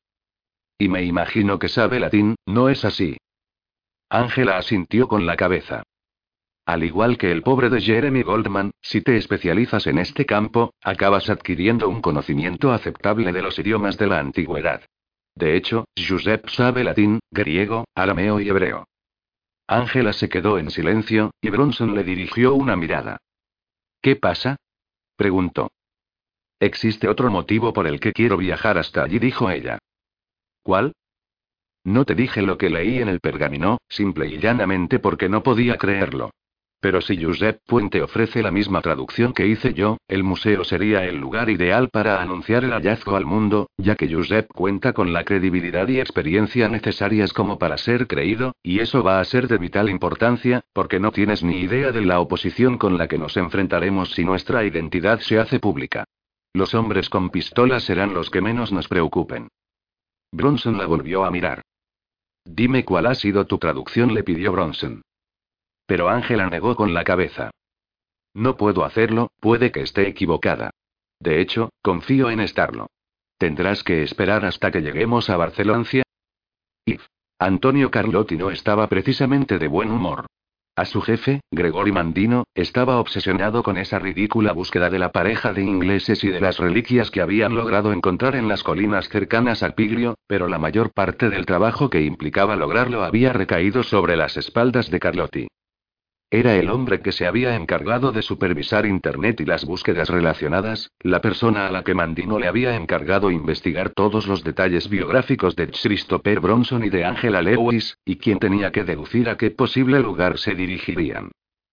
Y 0.78 0.88
me 0.88 1.04
imagino 1.04 1.60
que 1.60 1.70
sabe 1.70 2.00
latín, 2.00 2.36
¿no 2.46 2.70
es 2.70 2.86
así? 2.86 3.18
Ángela 4.10 4.58
asintió 4.58 5.08
con 5.08 5.26
la 5.26 5.38
cabeza. 5.38 5.84
Al 6.66 6.84
igual 6.84 7.18
que 7.18 7.32
el 7.32 7.42
pobre 7.42 7.70
de 7.70 7.82
Jeremy 7.82 8.24
Goldman, 8.24 8.72
si 8.82 9.02
te 9.02 9.18
especializas 9.18 9.88
en 9.88 9.98
este 9.98 10.26
campo, 10.26 10.74
acabas 10.82 11.30
adquiriendo 11.30 11.90
un 11.90 12.02
conocimiento 12.02 12.72
aceptable 12.72 13.32
de 13.32 13.42
los 13.42 13.58
idiomas 13.58 13.98
de 13.98 14.08
la 14.08 14.20
antigüedad. 14.20 14.82
De 15.36 15.56
hecho, 15.56 15.86
Josep 15.98 16.50
sabe 16.50 16.84
latín, 16.84 17.20
griego, 17.32 17.86
arameo 17.96 18.40
y 18.40 18.50
hebreo. 18.50 18.86
Ángela 19.68 20.14
se 20.14 20.30
quedó 20.30 20.58
en 20.58 20.70
silencio, 20.70 21.32
y 21.42 21.50
Bronson 21.50 21.96
le 21.96 22.04
dirigió 22.04 22.54
una 22.54 22.76
mirada. 22.76 23.18
¿Qué 24.02 24.16
pasa? 24.16 24.58
preguntó. 25.16 25.72
Existe 26.62 27.10
otro 27.10 27.32
motivo 27.32 27.74
por 27.74 27.88
el 27.88 28.00
que 28.00 28.14
quiero 28.14 28.38
viajar 28.38 28.78
hasta 28.78 29.04
allí, 29.04 29.18
dijo 29.18 29.50
ella. 29.50 29.80
¿Cuál? 30.62 30.94
No 31.84 32.06
te 32.06 32.14
dije 32.14 32.44
lo 32.44 32.60
que 32.60 32.70
leí 32.70 33.00
en 33.00 33.08
el 33.08 33.20
pergamino, 33.20 33.80
simple 33.90 34.28
y 34.28 34.38
llanamente 34.38 35.00
porque 35.00 35.28
no 35.28 35.42
podía 35.42 35.78
creerlo. 35.78 36.30
Pero 36.80 37.02
si 37.02 37.20
Josep 37.20 37.62
Puente 37.66 38.04
ofrece 38.04 38.44
la 38.44 38.52
misma 38.52 38.82
traducción 38.82 39.34
que 39.34 39.48
hice 39.48 39.74
yo, 39.74 39.98
el 40.08 40.24
museo 40.24 40.64
sería 40.64 41.04
el 41.06 41.18
lugar 41.18 41.50
ideal 41.50 41.90
para 41.90 42.22
anunciar 42.22 42.64
el 42.64 42.74
hallazgo 42.74 43.16
al 43.16 43.26
mundo, 43.26 43.72
ya 43.78 43.96
que 43.96 44.14
Josep 44.14 44.48
cuenta 44.54 44.94
con 44.94 45.14
la 45.14 45.24
credibilidad 45.24 45.88
y 45.88 46.00
experiencia 46.00 46.70
necesarias 46.70 47.34
como 47.34 47.58
para 47.58 47.80
ser 47.80 48.06
creído, 48.06 48.54
y 48.62 48.82
eso 48.82 49.02
va 49.02 49.20
a 49.20 49.26
ser 49.26 49.48
de 49.48 49.58
vital 49.58 49.90
importancia, 49.90 50.62
porque 50.74 51.00
no 51.00 51.12
tienes 51.12 51.42
ni 51.42 51.62
idea 51.62 51.92
de 51.92 52.06
la 52.06 52.20
oposición 52.20 52.78
con 52.78 53.00
la 53.00 53.08
que 53.08 53.18
nos 53.18 53.36
enfrentaremos 53.36 54.12
si 54.12 54.24
nuestra 54.24 54.64
identidad 54.64 55.22
se 55.22 55.40
hace 55.40 55.60
pública. 55.60 56.06
Los 56.54 56.74
hombres 56.74 57.10
con 57.10 57.30
pistolas 57.30 57.84
serán 57.84 58.14
los 58.14 58.30
que 58.30 58.42
menos 58.42 58.72
nos 58.72 58.88
preocupen. 58.88 59.48
Bronson 60.32 60.78
la 60.78 60.86
volvió 60.86 61.24
a 61.24 61.32
mirar. 61.32 61.62
Dime 62.46 62.84
cuál 62.84 63.06
ha 63.06 63.16
sido 63.16 63.46
tu 63.46 63.58
traducción, 63.58 64.14
le 64.14 64.24
pidió 64.24 64.52
Bronson. 64.52 65.02
Pero 65.86 66.10
Ángela 66.10 66.50
negó 66.50 66.76
con 66.76 66.94
la 66.94 67.04
cabeza. 67.04 67.52
No 68.34 68.58
puedo 68.58 68.84
hacerlo, 68.84 69.30
puede 69.40 69.72
que 69.72 69.82
esté 69.82 70.08
equivocada. 70.08 70.72
De 71.20 71.42
hecho, 71.42 71.70
confío 71.82 72.30
en 72.30 72.40
estarlo. 72.40 72.88
Tendrás 73.38 73.84
que 73.84 74.04
esperar 74.04 74.46
hasta 74.46 74.72
que 74.72 74.82
lleguemos 74.82 75.30
a 75.30 75.38
Barcelona. 75.38 75.86
Y 76.86 76.98
Antonio 77.40 77.92
Carlotti 77.92 78.38
no 78.38 78.52
estaba 78.52 78.88
precisamente 78.88 79.60
de 79.60 79.68
buen 79.68 79.92
humor. 79.92 80.28
A 80.78 80.86
su 80.86 81.02
jefe, 81.02 81.42
Gregory 81.52 81.92
Mandino, 81.92 82.46
estaba 82.56 82.98
obsesionado 83.00 83.62
con 83.62 83.78
esa 83.78 84.00
ridícula 84.00 84.54
búsqueda 84.54 84.90
de 84.90 85.00
la 85.00 85.12
pareja 85.12 85.52
de 85.52 85.64
ingleses 85.64 86.24
y 86.24 86.30
de 86.30 86.40
las 86.40 86.60
reliquias 86.60 87.12
que 87.12 87.20
habían 87.20 87.56
logrado 87.56 87.92
encontrar 87.92 88.36
en 88.36 88.48
las 88.48 88.64
colinas 88.64 89.10
cercanas 89.10 89.64
a 89.64 89.72
Piglio, 89.72 90.16
pero 90.28 90.48
la 90.48 90.60
mayor 90.60 90.94
parte 90.94 91.30
del 91.30 91.46
trabajo 91.46 91.90
que 91.90 92.02
implicaba 92.02 92.56
lograrlo 92.56 93.04
había 93.04 93.34
recaído 93.34 93.84
sobre 93.84 94.16
las 94.16 94.38
espaldas 94.38 94.90
de 94.90 95.00
Carlotti. 95.02 95.48
Era 96.34 96.56
el 96.56 96.70
hombre 96.70 97.02
que 97.02 97.12
se 97.12 97.28
había 97.28 97.58
encargado 97.58 98.14
de 98.14 98.22
supervisar 98.22 98.86
Internet 98.86 99.42
y 99.42 99.46
las 99.46 99.66
búsquedas 99.66 100.08
relacionadas, 100.08 100.90
la 101.02 101.20
persona 101.20 101.68
a 101.68 101.72
la 101.72 101.84
que 101.84 101.94
Mandino 101.94 102.40
le 102.40 102.48
había 102.48 102.78
encargado 102.78 103.32
investigar 103.32 103.90
todos 103.90 104.28
los 104.28 104.42
detalles 104.42 104.90
biográficos 104.90 105.58
de 105.58 105.68
Christopher 105.68 106.40
Bronson 106.40 106.86
y 106.86 106.90
de 106.90 107.04
Angela 107.04 107.42
Lewis, 107.42 107.98
y 108.06 108.16
quien 108.16 108.40
tenía 108.40 108.72
que 108.72 108.86
deducir 108.86 109.28
a 109.28 109.36
qué 109.36 109.52
posible 109.52 110.00
lugar 110.00 110.38
se 110.38 110.56
dirigirían. 110.56 111.32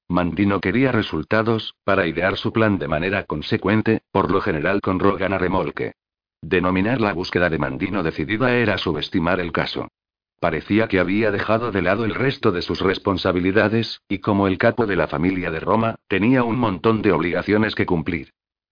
Mandino 0.08 0.60
quería 0.60 0.90
resultados, 0.90 1.76
para 1.84 2.08
idear 2.08 2.36
su 2.36 2.52
plan 2.52 2.78
de 2.78 2.88
manera 2.88 3.22
consecuente, 3.26 4.00
por 4.10 4.28
lo 4.32 4.40
general 4.40 4.80
con 4.80 4.98
Rogan 4.98 5.34
a 5.34 5.38
remolque. 5.38 5.92
Denominar 6.42 7.00
la 7.00 7.12
búsqueda 7.12 7.48
de 7.48 7.58
Mandino 7.58 8.02
decidida 8.02 8.56
era 8.56 8.76
subestimar 8.76 9.38
el 9.38 9.52
caso. 9.52 9.86
Parecía 10.40 10.86
que 10.86 11.00
había 11.00 11.32
dejado 11.32 11.72
de 11.72 11.82
lado 11.82 12.04
el 12.04 12.14
resto 12.14 12.52
de 12.52 12.62
sus 12.62 12.80
responsabilidades, 12.80 14.02
y 14.08 14.18
como 14.18 14.46
el 14.46 14.56
capo 14.56 14.86
de 14.86 14.94
la 14.94 15.08
familia 15.08 15.50
de 15.50 15.58
Roma, 15.58 15.96
tenía 16.06 16.44
un 16.44 16.58
montón 16.58 17.02
de 17.02 17.12
obligaciones 17.12 17.74
que 17.74 17.86
cumplir. 17.86 18.30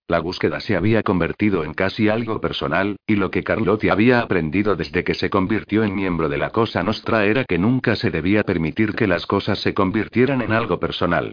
La 0.08 0.20
búsqueda 0.20 0.60
se 0.60 0.76
había 0.76 1.02
convertido 1.02 1.64
en 1.64 1.74
casi 1.74 2.08
algo 2.08 2.40
personal, 2.40 2.96
y 3.08 3.16
lo 3.16 3.32
que 3.32 3.42
Carlotti 3.42 3.88
había 3.88 4.20
aprendido 4.20 4.76
desde 4.76 5.02
que 5.02 5.14
se 5.14 5.28
convirtió 5.28 5.82
en 5.82 5.96
miembro 5.96 6.28
de 6.28 6.38
la 6.38 6.50
Cosa 6.50 6.84
Nostra 6.84 7.24
era 7.24 7.44
que 7.44 7.58
nunca 7.58 7.96
se 7.96 8.12
debía 8.12 8.44
permitir 8.44 8.94
que 8.94 9.08
las 9.08 9.26
cosas 9.26 9.58
se 9.58 9.74
convirtieran 9.74 10.42
en 10.42 10.52
algo 10.52 10.78
personal. 10.78 11.32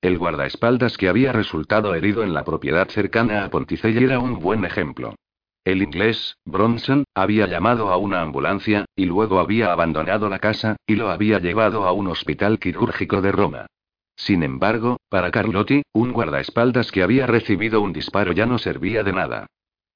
El 0.00 0.16
guardaespaldas 0.16 0.96
que 0.96 1.08
había 1.08 1.32
resultado 1.32 1.94
herido 1.94 2.22
en 2.22 2.32
la 2.32 2.44
propiedad 2.44 2.88
cercana 2.88 3.44
a 3.44 3.50
Ponticelli 3.50 4.02
era 4.04 4.18
un 4.18 4.38
buen 4.38 4.64
ejemplo. 4.64 5.14
El 5.64 5.80
inglés, 5.80 6.38
Bronson, 6.44 7.04
había 7.14 7.46
llamado 7.46 7.90
a 7.90 7.96
una 7.96 8.20
ambulancia, 8.20 8.84
y 8.96 9.04
luego 9.04 9.38
había 9.38 9.72
abandonado 9.72 10.28
la 10.28 10.40
casa, 10.40 10.76
y 10.86 10.96
lo 10.96 11.08
había 11.08 11.38
llevado 11.38 11.84
a 11.86 11.92
un 11.92 12.08
hospital 12.08 12.58
quirúrgico 12.58 13.22
de 13.22 13.30
Roma. 13.30 13.66
Sin 14.16 14.42
embargo, 14.42 14.98
para 15.08 15.30
Carlotti, 15.30 15.82
un 15.92 16.12
guardaespaldas 16.12 16.90
que 16.90 17.02
había 17.02 17.26
recibido 17.26 17.80
un 17.80 17.92
disparo 17.92 18.32
ya 18.32 18.44
no 18.44 18.58
servía 18.58 19.04
de 19.04 19.12
nada. 19.12 19.46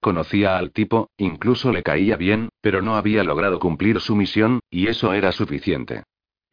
Conocía 0.01 0.57
al 0.57 0.71
tipo, 0.71 1.11
incluso 1.17 1.73
le 1.73 1.83
caía 1.83 2.17
bien, 2.17 2.49
pero 2.61 2.81
no 2.81 2.95
había 2.95 3.25
logrado 3.25 3.59
cumplir 3.59 4.01
su 4.01 4.15
misión, 4.15 4.61
y 4.71 4.87
eso 4.87 5.13
era 5.13 5.33
suficiente. 5.33 6.05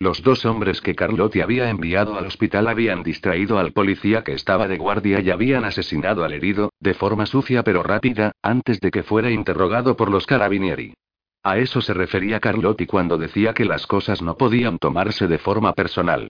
Los 0.03 0.21
dos 0.21 0.43
hombres 0.43 0.81
que 0.81 0.95
Carlotti 0.95 1.39
había 1.39 1.69
enviado 1.69 2.17
al 2.17 2.25
hospital 2.25 2.67
habían 2.67 3.03
distraído 3.03 3.57
al 3.57 3.71
policía 3.71 4.21
que 4.21 4.33
estaba 4.33 4.67
de 4.67 4.77
guardia 4.77 5.21
y 5.21 5.29
habían 5.29 5.63
asesinado 5.63 6.25
al 6.25 6.33
herido, 6.33 6.73
de 6.81 6.93
forma 6.93 7.25
sucia 7.25 7.63
pero 7.63 7.83
rápida, 7.83 8.33
antes 8.41 8.81
de 8.81 8.91
que 8.91 9.03
fuera 9.03 9.31
interrogado 9.31 9.95
por 9.95 10.11
los 10.11 10.25
carabinieri. 10.25 10.93
A 11.41 11.57
eso 11.57 11.79
se 11.79 11.93
refería 11.93 12.41
Carlotti 12.41 12.85
cuando 12.85 13.17
decía 13.17 13.53
que 13.53 13.63
las 13.63 13.87
cosas 13.87 14.21
no 14.21 14.35
podían 14.35 14.77
tomarse 14.77 15.27
de 15.27 15.37
forma 15.37 15.71
personal. 15.71 16.27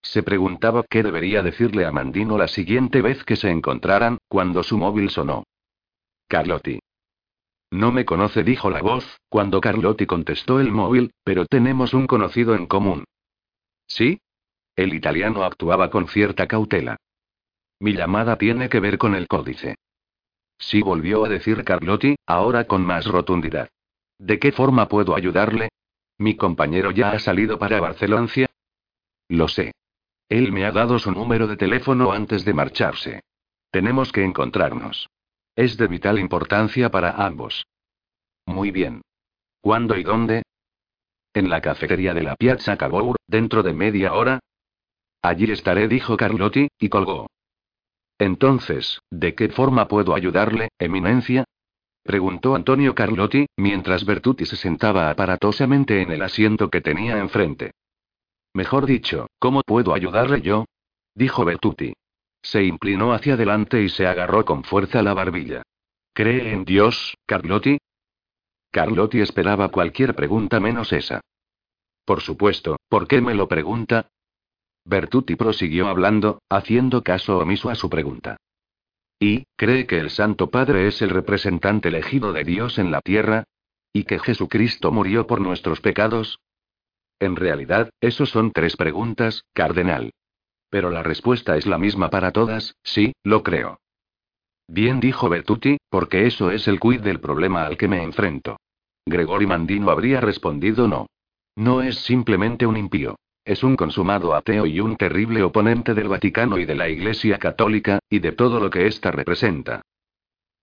Se 0.00 0.22
preguntaba 0.22 0.84
qué 0.88 1.02
debería 1.02 1.42
decirle 1.42 1.86
a 1.86 1.90
Mandino 1.90 2.38
la 2.38 2.46
siguiente 2.46 3.02
vez 3.02 3.24
que 3.24 3.34
se 3.34 3.50
encontraran, 3.50 4.18
cuando 4.28 4.62
su 4.62 4.78
móvil 4.78 5.10
sonó. 5.10 5.42
Carlotti. 6.28 6.78
No 7.74 7.90
me 7.90 8.04
conoce, 8.04 8.44
dijo 8.44 8.70
la 8.70 8.80
voz, 8.82 9.20
cuando 9.28 9.60
Carlotti 9.60 10.06
contestó 10.06 10.60
el 10.60 10.70
móvil, 10.70 11.10
pero 11.24 11.44
tenemos 11.44 11.92
un 11.92 12.06
conocido 12.06 12.54
en 12.54 12.68
común. 12.68 13.02
¿Sí? 13.88 14.20
El 14.76 14.94
italiano 14.94 15.42
actuaba 15.42 15.90
con 15.90 16.06
cierta 16.06 16.46
cautela. 16.46 16.98
Mi 17.80 17.92
llamada 17.92 18.38
tiene 18.38 18.68
que 18.68 18.78
ver 18.78 18.96
con 18.96 19.16
el 19.16 19.26
códice. 19.26 19.74
Sí, 20.56 20.82
volvió 20.82 21.24
a 21.24 21.28
decir 21.28 21.64
Carlotti, 21.64 22.14
ahora 22.26 22.68
con 22.68 22.86
más 22.86 23.06
rotundidad. 23.06 23.68
¿De 24.20 24.38
qué 24.38 24.52
forma 24.52 24.86
puedo 24.86 25.16
ayudarle? 25.16 25.70
Mi 26.16 26.36
compañero 26.36 26.92
ya 26.92 27.10
ha 27.10 27.18
salido 27.18 27.58
para 27.58 27.80
Barcelona. 27.80 28.28
Lo 29.28 29.48
sé. 29.48 29.72
Él 30.28 30.52
me 30.52 30.64
ha 30.64 30.70
dado 30.70 31.00
su 31.00 31.10
número 31.10 31.48
de 31.48 31.56
teléfono 31.56 32.12
antes 32.12 32.44
de 32.44 32.54
marcharse. 32.54 33.24
Tenemos 33.72 34.12
que 34.12 34.22
encontrarnos. 34.22 35.08
Es 35.56 35.76
de 35.76 35.86
vital 35.86 36.18
importancia 36.18 36.90
para 36.90 37.12
ambos. 37.12 37.66
Muy 38.46 38.70
bien. 38.70 39.02
¿Cuándo 39.60 39.96
y 39.96 40.02
dónde? 40.02 40.42
En 41.32 41.48
la 41.48 41.60
cafetería 41.60 42.12
de 42.12 42.22
la 42.22 42.36
Piazza 42.36 42.76
Cavour, 42.76 43.16
dentro 43.26 43.62
de 43.62 43.72
media 43.72 44.14
hora. 44.14 44.40
Allí 45.22 45.50
estaré, 45.50 45.88
dijo 45.88 46.16
Carlotti, 46.16 46.68
y 46.78 46.88
colgó. 46.88 47.28
Entonces, 48.18 49.00
¿de 49.10 49.34
qué 49.34 49.48
forma 49.48 49.88
puedo 49.88 50.14
ayudarle, 50.14 50.68
Eminencia? 50.78 51.44
preguntó 52.02 52.54
Antonio 52.54 52.94
Carlotti, 52.94 53.46
mientras 53.56 54.04
Bertuti 54.04 54.44
se 54.44 54.56
sentaba 54.56 55.08
aparatosamente 55.08 56.02
en 56.02 56.12
el 56.12 56.22
asiento 56.22 56.68
que 56.68 56.80
tenía 56.80 57.18
enfrente. 57.18 57.72
Mejor 58.52 58.86
dicho, 58.86 59.28
¿cómo 59.38 59.62
puedo 59.62 59.94
ayudarle 59.94 60.42
yo? 60.42 60.66
dijo 61.14 61.44
Bertuti. 61.44 61.94
Se 62.44 62.62
inclinó 62.62 63.14
hacia 63.14 63.34
adelante 63.34 63.82
y 63.82 63.88
se 63.88 64.06
agarró 64.06 64.44
con 64.44 64.64
fuerza 64.64 65.02
la 65.02 65.14
barbilla. 65.14 65.62
¿Cree 66.12 66.52
en 66.52 66.66
Dios, 66.66 67.16
Carlotti? 67.26 67.78
Carlotti 68.70 69.20
esperaba 69.20 69.70
cualquier 69.70 70.14
pregunta 70.14 70.60
menos 70.60 70.92
esa. 70.92 71.22
Por 72.04 72.20
supuesto, 72.20 72.76
¿por 72.88 73.08
qué 73.08 73.22
me 73.22 73.34
lo 73.34 73.48
pregunta? 73.48 74.08
Bertuti 74.84 75.36
prosiguió 75.36 75.88
hablando, 75.88 76.42
haciendo 76.50 77.02
caso 77.02 77.38
omiso 77.38 77.70
a 77.70 77.74
su 77.74 77.88
pregunta. 77.88 78.36
¿Y, 79.18 79.44
cree 79.56 79.86
que 79.86 79.98
el 79.98 80.10
Santo 80.10 80.50
Padre 80.50 80.86
es 80.86 81.00
el 81.00 81.08
representante 81.08 81.88
elegido 81.88 82.34
de 82.34 82.44
Dios 82.44 82.78
en 82.78 82.90
la 82.90 83.00
tierra? 83.00 83.44
¿Y 83.90 84.04
que 84.04 84.18
Jesucristo 84.18 84.92
murió 84.92 85.26
por 85.26 85.40
nuestros 85.40 85.80
pecados? 85.80 86.40
En 87.20 87.36
realidad, 87.36 87.88
esos 88.02 88.28
son 88.28 88.52
tres 88.52 88.76
preguntas, 88.76 89.44
cardenal. 89.54 90.12
Pero 90.74 90.90
la 90.90 91.04
respuesta 91.04 91.56
es 91.56 91.66
la 91.66 91.78
misma 91.78 92.10
para 92.10 92.32
todas, 92.32 92.74
sí, 92.82 93.12
lo 93.22 93.44
creo. 93.44 93.78
Bien 94.66 94.98
dijo 94.98 95.28
Bertucci, 95.28 95.76
porque 95.88 96.26
eso 96.26 96.50
es 96.50 96.66
el 96.66 96.80
quid 96.80 97.00
del 97.00 97.20
problema 97.20 97.64
al 97.64 97.76
que 97.76 97.86
me 97.86 98.02
enfrento. 98.02 98.56
Gregory 99.06 99.46
Mandino 99.46 99.88
habría 99.92 100.20
respondido 100.20 100.88
no. 100.88 101.06
No 101.54 101.80
es 101.80 102.00
simplemente 102.00 102.66
un 102.66 102.76
impío. 102.76 103.14
Es 103.44 103.62
un 103.62 103.76
consumado 103.76 104.34
ateo 104.34 104.66
y 104.66 104.80
un 104.80 104.96
terrible 104.96 105.44
oponente 105.44 105.94
del 105.94 106.08
Vaticano 106.08 106.58
y 106.58 106.64
de 106.64 106.74
la 106.74 106.88
Iglesia 106.88 107.38
Católica, 107.38 108.00
y 108.10 108.18
de 108.18 108.32
todo 108.32 108.58
lo 108.58 108.68
que 108.68 108.88
ésta 108.88 109.12
representa. 109.12 109.80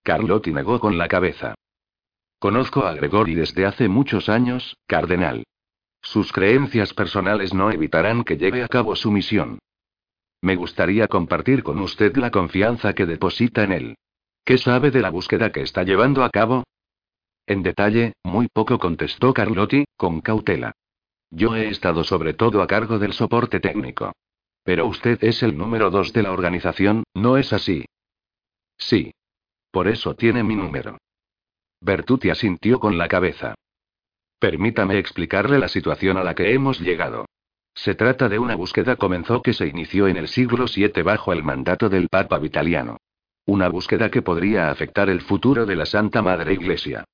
Carlotti 0.04 0.52
negó 0.52 0.82
con 0.82 0.98
la 0.98 1.08
cabeza. 1.08 1.56
Conozco 2.38 2.86
a 2.86 2.94
Gregory 2.96 3.36
desde 3.36 3.66
hace 3.66 3.88
muchos 3.88 4.28
años, 4.28 4.76
cardenal. 4.88 5.46
Sus 6.02 6.34
creencias 6.34 6.94
personales 6.94 7.54
no 7.54 7.72
evitarán 7.72 8.26
que 8.26 8.36
lleve 8.36 8.62
a 8.62 8.68
cabo 8.68 8.98
su 8.98 9.10
misión. 9.10 9.60
Me 10.42 10.56
gustaría 10.56 11.08
compartir 11.08 11.64
con 11.64 11.80
usted 11.80 12.16
la 12.18 12.32
confianza 12.32 12.94
que 12.94 13.06
deposita 13.06 13.64
en 13.64 13.72
él. 13.72 13.98
¿Qué 14.44 14.58
sabe 14.58 14.90
de 14.90 15.02
la 15.02 15.12
búsqueda 15.12 15.52
que 15.52 15.62
está 15.62 15.84
llevando 15.84 16.24
a 16.24 16.30
cabo? 16.30 16.64
En 17.46 17.64
detalle, 17.64 18.14
muy 18.24 18.48
poco 18.48 18.80
contestó 18.80 19.34
Carlotti, 19.34 19.86
con 19.98 20.22
cautela. 20.22 20.74
Yo 21.30 21.56
he 21.56 21.70
estado 21.70 22.04
sobre 22.04 22.34
todo 22.34 22.62
a 22.62 22.68
cargo 22.68 22.98
del 22.98 23.14
soporte 23.14 23.60
técnico. 23.60 24.14
Pero 24.64 24.86
usted 24.88 25.24
es 25.24 25.44
el 25.44 25.58
número 25.58 25.90
dos 25.90 26.14
de 26.14 26.24
la 26.24 26.32
organización, 26.32 27.04
¿no 27.14 27.38
es 27.38 27.54
así? 27.54 27.86
Sí. 28.78 29.14
Por 29.72 29.88
eso 29.88 30.16
tiene 30.16 30.44
mi 30.44 30.56
número. 30.56 30.98
Bertucci 31.80 32.30
asintió 32.30 32.80
con 32.80 32.98
la 32.98 33.08
cabeza. 33.08 33.56
Permítame 34.40 34.98
explicarle 34.98 35.60
la 35.60 35.68
situación 35.68 36.18
a 36.18 36.24
la 36.24 36.36
que 36.36 36.54
hemos 36.54 36.80
llegado. 36.80 37.26
Se 37.74 37.96
trata 37.96 38.30
de 38.30 38.40
una 38.40 38.56
búsqueda 38.56 38.96
comenzó 38.96 39.42
que 39.42 39.54
se 39.54 39.68
inició 39.68 40.08
en 40.08 40.18
el 40.18 40.28
siglo 40.28 40.66
VII 40.74 41.04
bajo 41.04 41.34
el 41.34 41.44
mandato 41.44 41.90
del 41.90 42.10
Papa 42.10 42.38
Vitaliano. 42.38 42.98
Una 43.46 43.70
búsqueda 43.70 44.12
que 44.12 44.22
podría 44.22 44.70
afectar 44.70 45.10
el 45.10 45.22
futuro 45.22 45.66
de 45.66 45.76
la 45.76 45.86
Santa 45.86 46.22
Madre 46.22 46.54
Iglesia. 46.54 47.06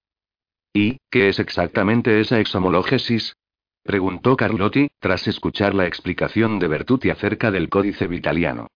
¿Y 0.73 0.97
qué 1.09 1.29
es 1.29 1.39
exactamente 1.39 2.19
esa 2.19 2.39
exhomologésis? 2.39 3.35
preguntó 3.83 4.35
Carlotti, 4.35 4.89
tras 4.99 5.27
escuchar 5.27 5.73
la 5.73 5.87
explicación 5.87 6.59
de 6.59 6.67
Bertucci 6.67 7.09
acerca 7.09 7.51
del 7.51 7.69
códice 7.69 8.05
vitaliano. 8.07 8.67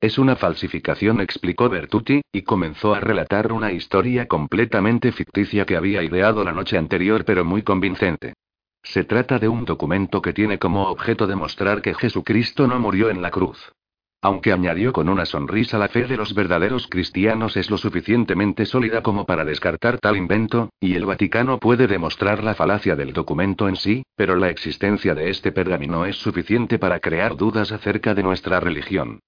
Es 0.00 0.16
una 0.16 0.36
falsificación, 0.36 1.20
explicó 1.20 1.68
Bertucci, 1.68 2.22
y 2.32 2.42
comenzó 2.42 2.94
a 2.94 3.00
relatar 3.00 3.52
una 3.52 3.72
historia 3.72 4.28
completamente 4.28 5.10
ficticia 5.10 5.66
que 5.66 5.76
había 5.76 6.04
ideado 6.04 6.44
la 6.44 6.52
noche 6.52 6.78
anterior 6.78 7.24
pero 7.24 7.44
muy 7.44 7.62
convincente. 7.62 8.34
Se 8.82 9.04
trata 9.04 9.38
de 9.38 9.48
un 9.48 9.64
documento 9.64 10.22
que 10.22 10.32
tiene 10.32 10.58
como 10.58 10.88
objeto 10.88 11.26
demostrar 11.26 11.82
que 11.82 11.94
Jesucristo 11.94 12.66
no 12.66 12.78
murió 12.78 13.10
en 13.10 13.22
la 13.22 13.30
cruz. 13.30 13.72
Aunque 14.20 14.52
añadió 14.52 14.92
con 14.92 15.08
una 15.08 15.26
sonrisa 15.26 15.78
la 15.78 15.88
fe 15.88 16.04
de 16.04 16.16
los 16.16 16.34
verdaderos 16.34 16.88
cristianos 16.88 17.56
es 17.56 17.70
lo 17.70 17.78
suficientemente 17.78 18.66
sólida 18.66 19.00
como 19.00 19.26
para 19.26 19.44
descartar 19.44 19.98
tal 19.98 20.16
invento, 20.16 20.70
y 20.80 20.94
el 20.94 21.06
Vaticano 21.06 21.58
puede 21.58 21.86
demostrar 21.86 22.42
la 22.42 22.54
falacia 22.54 22.96
del 22.96 23.12
documento 23.12 23.68
en 23.68 23.76
sí, 23.76 24.02
pero 24.16 24.34
la 24.34 24.48
existencia 24.48 25.14
de 25.14 25.30
este 25.30 25.52
pergamino 25.52 26.04
es 26.04 26.16
suficiente 26.16 26.80
para 26.80 26.98
crear 26.98 27.36
dudas 27.36 27.70
acerca 27.70 28.14
de 28.14 28.24
nuestra 28.24 28.58
religión. 28.58 29.20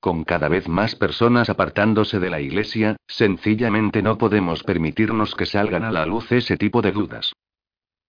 Con 0.00 0.24
cada 0.24 0.48
vez 0.48 0.66
más 0.66 0.94
personas 0.94 1.50
apartándose 1.50 2.18
de 2.18 2.30
la 2.30 2.40
Iglesia, 2.40 2.96
sencillamente 3.06 4.00
no 4.00 4.16
podemos 4.16 4.62
permitirnos 4.62 5.34
que 5.34 5.44
salgan 5.44 5.84
a 5.84 5.92
la 5.92 6.06
luz 6.06 6.32
ese 6.32 6.56
tipo 6.56 6.80
de 6.80 6.92
dudas. 6.92 7.32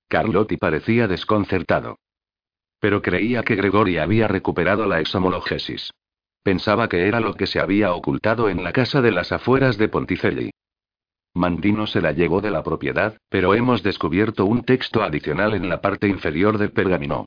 Carlotti 0.09 0.57
parecía 0.57 1.07
desconcertado. 1.07 1.99
Pero 2.79 3.01
creía 3.01 3.43
que 3.43 3.55
Gregory 3.55 3.99
había 3.99 4.27
recuperado 4.27 4.87
la 4.87 4.99
exhomologésis. 4.99 5.91
Pensaba 6.41 6.89
que 6.89 7.07
era 7.07 7.19
lo 7.19 7.35
que 7.35 7.45
se 7.45 7.59
había 7.59 7.93
ocultado 7.93 8.49
en 8.49 8.63
la 8.63 8.73
casa 8.73 9.01
de 9.01 9.11
las 9.11 9.31
afueras 9.31 9.77
de 9.77 9.87
Ponticelli. 9.87 10.51
Mandino 11.35 11.85
se 11.85 12.01
la 12.01 12.11
llevó 12.11 12.41
de 12.41 12.49
la 12.49 12.63
propiedad, 12.63 13.17
pero 13.29 13.53
hemos 13.53 13.83
descubierto 13.83 14.45
un 14.45 14.63
texto 14.63 15.03
adicional 15.03 15.53
en 15.53 15.69
la 15.69 15.79
parte 15.79 16.07
inferior 16.07 16.57
del 16.57 16.71
pergamino. 16.71 17.25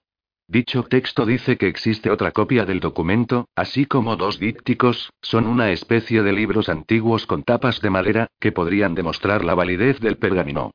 Dicho 0.49 0.83
texto 0.83 1.25
dice 1.25 1.57
que 1.57 1.69
existe 1.69 2.11
otra 2.11 2.33
copia 2.33 2.65
del 2.65 2.81
documento, 2.81 3.47
así 3.55 3.87
como 3.87 4.17
dos 4.17 4.41
dípticos, 4.41 5.11
son 5.23 5.47
una 5.47 5.71
especie 5.71 6.23
de 6.23 6.33
libros 6.33 6.69
antiguos 6.69 7.27
con 7.27 7.45
tapas 7.45 7.81
de 7.81 7.91
madera, 7.91 8.27
que 8.41 8.51
podrían 8.51 8.97
demostrar 8.97 9.45
la 9.45 9.55
validez 9.55 10.01
del 10.01 10.19
pergamino. 10.19 10.73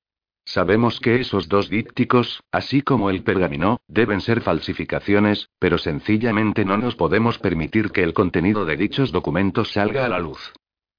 Sabemos 0.47 1.01
que 1.01 1.19
esos 1.19 1.49
dos 1.49 1.67
dípticos, 1.69 2.41
así 2.53 2.81
como 2.81 3.09
el 3.09 3.21
pergamino, 3.21 3.81
deben 3.89 4.21
ser 4.21 4.39
falsificaciones, 4.39 5.49
pero 5.59 5.77
sencillamente 5.77 6.63
no 6.63 6.77
nos 6.77 6.95
podemos 6.95 7.37
permitir 7.37 7.91
que 7.91 8.01
el 8.01 8.13
contenido 8.13 8.63
de 8.63 8.77
dichos 8.77 9.11
documentos 9.11 9.73
salga 9.73 10.05
a 10.05 10.07
la 10.07 10.19
luz. 10.19 10.53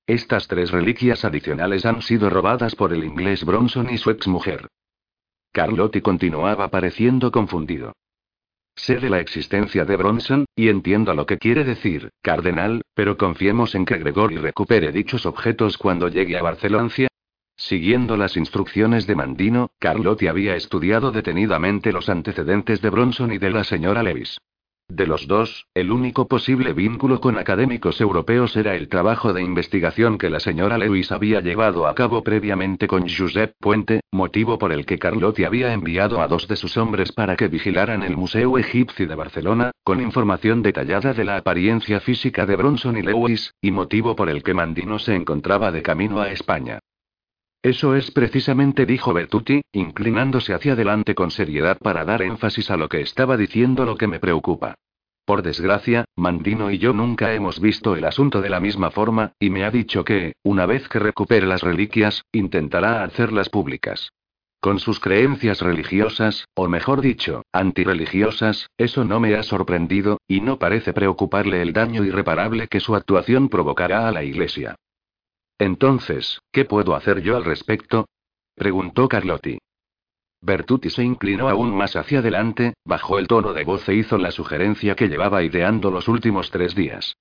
Estas 0.06 0.48
tres 0.48 0.70
reliquias 0.70 1.24
adicionales 1.24 1.86
han 1.86 2.02
sido 2.02 2.28
robadas 2.28 2.74
por 2.74 2.92
el 2.92 3.02
inglés 3.04 3.42
Bronson 3.42 3.88
y 3.88 3.96
su 3.96 4.10
exmujer. 4.10 4.68
Carlotti 5.50 6.02
continuaba 6.02 6.68
pareciendo 6.68 7.32
confundido. 7.32 7.94
Sé 8.76 8.96
de 8.96 9.08
la 9.08 9.18
existencia 9.18 9.86
de 9.86 9.96
Bronson, 9.96 10.44
y 10.54 10.68
entiendo 10.68 11.14
lo 11.14 11.24
que 11.24 11.38
quiere 11.38 11.64
decir, 11.64 12.10
cardenal, 12.20 12.82
pero 12.92 13.16
confiemos 13.16 13.74
en 13.74 13.86
que 13.86 13.96
Gregory 13.96 14.36
recupere 14.36 14.92
dichos 14.92 15.24
objetos 15.24 15.78
cuando 15.78 16.08
llegue 16.08 16.36
a 16.36 16.42
Barcelona. 16.42 16.90
Siguiendo 17.60 18.16
las 18.16 18.36
instrucciones 18.36 19.08
de 19.08 19.16
Mandino, 19.16 19.72
Carlotti 19.80 20.28
había 20.28 20.54
estudiado 20.54 21.10
detenidamente 21.10 21.92
los 21.92 22.08
antecedentes 22.08 22.80
de 22.80 22.88
Bronson 22.88 23.32
y 23.32 23.38
de 23.38 23.50
la 23.50 23.64
señora 23.64 24.04
Lewis. 24.04 24.38
De 24.88 25.08
los 25.08 25.26
dos, 25.26 25.66
el 25.74 25.90
único 25.90 26.28
posible 26.28 26.72
vínculo 26.72 27.20
con 27.20 27.36
académicos 27.36 28.00
europeos 28.00 28.56
era 28.56 28.76
el 28.76 28.88
trabajo 28.88 29.32
de 29.32 29.42
investigación 29.42 30.18
que 30.18 30.30
la 30.30 30.38
señora 30.38 30.78
Lewis 30.78 31.10
había 31.10 31.40
llevado 31.40 31.88
a 31.88 31.96
cabo 31.96 32.22
previamente 32.22 32.86
con 32.86 33.08
Josep 33.08 33.54
Puente, 33.58 34.02
motivo 34.12 34.56
por 34.56 34.72
el 34.72 34.86
que 34.86 35.00
Carlotti 35.00 35.42
había 35.42 35.72
enviado 35.72 36.22
a 36.22 36.28
dos 36.28 36.46
de 36.46 36.54
sus 36.54 36.76
hombres 36.76 37.10
para 37.10 37.34
que 37.34 37.48
vigilaran 37.48 38.04
el 38.04 38.16
Museo 38.16 38.56
Egipcio 38.56 39.08
de 39.08 39.16
Barcelona, 39.16 39.72
con 39.82 40.00
información 40.00 40.62
detallada 40.62 41.12
de 41.12 41.24
la 41.24 41.36
apariencia 41.36 41.98
física 41.98 42.46
de 42.46 42.54
Bronson 42.54 42.96
y 42.96 43.02
Lewis, 43.02 43.52
y 43.60 43.72
motivo 43.72 44.14
por 44.14 44.30
el 44.30 44.44
que 44.44 44.54
Mandino 44.54 45.00
se 45.00 45.16
encontraba 45.16 45.72
de 45.72 45.82
camino 45.82 46.20
a 46.20 46.30
España. 46.30 46.78
Eso 47.62 47.96
es 47.96 48.12
precisamente, 48.12 48.86
dijo 48.86 49.12
Bertucci, 49.12 49.62
inclinándose 49.72 50.54
hacia 50.54 50.74
adelante 50.74 51.14
con 51.14 51.30
seriedad 51.30 51.76
para 51.78 52.04
dar 52.04 52.22
énfasis 52.22 52.70
a 52.70 52.76
lo 52.76 52.88
que 52.88 53.00
estaba 53.00 53.36
diciendo 53.36 53.84
lo 53.84 53.96
que 53.96 54.06
me 54.06 54.20
preocupa. 54.20 54.74
Por 55.24 55.42
desgracia, 55.42 56.04
Mandino 56.16 56.70
y 56.70 56.78
yo 56.78 56.92
nunca 56.92 57.34
hemos 57.34 57.60
visto 57.60 57.96
el 57.96 58.04
asunto 58.04 58.40
de 58.40 58.48
la 58.48 58.60
misma 58.60 58.90
forma, 58.90 59.32
y 59.38 59.50
me 59.50 59.64
ha 59.64 59.70
dicho 59.70 60.04
que, 60.04 60.34
una 60.42 60.64
vez 60.64 60.88
que 60.88 61.00
recupere 61.00 61.46
las 61.46 61.62
reliquias, 61.62 62.24
intentará 62.32 63.02
hacerlas 63.02 63.50
públicas. 63.50 64.10
Con 64.60 64.78
sus 64.78 65.00
creencias 65.00 65.60
religiosas, 65.60 66.46
o 66.54 66.66
mejor 66.66 67.00
dicho, 67.00 67.42
antirreligiosas, 67.52 68.68
eso 68.78 69.04
no 69.04 69.20
me 69.20 69.34
ha 69.34 69.42
sorprendido, 69.42 70.18
y 70.26 70.40
no 70.40 70.58
parece 70.58 70.92
preocuparle 70.92 71.60
el 71.60 71.72
daño 71.72 72.04
irreparable 72.04 72.68
que 72.68 72.80
su 72.80 72.94
actuación 72.94 73.48
provocará 73.48 74.08
a 74.08 74.12
la 74.12 74.24
Iglesia. 74.24 74.76
Entonces, 75.58 76.40
¿qué 76.52 76.64
puedo 76.64 76.94
hacer 76.94 77.20
yo 77.20 77.36
al 77.36 77.44
respecto? 77.44 78.08
preguntó 78.54 79.08
Carlotti. 79.08 79.58
Bertucci 80.40 80.90
se 80.90 81.02
inclinó 81.02 81.48
aún 81.48 81.76
más 81.76 81.96
hacia 81.96 82.20
adelante, 82.20 82.74
bajó 82.84 83.18
el 83.18 83.26
tono 83.26 83.52
de 83.52 83.64
voz 83.64 83.88
e 83.88 83.94
hizo 83.94 84.18
la 84.18 84.30
sugerencia 84.30 84.94
que 84.94 85.08
llevaba 85.08 85.42
ideando 85.42 85.90
los 85.90 86.06
últimos 86.06 86.50
tres 86.50 86.74
días. 86.76 87.16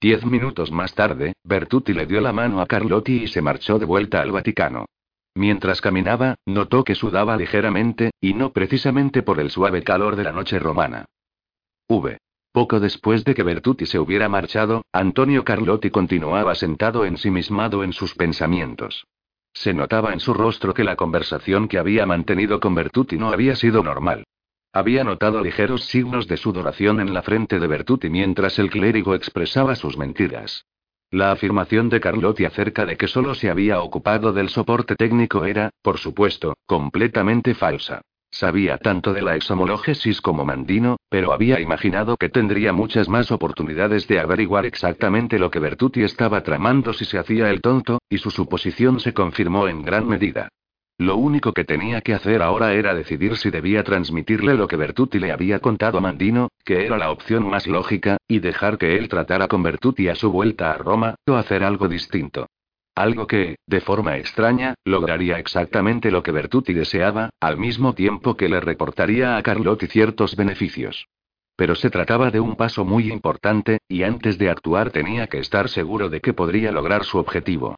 Diez 0.00 0.24
minutos 0.24 0.72
más 0.72 0.94
tarde, 0.94 1.34
Bertucci 1.44 1.92
le 1.92 2.06
dio 2.06 2.22
la 2.22 2.32
mano 2.32 2.62
a 2.62 2.66
Carlotti 2.66 3.24
y 3.24 3.28
se 3.28 3.42
marchó 3.42 3.78
de 3.78 3.84
vuelta 3.84 4.22
al 4.22 4.32
Vaticano. 4.32 4.86
Mientras 5.34 5.82
caminaba, 5.82 6.36
notó 6.46 6.82
que 6.82 6.94
sudaba 6.94 7.36
ligeramente, 7.36 8.10
y 8.20 8.32
no 8.32 8.52
precisamente 8.52 9.22
por 9.22 9.38
el 9.38 9.50
suave 9.50 9.82
calor 9.82 10.16
de 10.16 10.24
la 10.24 10.32
noche 10.32 10.58
romana. 10.58 11.04
V. 11.88 12.18
Poco 12.52 12.80
después 12.80 13.24
de 13.24 13.34
que 13.34 13.44
Bertucci 13.44 13.86
se 13.86 14.00
hubiera 14.00 14.28
marchado, 14.28 14.84
Antonio 14.92 15.44
Carlotti 15.44 15.90
continuaba 15.90 16.54
sentado 16.56 17.04
ensimismado 17.04 17.84
en 17.84 17.92
sus 17.92 18.14
pensamientos. 18.14 19.06
Se 19.52 19.72
notaba 19.72 20.12
en 20.12 20.20
su 20.20 20.34
rostro 20.34 20.74
que 20.74 20.82
la 20.82 20.96
conversación 20.96 21.68
que 21.68 21.78
había 21.78 22.06
mantenido 22.06 22.58
con 22.58 22.74
Bertucci 22.74 23.18
no 23.18 23.30
había 23.30 23.54
sido 23.54 23.84
normal. 23.84 24.24
Había 24.72 25.04
notado 25.04 25.42
ligeros 25.42 25.84
signos 25.84 26.26
de 26.26 26.36
sudoración 26.36 27.00
en 27.00 27.14
la 27.14 27.22
frente 27.22 27.60
de 27.60 27.66
Bertucci 27.68 28.10
mientras 28.10 28.58
el 28.58 28.70
clérigo 28.70 29.14
expresaba 29.14 29.76
sus 29.76 29.96
mentiras. 29.96 30.66
La 31.12 31.32
afirmación 31.32 31.88
de 31.88 32.00
Carlotti 32.00 32.44
acerca 32.44 32.86
de 32.86 32.96
que 32.96 33.08
solo 33.08 33.34
se 33.34 33.50
había 33.50 33.80
ocupado 33.80 34.32
del 34.32 34.48
soporte 34.48 34.94
técnico 34.94 35.44
era, 35.44 35.70
por 35.82 35.98
supuesto, 35.98 36.56
completamente 36.66 37.54
falsa. 37.54 38.02
Sabía 38.32 38.78
tanto 38.78 39.12
de 39.12 39.22
la 39.22 39.34
exhomologésis 39.34 40.20
como 40.20 40.44
Mandino, 40.44 40.96
pero 41.08 41.32
había 41.32 41.60
imaginado 41.60 42.16
que 42.16 42.28
tendría 42.28 42.72
muchas 42.72 43.08
más 43.08 43.32
oportunidades 43.32 44.06
de 44.06 44.20
averiguar 44.20 44.66
exactamente 44.66 45.38
lo 45.38 45.50
que 45.50 45.58
Bertucci 45.58 46.02
estaba 46.04 46.42
tramando 46.42 46.92
si 46.92 47.04
se 47.04 47.18
hacía 47.18 47.50
el 47.50 47.60
tonto, 47.60 47.98
y 48.08 48.18
su 48.18 48.30
suposición 48.30 49.00
se 49.00 49.12
confirmó 49.12 49.66
en 49.66 49.82
gran 49.82 50.08
medida. 50.08 50.48
Lo 50.96 51.16
único 51.16 51.52
que 51.52 51.64
tenía 51.64 52.02
que 52.02 52.14
hacer 52.14 52.42
ahora 52.42 52.74
era 52.74 52.94
decidir 52.94 53.36
si 53.36 53.50
debía 53.50 53.82
transmitirle 53.82 54.54
lo 54.54 54.68
que 54.68 54.76
Bertucci 54.76 55.18
le 55.18 55.32
había 55.32 55.58
contado 55.58 55.98
a 55.98 56.00
Mandino, 56.00 56.50
que 56.64 56.86
era 56.86 56.98
la 56.98 57.10
opción 57.10 57.48
más 57.48 57.66
lógica, 57.66 58.18
y 58.28 58.38
dejar 58.38 58.78
que 58.78 58.96
él 58.96 59.08
tratara 59.08 59.48
con 59.48 59.62
Bertucci 59.62 60.08
a 60.08 60.14
su 60.14 60.30
vuelta 60.30 60.70
a 60.70 60.78
Roma, 60.78 61.14
o 61.26 61.34
hacer 61.34 61.64
algo 61.64 61.88
distinto. 61.88 62.46
Algo 63.00 63.26
que, 63.26 63.56
de 63.66 63.80
forma 63.80 64.18
extraña, 64.18 64.74
lograría 64.84 65.38
exactamente 65.38 66.10
lo 66.10 66.22
que 66.22 66.32
Bertucci 66.32 66.74
deseaba, 66.74 67.30
al 67.40 67.56
mismo 67.56 67.94
tiempo 67.94 68.36
que 68.36 68.50
le 68.50 68.60
reportaría 68.60 69.38
a 69.38 69.42
Carlotti 69.42 69.86
ciertos 69.86 70.36
beneficios. 70.36 71.06
Pero 71.56 71.74
se 71.76 71.88
trataba 71.88 72.30
de 72.30 72.40
un 72.40 72.56
paso 72.56 72.84
muy 72.84 73.10
importante, 73.10 73.78
y 73.88 74.02
antes 74.02 74.36
de 74.36 74.50
actuar 74.50 74.90
tenía 74.90 75.28
que 75.28 75.38
estar 75.38 75.70
seguro 75.70 76.10
de 76.10 76.20
que 76.20 76.34
podría 76.34 76.72
lograr 76.72 77.04
su 77.04 77.16
objetivo. 77.16 77.74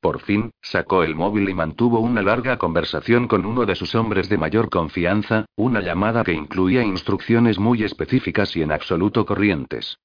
Por 0.00 0.20
fin, 0.20 0.52
sacó 0.62 1.02
el 1.02 1.14
móvil 1.14 1.46
y 1.50 1.52
mantuvo 1.52 2.00
una 2.00 2.22
larga 2.22 2.56
conversación 2.56 3.28
con 3.28 3.44
uno 3.44 3.66
de 3.66 3.74
sus 3.74 3.94
hombres 3.94 4.30
de 4.30 4.38
mayor 4.38 4.70
confianza, 4.70 5.44
una 5.54 5.82
llamada 5.82 6.24
que 6.24 6.32
incluía 6.32 6.82
instrucciones 6.82 7.58
muy 7.58 7.82
específicas 7.82 8.56
y 8.56 8.62
en 8.62 8.72
absoluto 8.72 9.26
corrientes. 9.26 9.98